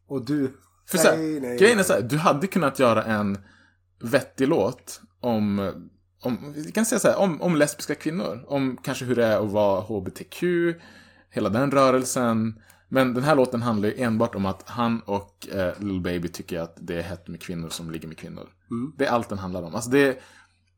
Och 0.07 0.25
du, 0.25 0.57
För 0.87 0.97
så 0.97 1.07
här, 1.07 1.17
nej, 1.17 1.39
nej. 1.39 1.57
grejen 1.57 1.79
är 1.79 1.83
så 1.83 1.93
här, 1.93 2.01
du 2.01 2.17
hade 2.17 2.47
kunnat 2.47 2.79
göra 2.79 3.03
en 3.03 3.37
vettig 3.99 4.47
låt 4.47 5.01
om, 5.19 5.71
om 6.21 6.53
vi 6.55 6.71
kan 6.71 6.85
säga 6.85 6.99
så 6.99 7.07
här, 7.07 7.17
om, 7.17 7.41
om 7.41 7.55
lesbiska 7.55 7.95
kvinnor. 7.95 8.45
Om 8.47 8.77
kanske 8.83 9.05
hur 9.05 9.15
det 9.15 9.25
är 9.25 9.45
att 9.45 9.51
vara 9.51 9.81
HBTQ, 9.81 10.43
hela 11.29 11.49
den 11.49 11.71
rörelsen. 11.71 12.61
Men 12.89 13.13
den 13.13 13.23
här 13.23 13.35
låten 13.35 13.61
handlar 13.61 13.89
ju 13.89 14.01
enbart 14.01 14.35
om 14.35 14.45
att 14.45 14.69
han 14.69 14.99
och 14.99 15.47
eh, 15.51 15.79
Lil 15.79 16.01
Baby 16.01 16.27
tycker 16.27 16.59
att 16.59 16.77
det 16.81 16.95
är 16.95 17.01
hett 17.01 17.27
med 17.27 17.41
kvinnor 17.41 17.69
som 17.69 17.91
ligger 17.91 18.07
med 18.07 18.17
kvinnor. 18.17 18.49
Det 18.97 19.05
är 19.05 19.09
allt 19.09 19.29
den 19.29 19.37
handlar 19.37 19.63
om. 19.63 19.75
Alltså 19.75 19.89
det, 19.89 20.19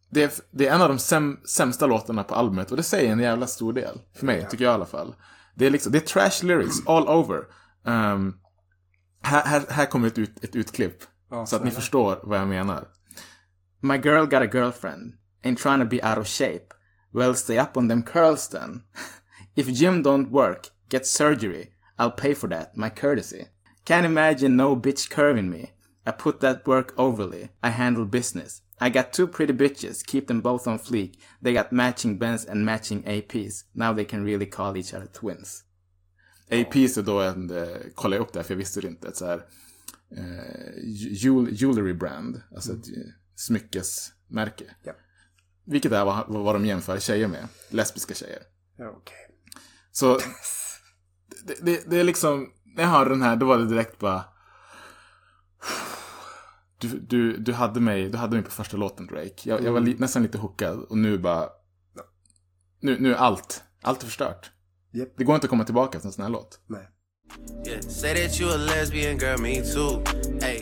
det, 0.10 0.24
är, 0.24 0.32
det 0.52 0.68
är 0.68 0.76
en 0.76 0.82
av 0.82 0.90
de 0.90 1.00
säm, 1.00 1.40
sämsta 1.46 1.86
låtarna 1.88 2.24
på 2.24 2.36
albumet 2.36 2.72
och 2.72 2.78
det 2.78 2.84
säger 2.84 3.12
en 3.12 3.20
jävla 3.20 3.48
stor 3.48 3.74
del. 3.74 4.02
För 4.14 4.26
mig, 4.26 4.48
tycker 4.50 4.64
jag 4.64 4.72
i 4.72 4.76
alla 4.76 4.86
fall. 4.86 5.16
Det 5.56 5.66
är, 5.66 5.70
liksom, 5.70 5.92
det 5.92 5.98
är 5.98 6.08
trash 6.08 6.46
lyrics 6.48 6.88
all 6.88 7.08
over. 7.08 7.38
Um, 7.84 8.40
här, 9.22 9.46
här, 9.46 9.64
här 9.70 9.86
kommer 9.86 10.08
ett, 10.08 10.18
ut, 10.18 10.44
ett 10.44 10.56
utklipp. 10.56 11.04
så 11.48 11.56
att 11.56 11.64
ni 11.64 11.72
förstår 11.72 12.20
vad 12.24 12.40
jag 12.40 12.48
menar. 12.48 12.88
My 13.82 13.98
girl 13.98 14.26
got 14.26 14.42
a 14.42 14.48
girlfriend. 14.48 15.14
Ain't 15.44 15.58
trying 15.58 15.80
to 15.80 15.86
be 15.86 16.04
out 16.04 16.18
of 16.18 16.28
shape. 16.28 16.74
Well, 17.14 17.34
stay 17.34 17.58
up 17.58 17.78
on 17.78 17.88
them 17.88 18.04
curls 18.04 18.48
then. 18.48 18.84
If 19.56 19.74
gym 19.74 20.04
don't 20.04 20.32
work, 20.32 20.70
get 20.90 21.06
surgery. 21.06 21.72
I'll 21.98 22.12
pay 22.12 22.34
for 22.34 22.48
that, 22.48 22.78
my 22.78 22.90
courtesy. 22.90 23.48
Can't 23.84 24.06
imagine 24.06 24.56
no 24.56 24.76
bitch 24.76 25.10
curving 25.10 25.50
me. 25.50 25.72
I 26.06 26.12
put 26.12 26.40
that 26.40 26.66
work 26.66 26.94
overly. 26.98 27.50
I 27.62 27.70
handle 27.70 28.06
business. 28.06 28.62
I 28.80 28.90
got 28.90 29.12
two 29.12 29.28
pretty 29.28 29.54
bitches, 29.54 30.06
keep 30.06 30.28
them 30.28 30.42
both 30.42 30.68
on 30.68 30.80
fleek. 30.80 31.16
They 31.42 31.54
got 31.54 31.74
matching 31.74 32.18
Benz 32.18 32.46
and 32.46 32.66
matching 32.66 33.04
APs. 33.04 33.64
Now 33.76 33.92
they 33.94 34.06
can 34.06 34.24
really 34.24 34.46
call 34.46 34.78
each 34.78 34.94
other 34.94 35.08
twins. 35.08 35.64
APs 36.52 36.98
är 36.98 37.02
då 37.02 37.22
en, 37.22 37.50
eh, 37.50 37.68
kollade 37.96 38.22
upp 38.22 38.34
det 38.34 38.40
här 38.40 38.44
för 38.44 38.54
jag 38.54 38.58
visste 38.58 38.82
det 38.82 38.88
inte, 38.88 39.12
så 39.14 39.26
här 39.26 39.46
eh, 40.18 40.74
jewelry 41.52 41.94
brand. 41.94 42.42
Alltså 42.56 42.72
eh, 42.72 42.80
smyckesmärke. 43.40 44.64
Ja. 44.84 44.94
Vilket 45.66 45.92
är 45.92 46.06
vad, 46.06 46.26
vad 46.28 46.56
de 46.56 46.66
jämför 46.66 47.00
tjejer 47.00 47.28
med. 47.28 47.48
Lesbiska 47.70 48.14
tjejer. 48.14 48.44
Ja, 48.78 48.90
Okej. 48.90 49.16
Så 49.92 50.20
det, 51.46 51.66
det, 51.66 51.90
det 51.90 52.00
är 52.00 52.04
liksom, 52.04 52.54
när 52.76 52.84
jag 52.84 52.90
hörde 52.90 53.10
den 53.10 53.22
här, 53.22 53.36
då 53.36 53.46
var 53.46 53.58
det 53.58 53.68
direkt 53.68 54.00
bara... 54.00 54.24
Du, 56.78 56.88
du, 56.88 57.38
du, 57.38 57.54
hade 57.54 57.80
mig, 57.80 58.10
du 58.10 58.18
hade 58.18 58.36
mig 58.36 58.44
på 58.44 58.52
första 58.52 58.78
låten 58.78 59.08
Drake. 59.08 59.34
Jag, 59.44 59.64
jag 59.64 59.72
var 59.72 59.80
li, 59.80 59.96
nästan 60.00 60.24
lite 60.24 60.38
hookad 60.38 60.80
och 60.80 60.98
nu 60.98 61.18
bara... 61.18 61.50
Nu, 62.82 63.00
nu 63.00 63.14
är 63.14 63.18
allt, 63.18 63.64
allt 63.82 64.02
är 64.02 64.06
förstört. 64.06 64.52
Japp. 64.92 65.10
Det 65.18 65.24
går 65.24 65.36
inte 65.36 65.46
att 65.46 65.50
komma 65.50 65.64
tillbaka 65.64 66.00
till 66.00 66.08
en 66.08 66.14
sån 66.14 66.24
här 66.24 66.32
låt. 66.32 66.60
Nej. 66.68 66.90
Yeah, 67.68 67.82
say 67.82 68.28
that 68.28 68.42
you 68.42 68.54
a 68.54 68.58
lesbian 68.58 69.18
girl, 69.18 69.42
me 69.42 69.62
too. 69.62 70.04
Hey. 70.42 70.59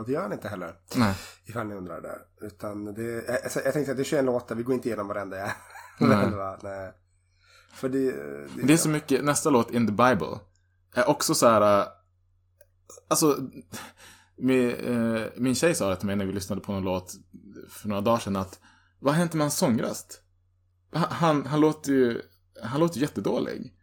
Och 0.00 0.06
det 0.06 0.12
gör 0.12 0.22
han 0.22 0.32
inte 0.32 0.48
heller. 0.48 0.74
Nej. 0.94 1.14
Ifall 1.44 1.66
ni 1.66 1.74
undrar 1.74 2.00
det. 2.00 2.46
Utan 2.46 2.94
det, 2.94 3.02
jag, 3.02 3.42
alltså, 3.44 3.60
jag 3.64 3.72
tänkte 3.72 3.90
att 3.90 3.96
det 3.96 4.02
är 4.02 4.04
21 4.04 4.24
låtar, 4.24 4.54
vi 4.54 4.62
går 4.62 4.74
inte 4.74 4.88
igenom 4.88 5.08
varenda 5.08 5.36
jag. 5.36 5.50
Nej. 6.62 6.92
För 7.72 7.88
det, 7.88 8.12
det, 8.12 8.62
det 8.62 8.72
är 8.72 8.76
så 8.76 8.88
mycket, 8.88 9.24
nästa 9.24 9.50
låt, 9.50 9.70
In 9.70 9.86
the 9.86 9.92
Bible, 9.92 10.38
är 10.94 11.08
också 11.08 11.34
så 11.34 11.48
här... 11.48 11.80
äh, 11.80 11.86
Alltså, 13.08 13.38
med, 14.36 14.68
eh, 14.68 15.26
min 15.36 15.54
tjej 15.54 15.74
sa 15.74 15.90
det 15.90 15.96
till 15.96 16.06
mig 16.06 16.16
när 16.16 16.26
vi 16.26 16.32
lyssnade 16.32 16.60
på 16.60 16.72
någon 16.72 16.84
låt 16.84 17.14
för 17.68 17.88
några 17.88 18.00
dagar 18.00 18.18
sedan 18.18 18.36
att 18.36 18.60
vad 18.98 19.14
har 19.14 19.18
hänt 19.18 19.34
med 19.34 19.44
hans 19.44 19.56
sångröst? 19.56 20.22
Han, 20.92 21.06
han, 21.10 21.46
han 21.46 21.60
låter 21.60 21.92
ju, 21.92 22.22
han 22.62 22.80
låter 22.80 23.00
jättedålig. 23.00 23.74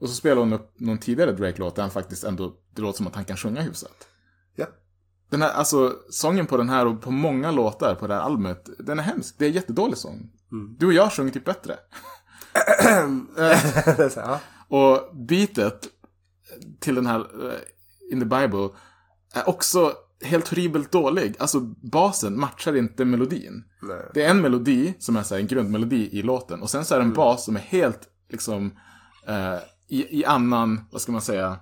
Och 0.00 0.08
så 0.08 0.14
spelar 0.14 0.36
hon 0.36 0.52
upp 0.52 0.80
någon 0.80 0.98
tidigare 0.98 1.32
Drake-låt 1.32 1.76
där 1.76 1.82
han 1.82 1.90
faktiskt 1.90 2.24
ändå, 2.24 2.56
det 2.74 2.82
låter 2.82 2.96
som 2.96 3.06
att 3.06 3.14
han 3.14 3.24
kan 3.24 3.36
sjunga 3.36 3.60
hyfsat. 3.60 4.08
Den 5.30 5.42
här, 5.42 5.50
alltså, 5.50 5.96
sången 6.10 6.46
på 6.46 6.56
den 6.56 6.68
här 6.68 6.86
och 6.86 7.02
på 7.02 7.10
många 7.10 7.50
låtar 7.50 7.94
på 7.94 8.06
det 8.06 8.14
här 8.14 8.20
albumet, 8.20 8.68
den 8.78 8.98
är 8.98 9.02
hemsk. 9.02 9.34
Det 9.38 9.46
är 9.46 9.50
jättedålig 9.50 9.98
sång. 9.98 10.30
Du 10.78 10.86
och 10.86 10.92
jag 10.92 11.12
sjunger 11.12 11.32
typ 11.32 11.44
bättre. 11.44 11.76
så, 14.10 14.20
ja. 14.20 14.40
Och 14.68 15.16
beatet 15.16 15.88
till 16.80 16.94
den 16.94 17.06
här 17.06 17.18
eh, 17.20 17.58
In 18.12 18.20
the 18.20 18.26
Bible 18.26 18.68
är 19.34 19.48
också 19.48 19.92
helt 20.24 20.48
horribelt 20.48 20.92
dålig. 20.92 21.36
Alltså 21.38 21.60
basen 21.60 22.40
matchar 22.40 22.76
inte 22.76 23.04
melodin. 23.04 23.64
Nej. 23.82 24.10
Det 24.14 24.22
är 24.22 24.30
en 24.30 24.40
melodi 24.40 24.94
som 24.98 25.16
är 25.16 25.22
så 25.22 25.34
här, 25.34 25.40
en 25.42 25.46
grundmelodi 25.46 26.18
i 26.18 26.22
låten 26.22 26.62
och 26.62 26.70
sen 26.70 26.84
så 26.84 26.94
är 26.94 26.98
det 26.98 27.04
en 27.04 27.12
bas 27.12 27.44
som 27.44 27.56
är 27.56 27.60
helt 27.60 28.08
liksom 28.28 28.78
eh, 29.26 29.58
i, 29.88 30.20
i 30.20 30.24
annan, 30.24 30.80
vad 30.90 31.00
ska 31.00 31.12
man 31.12 31.20
säga, 31.20 31.58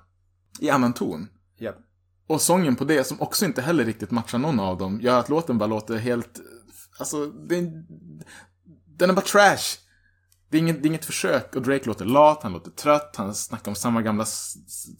i 0.60 0.70
annan 0.70 0.92
ton. 0.92 1.28
Japp. 1.58 1.76
Och 2.33 2.41
sången 2.41 2.76
på 2.76 2.85
det 2.85 3.05
som 3.05 3.20
också 3.20 3.45
inte 3.45 3.62
heller 3.62 3.85
riktigt 3.85 4.11
matchar 4.11 4.39
någon 4.39 4.61
av 4.61 4.78
dem 4.78 5.01
gör 5.01 5.18
att 5.18 5.28
låten 5.28 5.59
bara 5.59 5.66
låter 5.66 5.97
helt, 5.97 6.41
alltså 6.99 7.16
är, 7.51 7.85
den 8.99 9.11
är 9.11 9.14
bara 9.14 9.20
trash. 9.26 9.78
Det 10.49 10.57
är, 10.57 10.61
inget, 10.61 10.83
det 10.83 10.87
är 10.87 10.89
inget 10.89 11.05
försök 11.05 11.57
och 11.57 11.62
Drake 11.62 11.87
låter 11.87 12.05
lat, 12.05 12.43
han 12.43 12.53
låter 12.53 12.70
trött, 12.70 13.14
han 13.16 13.35
snackar 13.35 13.70
om 13.70 13.74
samma 13.74 14.03
gamla 14.03 14.24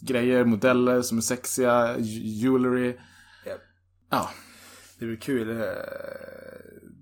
grejer, 0.01 0.45
modeller 0.45 1.03
som 1.03 1.19
är 1.19 1.23
sexiga, 1.23 1.99
jewelry. 1.99 2.89
Japp. 3.47 3.61
Ja, 4.11 4.31
Det 4.99 5.07
blir 5.07 5.17
kul. 5.17 5.51
eh, 5.51 5.67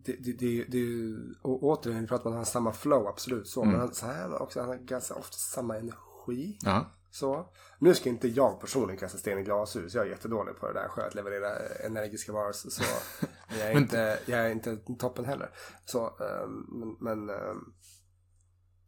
Det, 0.05 0.16
det, 0.24 0.33
det, 0.33 0.64
det, 0.64 0.85
och 1.43 1.62
återigen, 1.62 2.01
vi 2.01 2.07
pratar 2.07 2.24
om 2.24 2.31
att 2.31 2.35
han 2.35 2.39
har 2.39 2.45
samma 2.45 2.72
flow, 2.72 3.07
absolut 3.07 3.49
så. 3.49 3.64
Men 3.64 3.81
han, 3.81 3.95
så 3.95 4.07
här, 4.07 4.43
också, 4.43 4.61
han 4.61 4.68
har 4.68 4.76
ganska 4.76 5.14
ofta 5.14 5.37
samma 5.37 5.76
energi. 5.76 6.59
ja. 6.62 6.97
Så. 7.11 7.46
Nu 7.78 7.94
ska 7.94 8.08
inte 8.08 8.28
jag 8.28 8.61
personligen 8.61 9.00
kasta 9.00 9.18
sten 9.18 9.38
i 9.38 9.42
glashus. 9.42 9.94
Jag 9.94 10.06
är 10.06 10.11
jättedålig 10.11 10.56
på 10.56 10.66
det 10.66 10.72
där. 10.72 11.06
Att 11.06 11.14
leverera 11.14 11.56
energiska 11.86 12.32
varelser. 12.32 12.70
Så 12.70 12.82
jag 13.58 13.68
är, 13.68 13.76
inte, 13.76 14.18
jag 14.26 14.40
är 14.40 14.50
inte 14.50 14.76
toppen 14.98 15.24
heller. 15.24 15.50
Så, 15.84 16.06
ehm, 16.06 16.66
men, 16.68 16.96
men 17.00 17.30
ehm, 17.36 17.58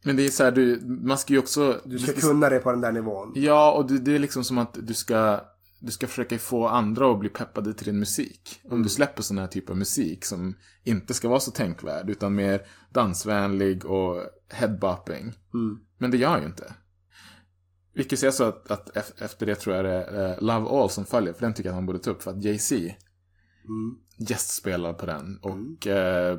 Men 0.04 0.16
det 0.16 0.26
är 0.26 0.30
så 0.30 0.44
här, 0.44 0.52
du, 0.52 0.80
man 0.86 1.18
ska 1.18 1.32
ju 1.32 1.38
också... 1.38 1.80
du 1.84 1.98
ska 1.98 2.12
kunna 2.12 2.48
det 2.48 2.58
på 2.58 2.70
den 2.70 2.80
där 2.80 2.92
nivån. 2.92 3.32
Ja, 3.34 3.72
och 3.72 3.86
det, 3.86 3.98
det 3.98 4.14
är 4.14 4.18
liksom 4.18 4.44
som 4.44 4.58
att 4.58 4.78
du 4.82 4.94
ska, 4.94 5.40
du 5.80 5.92
ska 5.92 6.06
försöka 6.06 6.38
få 6.38 6.66
andra 6.68 7.12
att 7.12 7.18
bli 7.18 7.28
peppade 7.28 7.74
till 7.74 7.86
din 7.86 7.98
musik. 7.98 8.60
Om 8.70 8.82
du 8.82 8.88
släpper 8.88 9.22
sån 9.22 9.38
här 9.38 9.46
typ 9.46 9.70
av 9.70 9.76
musik 9.76 10.24
som 10.24 10.56
inte 10.84 11.14
ska 11.14 11.28
vara 11.28 11.40
så 11.40 11.50
tänkvärd, 11.50 12.10
utan 12.10 12.34
mer 12.34 12.66
dansvänlig 12.90 13.86
och 13.86 14.16
headbopping. 14.48 15.32
Men 15.98 16.10
det 16.10 16.16
gör 16.16 16.38
ju 16.38 16.46
inte. 16.46 16.74
Vilket 17.94 18.18
säger 18.18 18.30
så 18.30 18.44
att, 18.44 18.70
att 18.70 18.90
ef- 18.96 19.22
efter 19.24 19.46
det 19.46 19.54
tror 19.54 19.76
jag 19.76 19.84
det 19.84 19.90
är 19.90 20.30
eh, 20.32 20.40
Love 20.42 20.68
All 20.70 20.90
som 20.90 21.04
följer, 21.04 21.32
för 21.32 21.40
den 21.40 21.54
tycker 21.54 21.68
jag 21.68 21.72
att 21.72 21.76
han 21.76 21.86
borde 21.86 21.98
ta 21.98 22.10
upp, 22.10 22.22
för 22.22 22.30
att 22.30 22.44
Jay-Z 22.44 22.94
Mm. 23.64 23.98
gästspelar 24.18 24.92
på 24.92 25.06
den. 25.06 25.38
Och 25.42 25.86
eh, 25.86 26.38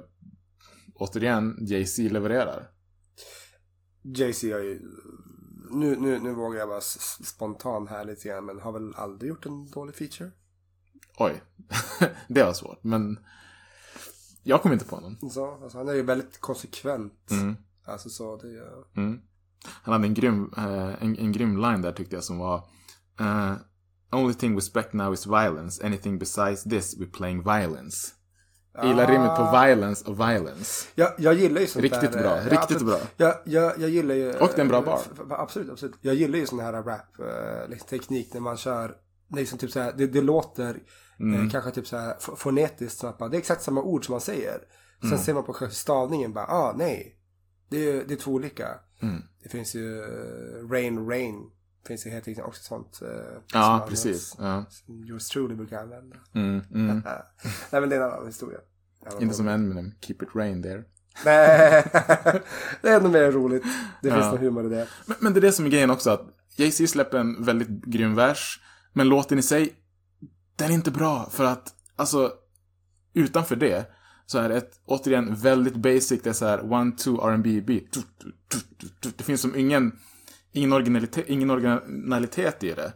återigen, 0.96 1.58
Jay-Z 1.62 2.14
levererar. 2.14 2.70
Jay-Z 4.04 4.54
har 4.54 4.60
ju... 4.60 4.82
Nu, 5.72 5.96
nu, 5.96 6.20
nu 6.20 6.34
vågar 6.34 6.60
jag 6.60 6.68
vara 6.68 6.82
spontan 7.24 7.88
här 7.88 8.06
lite 8.06 8.28
grann. 8.30 8.46
Men 8.46 8.60
har 8.60 8.72
väl 8.72 8.94
aldrig 8.96 9.30
gjort 9.30 9.46
en 9.46 9.66
dålig 9.72 9.96
feature. 9.96 10.32
Oj, 11.18 11.42
det 12.28 12.44
var 12.44 12.54
svårt, 12.54 12.84
men 12.84 13.20
jag 14.44 14.62
kom 14.62 14.74
inte 14.74 14.86
på 14.86 15.00
någon. 15.00 15.30
Så, 15.32 15.52
alltså, 15.64 15.78
han 15.78 15.88
är 15.90 15.94
ju 15.94 16.02
väldigt 16.04 16.40
konsekvent. 16.40 17.32
Mm. 17.32 17.56
Alltså 17.86 18.10
så 18.10 18.38
det... 18.38 18.48
är- 18.48 18.98
Mm. 19.02 19.22
Han 19.84 19.94
hade 19.94 20.08
en 20.08 20.14
grym, 20.14 20.54
eh, 20.58 21.04
en, 21.04 21.18
en 21.20 21.32
grym 21.32 21.58
line 21.58 21.82
där 21.82 21.92
tyckte 21.92 22.16
jag 22.16 22.24
som 22.24 22.38
var 22.38 22.56
eh, 23.20 23.54
Only 24.12 24.34
thing 24.34 24.52
we 24.52 24.58
expect 24.58 24.94
now 24.94 25.14
is 25.14 25.28
violence. 25.28 25.86
Anything 25.86 26.20
besides 26.20 26.64
this 26.64 26.98
we're 27.00 27.12
playing 27.12 27.44
violence. 27.44 28.08
Jag 28.76 28.86
gillar 28.88 29.08
rimmet 29.08 29.36
på 29.36 29.44
violence 29.66 30.06
och 30.06 30.20
violence. 30.20 30.88
Jag, 30.96 31.14
jag 31.18 31.34
gillar 31.34 31.62
ju 31.62 31.68
sånt 31.68 31.84
Riktigt 31.84 32.12
där. 32.12 32.20
bra, 32.22 32.38
eh, 32.38 32.44
riktigt 32.44 32.60
absolut. 32.62 32.86
bra. 32.86 33.00
Jag, 33.18 33.36
jag, 33.46 33.80
jag 33.80 33.90
gillar 33.90 34.16
ju... 34.16 34.30
Och 34.34 34.48
det 34.56 34.58
är 34.58 34.62
en 34.62 34.68
bra 34.68 34.82
bar. 34.82 35.00
f- 35.06 35.12
f- 35.20 35.26
Absolut, 35.30 35.72
absolut. 35.72 35.96
Jag 36.02 36.16
gillar 36.16 36.38
ju 36.40 36.46
sån 36.46 36.60
här 36.60 36.74
rap 36.74 37.20
eh, 37.20 37.70
liksom, 37.70 37.88
teknik 37.88 38.34
när 38.34 38.42
man 38.42 38.58
kör. 38.58 38.96
Liksom 39.36 39.58
typ 39.60 39.72
så 39.72 39.80
här, 39.80 39.94
det, 39.98 40.08
det 40.08 40.22
låter 40.22 40.78
Mm. 41.20 41.46
eh, 41.46 41.52
kanske 41.52 41.72
typ 41.72 41.88
så 41.88 41.98
här 41.98 42.16
fonetiskt. 42.36 43.00
Så 43.00 43.16
bara, 43.20 43.30
det 43.30 43.38
är 43.38 43.40
exakt 43.40 43.62
samma 43.64 43.82
ord 43.82 44.06
som 44.06 44.14
man 44.14 44.22
säger. 44.22 44.60
Sen 45.02 45.10
Mm. 45.12 45.20
ser 45.24 45.34
man 45.34 45.44
på 45.44 45.54
stavningen 45.72 46.34
bara, 46.34 46.46
ah 46.46 46.74
nej. 46.78 47.16
Det 47.70 47.90
är, 47.90 48.04
det 48.08 48.14
är 48.14 48.18
två 48.18 48.32
olika. 48.32 48.68
Mm. 49.04 49.24
Det 49.44 49.50
finns 49.50 49.76
ju 49.76 50.00
eh, 50.04 50.68
Rain 50.70 51.08
Rain. 51.10 51.50
Finns 51.88 52.06
ju 52.06 52.10
helt 52.10 52.28
enkelt 52.28 52.48
också 52.48 52.64
sånt. 52.64 53.00
eh, 53.02 53.10
Ja, 53.54 53.86
precis. 53.90 54.36
Ja. 54.40 54.66
Som 54.70 55.04
Yours 55.04 55.28
truly 55.30 55.56
brukar 55.56 55.82
använda. 55.82 56.16
Mm, 56.36 56.62
mm. 56.74 57.02
nej 57.72 57.82
men 57.82 57.90
det 57.90 57.96
är 57.96 58.02
en 58.02 58.12
annan 58.12 58.28
historia. 58.28 58.60
Annan 59.06 59.22
Inte 59.22 59.36
som 59.36 59.48
Eminem, 59.48 59.92
keep 60.02 60.16
it 60.22 60.36
rain 60.36 60.64
there. 60.64 60.84
Nej, 61.26 61.84
det 62.82 62.90
är 62.90 63.00
ännu 63.00 63.10
mer 63.10 63.32
roligt. 63.32 63.64
Det 64.02 64.10
finns 64.12 64.24
Ja. 64.24 64.32
någon 64.32 64.40
humor 64.40 64.66
i 64.66 64.70
det. 64.70 64.88
Men, 65.06 65.18
men 65.20 65.34
det 65.34 65.40
är 65.40 65.42
det 65.42 65.52
som 65.52 65.66
är 65.66 65.70
grejen 65.70 65.90
också, 65.90 66.10
att 66.10 66.22
Jay-Z 66.58 66.88
släpper 66.88 67.18
en 67.18 67.44
väldigt 67.44 67.70
grym 67.70 68.16
vers, 68.16 68.60
men 68.94 69.10
låten 69.10 69.40
i 69.40 69.42
sig, 69.42 69.74
den 70.56 70.70
är 70.70 70.74
inte 70.74 70.92
bra, 70.92 71.30
för 71.32 71.44
att, 71.46 71.74
alltså, 71.96 72.32
utanför 73.14 73.56
det, 73.56 73.86
så 74.34 74.40
är 74.40 74.50
det 74.50 74.58
ett, 74.58 74.80
återigen, 74.86 75.36
väldigt 75.36 75.76
basic, 75.76 76.22
det 76.24 76.30
är 76.30 76.34
så 76.34 76.46
här, 76.46 76.74
one, 76.74 76.92
two, 76.92 77.10
R&B 77.10 77.62
beat. 77.62 78.06
Det 79.18 79.24
finns 79.24 79.42
som 79.42 79.56
ingen, 79.56 80.00
ingen 80.52 80.74
originalitet, 80.74 81.30
ingen 81.30 81.50
originalitet 81.50 82.64
i 82.64 82.74
det. 82.74 82.94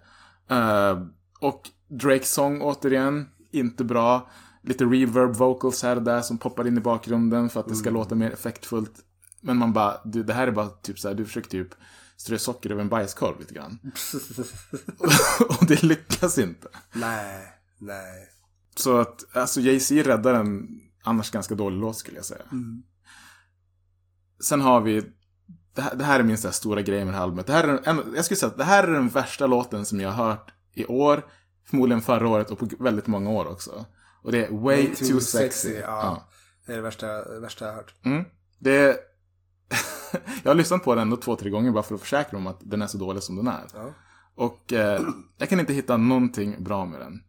Eh, 0.55 1.01
och 1.39 1.69
Drakes 1.87 2.33
sång, 2.33 2.61
återigen, 2.61 3.29
inte 3.51 3.83
bra. 3.83 4.29
Lite 4.63 4.85
reverb 4.85 5.35
vocals 5.35 5.83
här 5.83 5.95
och 5.95 6.03
där 6.03 6.21
som 6.21 6.37
poppar 6.37 6.67
in 6.67 6.77
i 6.77 6.81
bakgrunden 6.81 7.49
för 7.49 7.59
att 7.59 7.67
det 7.67 7.75
ska 7.75 7.89
låta 7.89 8.15
mer 8.15 8.31
effektfullt. 8.31 8.93
Men 9.41 9.57
man 9.57 9.73
bara, 9.73 10.01
du, 10.05 10.23
det 10.23 10.33
här 10.33 10.47
är 10.47 10.51
bara 10.51 10.69
typ 10.69 10.99
så 10.99 11.07
här, 11.07 11.15
du 11.15 11.25
försöker 11.25 11.49
typ 11.49 11.69
strö 12.17 12.37
socker 12.37 12.71
över 12.71 12.81
en 12.81 12.89
bajskorv 12.89 13.39
lite 13.39 13.53
grann. 13.53 13.79
och 15.49 15.65
det 15.67 15.83
lyckas 15.83 16.37
inte. 16.37 16.67
Nej, 16.93 17.53
nej. 17.77 18.29
Så 18.75 18.97
att, 18.97 19.35
alltså 19.35 19.61
Jay-Z 19.61 20.03
räddar 20.03 20.33
en 20.33 20.81
annars 21.07 21.31
ganska 21.31 21.55
dålig 21.55 21.77
låt 21.79 21.97
skulle 21.97 22.17
jag 22.17 22.25
säga. 22.25 22.45
Sen 24.43 24.61
har 24.61 24.81
vi, 24.81 25.03
det 25.75 25.81
här, 25.81 25.95
det 25.95 26.03
här 26.03 26.19
är 26.19 26.23
min 26.23 26.37
så 26.37 26.51
stora 26.51 26.81
grej 26.81 27.05
med 27.05 27.13
det 27.13 27.17
här 27.17 27.23
albumet. 27.23 27.47
Det 27.47 27.53
här 27.53 27.67
är 27.67 27.89
en, 27.89 28.13
jag 28.15 28.25
skulle 28.25 28.37
säga 28.37 28.51
att 28.51 28.57
det 28.57 28.63
här 28.63 28.83
är 28.83 28.91
den 28.91 29.09
värsta 29.09 29.47
låten 29.47 29.85
som 29.85 29.99
jag 29.99 30.11
har 30.11 30.25
hört 30.25 30.53
i 30.73 30.85
år, 30.85 31.25
förmodligen 31.65 32.01
förra 32.01 32.29
året 32.29 32.51
och 32.51 32.59
på 32.59 32.69
väldigt 32.79 33.07
många 33.07 33.29
år 33.29 33.47
också. 33.47 33.85
Och 34.21 34.31
det 34.31 34.45
är 34.45 34.51
Way, 34.51 34.95
Too, 34.95 35.19
Sexy. 35.19 35.73
Ja. 35.73 36.27
Det 36.65 36.71
är 36.71 36.75
det 36.75 36.81
värsta, 36.81 37.39
värsta 37.39 37.65
jag 37.65 37.71
har 37.71 37.77
hört. 37.77 37.93
Mm. 38.05 38.25
Det 38.59 38.77
är... 38.77 38.95
jag 40.43 40.49
har 40.49 40.55
lyssnat 40.55 40.83
på 40.83 40.95
den 40.95 41.01
ändå 41.01 41.17
två, 41.17 41.35
tre 41.35 41.49
gånger 41.49 41.71
bara 41.71 41.83
för 41.83 41.95
att 41.95 42.01
försäkra 42.01 42.37
om 42.37 42.47
att 42.47 42.59
den 42.61 42.81
är 42.81 42.87
så 42.87 42.97
dålig 42.97 43.23
som 43.23 43.35
den 43.35 43.47
är. 43.47 43.65
Ja. 43.73 43.93
Och 44.35 44.73
eh, 44.73 45.01
jag 45.37 45.49
kan 45.49 45.59
inte 45.59 45.73
hitta 45.73 45.97
någonting 45.97 46.63
bra 46.63 46.85
med 46.85 46.99
den. 46.99 47.23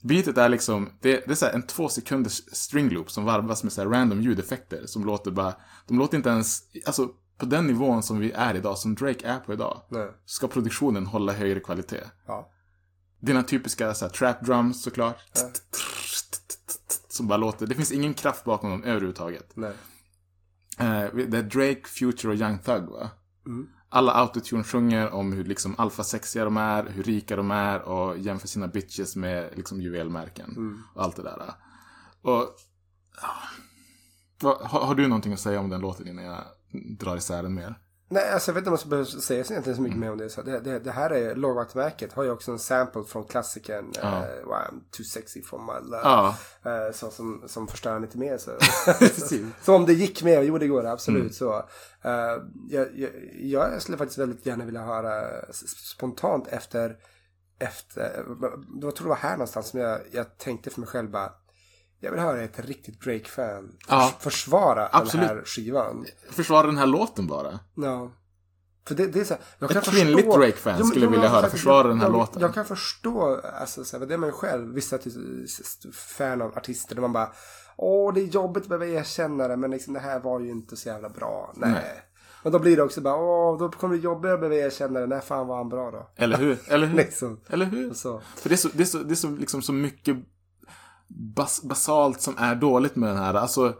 Beatet 0.00 0.38
är 0.38 0.48
liksom, 0.48 0.90
det, 1.00 1.26
det 1.26 1.30
är 1.30 1.34
så 1.34 1.46
en 1.46 1.62
två 1.62 1.88
sekunders 1.88 2.42
string 2.52 2.88
loop 2.88 3.10
som 3.10 3.24
varvas 3.24 3.62
med 3.62 3.72
så 3.72 3.82
här 3.82 3.88
random 3.88 4.22
ljudeffekter 4.22 4.86
som 4.86 5.04
låter 5.04 5.30
bara, 5.30 5.54
de 5.86 5.98
låter 5.98 6.16
inte 6.16 6.28
ens, 6.28 6.62
alltså 6.86 7.08
på 7.38 7.46
den 7.46 7.66
nivån 7.66 8.02
som 8.02 8.18
vi 8.18 8.32
är 8.32 8.54
idag, 8.54 8.78
som 8.78 8.94
Drake 8.94 9.26
är 9.26 9.38
på 9.38 9.52
idag, 9.52 9.82
Nej. 9.88 10.08
ska 10.24 10.48
produktionen 10.48 11.06
hålla 11.06 11.32
högre 11.32 11.60
kvalitet. 11.60 12.04
Ja. 12.26 12.50
Dina 13.20 13.42
typiska 13.42 13.94
så 13.94 14.08
trap 14.08 14.46
drums 14.46 14.82
såklart. 14.82 15.16
Som 17.08 17.26
bara 17.28 17.36
låter. 17.36 17.66
Det 17.66 17.74
finns 17.74 17.92
ingen 17.92 18.14
kraft 18.14 18.44
bakom 18.44 18.70
dem 18.70 18.84
överhuvudtaget. 18.84 19.50
Nej. 19.54 19.72
Eh, 20.78 21.14
det 21.14 21.38
är 21.38 21.42
Drake, 21.42 21.82
Future 21.84 22.32
och 22.32 22.38
Young 22.38 22.58
Thug 22.58 22.82
va? 22.82 23.10
Alla 23.90 24.12
autotune 24.12 24.64
sjunger 24.64 25.10
om 25.10 25.32
hur 25.32 25.44
liksom 25.44 25.74
alfasexiga 25.78 26.44
de 26.44 26.56
är, 26.56 26.84
hur 26.84 27.02
rika 27.02 27.36
de 27.36 27.50
är 27.50 27.82
och 27.82 28.18
jämför 28.18 28.48
sina 28.48 28.68
bitches 28.68 29.16
med 29.16 29.52
liksom 29.56 29.80
juvelmärken. 29.80 30.82
Och 30.94 31.02
allt 31.02 31.16
det 31.16 31.22
där. 31.22 31.54
Och... 32.22 32.54
har, 34.42 34.86
har 34.86 34.94
du 34.94 35.08
någonting 35.08 35.32
att 35.32 35.40
säga 35.40 35.60
om 35.60 35.68
den 35.68 35.80
låten 35.80 36.08
innan 36.08 36.24
jag 36.24 36.44
drar 36.98 37.16
isär 37.16 37.42
den 37.42 37.54
mer? 37.54 37.78
Nej, 38.10 38.30
alltså 38.30 38.50
jag 38.50 38.54
vet 38.54 38.60
inte 38.60 38.68
om 38.70 38.72
ska 38.80 38.88
behöva 38.88 39.06
säga 39.08 39.44
så 39.44 39.52
egentligen 39.52 39.76
så 39.76 39.82
mycket 39.82 39.98
mer 39.98 40.10
om 40.12 40.18
det. 40.18 40.30
Så 40.30 40.42
det, 40.42 40.60
det, 40.60 40.78
det 40.78 40.90
här 40.90 41.10
är 41.10 41.34
lågvattenmärket. 41.34 42.12
Har 42.12 42.22
ju 42.24 42.30
också 42.30 42.52
en 42.52 42.58
sample 42.58 43.04
från 43.04 43.24
klassikern 43.24 43.92
Ja. 44.02 44.16
eh, 44.16 44.44
wow, 44.44 44.54
I'm 44.54 44.80
too 44.90 45.04
sexy 45.04 45.42
for 45.42 45.58
my 45.58 45.90
love. 45.90 46.02
Ja. 46.04 46.36
Eh, 46.64 46.92
så, 46.94 47.10
som, 47.10 47.42
som 47.46 47.68
förstör 47.68 48.00
lite 48.00 48.18
mer. 48.18 48.38
Så. 48.38 48.50
Precis. 48.98 49.46
så 49.62 49.74
om 49.74 49.86
det 49.86 49.92
gick 49.92 50.22
med, 50.22 50.44
jo 50.44 50.58
det 50.58 50.66
går 50.68 50.86
absolut 50.86 51.20
Mm. 51.20 51.32
så. 51.32 51.56
Eh, 52.02 52.42
jag, 52.68 52.88
jag, 52.94 53.10
jag 53.34 53.82
skulle 53.82 53.98
faktiskt 53.98 54.18
väldigt 54.18 54.46
gärna 54.46 54.64
vilja 54.64 54.82
höra 54.82 55.24
spontant 55.94 56.46
efter, 56.48 56.96
efter 57.58 58.24
jag 58.82 58.96
tror 58.96 59.02
det 59.04 59.08
var 59.08 59.16
här 59.16 59.32
någonstans 59.32 59.68
som 59.68 59.80
jag, 59.80 60.00
jag 60.10 60.38
tänkte 60.38 60.70
för 60.70 60.80
mig 60.80 60.88
själv 60.88 61.10
bara 61.10 61.32
jag 62.00 62.10
vill 62.10 62.20
höra 62.20 62.40
ett 62.42 62.58
riktigt 62.66 63.00
Drake-fan 63.00 63.72
Ja. 63.88 64.00
förs- 64.20 64.22
försvara 64.32 64.88
Absolut. 64.92 65.28
den 65.28 65.36
här 65.36 65.44
skivan. 65.44 66.06
Försvara 66.30 66.66
den 66.66 66.78
här 66.78 66.86
låten 66.86 67.26
bara. 67.26 67.58
Ja. 67.74 68.12
För 68.88 68.94
det, 68.94 69.06
det 69.06 69.20
är 69.20 69.24
så 69.24 69.34
här, 69.34 69.42
jag 69.58 69.70
Ett 69.70 69.74
kan 69.84 69.94
kvinnligt 69.94 70.16
förstå- 70.26 70.38
Drake-fan 70.40 70.78
men- 70.78 70.86
skulle 70.86 71.04
men 71.06 71.12
vilja 71.12 71.28
höra 71.28 71.48
försvara 71.50 71.76
jag- 71.76 71.86
den 71.88 71.98
här 71.98 72.06
jag, 72.06 72.12
låten. 72.12 72.42
Jag 72.42 72.54
kan 72.54 72.64
förstå, 72.64 73.40
alltså 73.60 73.84
så 73.84 73.98
här, 73.98 74.06
det 74.06 74.14
är 74.14 74.18
man 74.18 74.32
själv, 74.32 74.74
vissa 74.74 74.98
ty- 74.98 75.10
s- 75.44 75.78
fan 75.92 76.42
av 76.42 76.56
artister, 76.58 76.94
där 76.94 77.02
man 77.02 77.12
bara 77.12 77.32
Åh, 77.80 78.14
det 78.14 78.20
är 78.20 78.24
jobbigt 78.24 78.62
att 78.62 78.68
behöva 78.68 78.86
erkänna 78.86 79.48
det, 79.48 79.56
men 79.56 79.70
liksom, 79.70 79.94
det 79.94 80.00
här 80.00 80.20
var 80.20 80.40
ju 80.40 80.50
inte 80.50 80.76
så 80.76 80.88
jävla 80.88 81.08
bra. 81.08 81.52
Nej. 81.56 81.70
Nej. 81.70 82.02
Och 82.42 82.50
då 82.50 82.58
blir 82.58 82.76
det 82.76 82.82
också 82.82 83.00
bara, 83.00 83.16
åh, 83.16 83.58
då 83.58 83.68
kommer 83.70 83.94
det 83.96 84.00
jobbigare 84.00 84.34
att 84.34 84.40
behöva 84.40 84.56
erkänna 84.66 85.00
det. 85.00 85.06
Nej, 85.06 85.20
fan 85.20 85.46
var 85.46 85.56
han 85.56 85.68
bra 85.68 85.90
då. 85.90 86.10
Eller 86.16 86.36
hur? 86.38 86.58
Eller 86.68 86.86
hur? 86.86 86.96
Liksom. 86.96 87.40
Eller 87.48 87.66
hur? 87.66 87.94
Så. 87.94 88.22
För 88.36 88.48
det 88.48 88.54
är 88.54 88.56
så, 88.56 88.68
det 88.72 88.82
är 88.82 88.84
så, 88.84 88.98
det 88.98 89.12
är 89.14 89.16
så, 89.16 89.28
liksom 89.30 89.62
så 89.62 89.72
mycket 89.72 90.16
bas, 91.08 91.62
basalt 91.62 92.20
som 92.20 92.34
är 92.38 92.54
dåligt 92.54 92.96
med 92.96 93.08
den 93.08 93.18
här. 93.18 93.34
Alltså, 93.34 93.74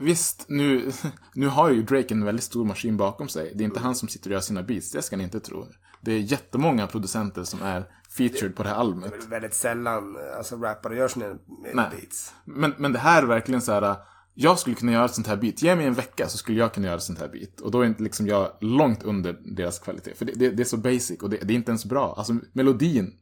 visst, 0.00 0.44
nu, 0.48 0.92
nu 1.34 1.46
har 1.46 1.70
ju 1.70 1.82
Drake 1.82 2.14
en 2.14 2.24
väldigt 2.24 2.44
stor 2.44 2.64
maskin 2.64 2.96
bakom 2.96 3.28
sig. 3.28 3.52
Det 3.54 3.64
är 3.64 3.66
inte 3.66 3.80
han 3.80 3.94
som 3.94 4.08
sitter 4.08 4.30
och 4.30 4.34
gör 4.34 4.40
sina 4.40 4.62
beats, 4.62 4.92
det 4.92 5.02
ska 5.02 5.16
ni 5.16 5.24
inte 5.24 5.40
tro. 5.40 5.66
Det 6.00 6.12
är 6.12 6.18
jättemånga 6.18 6.86
producenter 6.86 7.44
som 7.44 7.62
är 7.62 7.84
featured 8.16 8.56
på 8.56 8.62
det 8.62 8.68
här 8.68 8.76
albumet. 8.76 9.12
Det 9.20 9.26
är 9.26 9.30
väldigt 9.30 9.54
sällan, 9.54 10.16
alltså 10.36 10.56
rappare 10.56 10.96
gör 10.96 11.08
sina 11.08 11.26
Nej. 11.74 11.86
beats. 11.90 12.34
Men, 12.44 12.74
men 12.78 12.92
det 12.92 12.98
här 12.98 13.22
är 13.22 13.26
verkligen 13.26 13.60
så 13.60 13.72
här. 13.72 13.96
Jag 14.34 14.58
skulle 14.58 14.76
kunna 14.76 14.92
göra 14.92 15.04
ett 15.04 15.14
sånt 15.14 15.26
här 15.26 15.36
beat. 15.36 15.62
Ge 15.62 15.76
mig 15.76 15.86
en 15.86 15.94
vecka 15.94 16.28
så 16.28 16.38
skulle 16.38 16.58
jag 16.58 16.74
kunna 16.74 16.86
göra 16.86 16.96
ett 16.96 17.02
sånt 17.02 17.18
här 17.18 17.28
beat. 17.28 17.60
Och 17.60 17.70
då 17.70 17.80
är 17.80 17.86
inte 17.86 18.02
liksom 18.02 18.26
jag 18.26 18.52
långt 18.60 19.02
under 19.02 19.32
deras 19.56 19.78
kvalitet. 19.78 20.14
För 20.14 20.24
det, 20.24 20.32
det, 20.32 20.50
det 20.50 20.62
är 20.62 20.64
så 20.64 20.76
basic 20.76 21.22
och 21.22 21.30
det, 21.30 21.36
det 21.36 21.52
är 21.52 21.56
inte 21.56 21.70
ens 21.70 21.84
bra. 21.84 22.14
Alltså 22.18 22.36
melodin, 22.52 23.12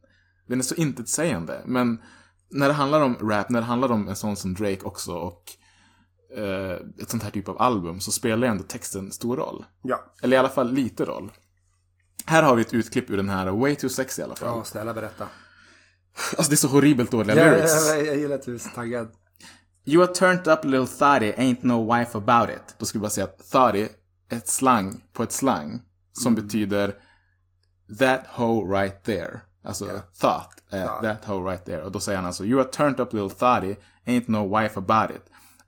den 0.46 0.58
är 0.58 0.62
så 0.62 0.74
intetsägande. 0.74 1.62
Men 1.66 1.98
när 2.50 2.68
det 2.68 2.74
handlar 2.74 3.00
om 3.00 3.14
rap, 3.28 3.48
när 3.50 3.60
det 3.60 3.66
handlar 3.66 3.92
om 3.92 4.08
en 4.08 4.16
sån 4.16 4.36
som 4.36 4.54
Drake 4.54 4.80
också 4.82 5.12
och 5.12 5.42
eh, 6.36 6.76
ett 7.02 7.10
sånt 7.10 7.22
här 7.22 7.30
typ 7.30 7.48
av 7.48 7.62
album 7.62 8.00
så 8.00 8.12
spelar 8.12 8.46
ju 8.46 8.50
ändå 8.50 8.64
texten 8.64 9.12
stor 9.12 9.36
roll. 9.36 9.64
Ja. 9.82 10.14
Eller 10.22 10.36
i 10.36 10.38
alla 10.38 10.48
fall 10.48 10.72
lite 10.72 11.04
roll. 11.04 11.32
Här 12.26 12.42
har 12.42 12.54
vi 12.56 12.62
ett 12.62 12.74
utklipp 12.74 13.10
ur 13.10 13.16
den 13.16 13.28
här 13.28 13.46
Way 13.50 13.76
Too 13.76 13.90
Sexy 13.90 14.22
i 14.22 14.24
alla 14.24 14.36
fall. 14.36 14.48
Ja, 14.58 14.64
snälla 14.64 14.94
berätta. 14.94 15.28
Alltså 16.36 16.50
det 16.50 16.54
är 16.54 16.56
så 16.56 16.68
horribelt 16.68 17.10
dåliga 17.10 17.36
Ja, 17.36 17.44
lyrics. 17.50 17.86
jag, 17.88 17.98
jag, 17.98 18.06
jag 18.06 18.16
gillar 18.16 18.34
att 18.34 18.42
du 18.44 18.54
är 18.54 18.58
så 18.58 18.68
taggad. 18.68 19.08
You 19.84 20.02
are 20.02 20.14
turned 20.14 20.48
up 20.48 20.64
little 20.64 20.86
thotty, 20.86 21.32
ain't 21.32 21.58
no 21.62 21.94
wife 21.96 22.18
about 22.18 22.50
it. 22.50 22.74
Då 22.78 22.86
skulle 22.86 22.98
jag 22.98 23.02
bara 23.02 23.10
säga 23.10 23.24
att 23.24 23.50
thotty 23.50 23.88
är 24.28 24.36
ett 24.36 24.48
slang 24.48 25.04
på 25.12 25.22
ett 25.22 25.32
slang 25.32 25.82
som 26.12 26.34
betyder 26.34 26.94
that 27.98 28.20
hoe 28.34 28.80
right 28.80 29.04
there. 29.04 29.40
Alltså 29.68 30.02
thought, 30.14 30.62
eh, 30.70 30.82
är 30.82 31.02
that 31.02 31.24
hoe 31.24 31.50
right 31.50 31.64
there. 31.64 31.82
Och 31.82 31.92
då 31.92 32.00
säger 32.00 32.16
han 32.18 32.26
alltså 32.26 32.44
you 32.44 32.60
are 32.60 32.68
turned 32.68 33.00
up 33.00 33.12
little 33.12 33.30
thotty, 33.30 33.76
ain't 34.06 34.28
no 34.28 34.58
wife 34.58 34.78
about 34.78 35.16
it. 35.16 35.22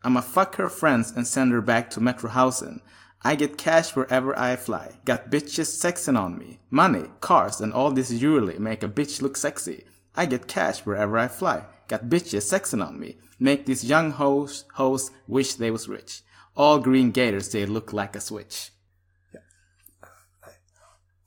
I'ma 0.05 0.23
fuck 0.23 0.57
her 0.57 0.69
friends 0.69 1.17
and 1.17 1.27
send 1.27 1.53
her 1.53 1.61
back 1.61 1.91
to 1.91 2.01
Metrohausen. 2.01 2.81
I 3.25 3.37
get 3.37 3.59
cash 3.59 3.95
wherever 3.97 4.33
I 4.33 4.57
fly. 4.57 4.93
Got 5.05 5.31
bitches 5.31 5.69
sexing 5.83 6.17
on 6.17 6.39
me. 6.39 6.59
Money, 6.71 7.05
cars, 7.21 7.61
and 7.61 7.75
all 7.75 7.93
this 7.93 8.09
jewelry 8.09 8.59
make 8.59 8.83
a 8.83 8.89
bitch 8.89 9.21
look 9.21 9.37
sexy. 9.37 9.85
I 10.17 10.27
get 10.27 10.47
cash 10.47 10.87
wherever 10.87 11.19
I 11.19 11.29
fly. 11.29 11.65
Got 11.89 12.09
bitches 12.09 12.49
sexing 12.49 12.83
on 12.83 12.99
me. 12.99 13.19
Make 13.39 13.67
these 13.67 13.85
young 13.85 14.13
hoes, 14.13 14.65
hoes 14.75 15.11
wish 15.27 15.55
they 15.55 15.71
was 15.71 15.89
rich. 15.89 16.23
All 16.57 16.79
green 16.79 17.11
gators, 17.11 17.51
they 17.51 17.67
look 17.67 17.93
like 17.93 18.17
a 18.17 18.21
switch. 18.21 18.73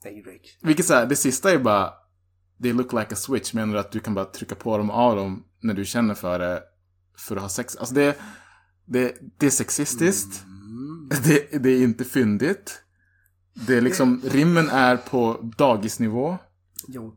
Nej, 0.04 0.22
Drake. 0.22 0.48
Vilket 0.62 0.86
så 0.86 0.94
här, 0.94 1.06
det 1.06 1.16
sista 1.16 1.50
är 1.50 1.58
bara 1.58 1.92
They 2.62 2.72
look 2.72 2.92
like 2.92 3.12
a 3.12 3.16
switch. 3.16 3.54
Menar 3.54 3.74
du 3.74 3.80
att 3.80 3.92
du 3.92 4.00
kan 4.00 4.14
bara 4.14 4.24
trycka 4.24 4.54
på 4.54 4.78
dem 4.78 4.90
av 4.90 5.16
dem 5.16 5.44
när 5.60 5.74
du 5.74 5.84
känner 5.84 6.14
för 6.14 6.38
det 6.38 6.62
för 7.18 7.36
att 7.36 7.42
ha 7.42 7.48
sex? 7.48 7.76
Alltså 7.76 7.94
det, 7.94 8.18
det, 8.84 9.16
det 9.38 9.46
är 9.46 9.50
sexistiskt. 9.50 10.44
Det, 11.24 11.62
det 11.62 11.70
är 11.70 11.82
inte 11.82 12.04
fyndigt. 12.04 12.80
Det 13.66 13.76
är 13.76 13.80
liksom, 13.80 14.22
rimmen 14.24 14.68
är 14.68 14.96
på 14.96 15.52
dagisnivå. 15.56 16.38
Jo. 16.88 17.16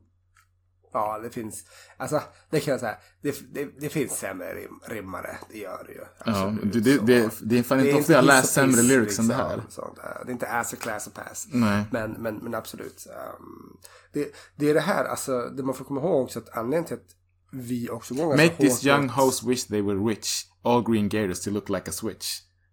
Ja, 0.98 1.20
det 1.24 1.30
finns. 1.30 1.64
Alltså, 1.98 2.22
det 2.50 2.60
kan 2.60 2.72
jag 2.72 2.80
säga. 2.80 2.98
Det, 3.22 3.54
det, 3.54 3.66
det 3.80 3.89
finns 3.89 4.18
sämre 4.18 4.54
rim, 4.56 4.80
rimmare. 4.86 5.38
Det 5.52 5.58
gör 5.58 5.84
det 5.88 5.93
ju. 5.93 6.00
Ja, 6.00 6.32
Absolut. 6.32 6.74
det, 6.74 6.80
det, 6.80 7.00
Så- 7.00 7.06
det, 7.06 7.32
det 7.50 7.60
är 7.60 7.64
fan 7.64 7.80
inte 7.80 7.93
ofta 7.93 8.14
jag 8.14 8.26
läst 8.26 8.54
sämre 8.54 8.82
lyrics 8.82 9.20
än 9.20 9.28
det 9.28 9.56
liksom, 9.64 9.95
här. 10.04 10.22
Det 10.26 10.32
är 10.32 10.34
inte 10.34 10.48
ass 10.48 10.74
och 10.74 10.80
class 10.80 11.08
och 11.08 11.14
pass. 11.14 11.48
Nej. 11.52 11.84
Men, 11.91 12.12
men, 12.12 12.36
men 12.36 12.56
absolut. 12.56 13.08
Um, 13.39 13.78
det, 14.14 14.36
det 14.56 14.70
är 14.70 14.74
det 14.74 14.80
här, 14.80 15.06
alltså, 15.06 15.50
det 15.50 15.64
man 15.64 15.76
får 15.76 15.86
komma 15.86 16.02
ihåg 16.02 16.24
också 16.24 16.39
att 16.39 16.58
anledningen 16.58 16.86
till 16.86 16.95
att 16.95 17.16
vi 17.52 17.89
också 17.89 18.14
går 18.14 18.26
Make 18.38 18.56
hårt 18.68 18.84
young 18.84 19.10
hoes 19.10 19.43
wish 19.43 19.68
they 19.68 19.82
were 19.82 20.00
rich. 20.00 20.45
All 20.64 20.84
green 20.91 21.10
gators 21.10 21.39
to 21.41 21.50
look 21.50 21.70
like 21.70 21.89
a 21.89 21.93
switch. 21.93 22.28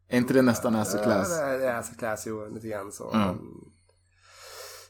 Är 0.09 0.19
inte 0.19 0.35
det 0.35 0.43
nästan 0.43 0.75
ass 0.75 0.95
och 0.95 1.03
class? 1.03 1.29
Ja, 1.31 1.47
det 1.47 1.67
är 1.67 1.79
ass 1.79 1.91
och 1.91 1.99
class, 1.99 2.27
jo, 2.27 2.49
lite 2.55 2.69
grann 2.69 2.93
så. 2.93 3.11
Ja. 3.13 3.19
Men, 3.19 3.39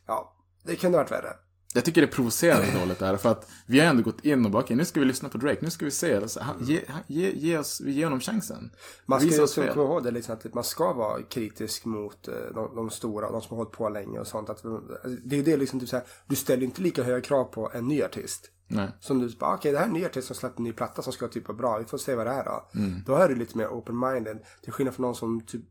ja, 0.06 0.36
det 0.64 0.76
kunde 0.76 0.98
varit 0.98 1.10
värre. 1.10 1.36
Jag 1.76 1.84
tycker 1.84 2.00
det 2.00 2.06
är 2.06 2.12
provocerande 2.12 2.78
dåligt 2.80 2.98
där, 2.98 3.16
för 3.16 3.30
att 3.30 3.50
vi 3.66 3.80
har 3.80 3.86
ändå 3.86 4.02
gått 4.02 4.24
in 4.24 4.44
och 4.44 4.50
bara, 4.50 4.62
okej, 4.62 4.76
nu 4.76 4.84
ska 4.84 5.00
vi 5.00 5.06
lyssna 5.06 5.28
på 5.28 5.38
Drake, 5.38 5.58
nu 5.60 5.70
ska 5.70 5.84
vi 5.84 5.90
se, 5.90 6.16
alltså, 6.16 6.40
han, 6.40 6.56
ge, 6.60 6.80
ge, 7.06 7.30
ge 7.30 7.58
oss, 7.58 7.80
vi 7.80 7.92
ger 7.92 8.04
honom 8.04 8.20
chansen. 8.20 8.70
Man 9.06 9.20
ska 9.20 9.28
ju 9.28 9.42
också 9.42 9.62
komma 9.62 9.82
ihåg 9.82 10.04
det 10.04 10.10
liksom 10.10 10.34
att 10.34 10.54
man 10.54 10.64
ska 10.64 10.92
vara 10.92 11.22
kritisk 11.22 11.84
mot 11.84 12.28
eh, 12.28 12.34
de, 12.54 12.76
de 12.76 12.90
stora, 12.90 13.30
de 13.30 13.42
som 13.42 13.50
har 13.50 13.56
hållit 13.56 13.72
på 13.72 13.88
länge 13.88 14.18
och 14.18 14.26
sånt. 14.26 14.50
Att, 14.50 14.64
alltså, 14.64 14.82
det 15.24 15.38
är 15.38 15.42
det 15.42 15.56
liksom, 15.56 15.78
du, 15.78 15.86
så 15.86 15.96
här, 15.96 16.06
du 16.26 16.36
ställer 16.36 16.62
inte 16.62 16.82
lika 16.82 17.02
höga 17.02 17.20
krav 17.20 17.44
på 17.44 17.70
en 17.74 17.88
ny 17.88 18.02
artist. 18.02 18.50
Nej. 18.68 18.88
Som 19.00 19.18
du 19.18 19.36
bara, 19.38 19.54
okej 19.54 19.72
det 19.72 19.78
här 19.78 19.84
är 19.84 19.88
en 19.88 19.94
ny 19.94 20.04
artist 20.04 20.26
som 20.26 20.36
släppt 20.36 20.58
en 20.58 20.64
ny 20.64 20.72
platta 20.72 21.02
som 21.02 21.12
ska 21.12 21.28
typ 21.28 21.48
vara 21.48 21.58
bra, 21.58 21.78
vi 21.78 21.84
får 21.84 21.98
se 21.98 22.14
vad 22.14 22.26
det 22.26 22.32
är 22.32 22.44
då. 22.44 22.70
Mm. 22.74 23.02
Då 23.06 23.14
är 23.14 23.28
du 23.28 23.34
lite 23.34 23.58
mer 23.58 23.66
open-minded. 23.66 24.38
Till 24.62 24.72
skillnad 24.72 24.94
från 24.94 25.06
någon 25.06 25.14
som 25.14 25.40
typ 25.40 25.64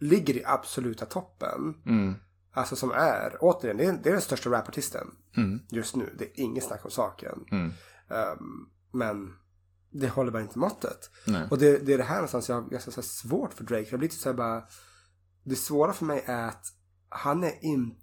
ligger 0.00 0.36
i 0.36 0.42
absoluta 0.44 1.06
toppen. 1.06 1.74
Mm. 1.86 2.14
Alltså 2.54 2.76
som 2.76 2.90
är, 2.90 3.36
återigen, 3.40 3.76
det 3.76 3.84
är, 3.84 3.92
det 3.92 4.08
är 4.08 4.12
den 4.12 4.22
största 4.22 4.50
rapartisten 4.50 5.06
Mm. 5.36 5.60
just 5.70 5.96
nu. 5.96 6.14
Det 6.18 6.24
är 6.24 6.40
inget 6.40 6.64
snack 6.64 6.84
om 6.84 6.90
saken. 6.90 7.44
Mm. 7.50 7.72
Ehm, 8.10 8.68
men 8.92 9.36
det 9.90 10.08
håller 10.08 10.32
bara 10.32 10.42
inte 10.42 10.58
måttet. 10.58 11.10
Nej. 11.26 11.46
Och 11.50 11.58
det, 11.58 11.78
det 11.78 11.92
är 11.92 11.98
det 11.98 12.04
här 12.04 12.14
någonstans 12.14 12.48
jag 12.48 12.56
har 12.56 12.70
ganska 12.70 12.90
så 12.90 13.02
svårt 13.02 13.54
för 13.54 13.64
Drake. 13.64 13.86
Jag 13.90 13.98
blir 13.98 14.08
lite 14.08 14.20
så 14.22 14.28
här 14.28 14.36
bara, 14.36 14.64
det 15.44 15.56
svåra 15.56 15.92
för 15.92 16.04
mig 16.04 16.24
är 16.26 16.48
att 16.48 16.66
han 17.08 17.44
är, 17.44 17.64
in, 17.64 17.94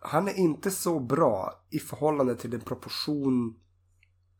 han 0.00 0.28
är 0.28 0.34
inte 0.38 0.70
så 0.70 1.00
bra 1.00 1.66
i 1.70 1.78
förhållande 1.78 2.36
till 2.36 2.50
den 2.50 2.60
proportion, 2.60 3.60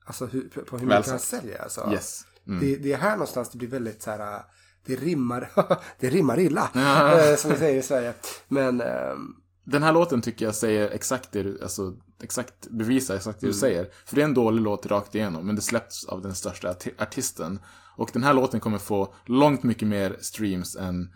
alltså 0.07 0.27
hur, 0.27 0.49
på 0.49 0.79
hur 0.79 0.87
mycket 0.87 1.11
han 1.11 1.19
säljer. 1.19 1.63
Alltså. 1.63 1.91
Yes. 1.93 2.25
Mm. 2.47 2.61
Det, 2.61 2.77
det 2.77 2.93
är 2.93 2.97
här 2.99 3.13
någonstans 3.13 3.51
det 3.51 3.59
blir 3.59 3.69
väldigt 3.69 4.03
så 4.03 4.11
här, 4.11 4.43
det 4.89 4.97
rimmar, 4.97 5.51
det 6.01 6.11
rimmar 6.11 6.39
illa. 6.41 6.71
Ja. 6.75 7.21
eh, 7.31 7.37
som 7.37 7.51
vi 7.51 7.57
säger 7.57 7.79
i 7.79 7.83
Sverige. 7.83 8.15
Men, 8.49 8.81
ehm, 8.81 9.35
Den 9.65 9.83
här 9.83 9.93
låten 9.93 10.21
tycker 10.23 10.45
jag 10.45 10.55
säger 10.55 10.91
exakt 10.91 11.33
det 11.33 11.43
du, 11.43 11.63
alltså, 11.63 11.95
exakt, 12.23 12.69
bevisar 12.71 13.15
exakt 13.17 13.41
det 13.41 13.47
du 13.47 13.53
säger. 13.53 13.89
För 14.07 14.17
det 14.17 14.23
är 14.23 14.25
en 14.25 14.35
dålig 14.35 14.63
låt 14.63 14.87
rakt 14.87 15.15
igenom, 15.15 15.47
men 15.47 15.57
det 15.57 15.63
släpps 15.63 16.05
av 16.07 16.23
den 16.23 16.35
största 16.35 16.73
arti- 16.73 17.03
artisten. 17.03 17.61
Och 17.97 18.11
den 18.13 18.23
här 18.23 18.35
låten 18.35 18.61
kommer 18.61 18.79
få 18.79 19.15
långt 19.25 19.63
mycket 19.63 19.89
mer 19.89 20.17
streams 20.21 20.77
än, 20.77 21.13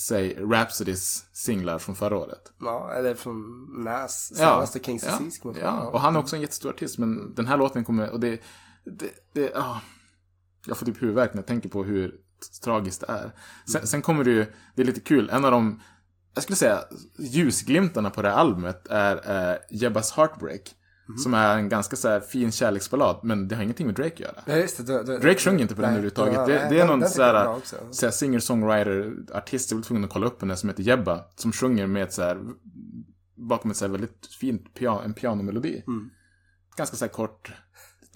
säg, 0.00 0.34
Rhapsodys 0.34 1.24
singlar 1.32 1.78
från 1.78 1.94
förra 1.96 2.16
året. 2.16 2.52
ja, 2.60 2.92
eller 2.92 3.14
från 3.14 3.66
Nas, 3.84 4.34
senaste 4.36 4.78
Kings 4.78 5.04
ja, 5.04 5.18
Disease. 5.18 5.60
ja, 5.60 5.80
från. 5.80 5.92
och 5.92 6.00
han 6.00 6.16
är 6.16 6.20
också 6.20 6.36
en 6.36 6.42
jättestor 6.42 6.70
artist, 6.70 6.98
men 6.98 7.34
den 7.34 7.46
här 7.46 7.56
låten 7.56 7.84
kommer, 7.84 8.10
och 8.10 8.20
det, 8.20 8.40
det, 8.84 9.10
det 9.32 9.52
ah, 9.56 9.80
jag 10.66 10.76
får 10.76 10.86
typ 10.86 11.02
huvudvärk 11.02 11.34
när 11.34 11.38
jag 11.42 11.46
tänker 11.46 11.68
på 11.68 11.84
hur 11.84 12.14
tragiskt 12.50 13.00
det 13.00 13.06
är. 13.12 13.30
Sen, 13.72 13.86
sen 13.86 14.02
kommer 14.02 14.24
det 14.24 14.30
ju, 14.30 14.46
det 14.74 14.82
är 14.82 14.86
lite 14.86 15.00
kul, 15.00 15.30
en 15.32 15.44
av 15.44 15.50
de, 15.50 15.80
jag 16.34 16.42
skulle 16.42 16.56
säga, 16.56 16.80
ljusglimtarna 17.18 18.10
på 18.10 18.22
det 18.22 18.28
här 18.30 18.36
albumet 18.36 18.86
är 18.90 19.50
eh, 19.52 19.56
Jebbas 19.70 20.12
Heartbreak. 20.12 20.74
Som 21.22 21.34
är 21.34 21.56
en 21.58 21.68
ganska 21.68 21.96
så 21.96 22.08
här 22.08 22.20
fin 22.20 22.52
kärleksballad, 22.52 23.20
men 23.22 23.48
det 23.48 23.54
har 23.56 23.62
ingenting 23.62 23.86
med 23.86 23.94
Drake 23.96 24.12
att 24.14 24.20
göra. 24.20 24.34
Ja, 24.46 24.56
just 24.56 24.76
det. 24.76 24.82
då- 24.82 25.02
då- 25.02 25.18
Drake 25.18 25.38
sjunger 25.38 25.60
inte 25.62 25.74
på 25.74 25.80
den 25.80 25.90
överhuvudtaget. 25.90 26.34
ja, 26.34 26.46
det, 26.46 26.66
det 26.70 26.80
är 26.80 26.86
någon 26.86 27.00
den 27.00 27.46
också. 27.46 27.76
såhär 27.90 28.10
singer-songwriter-artist, 28.12 29.70
jag 29.70 29.76
var 29.76 29.82
tvungen 29.82 30.04
att 30.04 30.10
kolla 30.10 30.26
upp 30.26 30.40
henne, 30.40 30.56
som 30.56 30.68
heter 30.68 30.82
Jebba. 30.82 31.24
Som 31.36 31.52
sjunger 31.52 31.86
med 31.86 32.02
ett 32.02 32.12
såhär, 32.12 32.38
bakom 33.36 33.70
ett 33.70 33.76
såhär 33.76 33.92
väldigt 33.92 34.26
fint 34.40 34.74
pia 34.74 35.00
en 35.04 35.14
pianomelodi. 35.14 35.84
Mm. 35.86 36.10
Ganska 36.76 36.96
såhär 36.96 37.12
kort, 37.12 37.52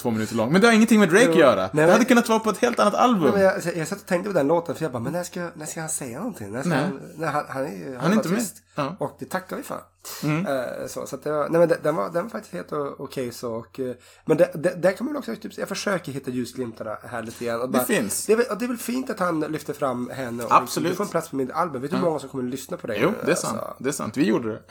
två 0.03 0.11
minuter 0.11 0.35
lång. 0.35 0.53
Men 0.53 0.61
det 0.61 0.67
har 0.67 0.75
ingenting 0.75 1.01
med 1.01 1.09
Drake 1.09 1.25
Jo. 1.25 1.31
att 1.33 1.39
göra. 1.39 1.61
Nej, 1.61 1.69
det 1.73 1.81
men- 1.81 1.91
hade 1.91 2.05
kunnat 2.05 2.29
vara 2.29 2.39
på 2.39 2.51
ett 2.51 2.59
helt 2.59 2.79
annat 2.79 2.95
album. 2.95 3.31
Nej, 3.35 3.43
jag, 3.43 3.65
jag, 3.65 3.77
jag 3.77 3.89
satt 3.89 4.01
och 4.01 4.07
tänkte 4.07 4.31
på 4.31 4.35
den 4.39 4.47
låten 4.49 4.75
för 4.75 4.83
jag 4.85 4.93
bara, 4.93 5.03
men 5.03 5.13
när 5.13 5.23
ska, 5.25 5.51
när 5.55 5.67
ska 5.67 5.81
han 5.81 5.89
säga 5.89 6.19
någonting? 6.19 6.53
När 6.53 6.61
ska 6.61 6.69
Nej. 6.69 6.83
han, 6.85 7.01
när 7.17 7.29
han, 7.29 7.45
han 7.49 7.67
är, 7.67 7.97
Han 7.97 8.11
är 8.11 8.15
inte 8.17 8.29
med. 8.29 8.43
Ja. 8.75 8.97
Och 9.01 9.17
det 9.19 9.25
tackar 9.25 9.57
vi 9.57 9.63
för. 9.63 9.81
Mm. 10.23 10.47
Eh, 10.47 10.87
så, 10.87 11.07
så 11.07 11.17
det 11.17 11.31
var, 11.31 11.49
nej 11.49 11.59
men 11.61 11.73
den 11.83 11.95
var, 11.97 12.11
den 12.11 12.23
var 12.23 12.31
faktiskt 12.31 12.55
helt 12.55 12.73
okej 12.99 13.33
så. 13.33 13.53
Och, 13.55 13.81
eh, 13.81 13.95
men 14.25 14.37
det, 14.37 14.51
det, 14.55 14.75
där 14.83 14.93
kan 14.93 15.07
man 15.07 15.17
också, 15.17 15.37
typ, 15.37 15.59
jag 15.59 15.69
försöker 15.69 16.13
hitta 16.13 16.31
ljusglimtar 16.31 16.99
här 17.09 17.23
lite 17.23 17.45
grann. 17.45 17.61
Och 17.61 17.71
Det 17.71 17.85
finns. 17.85 18.27
Det 18.27 18.33
är, 18.33 18.37
väl, 18.37 18.47
det 18.59 18.65
är 18.65 18.69
väl 18.69 18.77
fint 18.79 19.11
att 19.11 19.19
han 19.19 19.41
lyfter 19.41 19.73
fram 19.73 20.11
henne. 20.11 20.45
Och 20.45 20.53
Absolut. 20.55 20.91
Du 20.91 20.97
får 20.97 21.05
en 21.05 21.11
plats 21.11 21.29
på 21.29 21.37
min 21.37 21.51
album. 21.53 21.83
Vet 21.83 21.91
du 21.91 21.97
hur 21.97 22.05
många 22.05 22.19
som 22.19 22.29
kommer 22.29 22.45
att 22.45 22.51
lyssna 22.51 22.77
på 22.77 22.87
dig? 22.87 22.99
Jo, 23.03 23.13
det 23.25 23.31
är 23.31 23.35
sant. 23.35 23.59
Alltså, 23.59 23.75
Det 23.79 23.89
är 23.89 23.93
sant. 23.93 24.17
Vi 24.17 24.25
gjorde 24.25 24.49
det. 24.53 24.63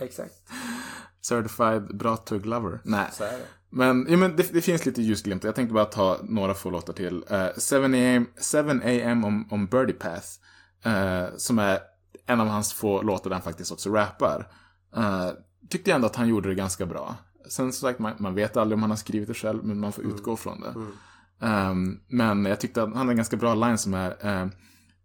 exakt. 0.00 0.34
Certified 1.26 1.96
bra 1.96 2.16
tugg 2.16 2.46
lover. 2.46 2.80
Nej. 2.84 3.06
Så 3.12 3.24
är 3.24 3.32
det. 3.32 3.38
Men, 3.76 4.06
ja, 4.10 4.16
men 4.16 4.36
det, 4.36 4.52
det 4.52 4.60
finns 4.60 4.86
lite 4.86 5.02
ljusglimtar. 5.02 5.48
Jag 5.48 5.54
tänkte 5.54 5.74
bara 5.74 5.84
ta 5.84 6.18
några 6.22 6.54
få 6.54 6.70
låtar 6.70 6.92
till. 6.92 7.24
Uh, 7.32 7.48
7 7.70 7.84
AM, 7.84 8.26
7 8.52 8.58
AM 8.84 9.24
om, 9.24 9.48
om 9.50 9.66
Birdie 9.66 9.92
Path. 9.92 10.26
eh, 10.84 11.26
som 11.36 11.58
är 11.58 11.78
en 12.26 12.40
av 12.40 12.46
hans 12.46 12.72
få 12.72 13.02
låtar 13.02 13.30
där 13.30 13.34
han 13.34 13.42
faktiskt 13.42 13.72
också 13.72 13.90
rappar. 13.90 14.48
Uh, 14.96 15.30
tyckte 15.68 15.90
jag 15.90 15.94
ändå 15.94 16.06
att 16.06 16.16
han 16.16 16.28
gjorde 16.28 16.48
det 16.48 16.54
ganska 16.54 16.86
bra. 16.86 17.16
Sen 17.48 17.72
som 17.72 17.88
sagt, 17.88 17.98
man, 17.98 18.12
man 18.18 18.34
vet 18.34 18.56
aldrig 18.56 18.76
om 18.76 18.82
han 18.82 18.90
har 18.90 18.96
skrivit 18.96 19.28
det 19.28 19.34
själv, 19.34 19.64
men 19.64 19.80
man 19.80 19.92
får 19.92 20.04
utgå 20.04 20.36
från 20.36 20.60
det. 20.60 20.74
Um, 21.46 22.00
men 22.08 22.44
jag 22.44 22.60
tyckte 22.60 22.82
att 22.82 22.88
han 22.88 22.96
hade 22.96 23.12
en 23.12 23.16
ganska 23.16 23.36
bra 23.36 23.54
line 23.54 23.78
som 23.78 23.94
är 23.94 24.42
um, 24.42 24.52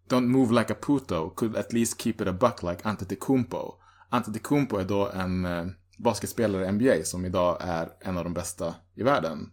Don't 0.10 0.28
move 0.28 0.54
like 0.62 0.74
a 0.74 0.78
puto, 0.82 1.30
could 1.30 1.56
at 1.56 1.74
least 1.74 2.02
keep 2.02 2.14
it 2.20 2.28
a 2.28 2.34
buck 2.34 2.64
like 2.64 2.82
Antetokounmpo. 2.84 3.74
Antetokounmpo 4.10 4.78
är 4.78 4.84
då 4.84 5.10
en 5.10 5.46
eh, 5.46 5.66
basketspelare 6.00 6.66
i 6.66 6.72
NBA 6.72 7.04
som 7.04 7.26
idag 7.26 7.58
är 7.60 7.90
en 8.00 8.18
av 8.18 8.24
de 8.24 8.34
bästa 8.34 8.76
i 8.96 9.04
världen. 9.04 9.52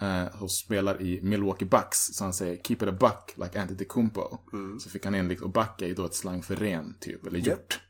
Eh, 0.00 0.42
och 0.42 0.50
spelar 0.50 1.02
i 1.02 1.20
Milwaukee 1.22 1.68
Bucks, 1.68 1.98
så 1.98 2.24
han 2.24 2.32
säger 2.32 2.62
keep 2.62 2.76
it 2.76 2.88
a 2.88 2.92
buck 3.00 3.34
like 3.36 3.60
Antetokounmpo. 3.60 4.38
Så 4.80 4.90
fick 4.90 5.04
han 5.04 5.14
in 5.14 5.28
lite, 5.28 5.44
och 5.44 5.50
buck 5.50 5.82
är 5.82 5.86
ju 5.86 5.94
då 5.94 6.04
ett 6.04 6.14
slang 6.14 6.42
för 6.42 6.56
ren, 6.56 6.94
typ, 7.00 7.26
eller 7.26 7.38
hjort. 7.38 7.80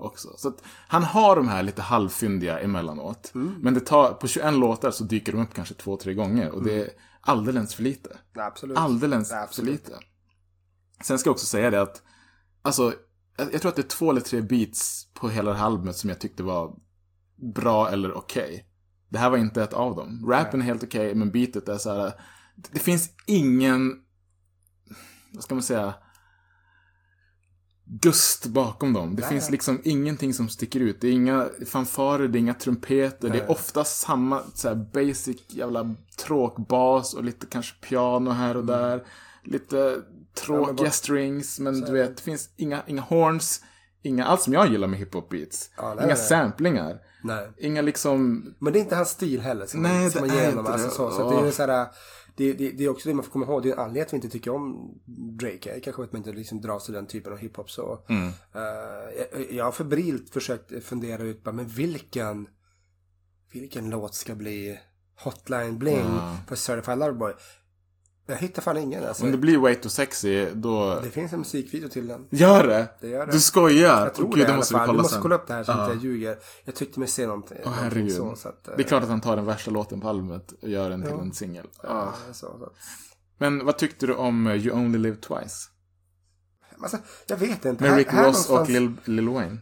Också. 0.00 0.28
Så 0.36 0.48
att 0.48 0.62
han 0.88 1.02
har 1.02 1.36
de 1.36 1.48
här 1.48 1.62
lite 1.62 1.82
halvfyndiga 1.82 2.58
emellanåt. 2.60 3.30
Men 3.60 3.74
det 3.74 3.80
tar, 3.80 4.12
på 4.12 4.26
21 4.28 4.54
låtar 4.54 4.90
så 4.90 5.04
dyker 5.04 5.32
de 5.32 5.42
upp 5.42 5.54
kanske 5.54 5.74
två, 5.74 5.96
tre 5.96 6.14
gånger. 6.14 6.50
Och 6.50 6.62
det 6.62 6.82
är 6.82 6.90
alldeles 7.20 7.74
för 7.74 7.82
lite. 7.82 8.18
Absolut. 8.34 8.78
Alldeles 8.78 9.30
Nej, 9.30 9.38
för 9.38 9.44
absolut. 9.44 9.72
lite. 9.72 9.98
Sen 11.02 11.18
ska 11.18 11.28
jag 11.28 11.32
också 11.32 11.46
säga 11.46 11.70
det 11.70 11.82
att, 11.82 12.02
alltså, 12.62 12.94
jag, 13.36 13.54
jag 13.54 13.60
tror 13.60 13.68
att 13.68 13.76
det 13.76 13.82
är 13.82 13.88
två 13.88 14.10
eller 14.10 14.20
tre 14.20 14.40
beats 14.40 15.08
på 15.14 15.28
hela 15.28 15.50
det 15.50 15.56
här 15.56 15.66
albumet 15.66 15.96
som 15.96 16.10
jag 16.10 16.20
tyckte 16.20 16.42
var 16.42 16.76
bra 17.54 17.90
eller 17.90 18.12
okej. 18.12 18.64
Det 19.08 19.18
här 19.18 19.30
var 19.30 19.38
inte 19.38 19.62
ett 19.62 19.72
av 19.72 19.96
dem. 19.96 20.26
Rappen 20.30 20.60
är 20.60 20.64
helt 20.64 20.84
okej, 20.84 21.14
men 21.14 21.30
beatet 21.30 21.68
är 21.68 21.78
så 21.78 21.94
här. 21.94 22.12
Det, 22.72 22.78
finns 22.78 23.10
ingen, 23.26 23.92
vad 25.32 25.42
ska 25.42 25.54
man 25.54 25.62
säga, 25.62 25.94
gust 27.84 28.46
bakom 28.46 28.92
dem. 28.92 29.16
Det 29.16 29.22
Nej. 29.22 29.30
finns 29.30 29.50
liksom 29.50 29.80
ingenting 29.84 30.34
som 30.34 30.48
sticker 30.48 30.80
ut. 30.80 31.00
Det 31.00 31.08
är 31.08 31.12
inga 31.12 31.48
fanfarer, 31.66 32.28
det 32.28 32.38
är 32.38 32.40
inga 32.40 32.54
trumpeter. 32.54 33.28
Det 33.30 33.40
är 33.40 33.50
ofta 33.50 33.84
samma 33.84 34.42
så 34.54 34.68
här 34.68 34.74
basic 34.74 35.36
jävla 35.48 35.94
tråkbas 36.26 37.14
och 37.14 37.24
lite 37.24 37.46
kanske 37.46 37.86
piano 37.86 38.30
här 38.30 38.56
och 38.56 38.64
där. 38.64 39.06
Lite 39.44 39.78
Mm. 39.78 40.04
Ja, 40.46 40.64
tråkiga 40.64 40.82
men 40.82 40.92
strings, 40.92 41.58
men 41.58 41.80
så 41.80 41.86
du 41.86 41.92
vet, 41.92 42.16
det 42.16 42.22
finns 42.22 42.50
inga, 42.56 42.82
inga 42.86 43.02
horns. 43.02 43.62
Inga, 44.02 44.24
allt 44.24 44.42
som 44.42 44.52
jag 44.52 44.68
gillar 44.68 44.88
med 44.88 44.98
hiphop 44.98 45.28
beats. 45.28 45.70
Ja, 45.76 45.94
nej, 45.94 46.04
inga 46.04 46.14
nej. 46.14 46.16
samplingar. 46.16 46.98
Nej. 47.22 47.48
Inga 47.58 47.82
liksom... 47.82 48.44
Men 48.58 48.72
det 48.72 48.78
är 48.78 48.80
inte 48.80 48.96
hans 48.96 49.08
stil 49.10 49.40
heller. 49.40 49.66
Som 49.66 49.82
Nej, 49.82 50.00
man, 50.02 50.10
som 50.10 50.22
det 50.22 50.28
man 50.28 50.38
är 50.38 50.48
inte 50.48 50.72
Alltså, 50.72 50.88
det. 50.88 50.94
så, 50.94 51.10
så 51.10 51.30
det, 51.42 51.48
är 51.48 51.50
så 51.50 51.62
här, 51.66 51.86
det, 52.36 52.52
det, 52.52 52.70
det 52.70 52.84
är 52.84 52.88
också 52.88 53.08
det 53.08 53.14
man 53.14 53.24
får 53.24 53.32
komma 53.32 53.46
ihåg. 53.46 53.62
Det 53.62 53.68
är 53.68 53.72
en 53.72 53.78
anledning 53.78 54.02
att 54.02 54.12
vi 54.12 54.16
inte 54.16 54.28
tycker 54.28 54.50
om 54.54 54.94
Drake. 55.38 55.74
Det 55.74 55.80
kanske 55.80 56.02
att 56.02 56.12
man 56.12 56.20
inte 56.20 56.32
liksom 56.32 56.60
dras 56.60 56.84
till 56.84 56.94
den 56.94 57.06
typen 57.06 57.32
av 57.32 57.38
hiphop. 57.38 57.70
Så. 57.70 58.04
Mm. 58.08 58.26
Eh, 58.28 58.62
jag, 59.32 59.52
jag 59.52 59.64
har 59.64 59.72
febrilt 59.72 60.30
försökt 60.30 60.84
fundera 60.84 61.22
ut, 61.22 61.44
bara, 61.44 61.52
men 61.52 61.66
vilken, 61.68 62.48
vilken 63.52 63.90
låt 63.90 64.14
ska 64.14 64.34
bli 64.34 64.78
Hotline 65.24 65.78
Bling 65.78 65.96
Ja. 65.98 66.36
på 66.48 66.56
Certified 66.56 66.98
Loverboy? 66.98 67.32
Jag 68.30 68.36
hittar 68.36 68.62
fan 68.62 68.76
ingen. 68.76 69.04
Alltså. 69.04 69.24
Om 69.24 69.30
det 69.32 69.38
blir 69.38 69.58
way 69.58 69.74
too 69.74 69.90
sexy, 69.90 70.46
då... 70.54 71.00
Det 71.00 71.10
finns 71.10 71.32
en 71.32 71.38
musikvideo 71.38 71.88
till 71.88 72.06
den. 72.08 72.26
Gör 72.30 72.66
det? 72.66 72.88
Det 73.00 73.08
gör 73.08 73.26
det. 73.26 73.32
Du 73.32 73.40
skojar? 73.40 74.04
Jag 74.04 74.14
tror 74.14 74.26
Åh, 74.26 74.30
det 74.34 74.38
Gud, 74.38 74.48
det 74.48 74.56
måste 74.56 74.74
vi 74.74 74.78
kolla 74.80 74.92
Du 74.92 74.98
måste 74.98 75.12
sen. 75.14 75.22
kolla 75.22 75.34
upp 75.34 75.46
det 75.46 75.54
här 75.54 75.64
så 75.64 75.72
att 75.72 75.78
Ja. 75.78 75.88
jag 75.88 75.96
ljuger. 76.04 76.38
Jag 76.64 76.74
tyckte 76.74 76.98
mig 77.00 77.08
se 77.08 77.26
någonting. 77.26 77.58
Åh 77.60 77.64
någonting 77.64 77.84
herregud. 77.90 78.16
så, 78.16 78.36
så 78.36 78.48
att, 78.48 78.68
eh, 78.68 78.74
det 78.76 78.82
är 78.82 78.86
klart 78.88 79.02
att 79.02 79.08
han 79.08 79.20
tar 79.20 79.36
den 79.36 79.44
värsta 79.46 79.70
låten 79.70 80.00
på 80.00 80.08
albumet 80.08 80.52
och 80.62 80.68
gör 80.68 80.90
den 80.90 81.02
till 81.02 81.10
Ja. 81.10 81.20
en 81.20 81.32
singel. 81.32 81.66
Ja, 81.82 82.14
så, 82.32 82.32
så. 82.46 82.72
Men 83.38 83.64
vad 83.66 83.78
tyckte 83.78 84.06
du 84.06 84.14
om 84.14 84.46
eh, 84.46 84.66
You 84.66 84.76
Only 84.76 84.98
Live 84.98 85.16
Twice? 85.16 85.68
Alltså, 86.82 86.98
jag 87.26 87.36
vet 87.36 87.64
inte. 87.64 87.84
Med 87.84 87.96
Rick 87.96 88.08
här 88.08 88.24
Ross 88.26 88.46
och 88.48 88.52
någonstans- 88.52 88.68
Lil, 89.04 89.16
Lil 89.16 89.28
Wayne. 89.28 89.58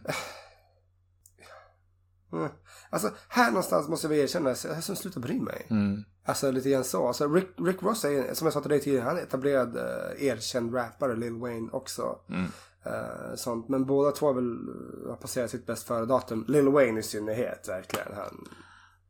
Mm. 2.33 2.49
Alltså, 2.89 3.11
här 3.27 3.47
någonstans 3.47 3.87
måste 3.87 4.07
jag 4.07 4.17
erkänna 4.17 4.49
att 4.49 4.63
jag 4.63 4.83
som 4.83 4.95
slutar 4.95 5.21
bry 5.21 5.39
mig. 5.39 5.67
Mm. 5.69 6.03
Alltså 6.25 6.51
lite 6.51 6.69
grann 6.69 6.83
så. 6.83 7.07
Alltså, 7.07 7.33
Rick, 7.33 7.47
Rick 7.57 7.83
Ross 7.83 8.05
är, 8.05 8.33
som 8.33 8.45
jag 8.45 8.53
sa 8.53 8.61
till 8.61 8.69
dig 8.69 8.79
tidigare, 8.79 9.03
han 9.03 9.17
är 9.17 9.21
etablerad 9.21 9.75
uh, 9.75 10.25
erkänd 10.25 10.75
rappare. 10.75 11.15
Lil 11.15 11.33
Wayne 11.33 11.69
också. 11.71 12.19
Mm. 12.29 12.45
Eh, 12.85 13.35
sånt. 13.35 13.69
Men 13.69 13.85
båda 13.85 14.11
två 14.11 14.25
har 14.25 14.33
väl 14.33 14.45
uh, 14.45 15.09
har 15.09 15.15
passerat 15.15 15.51
sitt 15.51 15.65
bäst 15.65 15.87
före 15.87 16.05
datum. 16.05 16.45
Lil 16.47 16.67
Wayne 16.67 16.99
i 16.99 17.03
synnerhet, 17.03 17.69
verkligen. 17.69 18.07
Han, 18.15 18.47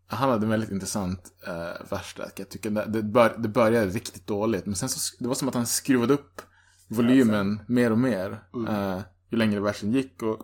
Han 0.07 0.29
hade 0.29 0.45
en 0.45 0.49
väldigt 0.49 0.71
intressant 0.71 1.31
uh, 1.47 1.89
verstack. 1.89 2.39
Jag 2.39 2.49
tycker 2.49 2.69
det, 2.69 2.85
det, 2.85 3.03
bör, 3.03 3.35
det 3.37 3.49
började 3.49 3.87
riktigt 3.87 4.27
dåligt. 4.27 4.65
Men 4.65 4.75
sen 4.75 4.89
så, 4.89 5.15
det 5.19 5.27
var 5.27 5.35
som 5.35 5.47
att 5.47 5.55
han 5.55 5.67
skruvade 5.67 6.13
upp 6.13 6.41
volymen 6.87 7.59
mer 7.67 7.91
och 7.91 7.99
mer. 7.99 8.43
Mm. 8.53 8.75
eh, 8.75 9.01
ju 9.29 9.37
längre 9.37 9.59
versen 9.59 9.91
gick. 9.91 10.23
Och 10.23 10.39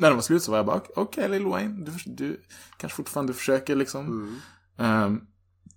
när 0.00 0.08
den 0.08 0.16
var 0.16 0.22
slut 0.22 0.42
så 0.42 0.50
var 0.50 0.58
jag 0.58 0.66
bara, 0.66 0.76
okej 0.76 1.02
okay, 1.02 1.28
Lil 1.28 1.46
Wayne, 1.46 1.84
du, 1.84 1.92
du 2.06 2.40
kanske 2.76 2.96
fortfarande 2.96 3.32
försöker 3.32 3.76
liksom. 3.76 4.06
Mm. 4.76 5.04
Um, 5.06 5.26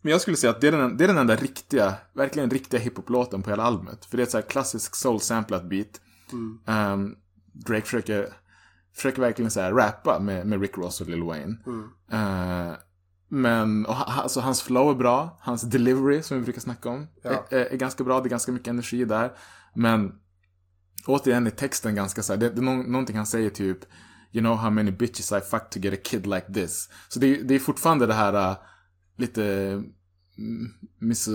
men 0.02 0.12
jag 0.12 0.22
skulle 0.22 0.38
säga 0.38 0.52
att 0.52 0.62
det 0.62 0.68
är, 0.68 0.72
den, 0.72 0.98
det 0.98 1.04
är 1.04 1.08
den 1.08 1.18
enda 1.18 1.36
riktiga, 1.36 1.96
verkligen 2.14 2.50
riktiga 2.50 2.80
hiphop-låten 2.80 3.42
på 3.42 3.50
hela 3.50 3.64
albumet. 3.64 4.06
För 4.06 4.18
det 4.18 4.24
är 4.24 4.26
ett 4.26 4.32
så 4.32 4.38
här 4.38 4.46
klassisk 4.46 4.96
soul-samplat 4.96 5.70
beat. 5.70 6.02
Mm. 6.32 6.60
Um, 6.94 7.16
Drake 7.54 7.82
försöker, 7.82 8.34
försöker 8.96 9.22
verkligen 9.22 9.52
så 9.52 9.62
här 9.62 9.72
rappa 9.72 10.20
med, 10.20 10.48
med 10.48 10.62
Rick 10.62 10.78
Ross 10.78 11.02
och 11.02 11.10
Lil 11.10 11.24
Wayne. 11.24 11.58
Mm. 11.66 11.84
Uh, 12.14 12.74
men 13.28 13.86
och, 13.86 13.96
alltså, 14.24 14.40
hans 14.40 14.62
flow 14.62 14.92
är 14.92 14.96
bra, 14.96 15.38
hans 15.42 15.62
delivery 15.62 16.24
som 16.24 16.38
vi 16.38 16.44
brukar 16.44 16.62
snacka 16.62 16.90
om 16.90 17.08
Ja. 17.22 17.46
är, 17.50 17.66
är 17.66 17.78
ganska 17.78 18.04
bra, 18.04 18.22
det 18.22 18.28
är 18.28 18.30
ganska 18.30 18.52
mycket 18.52 18.68
energi 18.68 19.06
där. 19.06 19.32
Men 19.76 20.12
återigen 21.08 21.48
är 21.48 21.52
texten 21.52 21.96
ganska 21.96 22.24
så 22.24 22.34
här, 22.34 22.40
det, 22.40 22.50
det 22.50 22.60
är 22.60 22.64
nå- 22.64 22.84
någonting 22.84 23.18
han 23.18 23.26
säger 23.26 23.50
typ 23.50 23.80
You 24.34 24.42
know 24.42 24.56
how 24.56 24.70
many 24.70 24.92
bitches 24.92 25.38
I 25.38 25.42
fucked 25.42 25.70
to 25.72 25.80
get 25.80 25.94
a 25.94 26.02
kid 26.04 26.26
like 26.28 26.54
this. 26.54 26.90
Så 27.10 27.20
det, 27.20 27.28
är- 27.40 27.44
det 27.44 27.56
är 27.56 27.60
fortfarande 27.60 28.06
det 28.08 28.14
här 28.14 28.50
uh, 28.52 28.58
lite 29.18 29.44
mm, 30.38 30.74
mis, 31.00 31.30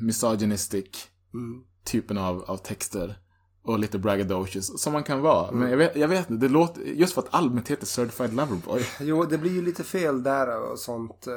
misogynistic 0.00 1.08
Mm. 1.34 1.62
typen 1.84 2.18
av, 2.18 2.42
av 2.42 2.56
texter. 2.56 3.18
Och 3.62 3.78
lite 3.78 3.98
braggadocious, 3.98 4.82
som 4.82 4.92
man 4.92 5.02
kan 5.02 5.20
vara. 5.20 5.52
Men 5.52 5.70
jag 5.70 5.76
vet, 5.76 5.96
jag 5.96 6.08
vet 6.08 6.30
inte, 6.30 6.46
det 6.46 6.52
låter, 6.52 6.82
just 6.82 7.14
för 7.14 7.22
att 7.22 7.34
albumet 7.34 7.68
heter 7.68 7.86
Certified 7.86 8.34
Loverboy. 8.34 8.82
Jo, 9.00 9.24
det 9.24 9.38
blir 9.38 9.52
ju 9.52 9.62
lite 9.62 9.84
fel 9.84 10.22
där 10.22 10.60
och 10.60 10.78
sånt. 10.78 11.26
eh, 11.26 11.34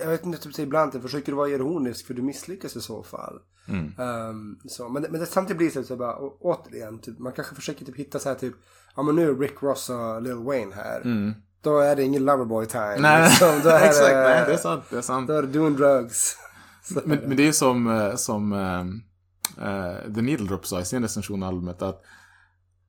Jag 0.00 0.08
vet 0.10 0.24
inte, 0.24 0.38
typ 0.38 0.58
ibland 0.58 0.94
jag 0.94 1.02
försöker 1.02 1.32
du 1.32 1.36
vara 1.36 1.48
ironisk 1.48 2.06
för 2.06 2.14
du 2.14 2.22
misslyckas 2.22 2.76
i 2.76 2.80
så 2.80 3.02
fall. 3.02 3.38
Mm. 3.68 3.92
Ehm, 3.98 4.58
så, 4.68 4.88
men, 4.88 5.02
men 5.02 5.20
det, 5.20 5.26
samtidigt 5.26 5.58
blir 5.58 5.70
det 5.70 5.84
så 5.84 5.96
bara, 5.96 6.16
å, 6.18 6.36
återigen, 6.40 6.98
typ, 6.98 7.18
man 7.18 7.32
kanske 7.32 7.54
försöker 7.54 7.84
typ 7.84 7.96
hitta 7.96 8.18
så 8.18 8.28
här 8.28 8.36
typ, 8.36 8.54
ja 8.96 9.02
men 9.02 9.14
nu 9.16 9.30
är 9.30 9.34
Rick 9.34 9.62
Ross 9.62 9.90
och 9.90 10.22
Lil 10.22 10.34
Wayne 10.34 10.74
här. 10.74 11.00
Mm. 11.00 11.34
Då 11.62 11.78
är 11.78 11.96
det 11.96 12.02
ingen 12.02 12.24
Loverboy 12.24 12.66
time. 12.66 12.96
Nej, 12.98 13.28
liksom. 13.28 13.60
då 13.62 13.68
är 13.70 13.80
exakt, 13.84 14.08
det, 14.08 14.20
nej, 14.28 14.44
det 14.46 14.52
är 14.52 14.56
sant, 14.56 14.84
det 14.90 14.96
är 14.96 15.02
sant. 15.02 15.28
Då 15.28 15.34
är 15.34 15.42
det 15.42 15.48
doing 15.48 15.76
drugs. 15.76 16.36
Men, 17.04 17.18
men 17.18 17.36
det 17.36 17.42
är 17.42 17.46
ju 17.46 17.52
som, 17.52 17.86
eh, 17.86 18.14
som 18.14 18.52
uh, 18.52 20.14
The 20.14 20.22
Needle 20.22 20.46
Drop 20.46 20.66
sa 20.66 20.80
i 20.80 20.84
sin 20.84 21.02
recension 21.02 21.42
av 21.42 21.48
albumet 21.48 21.82
att 21.82 22.02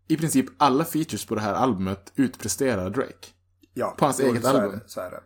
i 0.08 0.18
princip 0.18 0.46
alla 0.58 0.86
features 0.86 1.26
på 1.26 1.36
det 1.36 1.42
här 1.42 1.54
albumet 1.54 2.12
utpresterar 2.16 2.90
Drake. 2.90 3.28
ja, 3.74 3.96
på 3.98 4.06
hans 4.06 4.20
eget 4.20 4.42
så 4.44 4.50
är 4.50 4.54
album. 4.54 4.72
det, 4.72 4.90
så 4.90 5.02
är 5.02 5.12
det. 5.12 5.20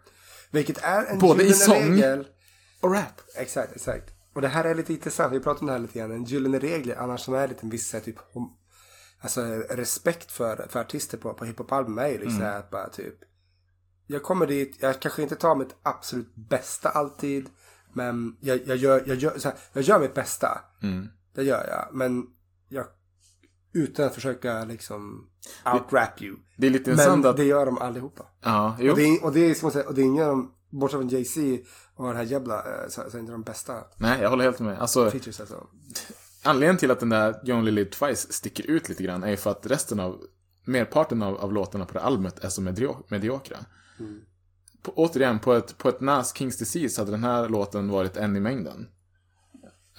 Vilket 0.51 0.77
är 0.83 1.05
en 1.05 1.19
Både 1.19 1.43
i 1.43 1.53
sång 1.53 1.91
regel. 1.91 2.27
och 2.81 2.91
rap. 2.93 3.21
Exakt, 3.37 3.71
exakt. 3.75 4.09
Och 4.33 4.41
det 4.41 4.47
här 4.47 4.63
är 4.65 4.75
lite 4.75 4.93
intressant, 4.93 5.33
vi 5.33 5.39
pratade 5.39 5.59
om 5.59 5.67
det 5.67 5.73
här 5.73 5.79
lite 5.79 5.99
grann. 5.99 6.11
En 6.11 6.23
gyllene 6.23 6.59
regel, 6.59 6.97
annars 6.97 7.21
som 7.21 7.33
är 7.33 7.47
lite 7.47 7.61
en 7.63 7.69
viss 7.69 7.91
typ 7.91 8.17
hom- 8.33 8.53
Alltså 9.21 9.41
respekt 9.69 10.31
för, 10.31 10.67
för 10.69 10.79
artister 10.79 11.17
på, 11.17 11.33
på 11.33 11.45
hiphop-album 11.45 11.97
är 11.97 12.07
ju 12.07 12.17
liksom 12.17 12.41
Mm. 12.41 12.57
att 12.57 12.69
bara 12.69 12.89
typ 12.89 13.15
jag 14.11 14.23
kommer 14.23 14.47
dit, 14.47 14.77
jag 14.79 14.99
kanske 14.99 15.21
inte 15.21 15.35
tar 15.35 15.55
mitt 15.55 15.75
absolut 15.83 16.35
bästa 16.35 16.89
alltid. 16.89 17.49
Men 17.93 18.37
jag, 18.39 18.59
jag, 18.67 18.77
gör, 18.77 19.03
jag, 19.05 19.17
gör, 19.17 19.43
här, 19.43 19.53
jag 19.73 19.83
gör 19.83 19.99
mitt 19.99 20.13
bästa. 20.13 20.61
Mm. 20.83 21.07
Det 21.35 21.43
gör 21.43 21.67
jag. 21.67 21.95
Men 21.95 22.27
jag, 22.69 22.85
utan 23.73 24.05
att 24.05 24.15
försöka 24.15 24.65
liksom 24.65 25.29
outrap 25.73 26.21
you. 26.21 26.35
Det 26.57 26.67
är 26.67 26.71
lite 26.71 26.95
Men 26.95 27.25
att... 27.25 27.37
det 27.37 27.43
gör 27.43 27.65
de 27.65 27.77
allihopa. 27.77 28.25
Ja, 28.41 28.77
jo. 28.79 28.91
Och 28.91 28.97
det, 28.97 29.03
är, 29.03 29.25
och 29.25 29.33
det 29.33 29.39
är 29.39 29.69
säga, 29.69 29.87
och 29.87 29.93
det 29.93 30.01
är 30.01 30.05
ingen 30.05 30.23
av 30.23 30.29
dem, 30.29 30.53
bortsett 30.69 30.99
från 30.99 31.09
Jay-Z 31.09 31.69
och 31.95 32.07
den 32.07 32.15
här 32.15 32.23
jävla, 32.23 32.57
eh, 32.57 32.89
så, 32.89 33.09
så 33.09 33.17
är 33.17 33.21
inte 33.21 33.31
de 33.31 33.43
bästa 33.43 33.83
Nej, 33.97 34.21
jag 34.21 34.29
håller 34.29 34.43
helt 34.43 34.59
med. 34.59 34.79
Alltså, 34.79 35.11
features 35.11 35.39
alltså. 35.39 35.67
Anledningen 36.43 36.77
till 36.77 36.91
att 36.91 36.99
den 36.99 37.09
där 37.09 37.49
You 37.49 37.57
Only 37.57 37.71
Live 37.71 37.89
Twice 37.89 38.33
sticker 38.33 38.63
ut 38.67 38.89
lite 38.89 39.03
grann 39.03 39.23
är 39.23 39.35
för 39.35 39.51
att 39.51 39.65
resten 39.65 39.99
av, 39.99 40.21
merparten 40.65 41.21
av, 41.21 41.37
av 41.37 41.53
låtarna 41.53 41.85
på 41.85 41.93
det 41.93 42.01
albumet 42.01 42.39
är 42.39 42.49
så 42.49 42.61
medio- 42.61 43.03
mediokra. 43.07 43.57
På, 44.81 44.91
återigen, 44.95 45.39
på 45.39 45.53
ett, 45.53 45.77
på 45.77 45.89
ett 45.89 46.01
Nas 46.01 46.35
Kings 46.37 46.57
Disease 46.57 47.01
hade 47.01 47.11
den 47.11 47.23
här 47.23 47.49
låten 47.49 47.89
varit 47.89 48.17
en 48.17 48.35
i 48.35 48.39
mängden. 48.39 48.89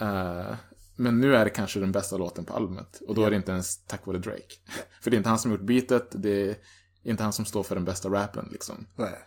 Eh, 0.01 0.55
men 0.97 1.21
nu 1.21 1.37
är 1.37 1.45
det 1.45 1.51
kanske 1.51 1.81
den 1.81 1.93
bästa 1.93 2.17
låten 2.17 2.45
på 2.45 2.55
albumet. 2.55 3.03
Och 3.09 3.15
då 3.15 3.25
är 3.25 3.31
det 3.31 3.37
inte 3.37 3.53
ens 3.53 3.85
tack 3.85 4.07
vare 4.07 4.19
Drake. 4.19 4.55
För 5.01 5.11
det 5.11 5.15
är 5.15 5.19
inte 5.19 5.29
han 5.29 5.39
som 5.39 5.51
gjort 5.51 5.61
beatet, 5.61 6.09
det 6.13 6.51
är 6.51 6.57
inte 7.03 7.23
han 7.23 7.33
som 7.33 7.45
står 7.45 7.63
för 7.63 7.75
den 7.75 7.85
bästa 7.85 8.09
rappen 8.09 8.49
liksom. 8.53 8.87
Nej. 8.97 9.19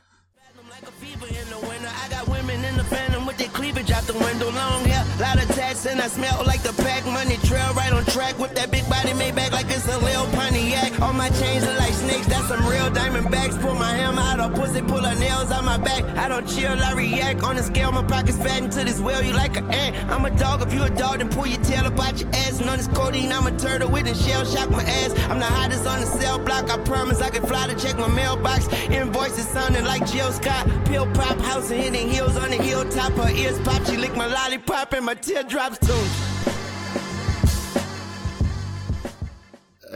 A 0.87 0.91
fever 0.91 1.27
in 1.27 1.47
the 1.49 1.59
winter. 1.67 1.87
I 1.87 2.09
got 2.09 2.27
women 2.27 2.63
in 2.63 2.75
the 2.75 2.83
phantom 2.83 3.25
with 3.25 3.37
their 3.37 3.47
cleavage 3.49 3.91
out 3.91 4.03
the 4.03 4.13
window. 4.13 4.49
Long 4.51 4.83
hair, 4.85 5.05
lot 5.19 5.41
of 5.41 5.47
tats, 5.55 5.85
and 5.85 6.01
I 6.01 6.07
smell 6.07 6.43
like 6.45 6.61
the 6.61 6.73
pack 6.83 7.05
money 7.05 7.37
trail 7.47 7.73
right 7.73 7.93
on 7.93 8.03
track 8.05 8.37
with 8.39 8.53
that 8.55 8.71
big 8.71 8.87
body 8.89 9.13
made 9.13 9.35
back 9.35 9.51
like 9.51 9.67
it's 9.69 9.87
a 9.87 9.97
Lil 9.99 10.25
Pontiac. 10.31 10.99
All 11.01 11.13
my 11.13 11.29
chains 11.29 11.63
are 11.63 11.77
like 11.77 11.93
snakes, 11.93 12.27
that's 12.27 12.47
some 12.47 12.65
real 12.67 12.89
diamond 12.89 13.31
backs. 13.31 13.57
Pull 13.57 13.75
my 13.75 13.91
hammer 13.91 14.21
out 14.21 14.39
of 14.39 14.55
pussy, 14.55 14.81
pull 14.81 15.03
her 15.03 15.15
nails 15.19 15.51
on 15.51 15.63
my 15.65 15.77
back. 15.77 16.03
I 16.17 16.27
don't 16.27 16.47
chill, 16.47 16.71
I 16.71 16.93
react. 16.93 17.43
On 17.43 17.55
the 17.55 17.63
scale, 17.63 17.91
my 17.91 18.03
pockets 18.03 18.37
fat 18.37 18.63
into 18.63 18.83
this 18.83 18.99
well, 18.99 19.23
you 19.23 19.33
like 19.33 19.55
an 19.55 19.71
ant. 19.71 19.95
I'm 20.11 20.25
a 20.25 20.31
dog, 20.31 20.61
if 20.63 20.73
you 20.73 20.83
a 20.83 20.89
dog, 20.89 21.19
then 21.19 21.29
pull 21.29 21.47
your 21.47 21.61
tail 21.63 21.85
about 21.85 22.19
your 22.19 22.29
ass. 22.29 22.59
And 22.59 22.69
on 22.69 22.77
this 22.77 22.87
codeine, 22.87 23.31
I'm 23.31 23.47
a 23.47 23.57
turtle 23.57 23.89
with 23.89 24.07
a 24.07 24.15
shell 24.15 24.43
shock 24.45 24.69
my 24.69 24.83
ass. 24.83 25.11
I'm 25.29 25.39
the 25.39 25.45
hottest 25.45 25.85
on 25.85 26.01
the 26.01 26.07
cell 26.07 26.39
block, 26.39 26.69
I 26.69 26.77
promise 26.83 27.21
I 27.21 27.29
can 27.29 27.45
fly 27.45 27.67
to 27.67 27.75
check 27.75 27.97
my 27.97 28.07
mailbox. 28.07 28.67
Invoices 28.89 29.47
sounding 29.47 29.85
like 29.85 30.05
Jill 30.11 30.31
Scott. 30.31 30.67
Pill 30.87 31.05
pop, 31.13 31.37
house 31.41 31.73
and 31.75 31.83
hitting 31.83 32.09
heels 32.09 32.35
on 32.37 32.49
the 32.49 32.63
hilltop. 32.63 33.11
Her 33.13 33.31
ears 33.37 33.59
pop, 33.59 33.81
she 33.85 33.97
lick 33.97 34.15
my 34.15 34.27
lollipop 34.27 34.93
and 34.93 35.05
my 35.05 35.15
teardrops 35.15 35.79
too. 35.79 36.03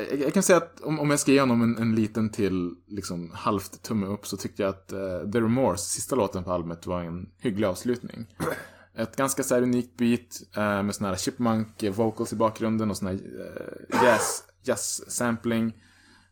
Jag, 0.09 0.19
jag 0.19 0.33
kan 0.33 0.43
säga 0.43 0.57
att 0.57 0.81
om, 0.81 0.99
om 0.99 1.09
jag 1.09 1.19
ska 1.19 1.31
ge 1.31 1.39
honom 1.39 1.61
en, 1.61 1.77
en 1.77 1.95
liten 1.95 2.29
till 2.29 2.75
liksom, 2.87 3.31
halvt 3.33 3.81
tumme 3.83 4.05
upp 4.07 4.27
så 4.27 4.37
tyckte 4.37 4.61
jag 4.63 4.69
att 4.69 4.91
eh, 4.91 5.31
The 5.31 5.39
Remorse, 5.39 5.83
sista 5.83 6.15
låten 6.15 6.43
på 6.43 6.51
albumet, 6.51 6.85
var 6.87 7.01
en 7.01 7.29
hygglig 7.41 7.67
avslutning. 7.67 8.25
Ett 8.95 9.15
ganska 9.15 9.43
så 9.43 9.55
här 9.55 9.61
unikt 9.61 9.97
beat 9.97 10.41
eh, 10.57 10.83
med 10.83 10.95
sån 10.95 11.05
här 11.07 11.15
chipmunk 11.15 11.83
eh, 11.83 11.93
vocals 11.93 12.33
i 12.33 12.35
bakgrunden 12.35 12.89
och 12.89 12.97
sån 12.97 13.07
här 13.07 13.13
eh, 13.15 14.03
jazz, 14.03 14.43
jazz 14.63 15.11
sampling. 15.11 15.73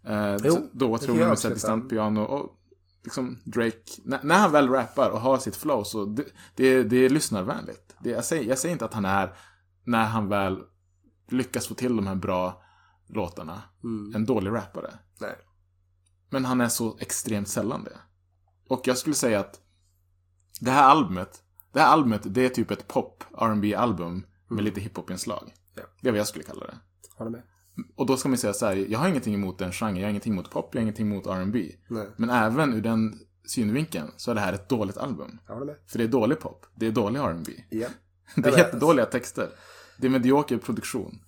Eh, 0.07 0.35
Jo, 0.43 0.51
så- 0.51 0.67
då 0.71 0.97
trummor 0.97 1.21
jag 1.21 1.29
med 1.43 1.51
distant 1.53 1.89
piano 1.89 2.21
och 2.21 2.55
liksom 3.05 3.39
Drake, 3.43 4.01
när, 4.03 4.23
när 4.23 4.35
han 4.35 4.51
väl 4.51 4.69
rappar 4.69 5.09
och 5.09 5.21
har 5.21 5.37
sitt 5.37 5.55
flow 5.55 5.83
så 5.83 6.05
det, 6.05 6.25
det, 6.55 6.83
det 6.83 6.97
är 6.97 7.09
lyssnarvänligt. 7.09 7.95
Det, 7.99 8.09
jag, 8.09 8.25
säger, 8.25 8.49
jag 8.49 8.59
säger 8.59 8.73
inte 8.73 8.85
att 8.85 8.93
han 8.93 9.05
är, 9.05 9.37
när 9.83 10.05
han 10.05 10.29
väl 10.29 10.63
lyckas 11.29 11.67
få 11.67 11.73
till 11.73 11.95
de 11.95 12.07
här 12.07 12.15
bra 12.15 12.61
låtarna, 13.07 13.61
en 14.15 14.25
dålig 14.25 14.51
rappare. 14.51 14.93
Nej. 15.21 15.35
Men 16.29 16.45
han 16.45 16.61
är 16.61 16.67
så 16.67 16.97
extremt 16.99 17.47
sällan 17.47 17.83
det. 17.83 17.97
Och 18.67 18.81
jag 18.87 18.97
skulle 18.97 19.15
säga 19.15 19.39
att 19.39 19.61
det 20.61 20.71
här 20.71 20.83
albumet, 20.83 21.43
det 21.73 21.79
här 21.79 21.87
albumet, 21.87 22.21
det 22.25 22.45
är 22.45 22.49
typ 22.49 22.71
ett 22.71 22.87
pop 22.87 23.23
rb 23.41 23.73
album 23.77 24.25
med 24.47 24.63
lite 24.63 24.81
hiphop-inslag. 24.81 25.53
Ja. 25.75 25.83
Det 26.01 26.07
är 26.07 26.11
vad 26.11 26.19
jag 26.19 26.27
skulle 26.27 26.43
kalla 26.43 26.67
det. 26.67 26.77
Håller 27.17 27.31
med. 27.31 27.43
Och 27.95 28.05
då 28.05 28.17
ska 28.17 28.29
man 28.29 28.37
säga 28.37 28.53
så 28.53 28.65
här, 28.65 28.75
jag 28.89 28.99
har 28.99 29.07
ingenting 29.09 29.33
emot 29.33 29.59
den 29.59 29.71
genren, 29.71 29.95
jag 29.95 30.03
har 30.03 30.09
ingenting 30.09 30.33
emot 30.33 30.51
pop, 30.51 30.69
jag 30.71 30.79
har 30.79 30.81
ingenting 30.81 31.11
emot 31.11 31.27
R&B. 31.27 31.71
Men 32.17 32.29
även 32.29 32.73
ur 32.73 32.81
den 32.81 33.19
synvinkeln 33.47 34.11
så 34.17 34.31
är 34.31 34.35
det 34.35 34.41
här 34.41 34.53
ett 34.53 34.69
dåligt 34.69 34.97
album. 34.97 35.37
För 35.87 35.97
det 35.97 36.03
är 36.03 36.07
dålig 36.07 36.39
pop, 36.39 36.65
det 36.75 36.87
är 36.87 36.91
dålig 36.91 37.19
R&B. 37.19 37.51
Ja. 37.69 37.87
Det 38.35 38.49
är 38.49 38.57
jättedåliga 38.57 39.05
texter. 39.05 39.49
Det 39.97 40.07
är 40.07 40.11
medioker 40.11 40.57
produktion. 40.57 41.19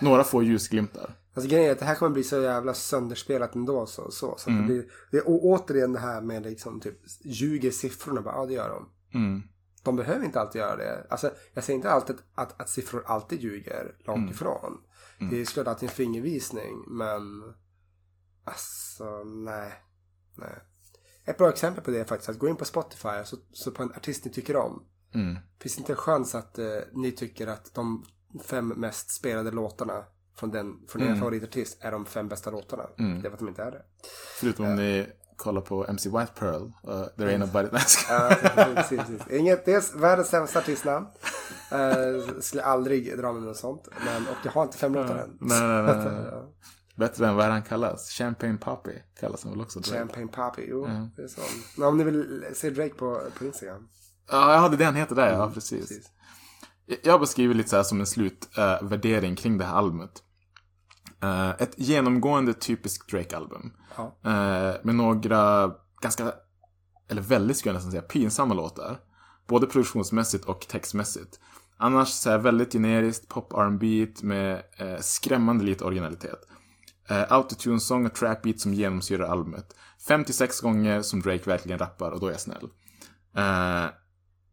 Några 0.00 0.24
få 0.24 0.42
ljusglimtar. 0.42 1.14
Alltså 1.34 1.50
grejen 1.50 1.68
är 1.68 1.72
att 1.72 1.78
det 1.78 1.84
här 1.84 1.94
kommer 1.94 2.12
bli 2.14 2.22
så 2.24 2.40
jävla 2.40 2.74
sönderspelat 2.74 3.54
ändå. 3.54 3.86
Så, 3.86 4.10
så, 4.10 4.34
så 4.38 4.50
att 4.50 4.56
det, 4.56 4.62
blir, 4.62 4.84
det 5.10 5.20
å- 5.22 5.40
återigen 5.42 5.92
det 5.92 5.98
här 5.98 6.20
med 6.20 6.42
liksom 6.42 6.80
typ 6.80 6.98
ljuger 7.24 7.70
siffrorna. 7.70 8.22
Bara, 8.22 8.34
ja 8.34 8.46
det 8.46 8.52
gör 8.52 8.68
de. 8.68 8.88
Mm. 9.18 9.42
De 9.82 9.96
behöver 9.96 10.24
inte 10.24 10.40
alltid 10.40 10.60
göra 10.60 10.76
det. 10.76 11.06
Alltså, 11.10 11.30
jag 11.54 11.64
säger 11.64 11.76
inte 11.76 11.90
alltid 11.90 12.16
att, 12.34 12.60
att 12.60 12.68
siffror 12.68 13.02
alltid 13.06 13.40
ljuger. 13.40 13.94
Långt 14.06 14.30
ifrån. 14.30 14.78
Det 15.28 15.40
är 15.40 15.44
såklart 15.44 15.66
alltid 15.66 15.88
en 15.88 15.94
fingervisning. 15.94 16.84
Men 16.86 17.54
alltså 18.44 19.24
nej. 19.24 19.72
nej. 20.34 20.58
Ett 21.24 21.38
bra 21.38 21.48
exempel 21.48 21.84
på 21.84 21.90
det 21.90 22.00
är 22.00 22.04
faktiskt 22.04 22.30
att 22.30 22.38
gå 22.38 22.48
in 22.48 22.56
på 22.56 22.64
Spotify 22.64 23.24
så, 23.24 23.36
så 23.52 23.70
på 23.70 23.82
en 23.82 23.92
artist 23.92 24.24
ni 24.24 24.30
tycker 24.30 24.56
om. 24.56 24.84
Mm. 25.14 25.38
Finns 25.60 25.78
inte 25.78 25.92
en 25.92 25.96
chans 25.96 26.34
att 26.34 26.58
eh, 26.58 26.66
ni 26.92 27.12
tycker 27.12 27.46
att 27.46 27.74
de 27.74 28.04
fem 28.44 28.68
mest 28.68 29.10
spelade 29.10 29.50
låtarna 29.50 30.04
från, 30.36 30.50
den, 30.50 30.86
från 30.88 31.02
er 31.02 31.14
favoritartist 31.14 31.78
är 31.80 31.92
de 31.92 32.06
fem 32.06 32.28
bästa 32.28 32.50
låtarna? 32.50 32.82
Det 32.96 33.02
är 33.02 33.20
för 33.20 33.32
att 33.32 33.38
de 33.38 33.48
inte 33.48 33.62
är 33.62 33.70
det. 33.70 33.82
Förutom 34.40 34.66
om 34.66 34.76
ni 34.76 35.06
kollar 35.40 35.60
på 35.60 35.86
MC 35.88 36.08
White 36.10 36.32
Pearl. 36.38 36.62
Uh, 36.62 37.04
there 37.16 37.30
ain't 37.36 37.38
nobody... 37.38 37.68
Skojar. 37.86 38.38
Ja, 38.56 38.64
precis, 38.74 38.98
precis. 39.00 39.26
Inget, 39.30 39.64
det 39.64 39.72
är 39.72 39.98
världens 39.98 40.28
sämsta 40.28 40.58
artistnamn. 40.58 41.06
Uh, 41.72 42.40
skulle 42.40 42.62
aldrig 42.62 43.18
dra 43.18 43.32
mig 43.32 43.40
med 43.40 43.48
något 43.48 43.56
sånt. 43.56 43.88
Men, 44.04 44.22
och 44.22 44.36
jag 44.44 44.52
har 44.52 44.62
inte 44.62 44.78
fem 44.78 44.94
låtar 44.94 45.16
än. 45.16 45.36
Nej, 45.40 45.60
nej, 45.60 45.82
nej, 45.82 45.96
nej. 45.96 46.24
Ja. 46.32 46.52
Bättre 46.96 47.26
än 47.28 47.36
vad 47.36 47.46
han 47.46 47.62
kallas. 47.62 48.10
Champagne 48.10 48.56
Poppy 48.58 48.92
kallas 49.20 49.44
han 49.44 49.52
väl 49.52 49.60
också. 49.60 49.80
Drake. 49.80 49.98
Champagne 49.98 50.28
Papi, 50.28 50.66
jo. 50.68 50.86
Det 51.16 51.22
är 51.22 51.28
så. 51.28 51.40
Men 51.76 51.88
om 51.88 51.98
ni 51.98 52.04
vill 52.04 52.44
se 52.54 52.70
Drake 52.70 52.94
på, 52.94 53.20
på 53.38 53.44
Instagram. 53.44 53.88
Ja, 54.30 54.52
jag 54.52 54.60
hade 54.60 54.76
det 54.76 54.84
han 54.84 54.94
heter 54.94 55.14
där, 55.14 55.32
ja 55.32 55.50
precis. 55.54 55.72
Mm, 55.72 55.80
precis. 55.82 56.10
Jag- 56.86 56.98
Jag 57.02 57.12
har 57.12 57.18
beskrivit 57.18 57.56
lite 57.56 57.68
så 57.68 57.76
här 57.76 57.82
som 57.82 58.00
en 58.00 58.06
slutvärdering 58.06 58.88
värdering 58.88 59.36
kring 59.36 59.58
det 59.58 59.64
här 59.64 59.74
albumet. 59.76 60.10
Eh, 61.22 61.50
ett 61.50 61.74
genomgående 61.76 62.54
typiskt 62.54 63.10
Drake-album. 63.10 63.72
Ja. 63.96 64.16
Eh, 64.24 64.74
med 64.82 64.94
några 64.94 65.72
ganska, 66.02 66.32
eller 67.08 67.22
väldigt 67.22 67.56
skulle 67.56 67.70
jag 67.70 67.74
nästan 67.74 67.90
säga, 67.90 68.02
pinsamma 68.02 68.54
låtar. 68.54 68.98
Både 69.46 69.66
produktionsmässigt 69.66 70.44
och 70.44 70.60
textmässigt. 70.68 71.40
Annars 71.76 72.08
så 72.08 72.30
här 72.30 72.38
väldigt 72.38 72.72
generiskt 72.72 73.28
pop 73.28 73.52
rb 73.52 73.82
med 74.22 74.62
eh, 74.76 74.98
skrämmande 75.00 75.64
lite 75.64 75.84
originalitet. 75.84 76.40
Eh, 77.08 77.32
Autotune-sång 77.32 78.06
och 78.06 78.12
trap-beat 78.14 78.58
som 78.58 78.74
genomsyrar 78.74 79.28
albumet. 79.28 79.74
56 80.08 80.60
gånger 80.60 81.02
som 81.02 81.20
Drake 81.20 81.50
verkligen 81.50 81.78
rappar 81.78 82.10
och 82.10 82.20
då 82.20 82.26
är 82.26 82.30
jag 82.30 82.40
snäll. 82.40 82.68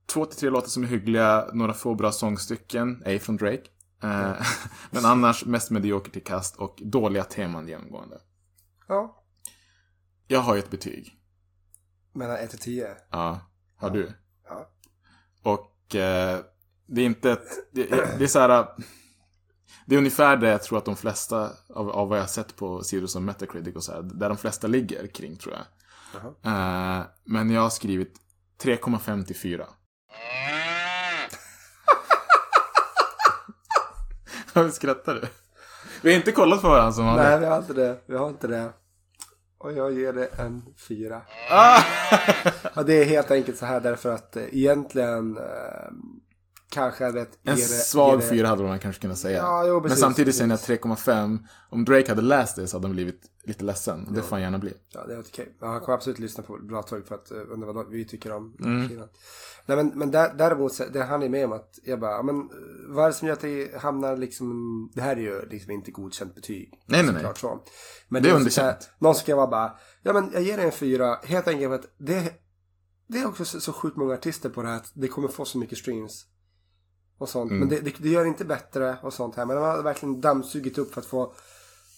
Två 0.08 0.26
till 0.26 0.40
tre 0.40 0.50
låtar 0.50 0.68
som 0.68 0.84
är 0.84 0.88
hyggliga, 0.88 1.48
några 1.54 1.74
få 1.74 1.96
bra 1.96 2.12
sångstycken, 2.12 3.02
ej 3.06 3.20
från 3.20 3.38
Drake. 3.38 3.64
Eh, 4.04 4.42
men 4.92 5.06
annars 5.06 5.46
mest 5.46 5.72
medioker 5.72 6.12
till 6.12 6.24
kast 6.24 6.56
och 6.56 6.82
dåliga 6.86 7.24
teman 7.24 7.68
genomgående. 7.68 8.20
Ja. 8.88 9.24
Jag 10.28 10.40
har 10.40 10.56
ju 10.56 10.60
ett 10.60 10.72
betyg. 10.72 11.14
Mellan 12.14 12.36
1 12.36 12.50
till 12.50 12.60
10. 12.60 12.96
Ja, 13.12 13.40
har 13.76 13.90
du? 13.90 14.12
Ja. 14.50 14.70
Och 15.44 15.96
eh, 15.96 16.40
det 16.86 17.02
är 17.02 17.06
inte 17.06 17.32
ett, 17.32 17.48
det, 17.72 17.90
det 18.18 18.24
är 18.24 18.28
så 18.28 18.40
här. 18.40 18.68
Det 19.86 19.96
är 19.96 20.00
ungefär 20.00 20.38
det 20.38 20.50
jag 20.50 20.64
tror 20.64 20.78
att 20.78 20.86
de 20.86 20.96
flesta 20.96 21.52
av, 21.70 21.90
av 21.90 22.10
vad 22.10 22.18
jag 22.18 22.24
har 22.24 22.28
sett 22.28 22.56
på 22.56 22.84
sidor 22.84 23.08
som 23.08 23.26
Metacritic 23.26 23.76
och 23.76 23.84
så 23.84 23.92
här, 23.92 24.02
där 24.02 24.30
de 24.30 24.38
flesta 24.38 24.68
ligger 24.68 25.08
kring 25.08 25.36
tror 25.36 25.56
jag. 25.56 25.66
Eh, 26.24 27.06
men 27.24 27.50
jag 27.50 27.62
har 27.62 27.70
skrivit 27.70 28.14
3,5 28.62 29.24
till 29.26 29.36
4. 29.36 29.68
Varför 34.58 34.70
skrattar 34.76 35.14
du? 35.14 35.22
Vi 36.02 36.10
har 36.12 36.18
inte 36.18 36.32
kollat 36.32 36.62
på 36.62 36.70
varandra 36.70 36.92
som 36.92 37.06
Nej, 37.06 37.16
vanligt. 37.16 37.42
vi 37.42 37.46
har 37.46 37.58
inte 37.58 37.74
det. 37.74 37.98
Vi 38.06 38.18
har 38.18 38.30
inte 38.30 38.48
det. 38.48 38.70
Och 39.58 39.74
jag 39.74 39.94
ger 39.94 40.14
det 40.14 40.26
en 40.26 40.64
fyra. 40.88 41.22
Ah! 41.52 41.82
Ja, 42.76 42.84
det 42.84 42.94
är 43.02 43.06
helt 43.06 43.32
enkelt 43.32 43.58
så 43.58 43.66
här 43.66 43.80
därför 43.80 44.14
att 44.14 44.36
eh, 44.36 44.44
egentligen 44.52 45.38
eh, 45.38 45.92
kanske 46.82 47.04
hade 47.06 47.22
ett... 47.22 47.40
En 47.44 47.56
det- 47.56 47.62
svag 47.62 48.20
det- 48.20 48.26
fyra 48.30 48.48
hade 48.48 48.64
man 48.64 48.80
kanske 48.80 49.02
kunnat 49.02 49.18
säga. 49.18 49.38
Ja, 49.38 49.68
jo, 49.68 49.74
Men 49.74 49.84
precis, 49.84 50.00
samtidigt 50.00 50.28
precis. 50.28 50.38
säger 50.38 50.48
ni 50.48 50.54
att 50.54 50.84
3,5. 50.98 51.40
Om 51.70 51.86
Drake 51.86 52.10
hade 52.10 52.22
läst 52.22 52.56
det 52.56 52.68
så 52.68 52.78
hade 52.78 52.88
han 52.88 52.96
blivit 52.96 53.22
lite 53.44 53.64
ledsen. 53.64 54.14
Det 54.14 54.22
får 54.22 54.30
han 54.36 54.42
gärna 54.42 54.60
bli. 54.60 54.74
Ja, 54.94 55.06
det 55.08 55.14
är 55.14 55.20
okej. 55.20 55.58
Ja, 55.62 55.68
han 55.68 55.80
kommer 55.80 55.94
absolut 55.98 56.20
lyssna 56.20 56.44
på 56.44 56.58
bra 56.58 56.82
tag 56.84 57.08
för 57.08 57.16
att 57.16 57.32
uh, 57.32 57.38
undra 57.54 57.72
vad 57.74 57.90
vi 57.90 58.06
tycker 58.06 58.32
om 58.32 58.56
Mm. 58.60 59.02
Nej 59.66 59.78
men, 59.78 59.92
men 59.96 60.12
där, 60.12 60.34
däremot, 60.34 60.94
det 60.94 61.04
han 61.04 61.24
är 61.24 61.30
med 61.30 61.46
om 61.46 61.52
att 61.52 61.80
jag 61.84 62.00
bara, 62.00 62.12
ja, 62.12 62.24
men 62.24 62.36
eh, 62.36 62.46
vad 62.88 63.04
är 63.06 63.08
det 63.10 63.14
som 63.14 63.28
gör 63.28 63.34
att 63.36 63.42
det 63.42 63.82
hamnar 63.82 64.18
liksom, 64.18 64.90
det 64.96 65.02
här 65.02 65.16
är 65.18 65.22
ju 65.22 65.46
liksom 65.50 65.72
inte 65.72 65.92
godkänt 65.92 66.36
betyg. 66.36 66.74
Nej, 66.86 67.04
nej, 67.04 67.14
nej. 67.24 67.32
Så. 67.36 67.64
Men 68.08 68.24
Det 68.24 68.30
är 68.30 68.36
underkänt. 68.36 68.68
här, 68.68 68.78
Någon 69.00 69.16
ska 69.16 69.36
vara 69.36 69.48
bara, 69.48 69.78
ja 70.04 70.14
men 70.14 70.30
jag 70.34 70.42
ger 70.42 70.58
det 70.58 70.64
en 70.64 70.72
fyra, 70.72 71.20
helt 71.24 71.48
enkelt 71.48 71.70
för 71.70 71.76
att 71.76 71.94
det, 71.98 72.34
det 73.08 73.18
är 73.20 73.28
också 73.28 73.46
så, 73.46 73.60
så 73.62 73.74
sjukt 73.74 73.98
många 73.98 74.14
artister 74.14 74.50
på 74.50 74.62
det 74.62 74.68
här 74.70 74.76
att 74.78 74.92
det 74.94 75.08
kommer 75.08 75.28
få 75.28 75.46
så 75.46 75.58
mycket 75.58 75.78
streams. 75.78 76.26
Och 77.18 77.30
sånt. 77.30 77.52
Mm. 77.52 77.60
Men 77.60 77.70
det, 77.70 77.80
det, 77.80 77.94
det 77.98 78.10
gör 78.10 78.26
inte 78.26 78.46
bättre 78.46 78.98
och 79.04 79.14
sånt 79.14 79.36
här. 79.36 79.46
Men 79.46 79.56
de 79.56 79.62
har 79.66 79.84
verkligen 79.84 80.22
dammsugit 80.22 80.78
upp 80.78 80.94
för 80.94 81.02
att 81.02 81.08
få 81.08 81.34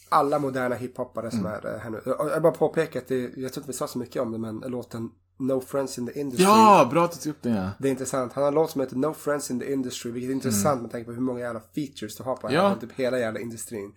alla 0.09 0.39
moderna 0.39 0.75
hiphoppare 0.75 1.31
som 1.31 1.39
Mm. 1.39 1.51
är 1.51 1.73
eh, 1.73 1.79
här 1.79 1.89
nu. 1.89 2.01
Jag 2.05 2.41
bara 2.41 2.51
påpeka 2.53 2.99
att 2.99 3.07
det, 3.07 3.19
jag 3.19 3.33
tror 3.53 3.61
inte 3.61 3.67
vi 3.71 3.73
sa 3.73 3.87
så 3.87 3.99
mycket 3.99 4.21
om 4.21 4.31
det, 4.31 4.37
men 4.37 4.59
låten 4.59 5.09
No 5.39 5.61
Friends 5.61 5.97
in 5.97 6.07
the 6.07 6.19
Industry. 6.19 6.45
Ja, 6.45 6.87
bra 6.91 7.05
att 7.05 7.11
du 7.11 7.17
tog 7.17 7.29
upp 7.31 7.41
det. 7.41 7.49
Ja. 7.49 7.69
Det 7.79 7.87
är 7.87 7.91
intressant. 7.91 8.33
Han 8.33 8.43
har 8.43 8.47
en 8.47 8.53
låt 8.55 8.71
som 8.71 8.81
heter 8.81 8.95
No 8.95 9.13
Friends 9.13 9.51
in 9.51 9.59
the 9.59 9.73
Industry, 9.73 10.11
vilket 10.11 10.29
är 10.29 10.33
intressant 10.33 10.81
med 10.81 10.91
tanke 10.91 11.05
på 11.05 11.11
hur 11.11 11.21
många 11.21 11.39
jävla 11.39 11.61
features 11.75 12.15
du 12.17 12.23
har 12.23 12.35
på 12.35 12.47
Mm. 12.47 12.61
Ja. 12.61 12.67
här. 12.69 12.75
Typ 12.75 12.91
hela 12.95 13.19
jävla 13.19 13.39
industrin. 13.39 13.85
Uh, 13.85 13.91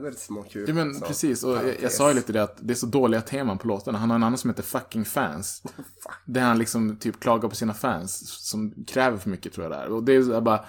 det 0.00 0.06
är 0.06 0.10
lite 0.10 0.22
småkul. 0.22 0.64
Ja, 0.68 0.74
men 0.74 0.94
Så, 0.94 1.06
precis, 1.06 1.44
och 1.44 1.56
jag, 1.56 1.74
jag 1.82 1.92
sa 1.92 2.08
ju 2.08 2.14
lite 2.14 2.32
det 2.32 2.42
att 2.42 2.56
det 2.60 2.72
är 2.72 2.74
så 2.74 2.86
dåliga 2.86 3.20
teman 3.20 3.58
på 3.58 3.68
låtarna. 3.68 3.98
Han 3.98 4.10
har 4.10 4.16
en 4.16 4.22
annan 4.22 4.38
som 4.38 4.50
heter 4.50 4.62
Fucking 4.62 5.04
Fans. 5.04 5.62
där 6.24 6.40
han 6.40 6.58
liksom 6.58 6.96
typ 6.96 7.20
klagar 7.20 7.48
på 7.48 7.54
sina 7.54 7.74
fans 7.74 8.28
som 8.50 8.84
kräver 8.86 9.18
för 9.18 9.30
mycket 9.30 9.52
tror 9.52 9.64
jag 9.64 9.72
det 9.72 9.76
är. 9.76 9.92
Och 9.92 10.02
det 10.04 10.14
är 10.14 10.40
bara, 10.40 10.64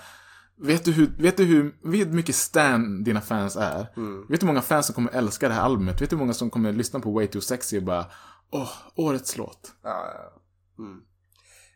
vet 0.61 0.85
du 0.85 0.91
hur, 0.91 1.11
vet 1.19 1.37
du 1.37 1.43
hur, 1.43 1.75
vet 1.83 2.07
hur 2.07 2.13
mycket 2.13 2.35
stan 2.35 3.03
dina 3.03 3.21
fans 3.21 3.55
är? 3.55 3.87
Mm. 3.97 4.25
Vet 4.29 4.39
du 4.39 4.45
hur 4.45 4.53
många 4.53 4.61
fans 4.61 4.85
som 4.85 4.95
kommer 4.95 5.11
älska 5.11 5.47
det 5.47 5.53
här 5.53 5.61
albumet? 5.61 6.01
Vet 6.01 6.09
du 6.09 6.15
hur 6.15 6.19
många 6.21 6.33
som 6.33 6.49
kommer 6.49 6.73
lyssna 6.73 6.99
på 6.99 7.11
Way 7.11 7.27
Too 7.27 7.41
Sexy 7.41 7.77
och 7.77 7.83
bara, 7.83 8.05
åh, 8.51 8.69
årets 8.95 9.37
låt. 9.37 9.71
Ja, 9.83 10.13
ja. 10.15 10.41
Mm. 10.83 11.01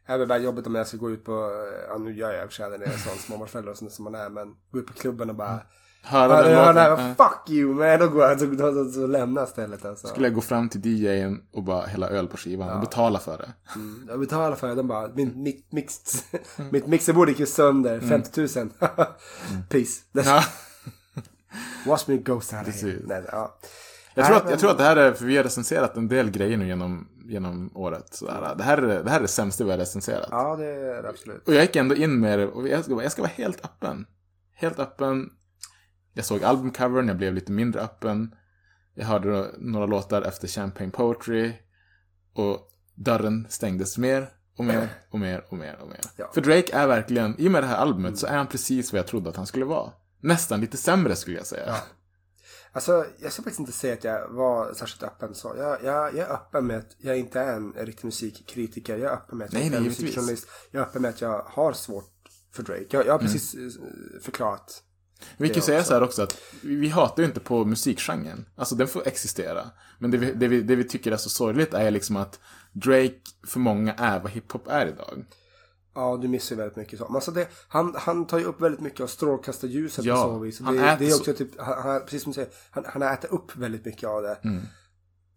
Det 0.07 0.13
är 0.13 0.25
bara 0.25 0.37
jobbigt 0.37 0.67
om 0.67 0.75
jag 0.75 0.87
ska 0.87 0.97
gå 0.97 1.11
ut 1.11 1.25
på, 1.25 1.51
ja 1.89 1.97
nu 1.97 2.17
gör 2.17 2.31
jag 2.31 2.43
i 2.43 2.47
och 2.47 2.51
för 2.51 2.55
sig 2.55 2.79
det 2.79 2.85
är 2.85 2.97
sån 2.97 3.17
småbarnsförälder 3.17 3.71
och 3.71 3.77
sånt 3.77 3.91
som 3.91 4.03
man 4.03 4.15
är, 4.15 4.29
men 4.29 4.55
gå 4.71 4.79
ut 4.79 4.87
på 4.87 4.93
klubben 4.93 5.29
och 5.29 5.35
bara 5.35 5.59
Höra 6.07 6.33
Ja, 6.33 6.41
den 6.41 6.51
det- 6.51 6.57
ja, 6.57 6.71
låten. 6.91 7.07
Ja. 7.17 7.29
fuck 7.29 7.49
you! 7.49 7.75
Men 7.75 7.99
då 7.99 8.07
går 8.09 8.23
jag, 8.23 8.39
så, 8.39 8.45
då, 8.45 8.85
så 8.91 9.07
lämnar 9.07 9.41
jag 9.41 9.49
stället 9.49 9.85
alltså. 9.85 10.07
Skulle 10.07 10.27
jag 10.27 10.33
gå 10.35 10.41
fram 10.41 10.69
till 10.69 10.85
DJn 10.85 11.41
och 11.51 11.63
bara 11.63 11.85
hälla 11.85 12.09
öl 12.09 12.27
på 12.27 12.37
skivan 12.37 12.69
och 12.69 12.79
betala 12.79 13.19
för 13.19 13.37
det. 13.37 13.53
Mm. 13.75 14.05
Jag 14.09 14.19
betalar 14.19 14.55
för 14.55 14.67
det, 14.67 14.75
de 14.75 14.87
bara, 14.87 15.07
min, 15.07 15.43
mitt, 15.43 15.71
mix, 15.71 15.93
mitt 16.71 16.87
mixerbord 16.87 17.29
gick 17.29 17.39
ju 17.39 17.45
sönder, 17.45 17.99
50 17.99 18.41
000. 18.41 18.47
Peace. 19.69 20.01
Mm. 20.13 20.25
Ja. 20.25 20.43
Watch 21.85 22.07
me 22.07 22.15
out 22.17 22.29
of 22.29 22.49
Precis. 22.65 23.01
Nej, 23.05 23.23
ja. 23.31 23.57
Jag 24.15 24.25
tror, 24.27 24.37
att, 24.37 24.49
jag 24.49 24.59
tror 24.59 24.71
att 24.71 24.77
det 24.77 24.83
här 24.83 24.95
är, 24.95 25.13
för 25.13 25.25
vi 25.25 25.37
har 25.37 25.43
recenserat 25.43 25.97
en 25.97 26.07
del 26.07 26.31
grejer 26.31 26.57
nu 26.57 26.67
genom, 26.67 27.07
genom 27.25 27.71
året. 27.75 28.13
Sådär. 28.13 28.55
Det, 28.57 28.63
här 28.63 28.77
är, 28.77 29.03
det 29.03 29.09
här 29.09 29.17
är 29.17 29.21
det 29.21 29.27
sämsta 29.27 29.63
vi 29.63 29.71
har 29.71 29.77
recenserat. 29.77 30.27
Ja, 30.31 30.55
det 30.55 30.65
är 30.65 31.03
det 31.03 31.09
absolut. 31.09 31.47
Och 31.47 31.53
jag 31.53 31.61
gick 31.61 31.75
ändå 31.75 31.95
in 31.95 32.19
med 32.19 32.39
det 32.39 32.47
och 32.47 32.67
jag 32.67 32.83
ska, 32.83 33.03
jag 33.03 33.11
ska 33.11 33.21
vara 33.21 33.31
helt 33.35 33.65
öppen. 33.65 34.05
Helt 34.53 34.79
öppen. 34.79 35.29
Jag 36.13 36.25
såg 36.25 36.43
albumcovern, 36.43 37.07
jag 37.07 37.17
blev 37.17 37.33
lite 37.33 37.51
mindre 37.51 37.81
öppen. 37.81 38.35
Jag 38.93 39.05
hörde 39.05 39.47
några 39.57 39.85
låtar 39.85 40.21
efter 40.21 40.47
Champagne 40.47 40.91
Poetry. 40.91 41.53
Och 42.33 42.71
dörren 42.95 43.47
stängdes 43.49 43.97
mer 43.97 44.29
och 44.57 44.65
mer 44.65 44.89
och 45.09 45.19
mer 45.19 45.43
och 45.49 45.57
mer 45.57 45.77
och 45.81 45.87
mer. 45.87 45.99
Ja. 46.17 46.31
För 46.33 46.41
Drake 46.41 46.73
är 46.73 46.87
verkligen, 46.87 47.35
i 47.39 47.47
och 47.47 47.51
med 47.51 47.63
det 47.63 47.67
här 47.67 47.77
albumet 47.77 48.17
så 48.17 48.27
är 48.27 48.37
han 48.37 48.47
precis 48.47 48.93
vad 48.93 48.99
jag 48.99 49.07
trodde 49.07 49.29
att 49.29 49.35
han 49.35 49.45
skulle 49.45 49.65
vara. 49.65 49.91
Nästan 50.21 50.61
lite 50.61 50.77
sämre 50.77 51.15
skulle 51.15 51.37
jag 51.37 51.45
säga. 51.45 51.75
Alltså, 52.75 53.05
jag 53.19 53.31
ska 53.31 53.41
faktiskt 53.41 53.59
inte 53.59 53.71
säga 53.71 53.93
att 53.93 54.03
jag 54.03 54.29
var 54.29 54.73
särskilt 54.73 55.03
öppen 55.03 55.35
så. 55.35 55.55
Jag, 55.57 55.83
jag, 55.83 56.15
jag 56.15 56.29
är 56.29 56.33
öppen 56.33 56.67
med 56.67 56.77
att 56.77 56.95
jag 56.97 57.17
inte 57.17 57.39
är 57.39 57.53
en 57.53 57.73
riktig 57.73 58.05
musikkritiker. 58.05 58.97
Jag 58.97 59.11
är 59.11 59.15
öppen 59.15 59.37
med 59.37 59.45
att 59.45 59.53
jag 59.53 59.59
Nej, 59.59 59.65
inte 59.65 59.77
är 59.77 59.81
en 59.81 59.85
musikjournalist. 59.85 60.47
Jag 60.71 60.81
är 60.81 60.85
öppen 60.85 61.01
med 61.01 61.09
att 61.09 61.21
jag 61.21 61.43
har 61.47 61.73
svårt 61.73 62.11
för 62.53 62.63
Drake. 62.63 62.85
Jag, 62.89 63.05
jag 63.05 63.13
har 63.13 63.19
Mm. 63.19 63.31
precis 63.31 63.55
eh, 63.55 64.21
förklarat. 64.21 64.81
Vi 65.37 65.49
kan 65.49 65.63
säga 65.63 65.83
så 65.83 65.93
här 65.93 66.03
också 66.03 66.21
att 66.23 66.37
vi 66.61 66.75
vi 66.75 66.89
hatar 66.89 67.23
ju 67.23 67.27
inte 67.27 67.39
på 67.39 67.65
musikgenren. 67.65 68.45
Alltså 68.55 68.75
den 68.75 68.87
får 68.87 69.07
existera. 69.07 69.71
Men 69.99 70.11
det 70.11 70.17
vi, 70.17 70.31
det, 70.33 70.47
vi, 70.47 70.61
det 70.61 70.75
vi 70.75 70.83
tycker 70.83 71.11
är 71.11 71.17
så 71.17 71.29
sorgligt 71.29 71.73
är 71.73 71.91
liksom 71.91 72.15
att 72.15 72.39
Drake 72.71 73.19
för 73.47 73.59
många 73.59 73.93
är 73.93 74.19
vad 74.19 74.31
hiphop 74.31 74.67
är 74.67 74.87
idag. 74.87 75.25
Ja, 75.95 76.17
du 76.21 76.27
missar 76.27 76.55
ju 76.55 76.59
väldigt 76.61 76.77
mycket 76.77 76.99
så. 76.99 77.05
Men 77.05 77.15
alltså 77.15 77.31
det, 77.31 77.47
han, 77.67 77.95
han 77.97 78.27
tar 78.27 78.39
ju 78.39 78.45
upp 78.45 78.61
väldigt 78.61 78.81
mycket 78.81 78.99
av 79.01 79.07
strålkastarljuset 79.07 80.05
Ja, 80.05 80.15
på 80.23 80.29
så 80.33 80.39
vis. 80.39 80.59
Och 80.59 80.65
han 80.65 80.75
det, 80.75 80.81
äter 80.89 80.99
det 80.99 81.05
är 81.05 81.09
så- 81.09 81.17
också 81.19 81.33
typ, 81.33 81.59
han, 81.61 81.81
han, 81.83 82.01
precis 82.01 82.23
som 82.23 82.31
du 82.31 82.33
säger, 82.35 82.49
han, 82.71 82.83
han 82.87 83.01
äter 83.01 83.33
upp 83.33 83.55
väldigt 83.55 83.85
mycket 83.85 84.09
av 84.09 84.21
det. 84.21 84.37
Mm. 84.43 84.61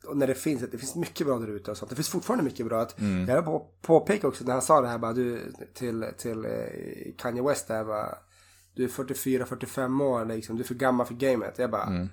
Och 0.06 0.16
när 0.16 0.26
det 0.26 0.34
finns, 0.34 0.62
det 0.70 0.78
finns 0.78 0.94
mycket 0.94 1.26
bra 1.26 1.38
där 1.38 1.48
ute 1.48 1.70
och 1.70 1.76
sånt. 1.76 1.90
Det 1.90 1.96
finns 1.96 2.08
fortfarande 2.08 2.44
mycket 2.44 2.66
bra. 2.66 2.80
Att, 2.80 2.98
Mm. 3.00 3.28
Jag 3.28 3.44
på, 3.44 3.66
påpeka 3.82 4.28
också 4.28 4.44
när 4.44 4.52
han 4.52 4.62
sa 4.62 4.80
det 4.80 4.88
här 4.88 4.98
bara, 4.98 5.12
du, 5.12 5.52
till, 5.74 6.06
till 6.18 6.44
eh, 6.44 6.50
Kanye 7.18 7.42
West 7.42 7.68
där 7.68 7.84
bara, 7.84 8.18
du 8.74 8.84
är 8.84 8.88
44-45 8.88 10.02
år 10.04 10.24
liksom, 10.24 10.56
du 10.56 10.62
är 10.62 10.66
för 10.66 10.74
gammal 10.74 11.06
för 11.06 11.14
gamet. 11.14 11.58
Jag 11.58 11.70
bara, 11.70 11.82
Mm. 11.86 12.08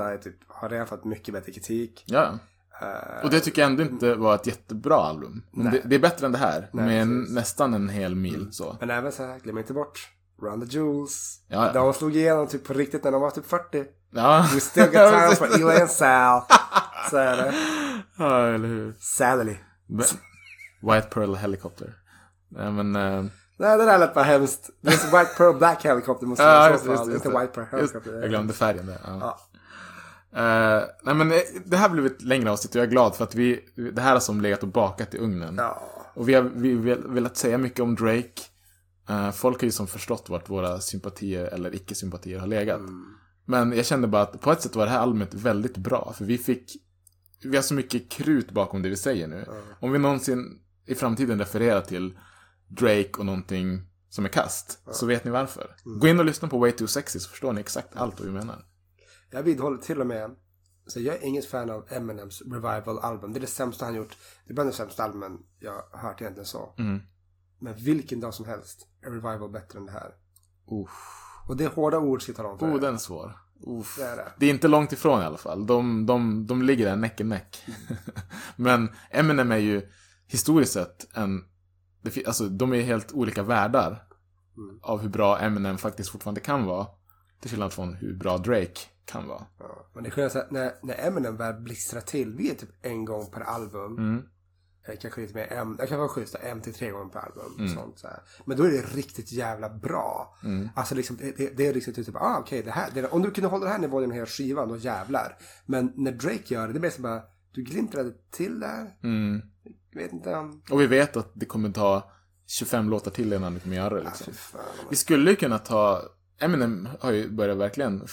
Är 0.00 0.18
typ, 0.18 0.36
har 0.46 0.68
redan 0.68 0.86
fått 0.86 1.04
mycket 1.04 1.34
bättre 1.34 1.52
kritik. 1.52 2.04
Ja. 2.06 2.38
Eh, 2.82 3.24
Och 3.24 3.30
det 3.30 3.40
tycker 3.40 3.62
jag 3.62 3.70
ändå 3.70 3.82
inte 3.82 4.14
var 4.14 4.34
ett 4.34 4.46
jättebra 4.46 4.96
album. 4.96 5.42
Det, 5.52 5.80
det 5.84 5.94
är 5.94 5.98
bättre 6.00 6.26
än 6.26 6.32
det 6.32 6.38
här. 6.38 6.68
Nej, 6.72 6.84
med 7.06 7.18
precis. 7.18 7.34
nästan 7.34 7.74
en 7.74 7.88
hel 7.88 8.14
mil 8.14 8.48
så. 8.52 8.76
Men 8.80 8.90
även 8.90 9.12
så 9.12 9.26
här, 9.26 9.38
glöm 9.38 9.58
inte 9.58 9.72
bort 9.72 10.08
Run 10.42 10.60
the 10.68 10.76
Jewels. 10.76 11.40
Ja, 11.48 11.66
ja. 11.66 11.72
De 11.72 11.94
slog 11.94 12.16
igenom 12.16 12.46
typ 12.46 12.64
på 12.64 12.72
riktigt 12.72 13.04
när 13.04 13.10
de 13.12 13.20
var 13.20 13.30
typ 13.30 13.46
40. 13.46 13.84
Ja. 14.10 14.48
We 14.54 14.60
still 14.60 14.84
got 14.84 14.92
time 14.92 15.34
for 15.36 15.46
Eli 15.54 15.80
and 15.80 15.90
Sal. 15.90 16.42
Så 17.10 17.16
är 17.16 17.36
det. 17.36 17.54
ja, 18.18 18.46
eller 18.46 18.68
hur. 18.68 18.94
Sally. 19.00 19.56
White 20.82 21.08
Pearl 21.10 21.34
Helicopter. 21.34 21.94
Nej 22.48 22.72
men... 22.72 22.96
eh, 22.96 23.24
Nej, 23.58 23.78
det 23.78 23.84
där 23.84 23.98
lät 23.98 24.14
bara 24.14 24.24
hemskt. 24.24 24.70
Det 24.80 24.88
är 24.90 25.18
White 25.18 25.30
Pearl 25.36 25.56
Black 25.58 25.84
Helicopter 25.84 26.26
måste 26.26 26.44
Ja, 26.44 26.48
vara 26.58 26.70
just, 26.70 26.84
så 26.84 26.90
just, 26.90 27.02
fall. 27.02 27.12
just, 27.12 27.24
Inte. 27.26 27.38
White 27.40 27.52
Pearl 27.52 27.66
Just- 27.80 27.92
Helicopter. 27.94 28.20
Jag 28.20 28.28
glömde 28.28 28.52
färgen 28.52 28.86
där. 28.86 28.98
Ja. 29.04 29.38
Eh, 30.36 30.82
nej 31.02 31.14
men 31.14 31.32
eh, 31.32 31.38
det 31.64 31.76
här 31.76 31.88
blev 31.88 32.06
ett 32.06 32.22
längre 32.22 32.50
avsnitt 32.50 32.74
och 32.74 32.80
jag 32.80 32.86
är 32.86 32.90
glad 32.90 33.16
för 33.16 33.24
att 33.24 33.34
vi, 33.34 33.60
det 33.94 34.00
här 34.00 34.12
har 34.12 34.20
som 34.20 34.40
legat 34.40 34.62
och 34.62 34.68
bakat 34.68 35.14
i 35.14 35.18
ugnen. 35.18 35.54
Ja. 35.58 35.82
Och 36.14 36.28
vi 36.28 36.34
har, 36.34 36.42
vi 36.42 36.74
velat 36.94 37.36
säga 37.36 37.58
mycket 37.58 37.80
om 37.80 37.94
Drake. 37.94 38.42
Eh, 39.08 39.30
folk 39.30 39.60
har 39.60 39.64
ju 39.64 39.72
som 39.72 39.86
förstått 39.86 40.28
vart 40.28 40.50
våra 40.50 40.80
sympatier 40.80 41.44
eller 41.44 41.74
icke-sympatier 41.74 42.38
har 42.38 42.46
legat. 42.46 42.80
Men 43.44 43.72
jag 43.72 43.86
kände 43.86 44.08
bara 44.08 44.22
att 44.22 44.40
på 44.40 44.52
ett 44.52 44.62
sätt 44.62 44.76
var 44.76 44.84
det 44.84 44.90
här 44.90 44.98
albumet 44.98 45.34
väldigt 45.34 45.76
bra. 45.76 46.14
För 46.16 46.24
vi 46.24 46.38
fick, 46.38 46.76
vi 47.42 47.56
har 47.56 47.62
så 47.62 47.74
mycket 47.74 48.08
krut 48.08 48.50
bakom 48.50 48.82
det 48.82 48.88
vi 48.88 48.96
säger 48.96 49.28
nu. 49.28 49.44
Om 49.80 49.92
vi 49.92 49.98
någonsin 49.98 50.60
i 50.86 50.94
framtiden 50.94 51.38
refererar 51.38 51.80
till 51.80 52.18
Drake 52.68 53.10
och 53.18 53.26
någonting 53.26 53.82
som 54.08 54.24
är 54.24 54.28
kast, 54.28 54.78
så 54.92 55.06
vet 55.06 55.24
ni 55.24 55.30
varför. 55.30 55.76
Gå 55.84 56.08
in 56.08 56.18
och 56.18 56.24
lyssna 56.24 56.48
på 56.48 56.58
Way 56.58 56.72
Too 56.72 56.86
Sexy 56.86 57.18
så 57.18 57.28
förstår 57.28 57.52
ni 57.52 57.60
exakt 57.60 57.96
allt 57.96 58.20
vad 58.20 58.28
vi 58.28 58.34
menar. 58.34 58.64
Jag 59.30 59.42
vidhåller 59.42 59.78
till 59.78 60.00
och 60.00 60.06
med. 60.06 60.36
Så 60.86 61.00
jag 61.00 61.14
är 61.14 61.24
inget 61.24 61.46
fan 61.46 61.70
av 61.70 61.86
Eminems 61.90 62.42
Revival-album. 62.42 63.32
Det 63.32 63.38
är 63.38 63.40
det 63.40 63.46
sämsta 63.46 63.84
han 63.84 63.94
gjort. 63.94 64.16
Det 64.46 64.52
är 64.52 64.54
bland 64.54 64.70
de 64.70 64.74
sämsta 64.76 65.04
albumen 65.04 65.38
jag 65.58 65.72
har 65.92 65.98
hört 66.08 66.20
egentligen 66.20 66.46
så. 66.46 66.74
Mm. 66.78 67.00
Men 67.58 67.74
vilken 67.76 68.20
dag 68.20 68.34
som 68.34 68.46
helst 68.46 68.86
är 69.02 69.10
Revival 69.10 69.50
bättre 69.50 69.78
än 69.78 69.86
det 69.86 69.92
här. 69.92 70.14
Uff. 70.70 70.90
Och 71.46 71.56
det 71.56 71.64
är 71.64 71.68
hårda 71.68 71.98
ord 71.98 72.22
ska 72.22 72.30
jag 72.30 72.36
tala 72.36 72.48
om 72.48 72.58
för 72.58 72.66
Oh, 72.66 72.80
den 72.80 72.94
är 72.94 72.98
svår. 72.98 73.38
Uff. 73.66 73.96
Det 73.98 74.04
är 74.04 74.16
det. 74.16 74.32
Det 74.38 74.46
är 74.46 74.50
inte 74.50 74.68
långt 74.68 74.92
ifrån 74.92 75.22
i 75.22 75.24
alla 75.24 75.36
fall. 75.36 75.66
De, 75.66 76.06
de, 76.06 76.46
de 76.46 76.62
ligger 76.62 76.86
där 76.86 76.96
näck 76.96 77.20
i 77.20 77.24
näck. 77.24 77.64
Men 78.56 78.88
Eminem 79.10 79.52
är 79.52 79.56
ju 79.56 79.88
historiskt 80.26 80.72
sett 80.72 81.16
en... 81.16 81.44
Det, 82.02 82.26
alltså, 82.26 82.48
de 82.48 82.72
är 82.72 82.82
helt 82.82 83.12
olika 83.12 83.42
världar 83.42 84.02
Mm. 84.58 84.78
av 84.82 85.00
hur 85.00 85.08
bra 85.08 85.38
Eminem 85.38 85.78
faktiskt 85.78 86.10
fortfarande 86.10 86.40
kan 86.40 86.64
vara. 86.64 86.86
Till 87.40 87.50
skillnad 87.50 87.72
från 87.72 87.94
hur 87.94 88.14
bra 88.14 88.38
Drake 88.38 88.80
kan 89.06 89.28
vara. 89.28 89.46
Ja, 89.58 89.86
men 89.94 90.02
det 90.02 90.08
är 90.08 90.10
skillnad 90.10 90.32
så 90.32 90.38
att 90.38 90.50
när, 90.50 90.74
när 90.82 91.06
Eminem 91.06 91.36
väl 91.36 91.54
blixtrar 91.54 92.00
till, 92.00 92.34
vi 92.34 92.50
är 92.50 92.54
typ 92.54 92.70
en 92.82 93.04
gång 93.04 93.26
per 93.30 93.40
album. 93.40 93.98
Mm. 93.98 94.22
Eh, 94.88 94.94
Kanske 95.00 95.20
lite 95.20 95.34
mer, 95.34 95.52
en, 95.52 95.76
jag 95.78 95.88
kan 95.88 95.98
vara 95.98 96.08
schysst, 96.08 96.34
en 96.34 96.60
till 96.60 96.74
tre 96.74 96.90
gånger 96.90 97.10
per 97.10 97.20
album. 97.20 97.54
Mm. 97.58 97.74
Sånt, 97.74 97.98
så 97.98 98.06
här. 98.06 98.20
Men 98.44 98.56
då 98.56 98.64
är 98.64 98.70
det 98.70 98.80
riktigt 98.80 99.32
jävla 99.32 99.68
bra. 99.68 100.36
Mm. 100.44 100.68
Alltså 100.76 100.94
liksom, 100.94 101.16
det, 101.16 101.56
det, 101.56 101.66
är 101.66 101.74
liksom 101.74 101.94
typ, 101.94 102.16
ah 102.16 102.38
okej, 102.40 102.62
det 102.62 102.70
här, 102.70 102.90
det, 102.94 103.08
om 103.08 103.22
du 103.22 103.30
kunde 103.30 103.48
hålla 103.48 103.64
den 103.64 103.72
här 103.72 103.80
nivån 103.80 104.00
genom 104.00 104.14
hela 104.14 104.26
skivan, 104.26 104.68
då 104.68 104.76
jävlar. 104.76 105.38
Men 105.66 105.92
när 105.96 106.12
Drake 106.12 106.54
gör 106.54 106.66
det, 106.66 106.72
det 106.72 106.80
blir 106.80 106.90
som 106.90 107.02
bara, 107.02 107.22
du 107.52 107.62
glimtrade 107.62 108.12
till 108.30 108.60
där. 108.60 108.96
Mm. 109.02 109.42
Jag 109.90 110.02
vet 110.02 110.12
inte 110.12 110.34
om... 110.34 110.62
Och 110.70 110.80
vi 110.80 110.86
vet 110.86 111.16
att 111.16 111.30
det 111.34 111.46
kommer 111.46 111.70
ta 111.70 112.10
25 112.46 112.88
låtar 112.90 113.10
till 113.10 113.32
innan 113.32 113.54
vi 113.54 113.60
kommer 113.60 113.76
göra 113.76 113.94
det. 113.94 114.00
Ah, 114.00 114.04
Liksom. 114.04 114.26
fy 114.26 114.32
fan. 114.32 114.60
Vi 114.90 114.96
skulle 114.96 115.30
ju 115.30 115.36
kunna 115.36 115.58
ta... 115.58 116.02
Eminem 116.38 116.88
har 117.00 117.10
ju 117.12 117.30
börjat 117.30 117.58
verkligen 117.58 118.06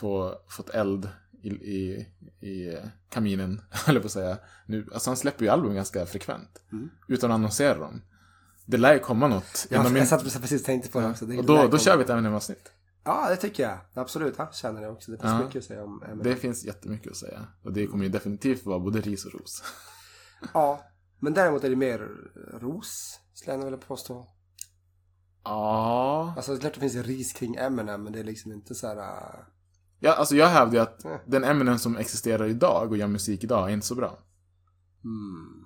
få, 0.00 0.34
fått 0.48 0.70
eld 0.70 1.08
i, 1.42 1.48
i, 1.48 2.06
i 2.40 2.78
kaminen, 3.08 3.60
jag 3.86 4.00
på 4.02 4.06
att 4.06 4.12
säga. 4.12 4.38
Nu, 4.66 4.88
alltså 4.92 5.10
han 5.10 5.16
släpper 5.16 5.44
ju 5.44 5.50
album 5.50 5.74
ganska 5.74 6.06
frekvent. 6.06 6.62
Mm. 6.72 6.90
Utan 7.08 7.30
att 7.30 7.34
annonsera 7.34 7.78
dem. 7.78 8.02
det 8.66 8.76
lär 8.76 8.92
ju 8.94 8.98
komma 8.98 9.28
något. 9.28 9.66
Jag, 9.70 9.76
inom 9.80 9.86
jag 9.86 9.92
min- 9.92 10.06
satt 10.06 10.40
precis 10.40 10.62
tänkte 10.64 10.90
på 10.90 11.00
det 11.00 11.10
också. 11.10 11.26
Det 11.26 11.38
och 11.38 11.44
då, 11.44 11.68
då 11.68 11.78
kör 11.78 11.96
vi 11.96 12.04
ett 12.04 12.10
Eminem-avsnitt. 12.10 12.72
Ja, 13.04 13.26
det 13.30 13.36
tycker 13.36 13.62
jag. 13.62 13.78
Absolut, 13.94 14.36
han 14.36 14.52
känner 14.52 14.80
det 14.80 14.88
också. 14.88 15.10
Det 15.10 15.16
finns 15.18 15.30
Ja. 15.32 15.38
mycket 15.44 15.56
att 15.56 15.64
säga 15.64 15.84
om 15.84 16.02
Eminem. 16.02 16.22
Det 16.22 16.36
finns 16.36 16.64
jättemycket 16.64 17.10
att 17.10 17.16
säga. 17.16 17.46
Och 17.62 17.72
det 17.72 17.86
kommer 17.86 18.04
ju 18.04 18.10
definitivt 18.10 18.64
vara 18.66 18.78
både 18.78 19.00
ris 19.00 19.24
och 19.24 19.32
ros. 19.32 19.62
Ja, 20.54 20.86
men 21.18 21.34
däremot 21.34 21.64
är 21.64 21.70
det 21.70 21.76
mer 21.76 22.08
ros, 22.60 23.20
skulle 23.34 23.56
jag 23.56 23.64
vilja 23.64 23.78
påstå. 23.78 24.26
Ja. 25.44 26.34
Alltså 26.36 26.52
det 26.52 26.58
är 26.58 26.60
klart 26.60 26.74
det 26.74 26.80
finns 26.80 26.94
ris 27.06 27.32
kring 27.32 27.54
Eminem, 27.56 28.02
men 28.02 28.12
det 28.12 28.20
är 28.20 28.24
liksom 28.24 28.52
inte 28.52 28.74
så 28.74 28.86
här... 28.86 28.96
äh, 28.96 29.40
ja 29.98 30.12
alltså 30.12 30.36
jag 30.36 30.46
hävdar 30.48 30.74
ju 30.74 30.80
att 30.80 31.00
Ja. 31.04 31.20
den 31.26 31.44
Eminem 31.44 31.78
som 31.78 31.96
existerar 31.96 32.46
idag 32.46 32.90
och 32.90 32.96
gör 32.96 33.06
musik 33.06 33.44
idag 33.44 33.68
är 33.68 33.72
inte 33.74 33.86
så 33.86 33.94
bra. 33.94 34.18
Hmm. 35.02 35.64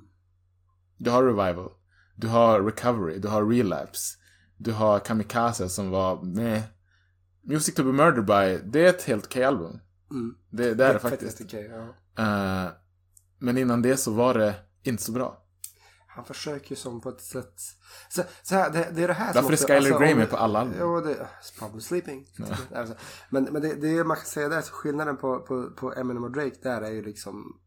Du 0.99 1.11
har 1.11 1.23
Revival. 1.25 1.71
Du 2.17 2.29
har 2.29 2.63
Recovery. 2.63 3.19
Du 3.19 3.29
har 3.29 3.45
Relapse. 3.47 4.19
Du 4.57 4.73
har 4.73 4.99
Kamikaze 4.99 5.69
som 5.69 5.91
var 5.91 6.23
med. 6.23 6.63
Music 7.43 7.75
to 7.75 7.83
be 7.85 7.93
murdered 7.93 8.25
by, 8.27 8.71
det 8.71 8.85
är 8.85 8.89
ett 8.91 9.03
helt 9.03 9.25
okej 9.27 9.45
album. 9.45 9.81
Mm. 10.11 10.35
Det, 10.51 10.75
det 10.75 10.85
är 10.87 10.93
det 10.95 10.99
Fett 11.01 11.11
faktiskt. 11.11 11.41
okej, 11.41 11.71
ja. 12.17 12.65
Eh, 12.65 12.71
men 13.39 13.59
innan 13.59 13.83
det 13.83 13.97
så 13.97 14.13
var 14.13 14.35
det 14.35 14.55
inte 14.83 15.03
så 15.03 15.13
bra. 15.13 15.44
Han 16.15 16.25
försöker 16.25 16.71
ju 16.71 16.77
som 16.77 17.01
på 17.01 17.09
ett 17.09 17.21
sätt... 17.21 17.55
Så, 18.09 18.23
så 18.43 18.55
här, 18.55 18.71
det, 18.71 18.91
det 18.93 19.03
är 19.03 19.09
det 19.09 19.15
här 19.15 19.35
Varför 19.35 19.53
är 19.53 19.57
som 19.57 19.69
Skylar 19.69 19.99
Grey 19.99 20.15
med 20.15 20.31
på 20.31 20.37
alla 20.37 20.61
album? 20.61 20.77
Jo, 20.81 21.01
det 21.01 21.29
probably 21.59 21.81
sleeping. 21.81 22.27
Alltså, 22.75 22.95
men 23.31 23.45
men 23.45 23.63
det, 23.63 23.75
det 23.75 23.89
är, 23.89 24.05
man 24.05 24.17
kan 24.17 24.27
säga 24.27 24.49
där, 24.49 24.61
så 24.61 24.73
skillnaden 24.73 25.17
på, 25.17 25.41
på, 25.41 25.71
på 25.71 25.95
Eminem 25.95 26.25
och 26.25 26.33
Drake 26.33 26.57
där 26.63 26.83
är 26.83 26.91
ju 26.91 27.03
liksom... 27.03 27.61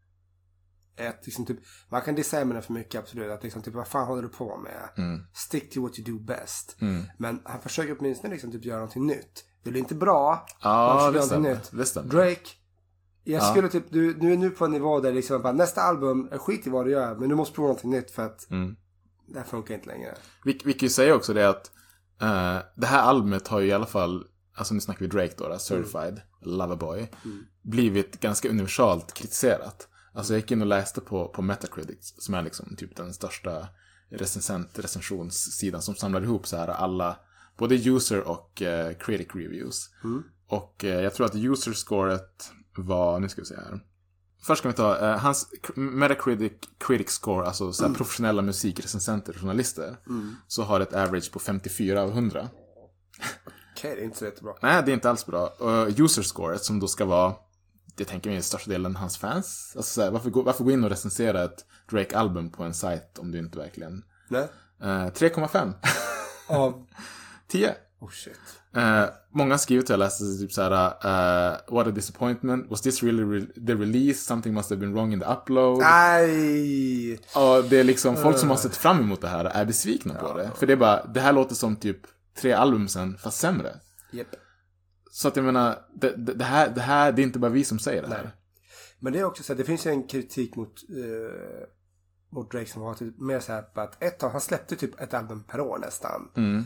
Ett, 0.96 1.26
liksom 1.26 1.46
typ, 1.46 1.60
man 1.90 2.02
kan 2.02 2.16
dissa 2.16 2.40
Eminem 2.40 2.62
för 2.62 2.74
mycket, 2.74 3.00
absolut. 3.00 3.32
Att 3.32 3.44
liksom, 3.44 3.62
typ, 3.62 3.74
vad 3.74 3.88
fan 3.88 4.08
håller 4.08 4.22
du 4.22 4.30
på 4.30 4.58
med? 4.58 4.90
Mm. 4.98 5.22
Stick 5.34 5.74
to 5.74 5.82
what 5.82 6.00
you 6.00 6.12
do 6.12 6.24
best. 6.24 6.78
Mm. 6.82 7.04
Men 7.18 7.42
han 7.46 7.62
försöker 7.62 7.98
åtminstone 8.00 8.34
liksom 8.34 8.52
typ 8.52 8.66
göra 8.66 8.80
någonting 8.80 9.08
nytt. 9.08 9.44
Det 9.64 9.72
blir 9.72 9.82
inte 9.82 9.96
bra. 9.96 10.46
Ja, 10.62 11.12
göra 11.14 11.26
någonting. 11.26 11.78
Det 11.80 11.86
stämmer. 11.86 12.10
Drake, 12.10 12.50
jag 13.32 13.42
Ja. 13.44 13.52
skulle 13.52 13.70
typ, 13.70 13.84
du, 13.90 14.14
du 14.14 14.34
är 14.34 14.38
nu 14.38 14.50
på 14.50 14.66
en 14.66 14.72
nivå 14.72 15.00
där 15.00 15.14
liksom 15.14 15.42
bara, 15.42 15.54
nästa 15.54 15.82
album, 15.82 16.30
skit 16.32 16.68
i 16.68 16.70
vad 16.70 16.86
du 16.86 16.92
gör, 16.92 17.16
men 17.16 17.30
du 17.30 17.36
måste 17.36 17.56
prova 17.56 17.68
någonting 17.68 17.92
nytt 17.92 18.12
för 18.12 18.26
att 18.26 18.52
Mm. 18.52 18.76
det 19.28 19.40
här 19.40 19.46
funkar 19.46 19.76
inte 19.76 19.88
längre. 19.88 20.16
Vi, 20.46 20.62
vi 20.66 20.74
kan 20.74 20.86
ju 20.86 20.90
säga 20.90 21.16
också 21.16 21.34
det 21.34 21.50
att 21.50 21.72
eh, 22.22 22.58
det 22.76 22.88
här 22.88 23.02
albumet 23.02 23.48
har 23.48 23.60
ju 23.60 23.68
i 23.68 23.72
alla 23.72 23.86
fall, 23.86 24.26
alltså 24.56 24.74
nu 24.74 24.80
snackar 24.80 25.00
vi 25.00 25.08
Drake 25.08 25.34
då, 25.38 25.48
då 25.50 25.60
Certified, 25.60 26.22
Loverboy, 26.42 27.08
blivit 27.62 28.20
ganska 28.20 28.50
universalt 28.50 29.14
kritiserat. 29.14 29.88
Alltså 30.14 30.34
jag 30.34 30.40
gick 30.40 30.52
in 30.52 30.62
och 30.62 30.68
läste 30.68 31.02
på, 31.02 31.28
på 31.28 31.42
Metacritic, 31.42 32.14
som 32.18 32.34
är 32.34 32.42
liksom 32.42 32.76
typ 32.76 32.96
den 32.96 33.14
största 33.14 33.68
recensent, 34.10 34.80
recensionssidan 34.80 35.82
som 35.82 35.96
samlar 35.96 36.22
ihop 36.24 36.48
så 36.48 36.58
här 36.58 36.68
alla, 36.68 37.18
både 37.58 37.76
user 37.90 38.28
och 38.28 38.62
eh, 38.62 38.94
critic 38.94 39.28
reviews. 39.36 39.90
Och 40.48 40.84
eh, 40.86 41.02
jag 41.02 41.14
tror 41.14 41.26
att 41.26 41.36
user-scoret 41.36 42.52
var, 42.84 43.20
nu 43.20 43.30
ska 43.30 43.42
vi 43.42 43.48
se 43.48 43.56
här. 43.56 43.80
Först 44.42 44.60
ska 44.60 44.70
vi 44.70 44.76
ta 44.76 44.98
eh, 44.98 45.18
hans 45.18 45.48
Metacritic 45.76 46.52
critic 46.78 47.10
score, 47.10 47.48
alltså 47.48 47.74
så 47.74 47.88
här 47.88 47.94
professionella 47.94 48.42
musikrecensenter 48.42 49.34
och 49.34 49.40
journalister. 49.42 49.98
Så 50.48 50.64
har 50.64 50.80
ett 50.80 50.94
average 50.94 51.32
på 51.32 51.40
54 51.40 52.02
av 52.02 52.10
100. 52.10 52.50
Okej, 53.78 53.96
det 53.96 54.02
är 54.02 54.06
inte 54.06 54.18
så 54.18 54.26
jättebra. 54.26 54.54
Nej, 54.62 54.84
det 54.86 54.92
är 54.92 54.94
inte 54.94 55.10
alls 55.10 55.26
bra. 55.26 55.48
Och 55.48 55.88
user 56.00 56.24
scoret 56.24 56.64
som 56.64 56.80
då 56.80 56.88
ska 56.88 57.06
vara, 57.06 57.34
det 57.96 58.06
tänker 58.06 58.30
mig 58.30 58.42
största 58.42 58.70
delen 58.70 58.96
hans 58.96 59.18
fans. 59.18 59.74
Alltså 59.76 59.94
så 59.94 60.02
här, 60.02 60.12
varför, 60.12 60.30
gå, 60.30 60.42
varför 60.42 60.64
gå 60.64 60.72
in 60.72 60.84
och 60.84 60.90
recensera 60.90 61.44
ett 61.44 61.66
Drake-album 61.92 62.52
på 62.52 62.64
en 62.64 62.74
sajt 62.74 63.20
om 63.20 63.32
du 63.32 63.40
inte 63.40 63.58
verkligen... 63.58 64.04
Nej. 64.28 64.48
Eh, 64.82 64.86
3,5. 64.86 65.74
Av, 66.48 66.88
10. 67.48 67.76
Oh 68.00 68.10
shit. 68.10 68.40
Eh, 68.76 69.06
många 69.32 69.54
har 69.54 69.58
skrivit 69.58 69.86
till 69.86 69.94
jag 69.94 70.00
läste 70.00 70.24
typ 70.24 70.52
såhär, 70.52 70.72
uh, 70.72 71.76
what 71.76 71.88
a 71.88 71.92
disappointment, 71.92 72.72
was 72.72 72.82
this 72.82 73.04
really 73.04 73.24
re- 73.24 73.68
the 73.68 73.76
release, 73.76 74.20
something 74.20 74.54
must 74.54 74.70
have 74.70 74.80
been 74.80 74.94
wrong 74.94 75.14
in 75.14 75.20
the 75.20 75.26
upload. 75.26 75.82
Aj! 75.84 77.14
Och 77.14 77.64
det 77.70 77.80
är 77.80 77.84
liksom 77.84 78.16
folk 78.16 78.38
som 78.38 78.50
har 78.50 78.58
sett 78.58 78.76
fram 78.76 79.00
emot 79.00 79.22
det 79.22 79.28
här 79.28 79.46
är 79.46 79.66
besvikna 79.66 80.14
på 80.14 80.38
det. 80.38 80.52
För 80.56 80.68
det 80.68 80.74
är 80.74 80.78
bara, 80.78 81.06
det 81.06 81.20
här 81.20 81.34
låter 81.34 81.56
som 81.56 81.76
typ 81.76 82.02
tre 82.42 82.54
album 82.54 82.88
sen, 82.88 83.18
fast 83.18 83.40
sämre. 83.40 83.76
Japp. 84.12 84.28
Så 85.12 85.28
att 85.28 85.36
jag 85.36 85.46
menar, 85.46 85.80
det, 85.94 86.16
det, 86.16 86.44
här, 86.44 86.70
det 86.70 86.82
här, 86.82 87.12
det 87.12 87.22
är 87.22 87.24
inte 87.24 87.40
bara 87.40 87.52
vi 87.52 87.64
som 87.64 87.80
säger 87.80 88.02
det 88.02 88.08
här. 88.08 88.32
Men 89.00 89.14
det 89.14 89.20
är 89.20 89.24
också 89.24 89.44
så 89.44 89.54
här, 89.54 89.58
det 89.58 89.64
finns 89.64 89.86
ju 89.86 89.92
en 89.92 90.08
kritik 90.08 90.56
mot, 90.56 90.74
eh, 90.90 91.68
mot 92.30 92.52
Drake 92.52 92.70
som 92.70 92.82
var 92.82 92.94
typ 92.94 93.20
mer 93.20 93.40
så 93.40 93.52
här 93.52 93.62
på 93.62 93.82
att 93.82 94.04
ett 94.04 94.20
tag, 94.20 94.30
han 94.30 94.42
släppte 94.42 94.76
typ 94.76 95.02
ett 95.02 95.14
album 95.14 95.44
per 95.44 95.60
år 95.60 95.78
nästan. 95.78 96.30
Mm. 96.36 96.66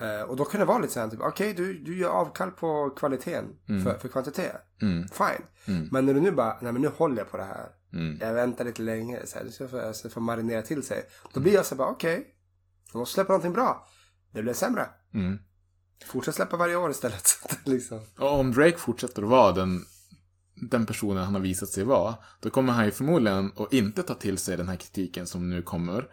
Eh, 0.00 0.20
och 0.20 0.36
då 0.36 0.44
kan 0.44 0.60
det 0.60 0.66
vara 0.66 0.78
lite 0.78 0.92
så 0.92 1.00
här, 1.00 1.08
typ, 1.08 1.20
okej 1.20 1.54
du, 1.54 1.78
du 1.78 1.98
gör 1.98 2.10
avkall 2.10 2.50
på 2.50 2.90
kvaliteten 2.90 3.44
för, 3.84 3.98
för 3.98 4.08
kvantitet. 4.08 4.56
Mm. 4.82 5.08
Fine. 5.08 5.88
Men 5.90 6.06
när 6.06 6.14
du 6.14 6.20
nu 6.20 6.30
bara, 6.30 6.58
nej 6.60 6.72
men 6.72 6.82
nu 6.82 6.88
håller 6.88 7.16
jag 7.18 7.30
på 7.30 7.36
det 7.36 7.44
här. 7.44 7.68
Mm. 7.92 8.18
Jag 8.20 8.34
väntar 8.34 8.64
lite 8.64 8.82
längre, 8.82 9.26
så 9.26 9.38
här, 9.38 9.44
det 9.44 9.52
ska 9.52 9.68
få, 9.68 10.08
får 10.10 10.20
marinera 10.20 10.62
till 10.62 10.82
sig. 10.82 11.02
Då 11.34 11.40
blir 11.40 11.54
jag 11.54 11.66
så 11.66 11.74
här 11.74 11.78
bara, 11.78 11.88
okej. 11.88 12.26
Jag 12.92 12.98
måste 12.98 13.14
släppa 13.14 13.32
någonting 13.32 13.52
bra. 13.52 13.86
Det 14.32 14.42
blir 14.42 14.52
sämre. 14.52 14.86
Mm. 15.14 15.38
Fortsätt 16.06 16.34
släppa 16.34 16.56
varje 16.56 16.76
år 16.76 16.90
istället. 16.90 17.28
liksom. 17.64 18.00
Och 18.18 18.40
om 18.40 18.52
Drake 18.52 18.78
fortsätter 18.78 19.22
att 19.22 19.28
vara 19.28 19.52
den, 19.52 19.84
den 20.54 20.86
personen 20.86 21.24
han 21.24 21.34
har 21.34 21.40
visat 21.40 21.68
sig 21.68 21.84
vara, 21.84 22.14
då 22.40 22.50
kommer 22.50 22.72
han 22.72 22.84
ju 22.84 22.90
förmodligen 22.90 23.52
att 23.56 23.72
inte 23.72 24.02
ta 24.02 24.14
till 24.14 24.38
sig 24.38 24.56
den 24.56 24.68
här 24.68 24.76
kritiken 24.76 25.26
som 25.26 25.50
nu 25.50 25.62
kommer. 25.62 26.08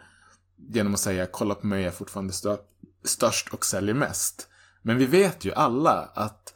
Genom 0.55 0.93
att 0.93 0.99
säga, 0.99 1.27
kolla 1.31 1.55
på 1.55 1.67
mig, 1.67 1.81
jag 1.81 1.87
är 1.93 1.97
fortfarande 1.97 2.33
stö- 2.33 2.57
störst 3.03 3.53
och 3.53 3.65
säljer 3.65 3.95
mest. 3.95 4.47
Men 4.81 4.97
vi 4.97 5.05
vet 5.05 5.45
ju 5.45 5.53
alla 5.53 6.11
att 6.13 6.53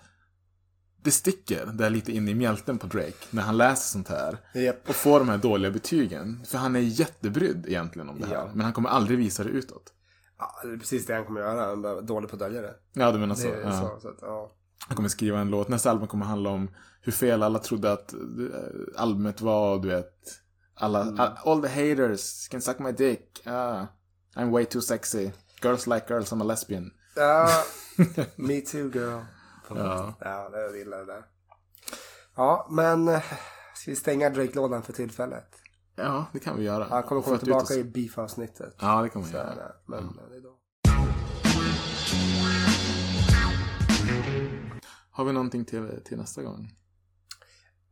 det 1.04 1.12
sticker 1.12 1.66
där 1.66 1.90
lite 1.90 2.12
in 2.12 2.28
i 2.28 2.34
mjälten 2.34 2.78
på 2.78 2.88
Drake 2.88 3.26
när 3.30 3.44
han 3.44 3.58
läser 3.58 3.92
sånt 3.92 4.08
här. 4.08 4.38
Japp. 4.54 4.90
Och 4.90 4.96
får 4.96 5.20
de 5.20 5.30
här 5.30 5.38
dåliga 5.38 5.72
betygen. 5.72 6.46
För 6.46 6.58
han 6.58 6.76
är 6.76 6.80
jättebrydd 6.80 7.66
egentligen 7.68 8.10
om 8.10 8.20
det 8.20 8.26
här. 8.26 8.34
Ja. 8.34 8.50
Men 8.54 8.62
han 8.62 8.74
kommer 8.74 8.90
aldrig 8.90 9.18
visa 9.18 9.44
det 9.44 9.50
utåt. 9.50 9.94
Ja, 10.40 10.60
det 10.64 10.74
är 10.74 10.78
precis 10.78 11.06
det 11.06 11.14
han 11.14 11.26
kommer 11.26 11.42
göra. 11.42 11.66
Han 11.66 11.86
är 11.86 12.02
dålig 12.02 12.30
på 12.30 12.36
att 12.36 12.40
dölja 12.40 12.62
det. 12.62 12.76
Ja, 12.94 13.12
du 13.12 13.20
menar 13.20 13.36
så. 13.36 13.48
Ja. 13.48 13.72
så, 13.72 14.00
så 14.02 14.10
att, 14.10 14.18
ja. 14.22 14.52
Han 14.88 14.96
kommer 14.96 15.10
skriva 15.10 15.40
en 15.40 15.50
låt. 15.50 15.68
Nästa 15.68 15.92
album 15.92 16.08
kommer 16.08 16.26
handla 16.26 16.50
om 16.50 16.70
hur 17.02 17.12
fel 17.12 17.44
alla 17.44 17.60
trodde 17.60 17.92
att 17.92 18.14
eh, 18.14 18.20
albumet 18.96 19.42
var. 19.42 19.80
Du 19.80 19.88
vet. 19.88 20.14
Alla, 20.76 21.28
all 21.46 21.62
the 21.62 21.68
haters 21.68 22.48
can 22.48 22.62
suck 22.62 22.80
my 22.80 22.92
dick. 22.92 23.42
Ah, 23.46 23.86
I'm 24.36 24.50
way 24.52 24.66
too 24.66 24.82
sexy. 24.82 25.32
Girls 25.62 25.88
like 25.88 26.06
girls, 26.14 26.32
I'm 26.32 26.42
a 26.42 26.46
lesbian. 26.46 26.92
Ja, 27.16 27.50
me 28.36 28.62
too 28.62 28.90
girl. 28.94 29.20
Ja. 29.70 30.14
Ja, 30.20 30.50
det 30.50 30.78
gillar 30.78 30.98
det 30.98 31.06
där. 31.06 31.24
Ja, 32.36 32.68
men 32.72 33.08
eh, 33.08 33.24
ska 33.76 33.92
vi 33.92 33.96
stänga 33.96 34.30
Drake-lådan 34.30 34.84
för 34.84 34.94
tillfället? 34.94 35.56
Ja, 35.96 36.26
det 36.34 36.40
kan 36.40 36.58
vi 36.58 36.64
göra. 36.64 36.84
Han 36.90 37.04
kommer 37.04 37.22
komma 37.22 37.38
tillbaka 37.38 37.64
oss. 37.64 37.72
i 37.72 37.84
beef-avsnittet. 37.84 38.76
Ja, 38.80 39.02
det 39.02 39.10
kommer 39.10 39.26
vi 39.26 39.32
göra. 39.34 39.56
det. 39.56 39.76
Men 39.86 40.00
eh, 40.00 40.30
det 40.30 40.36
är 40.38 40.42
då. 40.42 40.54
Har 45.12 45.26
vi 45.26 45.34
någonting 45.34 45.66
till, 45.66 46.02
till 46.06 46.18
nästa 46.18 46.44
gång? 46.44 46.74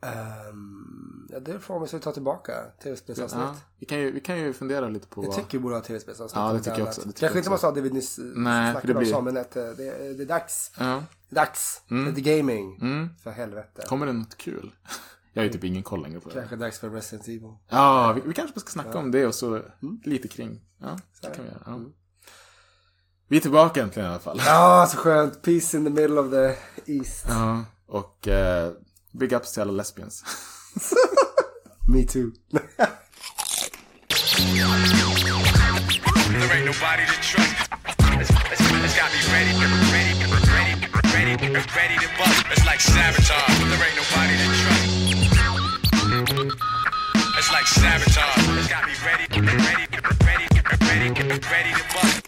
Ehm, 0.05 1.27
ja, 1.31 1.39
det 1.39 1.59
får 1.59 1.79
vi 1.79 1.87
så 1.87 1.99
ta 1.99 2.11
tillbaka. 2.11 2.53
Tv-spelsavsnitt. 2.83 3.41
Ja, 3.41 3.55
vi, 3.79 3.85
kan 3.85 3.99
ju, 3.99 4.11
vi 4.11 4.19
kan 4.19 4.37
ju 4.39 4.53
fundera 4.53 4.89
lite 4.89 5.07
på 5.07 5.23
Jag 5.23 5.27
vad... 5.27 5.35
tycker 5.37 5.57
vi 5.57 5.61
borde 5.61 5.75
ha 5.75 5.81
tv-spelsavsnitt. 5.81 6.35
Ja, 6.41 6.47
det 6.47 6.53
om 6.57 6.59
tycker 6.63 6.77
jag 6.79 6.87
också, 6.87 7.01
det 7.01 7.07
tycker 7.07 7.19
Kanske 7.19 7.37
jag 7.37 7.41
inte 7.41 7.49
måste 7.49 7.67
ha 7.67 7.73
det 7.73 7.81
vi 7.81 7.89
nyss 7.89 8.19
Nej, 8.35 8.71
snackade 8.71 8.93
det 8.93 8.97
om 8.97 9.03
blir- 9.03 9.11
så, 9.13 9.21
men 9.21 9.37
att 9.37 9.55
eh, 9.55 9.63
det, 9.77 9.87
är- 9.87 10.13
det 10.17 10.23
är 10.23 10.27
dags. 10.27 10.71
Ja. 10.79 11.03
Dags 11.29 11.81
Mm. 11.91 12.15
the 12.15 12.21
gaming. 12.21 12.77
Mm. 12.81 13.09
För 13.23 13.31
helvete. 13.31 13.83
Kommer 13.87 14.05
det 14.05 14.13
något 14.13 14.37
kul? 14.37 14.71
Jag 15.33 15.41
har 15.41 15.45
ju 15.45 15.51
typ 15.53 15.63
ingen 15.63 15.83
koll 15.83 16.01
längre 16.03 16.19
på 16.19 16.29
det. 16.29 16.35
Kanske 16.35 16.55
dags 16.55 16.79
för 16.79 16.89
Resident 16.89 17.27
Evil. 17.27 17.53
Ja, 17.69 18.13
vi, 18.15 18.21
vi 18.25 18.33
kanske 18.33 18.59
ska 18.59 18.69
snacka 18.69 18.89
Ja. 18.93 18.99
om 18.99 19.11
det 19.11 19.25
och 19.27 19.35
så 19.35 19.47
Mm. 19.55 19.99
lite 20.03 20.27
kring. 20.27 20.61
Ja, 20.81 20.99
Så 21.21 21.27
är 21.27 21.29
det 21.31 21.35
kan 21.35 21.45
det. 21.45 21.51
vi 21.51 21.71
göra. 21.71 21.79
Ja. 21.85 21.91
Vi 23.27 23.37
är 23.37 23.41
tillbaka 23.41 23.81
äntligen 23.83 24.09
i 24.09 24.11
alla 24.11 24.19
fall. 24.19 24.41
Ja, 24.45 24.87
så 24.91 24.97
skönt. 24.97 25.41
Peace 25.41 25.77
in 25.77 25.83
the 25.85 25.89
middle 25.91 26.19
of 26.19 26.31
the 26.31 26.55
East. 26.93 27.25
Ja, 27.29 27.63
och 27.87 28.27
eh, 28.27 28.71
Big 29.17 29.33
ups 29.33 29.51
to 29.53 29.61
all 29.61 29.67
the 29.67 29.71
lesbians. 29.71 30.23
Me 31.87 32.03
too. 32.03 32.33
It's 47.37 47.51
like 47.51 47.67
sabotage. 47.67 48.67
Got 48.69 48.85
ready, 49.05 49.27
ready, 49.31 49.45
ready, 49.45 50.47
ready, 50.83 51.39
ready 51.49 51.71
to 51.73 51.83
bust. 51.93 52.24